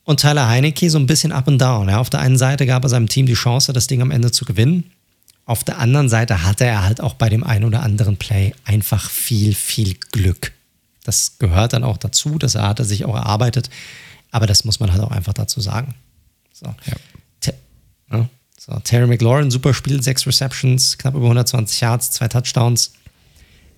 [0.04, 1.88] Und Tyler Heinecke so ein bisschen up and down.
[1.88, 4.32] Ja, auf der einen Seite gab er seinem Team die Chance, das Ding am Ende
[4.32, 4.92] zu gewinnen.
[5.46, 9.10] Auf der anderen Seite hatte er halt auch bei dem einen oder anderen Play einfach
[9.10, 10.52] viel, viel Glück.
[11.04, 13.70] Das gehört dann auch dazu, das hat er sich auch erarbeitet,
[14.32, 15.96] aber das muss man halt auch einfach dazu sagen.
[16.54, 16.66] So.
[16.86, 16.94] Ja.
[18.12, 18.30] Ja.
[18.58, 22.94] So, Terry McLaurin, super Spiel, sechs Receptions, knapp über 120 Yards, zwei Touchdowns.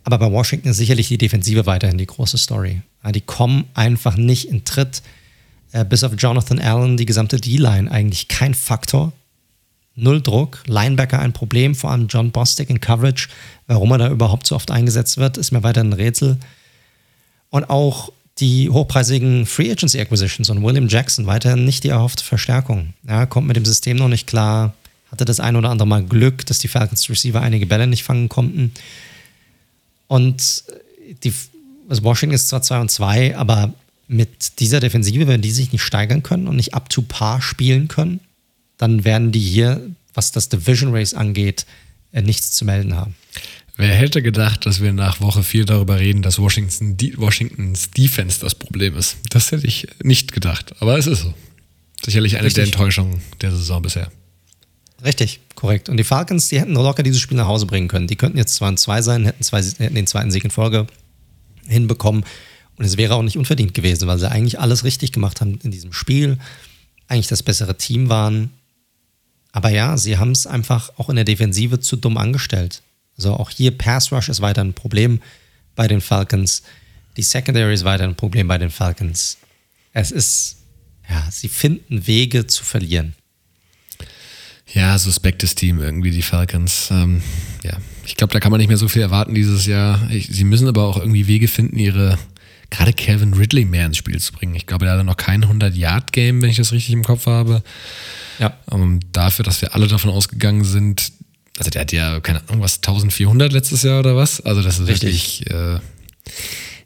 [0.03, 2.81] Aber bei Washington ist sicherlich die Defensive weiterhin die große Story.
[3.13, 5.01] Die kommen einfach nicht in Tritt.
[5.71, 9.13] Äh, bis auf Jonathan Allen, die gesamte D-Line eigentlich kein Faktor
[9.95, 10.63] null Druck.
[10.67, 13.29] Linebacker ein Problem, vor allem John Bostic in Coverage.
[13.67, 16.37] Warum er da überhaupt so oft eingesetzt wird, ist mir weiter ein Rätsel.
[17.49, 22.93] Und auch die hochpreisigen Free Agency Acquisitions und William Jackson weiterhin nicht die erhoffte Verstärkung.
[23.07, 24.73] Ja, kommt mit dem System noch nicht klar.
[25.11, 28.29] Hatte das ein oder andere Mal Glück, dass die Falcons Receiver einige Bälle nicht fangen
[28.29, 28.71] konnten.
[30.11, 30.65] Und
[31.23, 31.33] die,
[31.87, 33.73] also Washington ist zwar 2 und 2, aber
[34.09, 37.87] mit dieser Defensive, wenn die sich nicht steigern können und nicht up to par spielen
[37.87, 38.19] können,
[38.75, 39.79] dann werden die hier,
[40.13, 41.65] was das Division Race angeht,
[42.11, 43.15] äh, nichts zu melden haben.
[43.77, 48.53] Wer hätte gedacht, dass wir nach Woche 4 darüber reden, dass Washington, Washingtons Defense das
[48.53, 49.15] Problem ist?
[49.29, 51.33] Das hätte ich nicht gedacht, aber es ist so.
[52.03, 52.55] Sicherlich eine Richtig.
[52.55, 54.11] der Enttäuschungen der Saison bisher.
[55.03, 55.89] Richtig, korrekt.
[55.89, 58.07] Und die Falcons, die hätten locker dieses Spiel nach Hause bringen können.
[58.07, 60.87] Die könnten jetzt 2 und 2 sein, hätten, zwei, hätten den zweiten Sieg in Folge
[61.67, 62.23] hinbekommen.
[62.77, 65.71] Und es wäre auch nicht unverdient gewesen, weil sie eigentlich alles richtig gemacht haben in
[65.71, 66.37] diesem Spiel.
[67.07, 68.51] Eigentlich das bessere Team waren.
[69.51, 72.81] Aber ja, sie haben es einfach auch in der Defensive zu dumm angestellt.
[73.17, 75.21] Also auch hier Pass Rush ist weiter ein Problem
[75.75, 76.63] bei den Falcons.
[77.17, 79.37] Die Secondary ist weiter ein Problem bei den Falcons.
[79.93, 80.57] Es ist,
[81.09, 83.13] ja, sie finden Wege zu verlieren.
[84.73, 86.89] Ja, suspektes Team irgendwie, die Falcons.
[86.91, 87.21] Ähm,
[87.63, 90.09] ja, ich glaube, da kann man nicht mehr so viel erwarten dieses Jahr.
[90.11, 92.17] Ich, sie müssen aber auch irgendwie Wege finden, ihre,
[92.69, 94.55] gerade Kevin Ridley mehr ins Spiel zu bringen.
[94.55, 97.63] Ich glaube, er hat noch kein 100-Yard-Game, wenn ich das richtig im Kopf habe.
[98.39, 98.57] Ja.
[98.67, 101.11] Um, ähm, dafür, dass wir alle davon ausgegangen sind,
[101.57, 104.41] also der hat ja, keine Ahnung, was, 1400 letztes Jahr oder was?
[104.41, 105.45] Also das ist Richtig.
[105.45, 105.79] wirklich äh,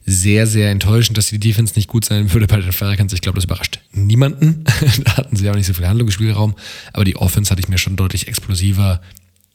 [0.06, 3.12] sehr, sehr enttäuschend, dass die Defense nicht gut sein würde bei den Falcons.
[3.14, 4.64] Ich glaube, das überrascht niemanden.
[5.04, 6.56] da hatten sie auch nicht so viel Handlungsspielraum.
[6.94, 9.02] Aber die Offense hatte ich mir schon deutlich explosiver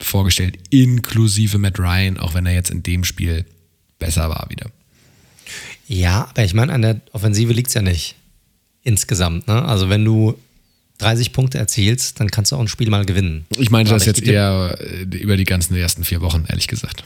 [0.01, 3.45] vorgestellt, inklusive Matt Ryan, auch wenn er jetzt in dem Spiel
[3.99, 4.69] besser war wieder.
[5.87, 8.15] Ja, aber ich meine, an der Offensive liegt es ja nicht.
[8.83, 9.47] insgesamt.
[9.47, 9.63] Ne?
[9.63, 10.37] Also wenn du
[11.01, 13.45] 30 Punkte erzielst, dann kannst du auch ein Spiel mal gewinnen.
[13.57, 17.03] Ich meinte das jetzt eher äh, über die ganzen ersten vier Wochen, ehrlich gesagt.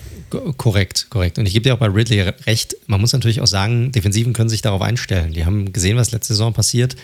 [0.57, 1.39] Korrekt, korrekt.
[1.39, 2.75] Und ich gebe dir auch bei Ridley recht.
[2.87, 5.33] Man muss natürlich auch sagen, Defensiven können sich darauf einstellen.
[5.33, 6.95] Die haben gesehen, was letzte Saison passiert.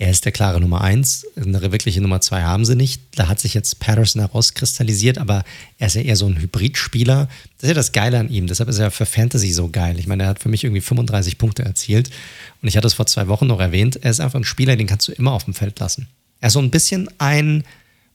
[0.00, 1.26] Er ist der klare Nummer eins.
[1.34, 3.02] Eine wirkliche Nummer zwei haben sie nicht.
[3.16, 5.42] Da hat sich jetzt Patterson herauskristallisiert, aber
[5.78, 7.26] er ist ja eher so ein Hybridspieler.
[7.56, 8.46] Das ist ja das Geile an ihm.
[8.46, 9.98] Deshalb ist er für Fantasy so geil.
[9.98, 12.10] Ich meine, er hat für mich irgendwie 35 Punkte erzielt.
[12.62, 13.96] Und ich hatte es vor zwei Wochen noch erwähnt.
[14.00, 16.06] Er ist einfach ein Spieler, den kannst du immer auf dem Feld lassen.
[16.40, 17.64] Er ist so ein bisschen ein,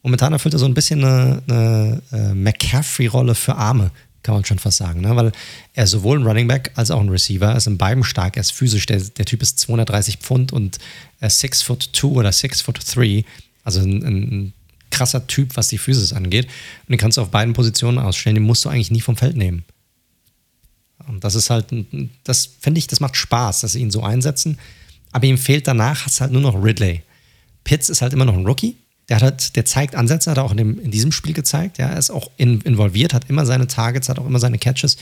[0.02, 3.92] momentan erfüllt er so ein bisschen eine, eine äh, McCaffrey-Rolle für Arme,
[4.24, 5.02] kann man schon fast sagen.
[5.02, 5.16] Ne?
[5.16, 5.32] Weil
[5.74, 8.38] er sowohl ein Running Back als auch ein Receiver er ist in beidem stark.
[8.38, 8.85] Er ist physisch.
[8.85, 10.80] Der, der Typ ist 230 Pfund und
[11.19, 13.26] er ist 6 foot 2 oder 6 foot 3.
[13.64, 14.53] Also ein, ein
[14.92, 16.45] krasser Typ, was die Physis angeht.
[16.45, 18.35] Und den kannst du auf beiden Positionen ausstellen.
[18.35, 19.66] Den musst du eigentlich nie vom Feld nehmen.
[21.08, 21.66] Und das ist halt,
[22.24, 24.58] das finde ich, das macht Spaß, dass sie ihn so einsetzen.
[25.11, 27.02] Aber ihm fehlt danach, hast halt nur noch Ridley.
[27.64, 28.77] Pitts ist halt immer noch ein Rookie.
[29.09, 31.77] Der, hat halt, der zeigt Ansätze, hat er auch in, dem, in diesem Spiel gezeigt.
[31.77, 34.98] Ja, er ist auch in, involviert, hat immer seine Targets, hat auch immer seine Catches.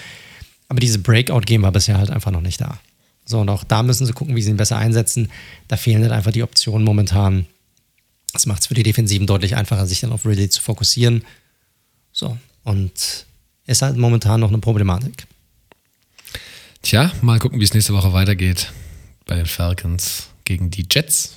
[0.67, 2.79] Aber diese Breakout-Game war bisher halt einfach noch nicht da.
[3.25, 5.29] So, und auch da müssen sie gucken, wie sie ihn besser einsetzen.
[5.67, 7.45] Da fehlen halt einfach die Optionen momentan.
[8.33, 11.23] Das macht es für die Defensiven deutlich einfacher, sich dann auf Ridley zu fokussieren.
[12.11, 13.25] So, und
[13.67, 15.27] ist halt momentan noch eine Problematik.
[16.81, 18.71] Tja, mal gucken, wie es nächste Woche weitergeht
[19.25, 21.35] bei den Falcons gegen die Jets.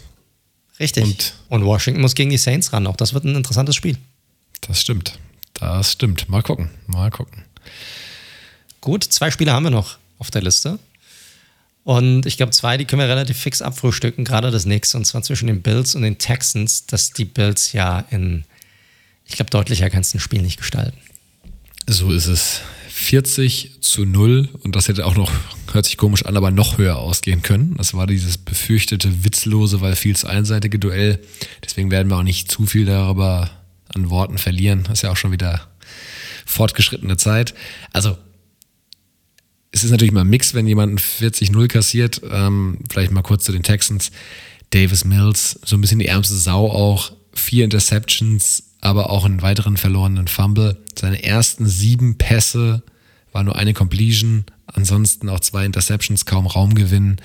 [0.81, 1.05] Richtig.
[1.05, 2.87] Und, und, Washington muss gegen die Saints ran.
[2.87, 3.97] Auch das wird ein interessantes Spiel.
[4.63, 5.19] Das stimmt.
[5.55, 6.29] Das stimmt.
[6.29, 6.71] Mal gucken.
[6.87, 7.45] Mal gucken.
[8.81, 10.79] Gut, zwei Spiele haben wir noch auf der Liste.
[11.85, 14.25] Und ich glaube, zwei, die können wir relativ fix abfrühstücken.
[14.25, 18.01] Gerade das nächste, und zwar zwischen den Bills und den Texans, dass die Bills ja
[18.11, 18.45] in,
[19.27, 20.99] ich glaube, deutlicher kannst du ein Spiel nicht gestalten.
[21.87, 22.63] So ist es.
[22.97, 25.33] 40 zu 0 und das hätte auch noch,
[25.73, 27.75] hört sich komisch an, aber noch höher ausgehen können.
[27.77, 31.19] Das war dieses befürchtete, witzlose, weil viel zu einseitige Duell.
[31.65, 33.51] Deswegen werden wir auch nicht zu viel darüber
[33.93, 34.85] an Worten verlieren.
[34.85, 35.69] Das ist ja auch schon wieder
[36.47, 37.55] fortgeschrittene Zeit.
[37.93, 38.17] Also,
[39.73, 42.23] es ist natürlich mal ein Mix, wenn jemand 40-0 kassiert.
[42.31, 44.13] Ähm, vielleicht mal kurz zu den Texans.
[44.71, 47.11] Davis Mills, so ein bisschen die ärmste Sau auch.
[47.35, 50.77] Vier Interceptions, aber auch einen weiteren verlorenen Fumble.
[50.99, 52.83] Seine ersten sieben Pässe
[53.33, 57.17] war nur eine Completion, ansonsten auch zwei Interceptions, kaum Raumgewinn.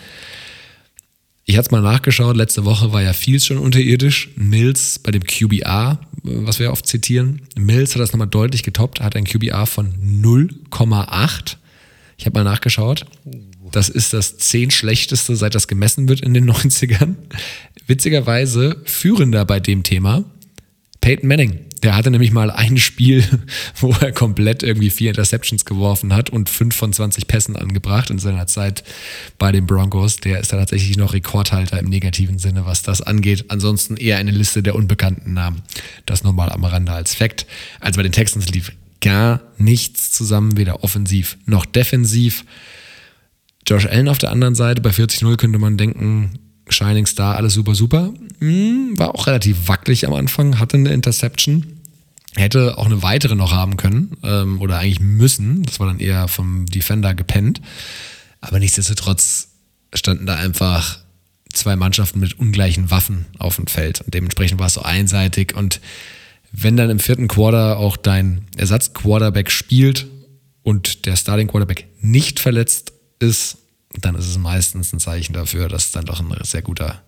[1.44, 4.30] Ich hatte es mal nachgeschaut, letzte Woche war ja Fields schon unterirdisch.
[4.38, 7.42] Mills bei dem QBA, was wir oft zitieren.
[7.58, 11.58] Mills hat das nochmal deutlich getoppt, hat ein QBA von 0,8.
[12.18, 13.06] Ich habe mal nachgeschaut.
[13.72, 17.16] Das ist das zehn schlechteste, seit das gemessen wird in den 90ern.
[17.86, 20.24] Witzigerweise führender bei dem Thema
[21.02, 21.66] Peyton Manning.
[21.82, 23.24] Der hatte nämlich mal ein Spiel,
[23.80, 28.20] wo er komplett irgendwie vier Interceptions geworfen hat und fünf von 20 Pässen angebracht in
[28.20, 28.84] seiner Zeit
[29.38, 30.18] bei den Broncos.
[30.18, 33.46] Der ist da tatsächlich noch Rekordhalter im negativen Sinne, was das angeht.
[33.48, 35.62] Ansonsten eher eine Liste der unbekannten Namen.
[36.06, 37.46] Das nochmal am Rande als Fakt.
[37.80, 42.44] Also bei den Texans lief gar nichts zusammen, weder offensiv noch defensiv.
[43.66, 46.32] Josh Allen auf der anderen Seite, bei 40-0 könnte man denken,
[46.72, 48.14] Shining Star, alles super, super.
[48.40, 51.66] Hm, war auch relativ wackelig am Anfang, hatte eine Interception.
[52.36, 55.64] Hätte auch eine weitere noch haben können ähm, oder eigentlich müssen.
[55.64, 57.60] Das war dann eher vom Defender gepennt.
[58.40, 59.50] Aber nichtsdestotrotz
[59.94, 61.00] standen da einfach
[61.52, 64.02] zwei Mannschaften mit ungleichen Waffen auf dem Feld.
[64.02, 65.56] Und dementsprechend war es so einseitig.
[65.56, 65.82] Und
[66.52, 70.08] wenn dann im vierten Quarter auch dein Ersatz-Quarterback spielt
[70.64, 73.58] und der Starting-Quarterback nicht verletzt ist,
[73.94, 77.02] dann ist es meistens ein Zeichen dafür, dass es dann doch ein sehr guter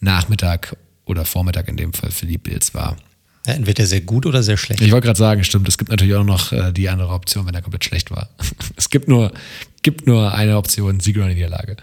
[0.00, 2.96] Nachmittag oder Vormittag in dem Fall für die Bills war.
[3.46, 4.82] Ja, entweder sehr gut oder sehr schlecht.
[4.82, 7.54] Ich wollte gerade sagen, stimmt, es gibt natürlich auch noch äh, die andere Option, wenn
[7.54, 8.28] er komplett schlecht war.
[8.76, 9.32] es gibt nur,
[9.82, 11.76] gibt nur eine Option, Sieg oder Niederlage.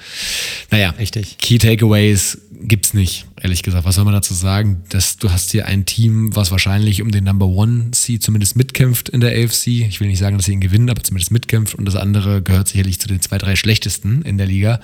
[0.72, 1.38] Naja, richtig.
[1.40, 3.86] Key Takeaways gibt's nicht, ehrlich gesagt.
[3.86, 4.84] Was soll man dazu sagen?
[4.90, 9.10] Dass du hast hier ein Team, was wahrscheinlich um den Number One Seed zumindest mitkämpft
[9.10, 9.68] in der AFC.
[9.68, 11.76] Ich will nicht sagen, dass sie ihn gewinnen, aber zumindest mitkämpft.
[11.76, 14.80] Und das andere gehört sicherlich zu den zwei, drei schlechtesten in der Liga.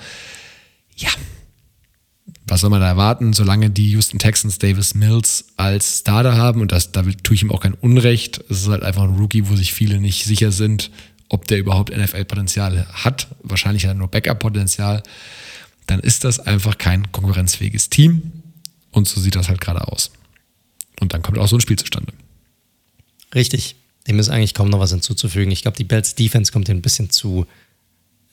[0.96, 1.10] Ja,
[2.46, 6.72] was soll man da erwarten, solange die Houston Texans Davis Mills als Starter haben und
[6.72, 8.42] das, da tue ich ihm auch kein Unrecht.
[8.50, 10.90] Es ist halt einfach ein Rookie, wo sich viele nicht sicher sind,
[11.34, 13.26] ob der überhaupt NFL-Potenzial hat.
[13.42, 15.02] Wahrscheinlich hat er nur Backup-Potenzial.
[15.86, 18.32] Dann ist das einfach kein konkurrenzfähiges Team
[18.92, 20.12] und so sieht das halt gerade aus.
[21.00, 22.12] Und dann kommt auch so ein Spiel zustande.
[23.34, 23.74] Richtig.
[24.06, 25.50] Dem ist eigentlich kaum noch was hinzuzufügen.
[25.50, 27.46] Ich glaube, die Bells Defense kommt hier ein bisschen zu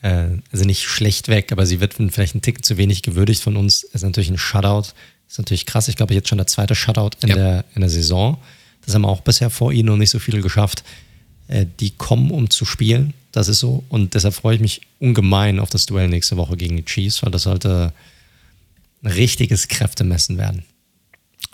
[0.03, 3.57] äh, also nicht schlecht weg, aber sie wird vielleicht ein Tick zu wenig gewürdigt von
[3.57, 3.83] uns.
[3.83, 4.93] Ist natürlich ein Shutout.
[5.27, 5.87] Ist natürlich krass.
[5.87, 7.35] Ich glaube, jetzt schon der zweite Shutout in, ja.
[7.35, 8.37] der, in der Saison.
[8.85, 10.83] Das haben auch bisher vor ihnen noch nicht so viele geschafft.
[11.51, 13.13] Äh, die kommen, um zu spielen.
[13.33, 13.83] Das ist so.
[13.89, 17.31] Und deshalb freue ich mich ungemein auf das Duell nächste Woche gegen die Chiefs, weil
[17.31, 17.91] das sollte
[19.03, 20.63] ein richtiges Kräftemessen werden.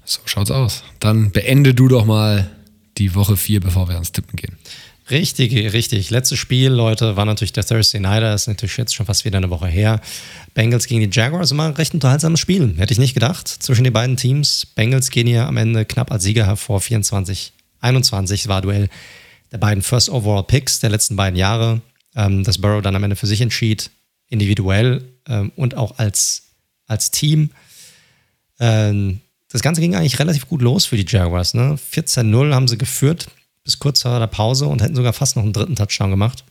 [0.05, 0.83] So schaut's aus.
[0.99, 2.49] Dann beende du doch mal
[2.99, 4.57] die Woche 4, bevor wir ans Tippen gehen.
[5.09, 6.11] Richtig, richtig.
[6.11, 8.35] Letztes Spiel, Leute, war natürlich der Thursday Nighter.
[8.35, 9.99] Ist natürlich jetzt schon fast wieder eine Woche her.
[10.53, 12.75] Bengals gegen die Jaguars, immer ein recht unterhaltsames Spiel.
[12.77, 13.47] Hätte ich nicht gedacht.
[13.47, 14.67] Zwischen den beiden Teams.
[14.75, 16.81] Bengals gehen hier am Ende knapp als Sieger hervor.
[16.81, 18.89] 24, 21 war Duell
[19.51, 21.81] der beiden First Overall Picks der letzten beiden Jahre.
[22.15, 23.91] Ähm, das Burrow dann am Ende für sich entschied.
[24.27, 26.43] Individuell ähm, und auch als,
[26.85, 27.51] als Team.
[28.59, 31.53] Ähm, das Ganze ging eigentlich relativ gut los für die Jaguars.
[31.53, 31.77] Ne?
[31.91, 33.27] 14-0 haben sie geführt
[33.63, 36.45] bis kurz vor der Pause und hätten sogar fast noch einen dritten Touchdown gemacht.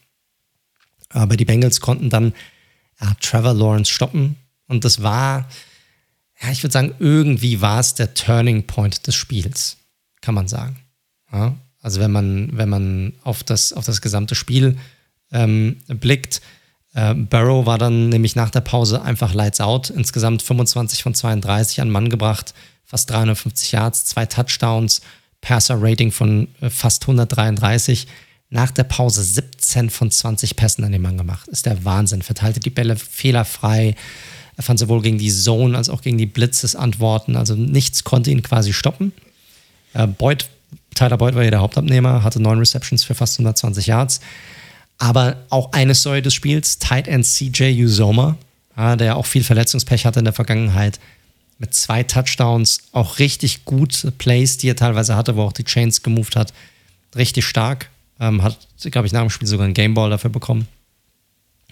[1.09, 2.35] Aber die Bengals konnten dann
[3.01, 4.37] ja, Trevor Lawrence stoppen.
[4.69, 5.49] Und das war,
[6.43, 9.79] ja, ich würde sagen, irgendwie war es der Turning Point des Spiels,
[10.21, 10.77] kann man sagen.
[11.33, 11.55] Ja,
[11.87, 14.77] also wenn man, wenn man auf das, auf das gesamte Spiel
[15.31, 16.41] ähm, blickt,
[16.95, 21.81] äh, Barrow war dann nämlich nach der Pause einfach lights out, insgesamt 25 von 32
[21.81, 25.01] an Mann gebracht, fast 350 Yards, zwei Touchdowns
[25.43, 28.09] Passer-Rating von äh, fast 133.
[28.51, 31.47] Nach der Pause 17 von 20 Pässen an den Mann gemacht.
[31.47, 32.23] Ist der Wahnsinn.
[32.23, 33.95] Verteilte die Bälle fehlerfrei.
[34.57, 37.37] Er fand sowohl gegen die Zone als auch gegen die Blitzes Antworten.
[37.37, 39.13] Also nichts konnte ihn quasi stoppen.
[39.95, 40.49] Äh, Boyd,
[40.97, 44.21] Tyler Boyd war hier der Hauptabnehmer, hatte neun Receptions für fast 120 Yards.
[44.99, 48.37] Aber auch eine Säule des Spiels, Tight End CJ Uzoma,
[48.77, 50.99] ja, der auch viel Verletzungspech hatte in der Vergangenheit,
[51.59, 56.03] mit zwei Touchdowns, auch richtig gut Plays, die er teilweise hatte, wo auch die Chains
[56.03, 56.53] gemoved hat.
[57.15, 57.91] Richtig stark.
[58.19, 60.69] Ähm, hat, glaube ich, nach dem Spiel sogar einen Gameball dafür bekommen.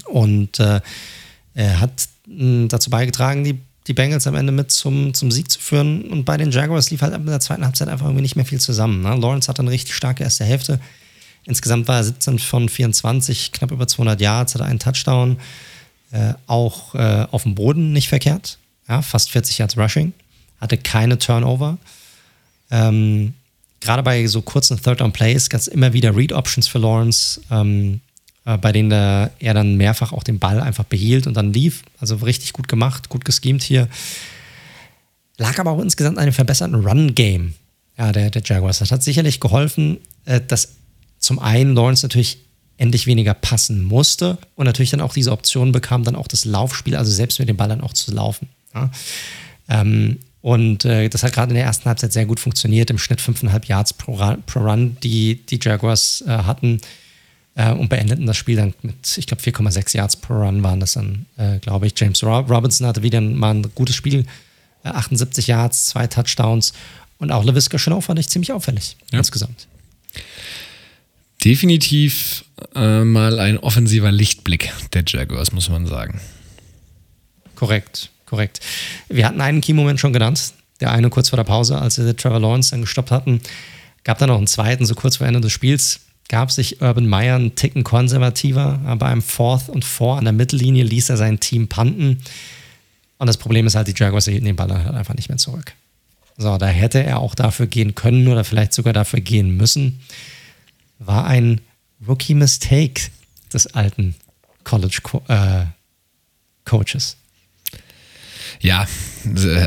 [0.06, 0.80] Und äh,
[1.54, 5.60] er hat mh, dazu beigetragen, die, die Bengals am Ende mit zum, zum Sieg zu
[5.60, 6.04] führen.
[6.10, 8.60] Und bei den Jaguars lief halt in der zweiten Halbzeit einfach irgendwie nicht mehr viel
[8.60, 9.02] zusammen.
[9.02, 9.16] Ne?
[9.16, 10.80] Lawrence hatte eine richtig starke erste Hälfte.
[11.44, 15.38] Insgesamt war er 17 von 24, knapp über 200 Yards, hatte einen Touchdown.
[16.10, 20.12] Äh, auch äh, auf dem Boden nicht verkehrt ja, fast 40 Yards Rushing,
[20.60, 21.78] hatte keine Turnover.
[22.70, 23.34] Ähm,
[23.80, 28.03] Gerade bei so kurzen Third-Down-Plays gab es immer wieder Read-Options für Lawrence, ähm, äh,
[28.44, 31.82] bei denen er, dann mehrfach auch den Ball einfach behielt und dann lief.
[31.98, 33.88] Also richtig gut gemacht, gut geschemt hier.
[35.38, 37.54] Lag aber auch insgesamt einem verbesserten Run-Game
[37.98, 38.78] ja, der, der Jaguars.
[38.78, 40.74] Das hat sicherlich geholfen, äh, dass
[41.18, 42.38] zum einen Lawrence natürlich
[42.76, 46.96] endlich weniger passen musste und natürlich dann auch diese Option bekam, dann auch das Laufspiel,
[46.96, 48.48] also selbst mit dem Ball dann auch zu laufen.
[48.74, 48.90] Ja.
[49.68, 52.90] Ähm, und äh, das hat gerade in der ersten Halbzeit sehr gut funktioniert.
[52.90, 56.80] Im Schnitt 5,5 Yards pro, pro, Run, die die Jaguars äh, hatten.
[57.56, 60.94] Äh, und beendeten das Spiel dann mit, ich glaube, 4,6 Yards pro Run waren das
[60.94, 61.94] dann, äh, glaube ich.
[61.96, 64.26] James Robinson hatte wieder mal ein gutes Spiel.
[64.82, 66.72] 78 äh, Yards, zwei Touchdowns.
[67.18, 69.18] Und auch LaVisca Chanel fand ich ziemlich auffällig ja.
[69.18, 69.68] insgesamt.
[71.44, 76.20] Definitiv äh, mal ein offensiver Lichtblick der Jaguars, muss man sagen.
[77.54, 78.60] Korrekt korrekt.
[79.08, 80.52] Wir hatten einen Key-Moment schon genannt.
[80.80, 83.40] Der eine kurz vor der Pause, als wir Trevor Lawrence dann gestoppt hatten.
[84.02, 86.00] Gab dann noch einen zweiten, so kurz vor Ende des Spiels.
[86.28, 88.80] Gab sich Urban Meyer einen Ticken konservativer.
[88.98, 92.22] Bei einem Fourth und Four an der Mittellinie ließ er sein Team panten.
[93.18, 95.72] Und das Problem ist halt, die Jaguars hielten den Ball halt einfach nicht mehr zurück.
[96.36, 100.00] So, da hätte er auch dafür gehen können oder vielleicht sogar dafür gehen müssen.
[100.98, 101.60] War ein
[102.06, 103.10] Rookie-Mistake
[103.52, 104.14] des alten
[104.64, 107.16] College-Coaches.
[108.60, 108.86] Äh, ja,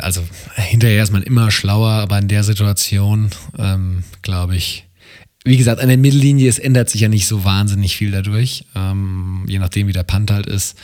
[0.01, 0.23] also
[0.55, 4.85] hinterher ist man immer schlauer, aber in der Situation, ähm, glaube ich,
[5.47, 9.45] wie gesagt, an der Mittellinie, es ändert sich ja nicht so wahnsinnig viel dadurch, ähm,
[9.47, 10.77] je nachdem, wie der Punt halt ist.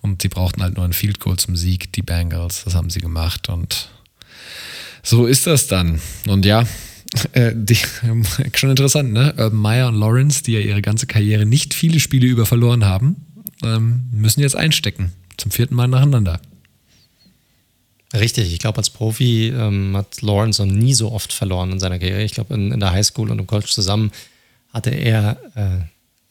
[0.00, 3.00] Und sie brauchten halt nur einen Field Goal zum Sieg, die Bengals, das haben sie
[3.00, 3.88] gemacht und
[5.02, 6.00] so ist das dann.
[6.26, 6.64] Und ja,
[7.32, 7.76] äh, die,
[8.54, 9.34] schon interessant, ne?
[9.36, 13.16] Urban Meyer und Lawrence, die ja ihre ganze Karriere nicht viele Spiele über verloren haben,
[13.62, 15.12] ähm, müssen jetzt einstecken.
[15.36, 16.40] Zum vierten Mal nacheinander.
[18.14, 21.98] Richtig, ich glaube, als Profi ähm, hat Lawrence noch nie so oft verloren in seiner
[21.98, 22.22] Karriere.
[22.22, 24.12] Ich glaube, in, in, der Highschool und im College zusammen
[24.72, 25.36] hatte er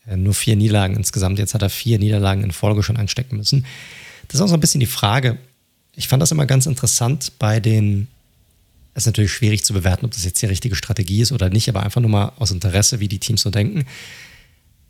[0.08, 1.40] äh, nur vier Niederlagen insgesamt.
[1.40, 3.66] Jetzt hat er vier Niederlagen in Folge schon einstecken müssen.
[4.28, 5.38] Das ist auch so ein bisschen die Frage.
[5.96, 8.08] Ich fand das immer ganz interessant bei den.
[8.94, 11.68] Es ist natürlich schwierig zu bewerten, ob das jetzt die richtige Strategie ist oder nicht,
[11.68, 13.86] aber einfach nur mal aus Interesse, wie die Teams so denken.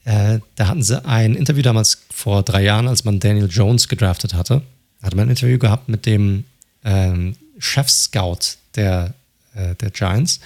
[0.03, 4.33] Äh, da hatten sie ein Interview damals vor drei Jahren, als man Daniel Jones gedraftet
[4.33, 4.61] hatte.
[4.99, 6.43] Da hatte man ein Interview gehabt mit dem
[6.83, 9.13] ähm, Chef-Scout der,
[9.55, 10.39] äh, der Giants.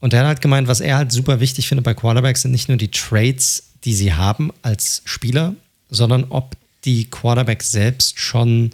[0.00, 2.68] Und der hat halt gemeint, was er halt super wichtig findet bei Quarterbacks sind nicht
[2.68, 5.54] nur die Traits, die sie haben als Spieler,
[5.90, 8.70] sondern ob die Quarterbacks selbst schon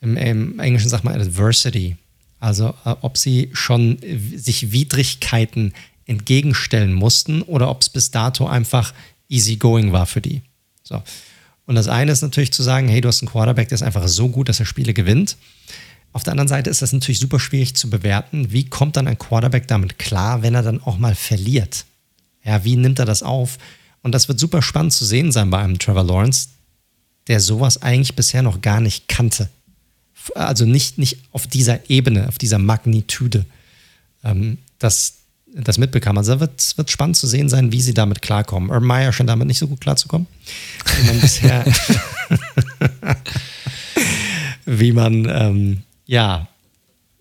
[0.00, 1.96] im, im Englischen sagt man Adversity,
[2.40, 3.98] also äh, ob sie schon
[4.36, 5.74] sich Widrigkeiten
[6.06, 8.94] entgegenstellen mussten oder ob es bis dato einfach
[9.28, 10.42] easy going war für die.
[10.82, 11.02] So.
[11.68, 14.08] Und das eine ist natürlich zu sagen, hey, du hast einen Quarterback, der ist einfach
[14.08, 15.36] so gut, dass er Spiele gewinnt.
[16.14, 18.50] Auf der anderen Seite ist das natürlich super schwierig zu bewerten.
[18.50, 21.84] Wie kommt dann ein Quarterback damit klar, wenn er dann auch mal verliert?
[22.42, 23.58] Ja, wie nimmt er das auf?
[24.00, 26.48] Und das wird super spannend zu sehen sein bei einem Trevor Lawrence,
[27.26, 29.50] der sowas eigentlich bisher noch gar nicht kannte.
[30.34, 33.44] Also nicht, nicht auf dieser Ebene, auf dieser Magnitude.
[34.24, 35.17] Ähm, das,
[35.54, 36.18] das mitbekam.
[36.18, 38.70] Also wird wird spannend zu sehen sein, wie sie damit klarkommen.
[38.70, 40.26] Urban Meyer scheint damit nicht so gut klarzukommen.
[40.98, 41.64] Wie man bisher,
[44.66, 46.48] wie man ähm, ja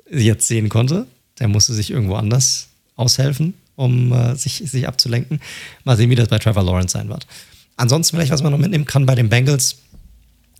[0.09, 1.07] jetzt sehen konnte.
[1.39, 5.39] Der musste sich irgendwo anders aushelfen, um äh, sich, sich abzulenken.
[5.83, 7.27] Mal sehen, wie das bei Trevor Lawrence sein wird.
[7.75, 9.77] Ansonsten vielleicht, was man noch mitnehmen kann bei den Bengals,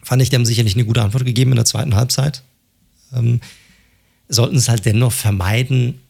[0.03, 2.43] fand ich, die haben sicherlich eine gute Antwort gegeben in der zweiten Halbzeit.
[3.13, 3.41] Ähm,
[4.29, 6.01] sollten es halt dennoch vermeiden,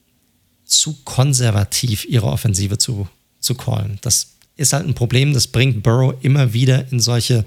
[0.67, 3.07] zu konservativ ihre Offensive zu,
[3.39, 3.97] zu callen.
[4.01, 7.45] Das ist halt ein Problem, das bringt Burrow immer wieder in solche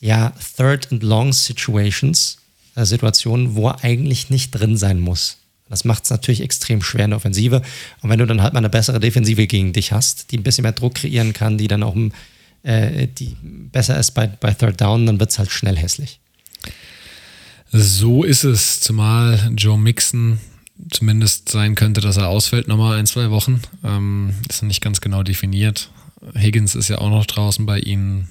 [0.00, 2.38] ja, Third and Long Situations,
[2.74, 5.38] äh, Situationen, wo er eigentlich nicht drin sein muss.
[5.68, 7.62] Das macht es natürlich extrem schwer in der Offensive.
[8.02, 10.62] Und wenn du dann halt mal eine bessere Defensive gegen dich hast, die ein bisschen
[10.62, 11.96] mehr Druck kreieren kann, die dann auch
[12.62, 16.20] äh, die besser ist bei, bei Third Down, dann wird es halt schnell hässlich.
[17.70, 20.38] So ist es, zumal Joe Mixon
[20.90, 23.62] zumindest sein könnte, dass er ausfällt nochmal ein, zwei Wochen.
[23.84, 25.90] Ähm, ist nicht ganz genau definiert.
[26.36, 28.28] Higgins ist ja auch noch draußen bei ihnen.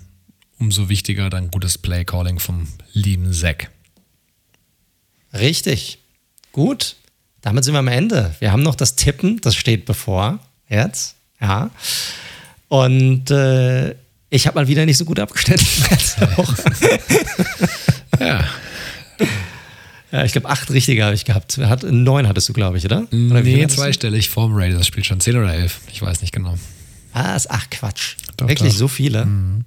[0.59, 3.71] Umso wichtiger dann gutes Play-Calling vom lieben Zack.
[5.33, 5.97] Richtig.
[6.51, 6.97] Gut.
[7.41, 8.35] Damit sind wir am Ende.
[8.39, 10.39] Wir haben noch das Tippen, das steht bevor.
[10.69, 11.15] Jetzt.
[11.39, 11.71] Ja.
[12.67, 13.95] Und äh,
[14.29, 15.65] ich habe mal wieder nicht so gut abgeschnitten.
[18.19, 18.45] ja.
[20.11, 21.57] Ja, ich glaube, acht richtige habe ich gehabt.
[21.57, 23.07] Hat, neun hattest du, glaube ich, oder?
[23.11, 25.19] oder nee, zweistellig vorm Raiders spielt schon.
[25.21, 25.79] Zehn oder elf.
[25.91, 26.57] Ich weiß nicht genau.
[27.13, 27.49] Was?
[27.49, 28.15] Ach, Quatsch.
[28.37, 28.79] Doch, Wirklich doch.
[28.79, 29.25] so viele?
[29.25, 29.65] Mhm.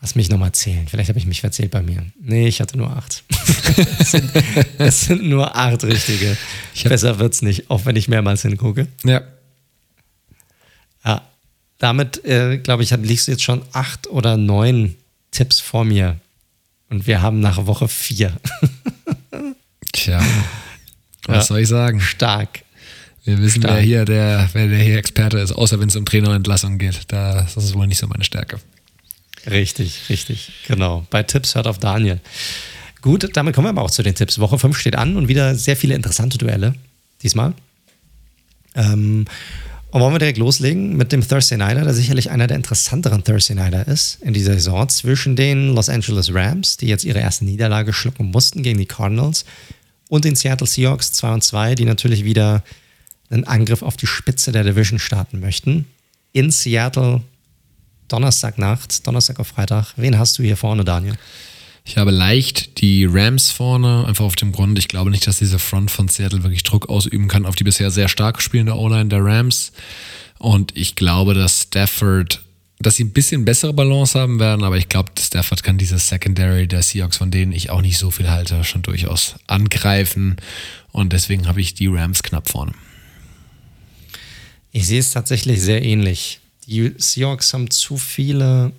[0.00, 0.86] Lass mich nochmal zählen.
[0.88, 2.06] Vielleicht habe ich mich verzählt bei mir.
[2.20, 3.24] Nee, ich hatte nur acht.
[3.98, 4.30] es, sind,
[4.78, 6.36] es, sind, nur acht richtige.
[6.84, 8.86] Besser wird es nicht, auch wenn ich mehrmals hingucke.
[9.04, 9.22] Ja.
[11.04, 11.22] Ja.
[11.78, 14.94] Damit, äh, glaube ich, liegst du jetzt schon acht oder neun
[15.32, 16.16] Tipps vor mir.
[16.90, 18.32] Und wir haben nach Woche vier.
[19.92, 20.20] Tja,
[21.26, 22.00] was ja, soll ich sagen?
[22.00, 22.60] Stark.
[23.24, 23.76] Wir wissen, stark.
[23.76, 27.00] wer hier der, wer der hier Experte ist, außer wenn es um Trainerentlassung geht.
[27.08, 28.58] das ist wohl nicht so meine Stärke.
[29.46, 31.06] Richtig, richtig, genau.
[31.10, 32.20] Bei Tipps hört auf Daniel.
[33.00, 34.38] Gut, damit kommen wir aber auch zu den Tipps.
[34.38, 36.74] Woche 5 steht an und wieder sehr viele interessante Duelle
[37.22, 37.54] diesmal.
[38.74, 39.26] Ähm,
[39.90, 43.54] und wollen wir direkt loslegen mit dem Thursday Nighter, der sicherlich einer der interessanteren Thursday
[43.54, 47.92] Nighter ist in dieser Saison, zwischen den Los Angeles Rams, die jetzt ihre erste Niederlage
[47.92, 49.44] schlucken mussten gegen die Cardinals,
[50.08, 52.62] und den Seattle Seahawks 2 und 2, die natürlich wieder
[53.30, 55.86] einen Angriff auf die Spitze der Division starten möchten.
[56.32, 57.22] In Seattle
[58.08, 59.92] Donnerstagnacht, Donnerstag auf Freitag.
[59.96, 61.14] Wen hast du hier vorne, Daniel?
[61.88, 65.58] Ich habe leicht die Rams vorne, einfach auf dem Grund, ich glaube nicht, dass diese
[65.58, 69.24] Front von Seattle wirklich Druck ausüben kann auf die bisher sehr stark spielende O-Line der
[69.24, 69.72] Rams.
[70.38, 72.44] Und ich glaube, dass Stafford,
[72.78, 76.68] dass sie ein bisschen bessere Balance haben werden, aber ich glaube, Stafford kann dieses Secondary
[76.68, 80.36] der Seahawks, von denen ich auch nicht so viel halte, schon durchaus angreifen.
[80.92, 82.72] Und deswegen habe ich die Rams knapp vorne.
[84.72, 86.40] Ich sehe es tatsächlich sehr ähnlich.
[86.66, 88.72] Die Seahawks haben zu viele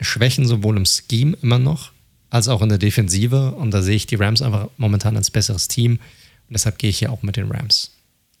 [0.00, 1.92] Schwächen, sowohl im Scheme immer noch,
[2.30, 3.52] als auch in der Defensive.
[3.52, 5.92] Und da sehe ich die Rams einfach momentan als besseres Team.
[5.92, 7.92] Und deshalb gehe ich hier auch mit den Rams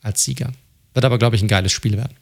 [0.02, 0.52] als Sieger.
[0.94, 2.16] Wird aber, glaube ich, ein geiles Spiel werden.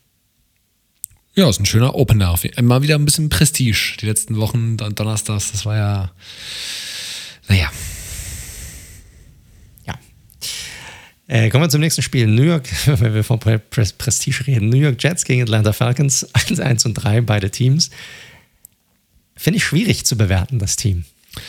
[1.35, 2.35] Ja, ist ein schöner Opener.
[2.61, 3.97] Mal wieder ein bisschen Prestige.
[4.01, 6.11] Die letzten Wochen, Donnerstags, das war ja,
[7.49, 7.71] naja,
[11.31, 12.27] Äh, kommen wir zum nächsten Spiel.
[12.27, 16.87] New York, wenn wir von Prestige reden, New York Jets gegen Atlanta Falcons, 1, 1
[16.87, 17.91] und 3, beide Teams.
[19.39, 21.05] Finde ich schwierig zu bewerten, das Team.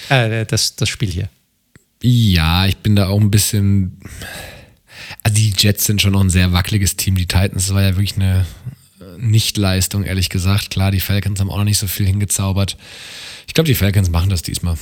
[0.10, 1.30] Äh, das, das Spiel hier.
[2.02, 4.00] Ja, ich bin da auch ein bisschen.
[5.24, 7.16] Also die Jets sind schon noch ein sehr wackeliges Team.
[7.16, 8.46] Die Titans war ja wirklich eine
[9.18, 10.70] Nichtleistung, ehrlich gesagt.
[10.70, 12.78] Klar, die Falcons haben auch noch nicht so viel hingezaubert.
[13.48, 14.78] Ich glaube, die Falcons machen das diesmal.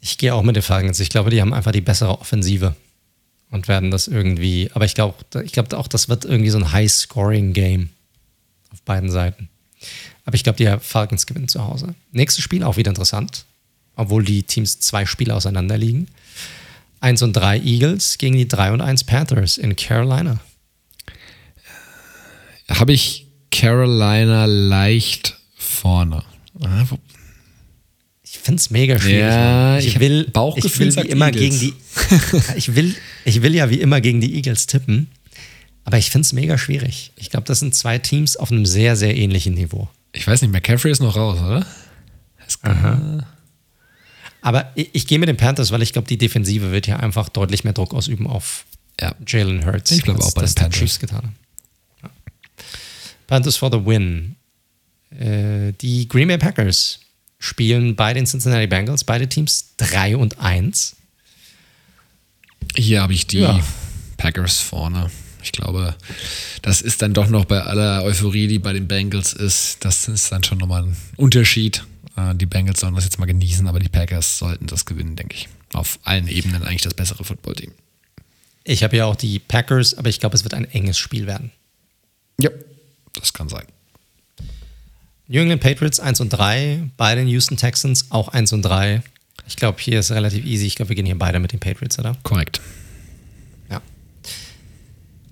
[0.00, 1.00] Ich gehe auch mit den Falcons.
[1.00, 2.74] Ich glaube, die haben einfach die bessere Offensive
[3.50, 6.72] und werden das irgendwie, aber ich glaube ich glaub auch, das wird irgendwie so ein
[6.72, 7.90] High-Scoring-Game
[8.72, 9.49] auf beiden Seiten.
[10.30, 11.96] Aber ich glaube, die Falcons gewinnen zu Hause.
[12.12, 13.46] Nächstes Spiel auch wieder interessant,
[13.96, 16.06] obwohl die Teams zwei Spiele auseinander liegen.
[17.00, 20.38] 1 und 3 Eagles gegen die 3 und 1 Panthers in Carolina.
[22.68, 26.22] Habe ich Carolina leicht vorne.
[26.60, 26.84] Ah,
[28.40, 29.18] finde es mega schwierig.
[29.18, 31.40] Ja, ich, ich will, ich will wie immer Eagles.
[31.40, 31.74] gegen die.
[32.56, 32.94] ich, will,
[33.24, 35.08] ich will ja wie immer gegen die Eagles tippen.
[35.82, 37.10] Aber ich finde es mega schwierig.
[37.16, 39.88] Ich glaube, das sind zwei Teams auf einem sehr, sehr ähnlichen Niveau.
[40.12, 41.66] Ich weiß nicht, McCaffrey ist noch raus, oder?
[42.62, 43.26] Aha.
[44.42, 47.28] Aber ich, ich gehe mit den Panthers, weil ich glaube, die Defensive wird ja einfach
[47.28, 48.64] deutlich mehr Druck ausüben auf
[49.00, 49.14] Ja.
[49.26, 49.90] Jalen Hurts.
[49.92, 50.78] Ich glaube auch bei das den die Panthers.
[50.80, 51.36] Chiefs getan haben.
[52.02, 52.10] Ja.
[53.26, 54.36] Panthers for the win.
[55.10, 57.00] Äh, die Green Bay Packers
[57.38, 60.96] spielen bei den Cincinnati Bengals, beide Teams 3 und 1.
[62.76, 63.60] Hier habe ich die Ja.
[64.16, 65.10] Packers vorne.
[65.42, 65.94] Ich glaube,
[66.70, 70.30] das ist dann doch noch bei aller Euphorie, die bei den Bengals ist, das ist
[70.30, 71.82] dann schon nochmal ein Unterschied.
[72.16, 75.34] Äh, Die Bengals sollen das jetzt mal genießen, aber die Packers sollten das gewinnen, denke
[75.34, 75.48] ich.
[75.72, 77.72] Auf allen Ebenen eigentlich das bessere Footballteam.
[78.62, 81.50] Ich habe ja auch die Packers, aber ich glaube, es wird ein enges Spiel werden.
[82.40, 82.50] Ja,
[83.14, 83.64] das kann sein.
[85.26, 89.02] New England Patriots 1 und 3, bei den Houston Texans auch 1 und 3.
[89.48, 90.66] Ich glaube, hier ist relativ easy.
[90.68, 92.16] Ich glaube, wir gehen hier beide mit den Patriots, oder?
[92.22, 92.60] Korrekt.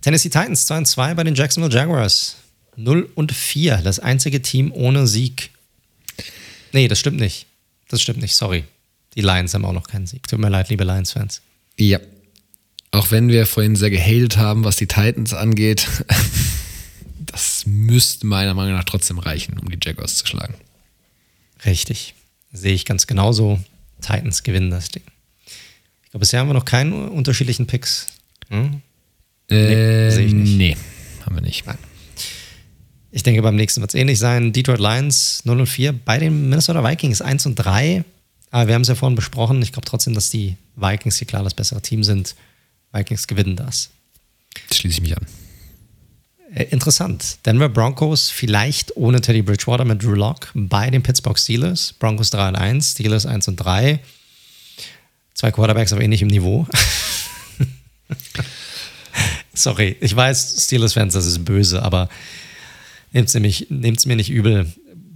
[0.01, 2.36] Tennessee Titans 2 und 2 bei den Jacksonville Jaguars.
[2.77, 5.51] 0 und 4, das einzige Team ohne Sieg.
[6.73, 7.47] Nee, das stimmt nicht.
[7.89, 8.65] Das stimmt nicht, sorry.
[9.15, 10.28] Die Lions haben auch noch keinen Sieg.
[10.28, 11.43] Tut mir leid, liebe Lions-Fans.
[11.77, 11.99] Ja.
[12.91, 15.89] Auch wenn wir vorhin sehr gehatet haben, was die Titans angeht,
[17.18, 20.55] das müsste meiner Meinung nach trotzdem reichen, um die Jaguars zu schlagen.
[21.65, 22.15] Richtig.
[22.52, 23.59] Sehe ich ganz genauso.
[24.01, 25.02] Titans gewinnen das Ding.
[26.05, 28.07] Ich glaube, bisher haben wir noch keinen unterschiedlichen Picks.
[28.49, 28.83] Hm?
[29.51, 30.57] Äh, sehe ich nicht.
[30.57, 30.77] Nee,
[31.25, 31.65] haben wir nicht.
[33.10, 34.52] Ich denke, beim nächsten wird es ähnlich sein.
[34.52, 38.05] Detroit Lions 0 und 4, bei den Minnesota Vikings 1 und 3.
[38.51, 39.62] Aber wir haben es ja vorhin besprochen.
[39.62, 42.35] Ich glaube trotzdem, dass die Vikings hier klar das bessere Team sind.
[42.93, 43.91] Vikings gewinnen das.
[44.73, 45.27] Schließe ich mich an.
[46.55, 47.39] Äh, interessant.
[47.44, 51.94] Denver Broncos vielleicht ohne Teddy Bridgewater mit Drew Lock bei den Pittsburgh Steelers.
[51.99, 54.01] Broncos 3 und 1, Steelers 1 und 3.
[55.35, 56.67] Zwei Quarterbacks auf ähnlichem Niveau.
[59.59, 62.09] Sorry, ich weiß, Steelers-Fans, das ist böse, aber
[63.12, 64.73] nehmt es mir nicht übel.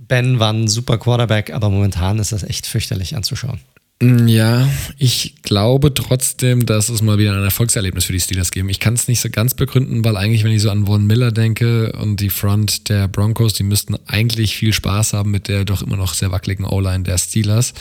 [0.09, 3.61] Ben war ein super Quarterback, aber momentan ist das echt fürchterlich anzuschauen.
[4.01, 8.69] Mm, Ja, ich glaube trotzdem, dass es mal wieder ein Erfolgserlebnis für die Steelers geben.
[8.69, 11.31] Ich kann es nicht so ganz begründen, weil eigentlich, wenn ich so an Von Miller
[11.31, 15.83] denke und die Front der Broncos, die müssten eigentlich viel Spaß haben mit der doch
[15.83, 17.75] immer noch sehr wackeligen O-Line der Steelers.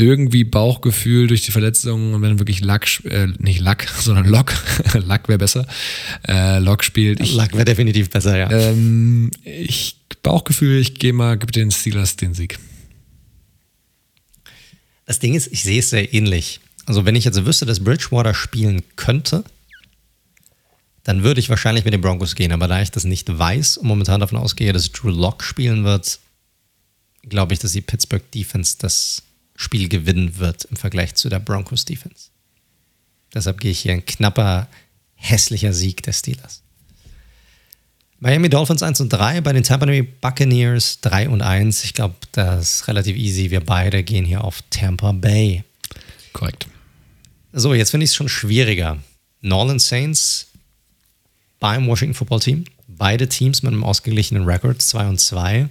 [0.00, 4.54] Irgendwie Bauchgefühl durch die Verletzungen und wenn wirklich Luck, sp- äh, nicht Luck, sondern Lock,
[4.94, 5.66] Luck wäre besser,
[6.26, 7.20] äh, Lock spielt.
[7.20, 8.50] Ich, Luck wäre definitiv besser, ja.
[8.50, 12.58] ähm, ich Bauchgefühl, ich gehe mal, gebe den Steelers den Sieg.
[15.06, 16.60] Das Ding ist, ich sehe es sehr ähnlich.
[16.86, 19.44] Also, wenn ich jetzt wüsste, dass Bridgewater spielen könnte,
[21.04, 22.52] dann würde ich wahrscheinlich mit den Broncos gehen.
[22.52, 26.18] Aber da ich das nicht weiß und momentan davon ausgehe, dass Drew Lock spielen wird,
[27.22, 29.22] glaube ich, dass die Pittsburgh Defense das
[29.60, 32.28] Spiel gewinnen wird im Vergleich zu der Broncos Defense.
[33.34, 34.68] Deshalb gehe ich hier ein knapper,
[35.16, 36.62] hässlicher Sieg der Steelers.
[38.20, 41.82] Miami Dolphins 1 und 3, bei den Tampa Bay Buccaneers 3 und 1.
[41.82, 43.50] Ich glaube, das ist relativ easy.
[43.50, 45.64] Wir beide gehen hier auf Tampa Bay.
[46.32, 46.68] Korrekt.
[47.52, 48.98] So, jetzt finde ich es schon schwieriger.
[49.40, 50.46] Norland Saints
[51.58, 52.64] beim Washington Football Team.
[52.86, 55.68] Beide Teams mit einem ausgeglichenen Record, 2 und 2.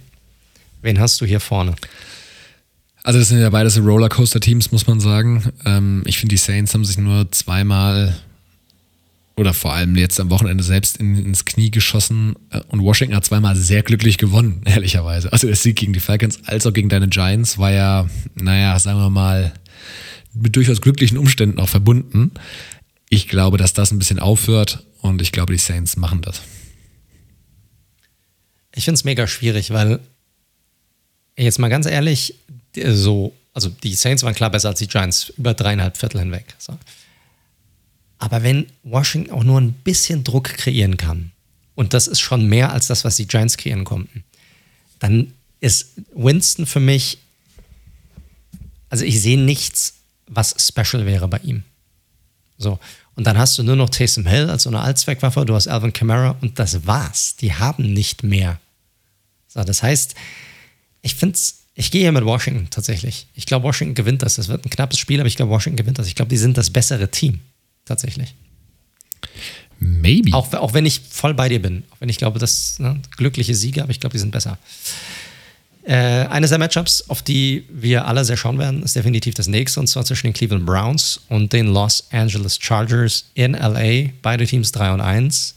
[0.82, 1.74] Wen hast du hier vorne?
[3.02, 5.52] Also das sind ja beides Rollercoaster-Teams, muss man sagen.
[5.64, 8.16] Ähm, ich finde, die Saints haben sich nur zweimal
[9.38, 13.24] oder vor allem jetzt am Wochenende selbst in, ins Knie geschossen äh, und Washington hat
[13.24, 15.32] zweimal sehr glücklich gewonnen, ehrlicherweise.
[15.32, 18.98] Also der Sieg gegen die Falcons als auch gegen deine Giants war ja, naja, sagen
[18.98, 19.52] wir mal,
[20.34, 22.32] mit durchaus glücklichen Umständen auch verbunden.
[23.08, 26.42] Ich glaube, dass das ein bisschen aufhört und ich glaube, die Saints machen das.
[28.74, 30.00] Ich finde es mega schwierig, weil
[31.36, 32.34] jetzt mal ganz ehrlich,
[32.74, 36.54] so, also die Saints waren klar besser als die Giants über dreieinhalb Viertel hinweg.
[36.58, 36.78] So.
[38.18, 41.32] Aber wenn Washington auch nur ein bisschen Druck kreieren kann,
[41.74, 44.24] und das ist schon mehr als das, was die Giants kreieren konnten,
[44.98, 47.18] dann ist Winston für mich,
[48.90, 49.94] also ich sehe nichts,
[50.26, 51.62] was special wäre bei ihm.
[52.58, 52.78] So.
[53.14, 55.92] Und dann hast du nur noch Taysom Hill als so eine Allzweckwaffe, du hast Alvin
[55.92, 57.36] Kamara und das war's.
[57.36, 58.60] Die haben nicht mehr.
[59.48, 60.14] So, das heißt,
[61.02, 61.38] ich finde
[61.78, 63.28] ich gehe hier mit Washington tatsächlich.
[63.34, 64.34] Ich glaube, Washington gewinnt das.
[64.34, 66.08] Das wird ein knappes Spiel, aber ich glaube, Washington gewinnt das.
[66.08, 67.38] Ich glaube, die sind das bessere Team.
[67.84, 68.34] Tatsächlich.
[69.78, 70.34] Maybe.
[70.34, 71.84] Auch, auch wenn ich voll bei dir bin.
[71.90, 74.58] Auch wenn ich glaube, dass ne, glückliche Siege, aber ich glaube, die sind besser.
[75.84, 79.78] Äh, eines der Matchups, auf die wir alle sehr schauen werden, ist definitiv das nächste,
[79.78, 84.10] und zwar zwischen den Cleveland Browns und den Los Angeles Chargers in LA.
[84.20, 85.54] Beide Teams 3 und 1.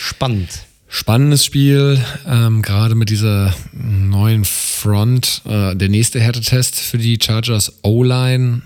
[0.00, 0.48] Spannend.
[0.94, 5.40] Spannendes Spiel, ähm, gerade mit dieser neuen Front.
[5.46, 8.60] Äh, der nächste Härtetest für die Chargers O-Line.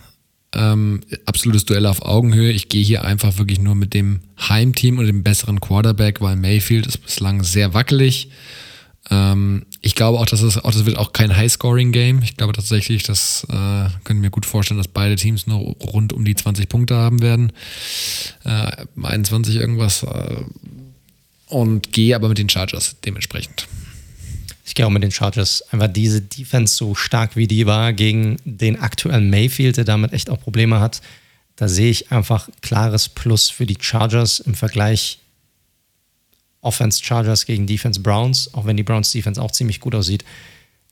[0.53, 2.51] Ähm, absolutes Duell auf Augenhöhe.
[2.51, 6.89] Ich gehe hier einfach wirklich nur mit dem Heimteam und dem besseren Quarterback, weil Mayfield
[6.89, 8.29] ist bislang sehr wackelig.
[9.09, 12.23] Ähm, ich glaube auch, dass es auch, das wird auch kein High-Scoring-Game.
[12.25, 16.25] Ich glaube tatsächlich, das äh, können mir gut vorstellen, dass beide Teams nur rund um
[16.25, 17.53] die 20 Punkte haben werden.
[18.45, 20.03] Äh, 21 irgendwas.
[20.03, 20.41] Äh,
[21.57, 23.67] und gehe aber mit den Chargers dementsprechend.
[24.67, 25.63] Ich gehe auch mit den Chargers.
[25.73, 30.29] Einfach diese Defense so stark wie die war gegen den aktuellen Mayfield, der damit echt
[30.29, 31.01] auch Probleme hat.
[31.55, 35.19] Da sehe ich einfach klares Plus für die Chargers im Vergleich
[36.61, 40.25] Offense Chargers gegen Defense Browns, auch wenn die Browns Defense auch ziemlich gut aussieht,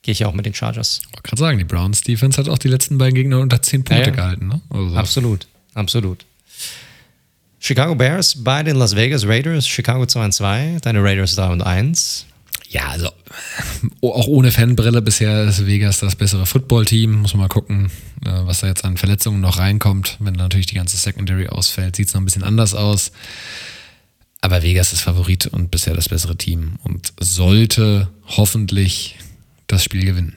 [0.00, 1.00] gehe ich auch mit den Chargers.
[1.02, 3.84] Ich wollte gerade sagen, die Browns Defense hat auch die letzten beiden Gegner unter 10
[3.84, 4.48] Punkte ja, gehalten.
[4.48, 4.62] Ne?
[4.70, 4.96] Also.
[4.96, 6.24] Absolut, absolut.
[7.66, 11.62] Chicago Bears bei den Las Vegas Raiders, Chicago 2 und 2, deine Raiders 3 und
[11.62, 12.26] 1.
[12.68, 13.08] Ja, also
[14.02, 17.22] auch ohne Fanbrille bisher ist Vegas das bessere Footballteam.
[17.22, 17.90] Muss man mal gucken,
[18.22, 20.18] äh, was da jetzt an Verletzungen noch reinkommt.
[20.20, 23.12] Wenn natürlich die ganze Secondary ausfällt, sieht es noch ein bisschen anders aus.
[24.42, 29.16] Aber Vegas ist Favorit und bisher das bessere Team und sollte hoffentlich
[29.68, 30.36] das Spiel gewinnen.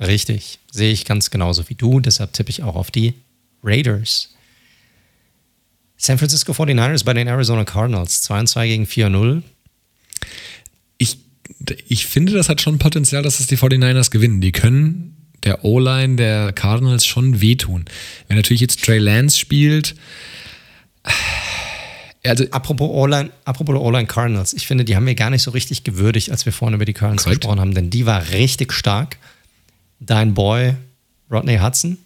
[0.00, 2.00] Richtig, sehe ich ganz genauso wie du.
[2.00, 3.14] Deshalb tippe ich auch auf die
[3.62, 4.33] Raiders.
[5.96, 8.22] San Francisco 49ers bei den Arizona Cardinals.
[8.22, 9.42] 2 und 2 gegen 4-0.
[10.98, 11.18] Ich,
[11.88, 14.40] ich finde, das hat schon Potenzial, dass es die 49ers gewinnen.
[14.40, 17.84] Die können der O-Line der Cardinals schon wehtun.
[18.28, 19.94] Wenn natürlich jetzt Trey Lance spielt,
[22.24, 25.84] also apropos All-Line, apropos All-Line Cardinals, ich finde, die haben wir gar nicht so richtig
[25.84, 27.42] gewürdigt, als wir vorhin über die Cardinals Correct.
[27.42, 29.18] gesprochen haben, denn die war richtig stark.
[30.00, 30.74] Dein Boy
[31.30, 31.98] Rodney Hudson,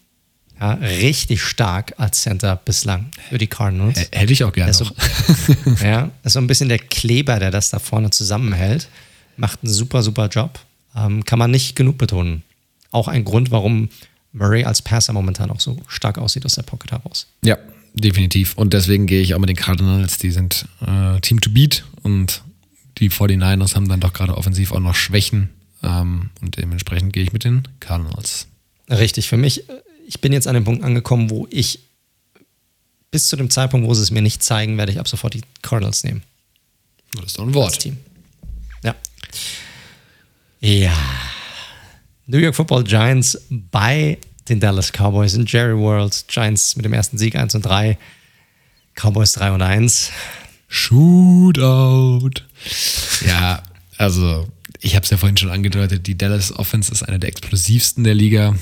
[0.61, 3.99] ja, richtig stark als Center bislang für die Cardinals.
[4.13, 4.73] Hätte ich auch gerne.
[4.73, 4.87] So,
[5.83, 8.89] ja, ist so ein bisschen der Kleber, der das da vorne zusammenhält.
[9.37, 10.59] Macht einen super, super Job.
[10.97, 12.43] Ähm, kann man nicht genug betonen.
[12.91, 13.89] Auch ein Grund, warum
[14.33, 17.27] Murray als Passer momentan auch so stark aussieht aus der Pocket heraus.
[17.43, 17.57] Ja,
[17.95, 18.55] definitiv.
[18.57, 20.19] Und deswegen gehe ich auch mit den Cardinals.
[20.19, 22.43] Die sind äh, Team to beat und
[22.99, 25.51] die 49ers haben dann doch gerade offensiv auch noch Schwächen.
[25.83, 28.49] Ähm, und dementsprechend gehe ich mit den Cardinals.
[28.91, 29.29] Richtig.
[29.29, 29.65] Für mich,
[30.09, 31.81] ich bin jetzt an dem Punkt angekommen, wo ich
[33.11, 35.43] bis zu dem Zeitpunkt, wo sie es mir nicht zeigen, werde ich ab sofort die
[35.61, 36.23] Cardinals nehmen.
[37.15, 37.79] Das ist doch ein Wort.
[37.79, 37.99] Team.
[38.83, 38.95] Ja.
[40.61, 40.97] Ja.
[42.27, 44.17] New York Football Giants bei
[44.49, 46.25] den Dallas Cowboys in Jerry World.
[46.29, 47.99] Giants mit dem ersten Sieg 1 und 3.
[48.95, 50.11] Cowboys 3 und 1.
[50.69, 52.31] Shootout.
[53.27, 53.63] Ja,
[53.99, 54.49] also
[54.81, 58.15] ich habe es ja vorhin schon angedeutet, die Dallas Offense ist eine der explosivsten der
[58.15, 58.55] Liga.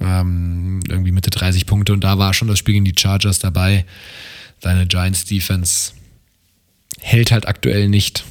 [0.00, 3.84] Ähm, irgendwie Mitte 30 Punkte und da war schon das Spiel gegen die Chargers dabei.
[4.60, 5.92] Deine Giants Defense
[7.00, 8.24] hält halt aktuell nicht.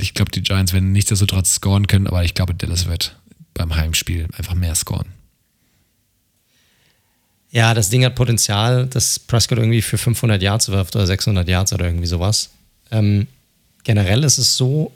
[0.00, 3.16] Ich glaube, die Giants werden nichtsdestotrotz scoren können, aber ich glaube, Dallas wird
[3.54, 5.08] beim Heimspiel einfach mehr scoren.
[7.50, 11.72] Ja, das Ding hat Potenzial, dass Prescott irgendwie für 500 Yards wirft oder 600 Yards
[11.72, 12.50] oder irgendwie sowas.
[12.90, 13.28] Ähm,
[13.84, 14.92] generell ist es so,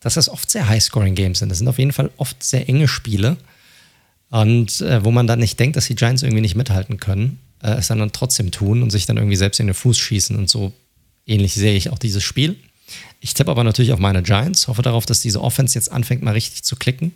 [0.00, 1.48] dass das oft sehr High-Scoring-Games sind.
[1.48, 3.36] Das sind auf jeden Fall oft sehr enge Spiele.
[4.30, 7.70] Und äh, wo man dann nicht denkt, dass die Giants irgendwie nicht mithalten können, äh,
[7.72, 10.36] es dann, dann trotzdem tun und sich dann irgendwie selbst in den Fuß schießen.
[10.36, 10.72] Und so
[11.26, 12.56] ähnlich sehe ich auch dieses Spiel.
[13.20, 16.32] Ich tippe aber natürlich auf meine Giants, hoffe darauf, dass diese Offense jetzt anfängt, mal
[16.32, 17.12] richtig zu klicken.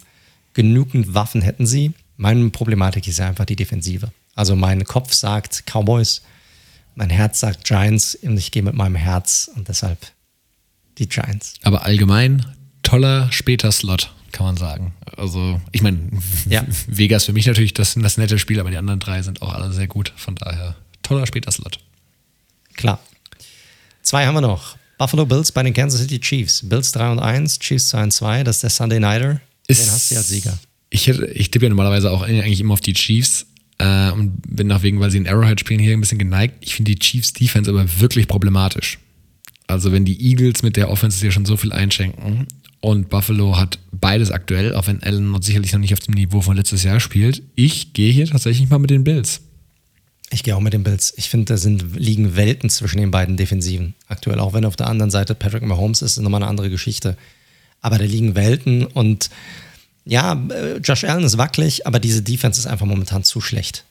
[0.55, 1.92] Genügend Waffen hätten sie.
[2.16, 4.10] Meine Problematik ist ja einfach die Defensive.
[4.34, 6.22] Also mein Kopf sagt Cowboys,
[6.94, 9.98] mein Herz sagt Giants und ich gehe mit meinem Herz und deshalb
[10.98, 11.55] die Giants.
[11.62, 12.44] Aber allgemein
[12.82, 14.92] toller später Slot, kann man sagen.
[15.17, 15.99] Also ich meine,
[16.49, 16.65] ja.
[16.86, 19.73] Vegas für mich natürlich das, das nette Spiel, aber die anderen drei sind auch alle
[19.73, 20.12] sehr gut.
[20.17, 21.78] Von daher toller später Slot.
[22.75, 23.00] Klar.
[24.02, 24.76] Zwei haben wir noch.
[24.99, 26.68] Buffalo Bills bei den Kansas City Chiefs.
[26.68, 28.44] Bills 3 und 1, Chiefs 2 und 2.
[28.44, 29.41] Das ist der Sunday Nighter.
[29.67, 30.59] Ist, Den hast du als Sieger
[30.91, 33.47] ich, ich tippe ja normalerweise auch eigentlich immer auf die Chiefs
[33.78, 36.57] äh, und bin nach wegen, weil sie in Arrowhead spielen, hier ein bisschen geneigt.
[36.60, 38.99] Ich finde die Chiefs Defense aber wirklich problematisch.
[39.68, 42.49] Also wenn die Eagles mit der Offense hier schon so viel einschenken
[42.81, 46.57] und Buffalo hat beides aktuell, auch wenn Allen sicherlich noch nicht auf dem Niveau von
[46.57, 49.42] letztes Jahr spielt, ich gehe hier tatsächlich mal mit den Bills.
[50.31, 51.12] Ich gehe auch mit den Bills.
[51.17, 54.39] Ich finde, da sind, liegen Welten zwischen den beiden Defensiven aktuell.
[54.39, 57.17] Auch wenn auf der anderen Seite Patrick Mahomes ist, ist nochmal eine andere Geschichte.
[57.81, 59.28] Aber da liegen Welten und
[60.05, 63.84] ja, äh, Josh Allen ist wackelig, aber diese Defense ist einfach momentan zu schlecht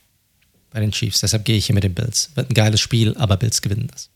[0.70, 1.20] bei den Chiefs.
[1.20, 2.30] Deshalb gehe ich hier mit den Bills.
[2.34, 4.08] Wird ein geiles Spiel, aber Bills gewinnen das.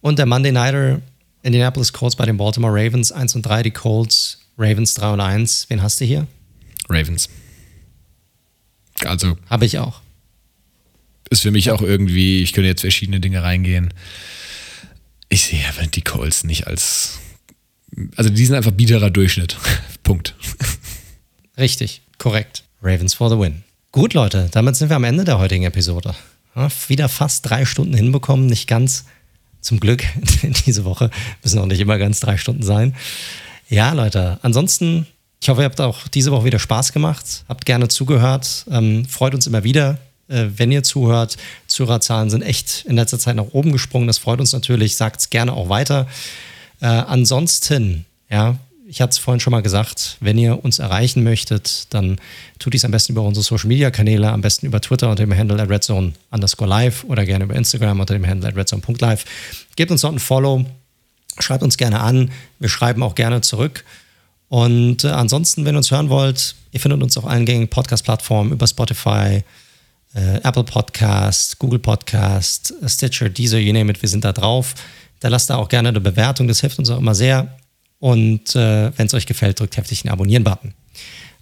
[0.00, 1.00] Und der Monday Nighter
[1.48, 5.66] Indianapolis Colts bei den Baltimore Ravens 1 und 3, die Colts, Ravens 3 und 1.
[5.68, 6.26] Wen hast du hier?
[6.88, 7.28] Ravens.
[9.04, 9.36] Also.
[9.50, 10.00] Habe ich auch.
[11.30, 13.92] Ist für mich auch irgendwie, ich könnte jetzt verschiedene Dinge reingehen.
[15.28, 17.18] Ich sehe aber die Colts nicht als
[18.16, 19.56] also die sind einfach biederer Durchschnitt.
[20.02, 20.34] Punkt.
[21.56, 22.64] Richtig, korrekt.
[22.82, 23.64] Ravens for the win.
[23.92, 26.14] Gut, Leute, damit sind wir am Ende der heutigen Episode.
[26.54, 29.06] Ja, wieder fast drei Stunden hinbekommen, nicht ganz.
[29.60, 30.04] Zum Glück
[30.66, 31.10] diese Woche
[31.42, 32.94] müssen auch nicht immer ganz drei Stunden sein.
[33.68, 35.06] Ja, Leute, ansonsten,
[35.40, 39.34] ich hoffe, ihr habt auch diese Woche wieder Spaß gemacht, habt gerne zugehört, ähm, freut
[39.34, 41.36] uns immer wieder, äh, wenn ihr zuhört.
[41.66, 45.30] Zuhörerzahlen sind echt in letzter Zeit nach oben gesprungen, das freut uns natürlich, sagt es
[45.30, 46.06] gerne auch weiter.
[46.80, 48.56] Äh, ansonsten, ja,
[48.90, 52.18] ich hatte es vorhin schon mal gesagt, wenn ihr uns erreichen möchtet, dann
[52.58, 55.36] tut dies am besten über unsere Social Media Kanäle, am besten über Twitter unter dem
[55.36, 59.26] Handle at redzone underscore live oder gerne über Instagram unter dem Handle at redzone.live.
[59.76, 60.64] Gebt uns dort ein Follow,
[61.38, 63.84] schreibt uns gerne an, wir schreiben auch gerne zurück.
[64.48, 68.52] Und äh, ansonsten, wenn ihr uns hören wollt, ihr findet uns auf allen gängigen Podcast-Plattformen
[68.52, 69.44] über Spotify,
[70.14, 74.74] äh, Apple Podcast, Google Podcast, Stitcher, Deezer, you name it, wir sind da drauf.
[75.20, 77.57] Da lasst da auch gerne eine Bewertung, das hilft uns auch immer sehr.
[78.00, 80.74] Und äh, wenn es euch gefällt, drückt heftig den Abonnieren-Button.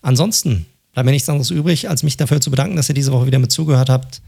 [0.02, 3.26] Ansonsten bleibt mir nichts anderes übrig, als mich dafür zu bedanken, dass ihr diese Woche
[3.26, 4.23] wieder mit zugehört habt.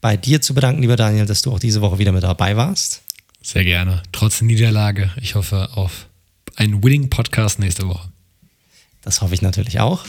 [0.00, 3.02] Bei dir zu bedanken, lieber Daniel, dass du auch diese Woche wieder mit dabei warst.
[3.42, 4.02] Sehr gerne.
[4.12, 5.10] Trotz Niederlage.
[5.20, 6.08] Ich hoffe auf
[6.56, 8.08] einen Winning-Podcast nächste Woche.
[9.02, 10.04] Das hoffe ich natürlich auch.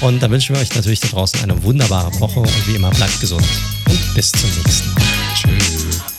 [0.00, 3.20] Und dann wünschen wir euch natürlich da draußen eine wunderbare Woche und wie immer bleibt
[3.20, 3.46] gesund
[3.88, 6.17] und bis zum nächsten Mal.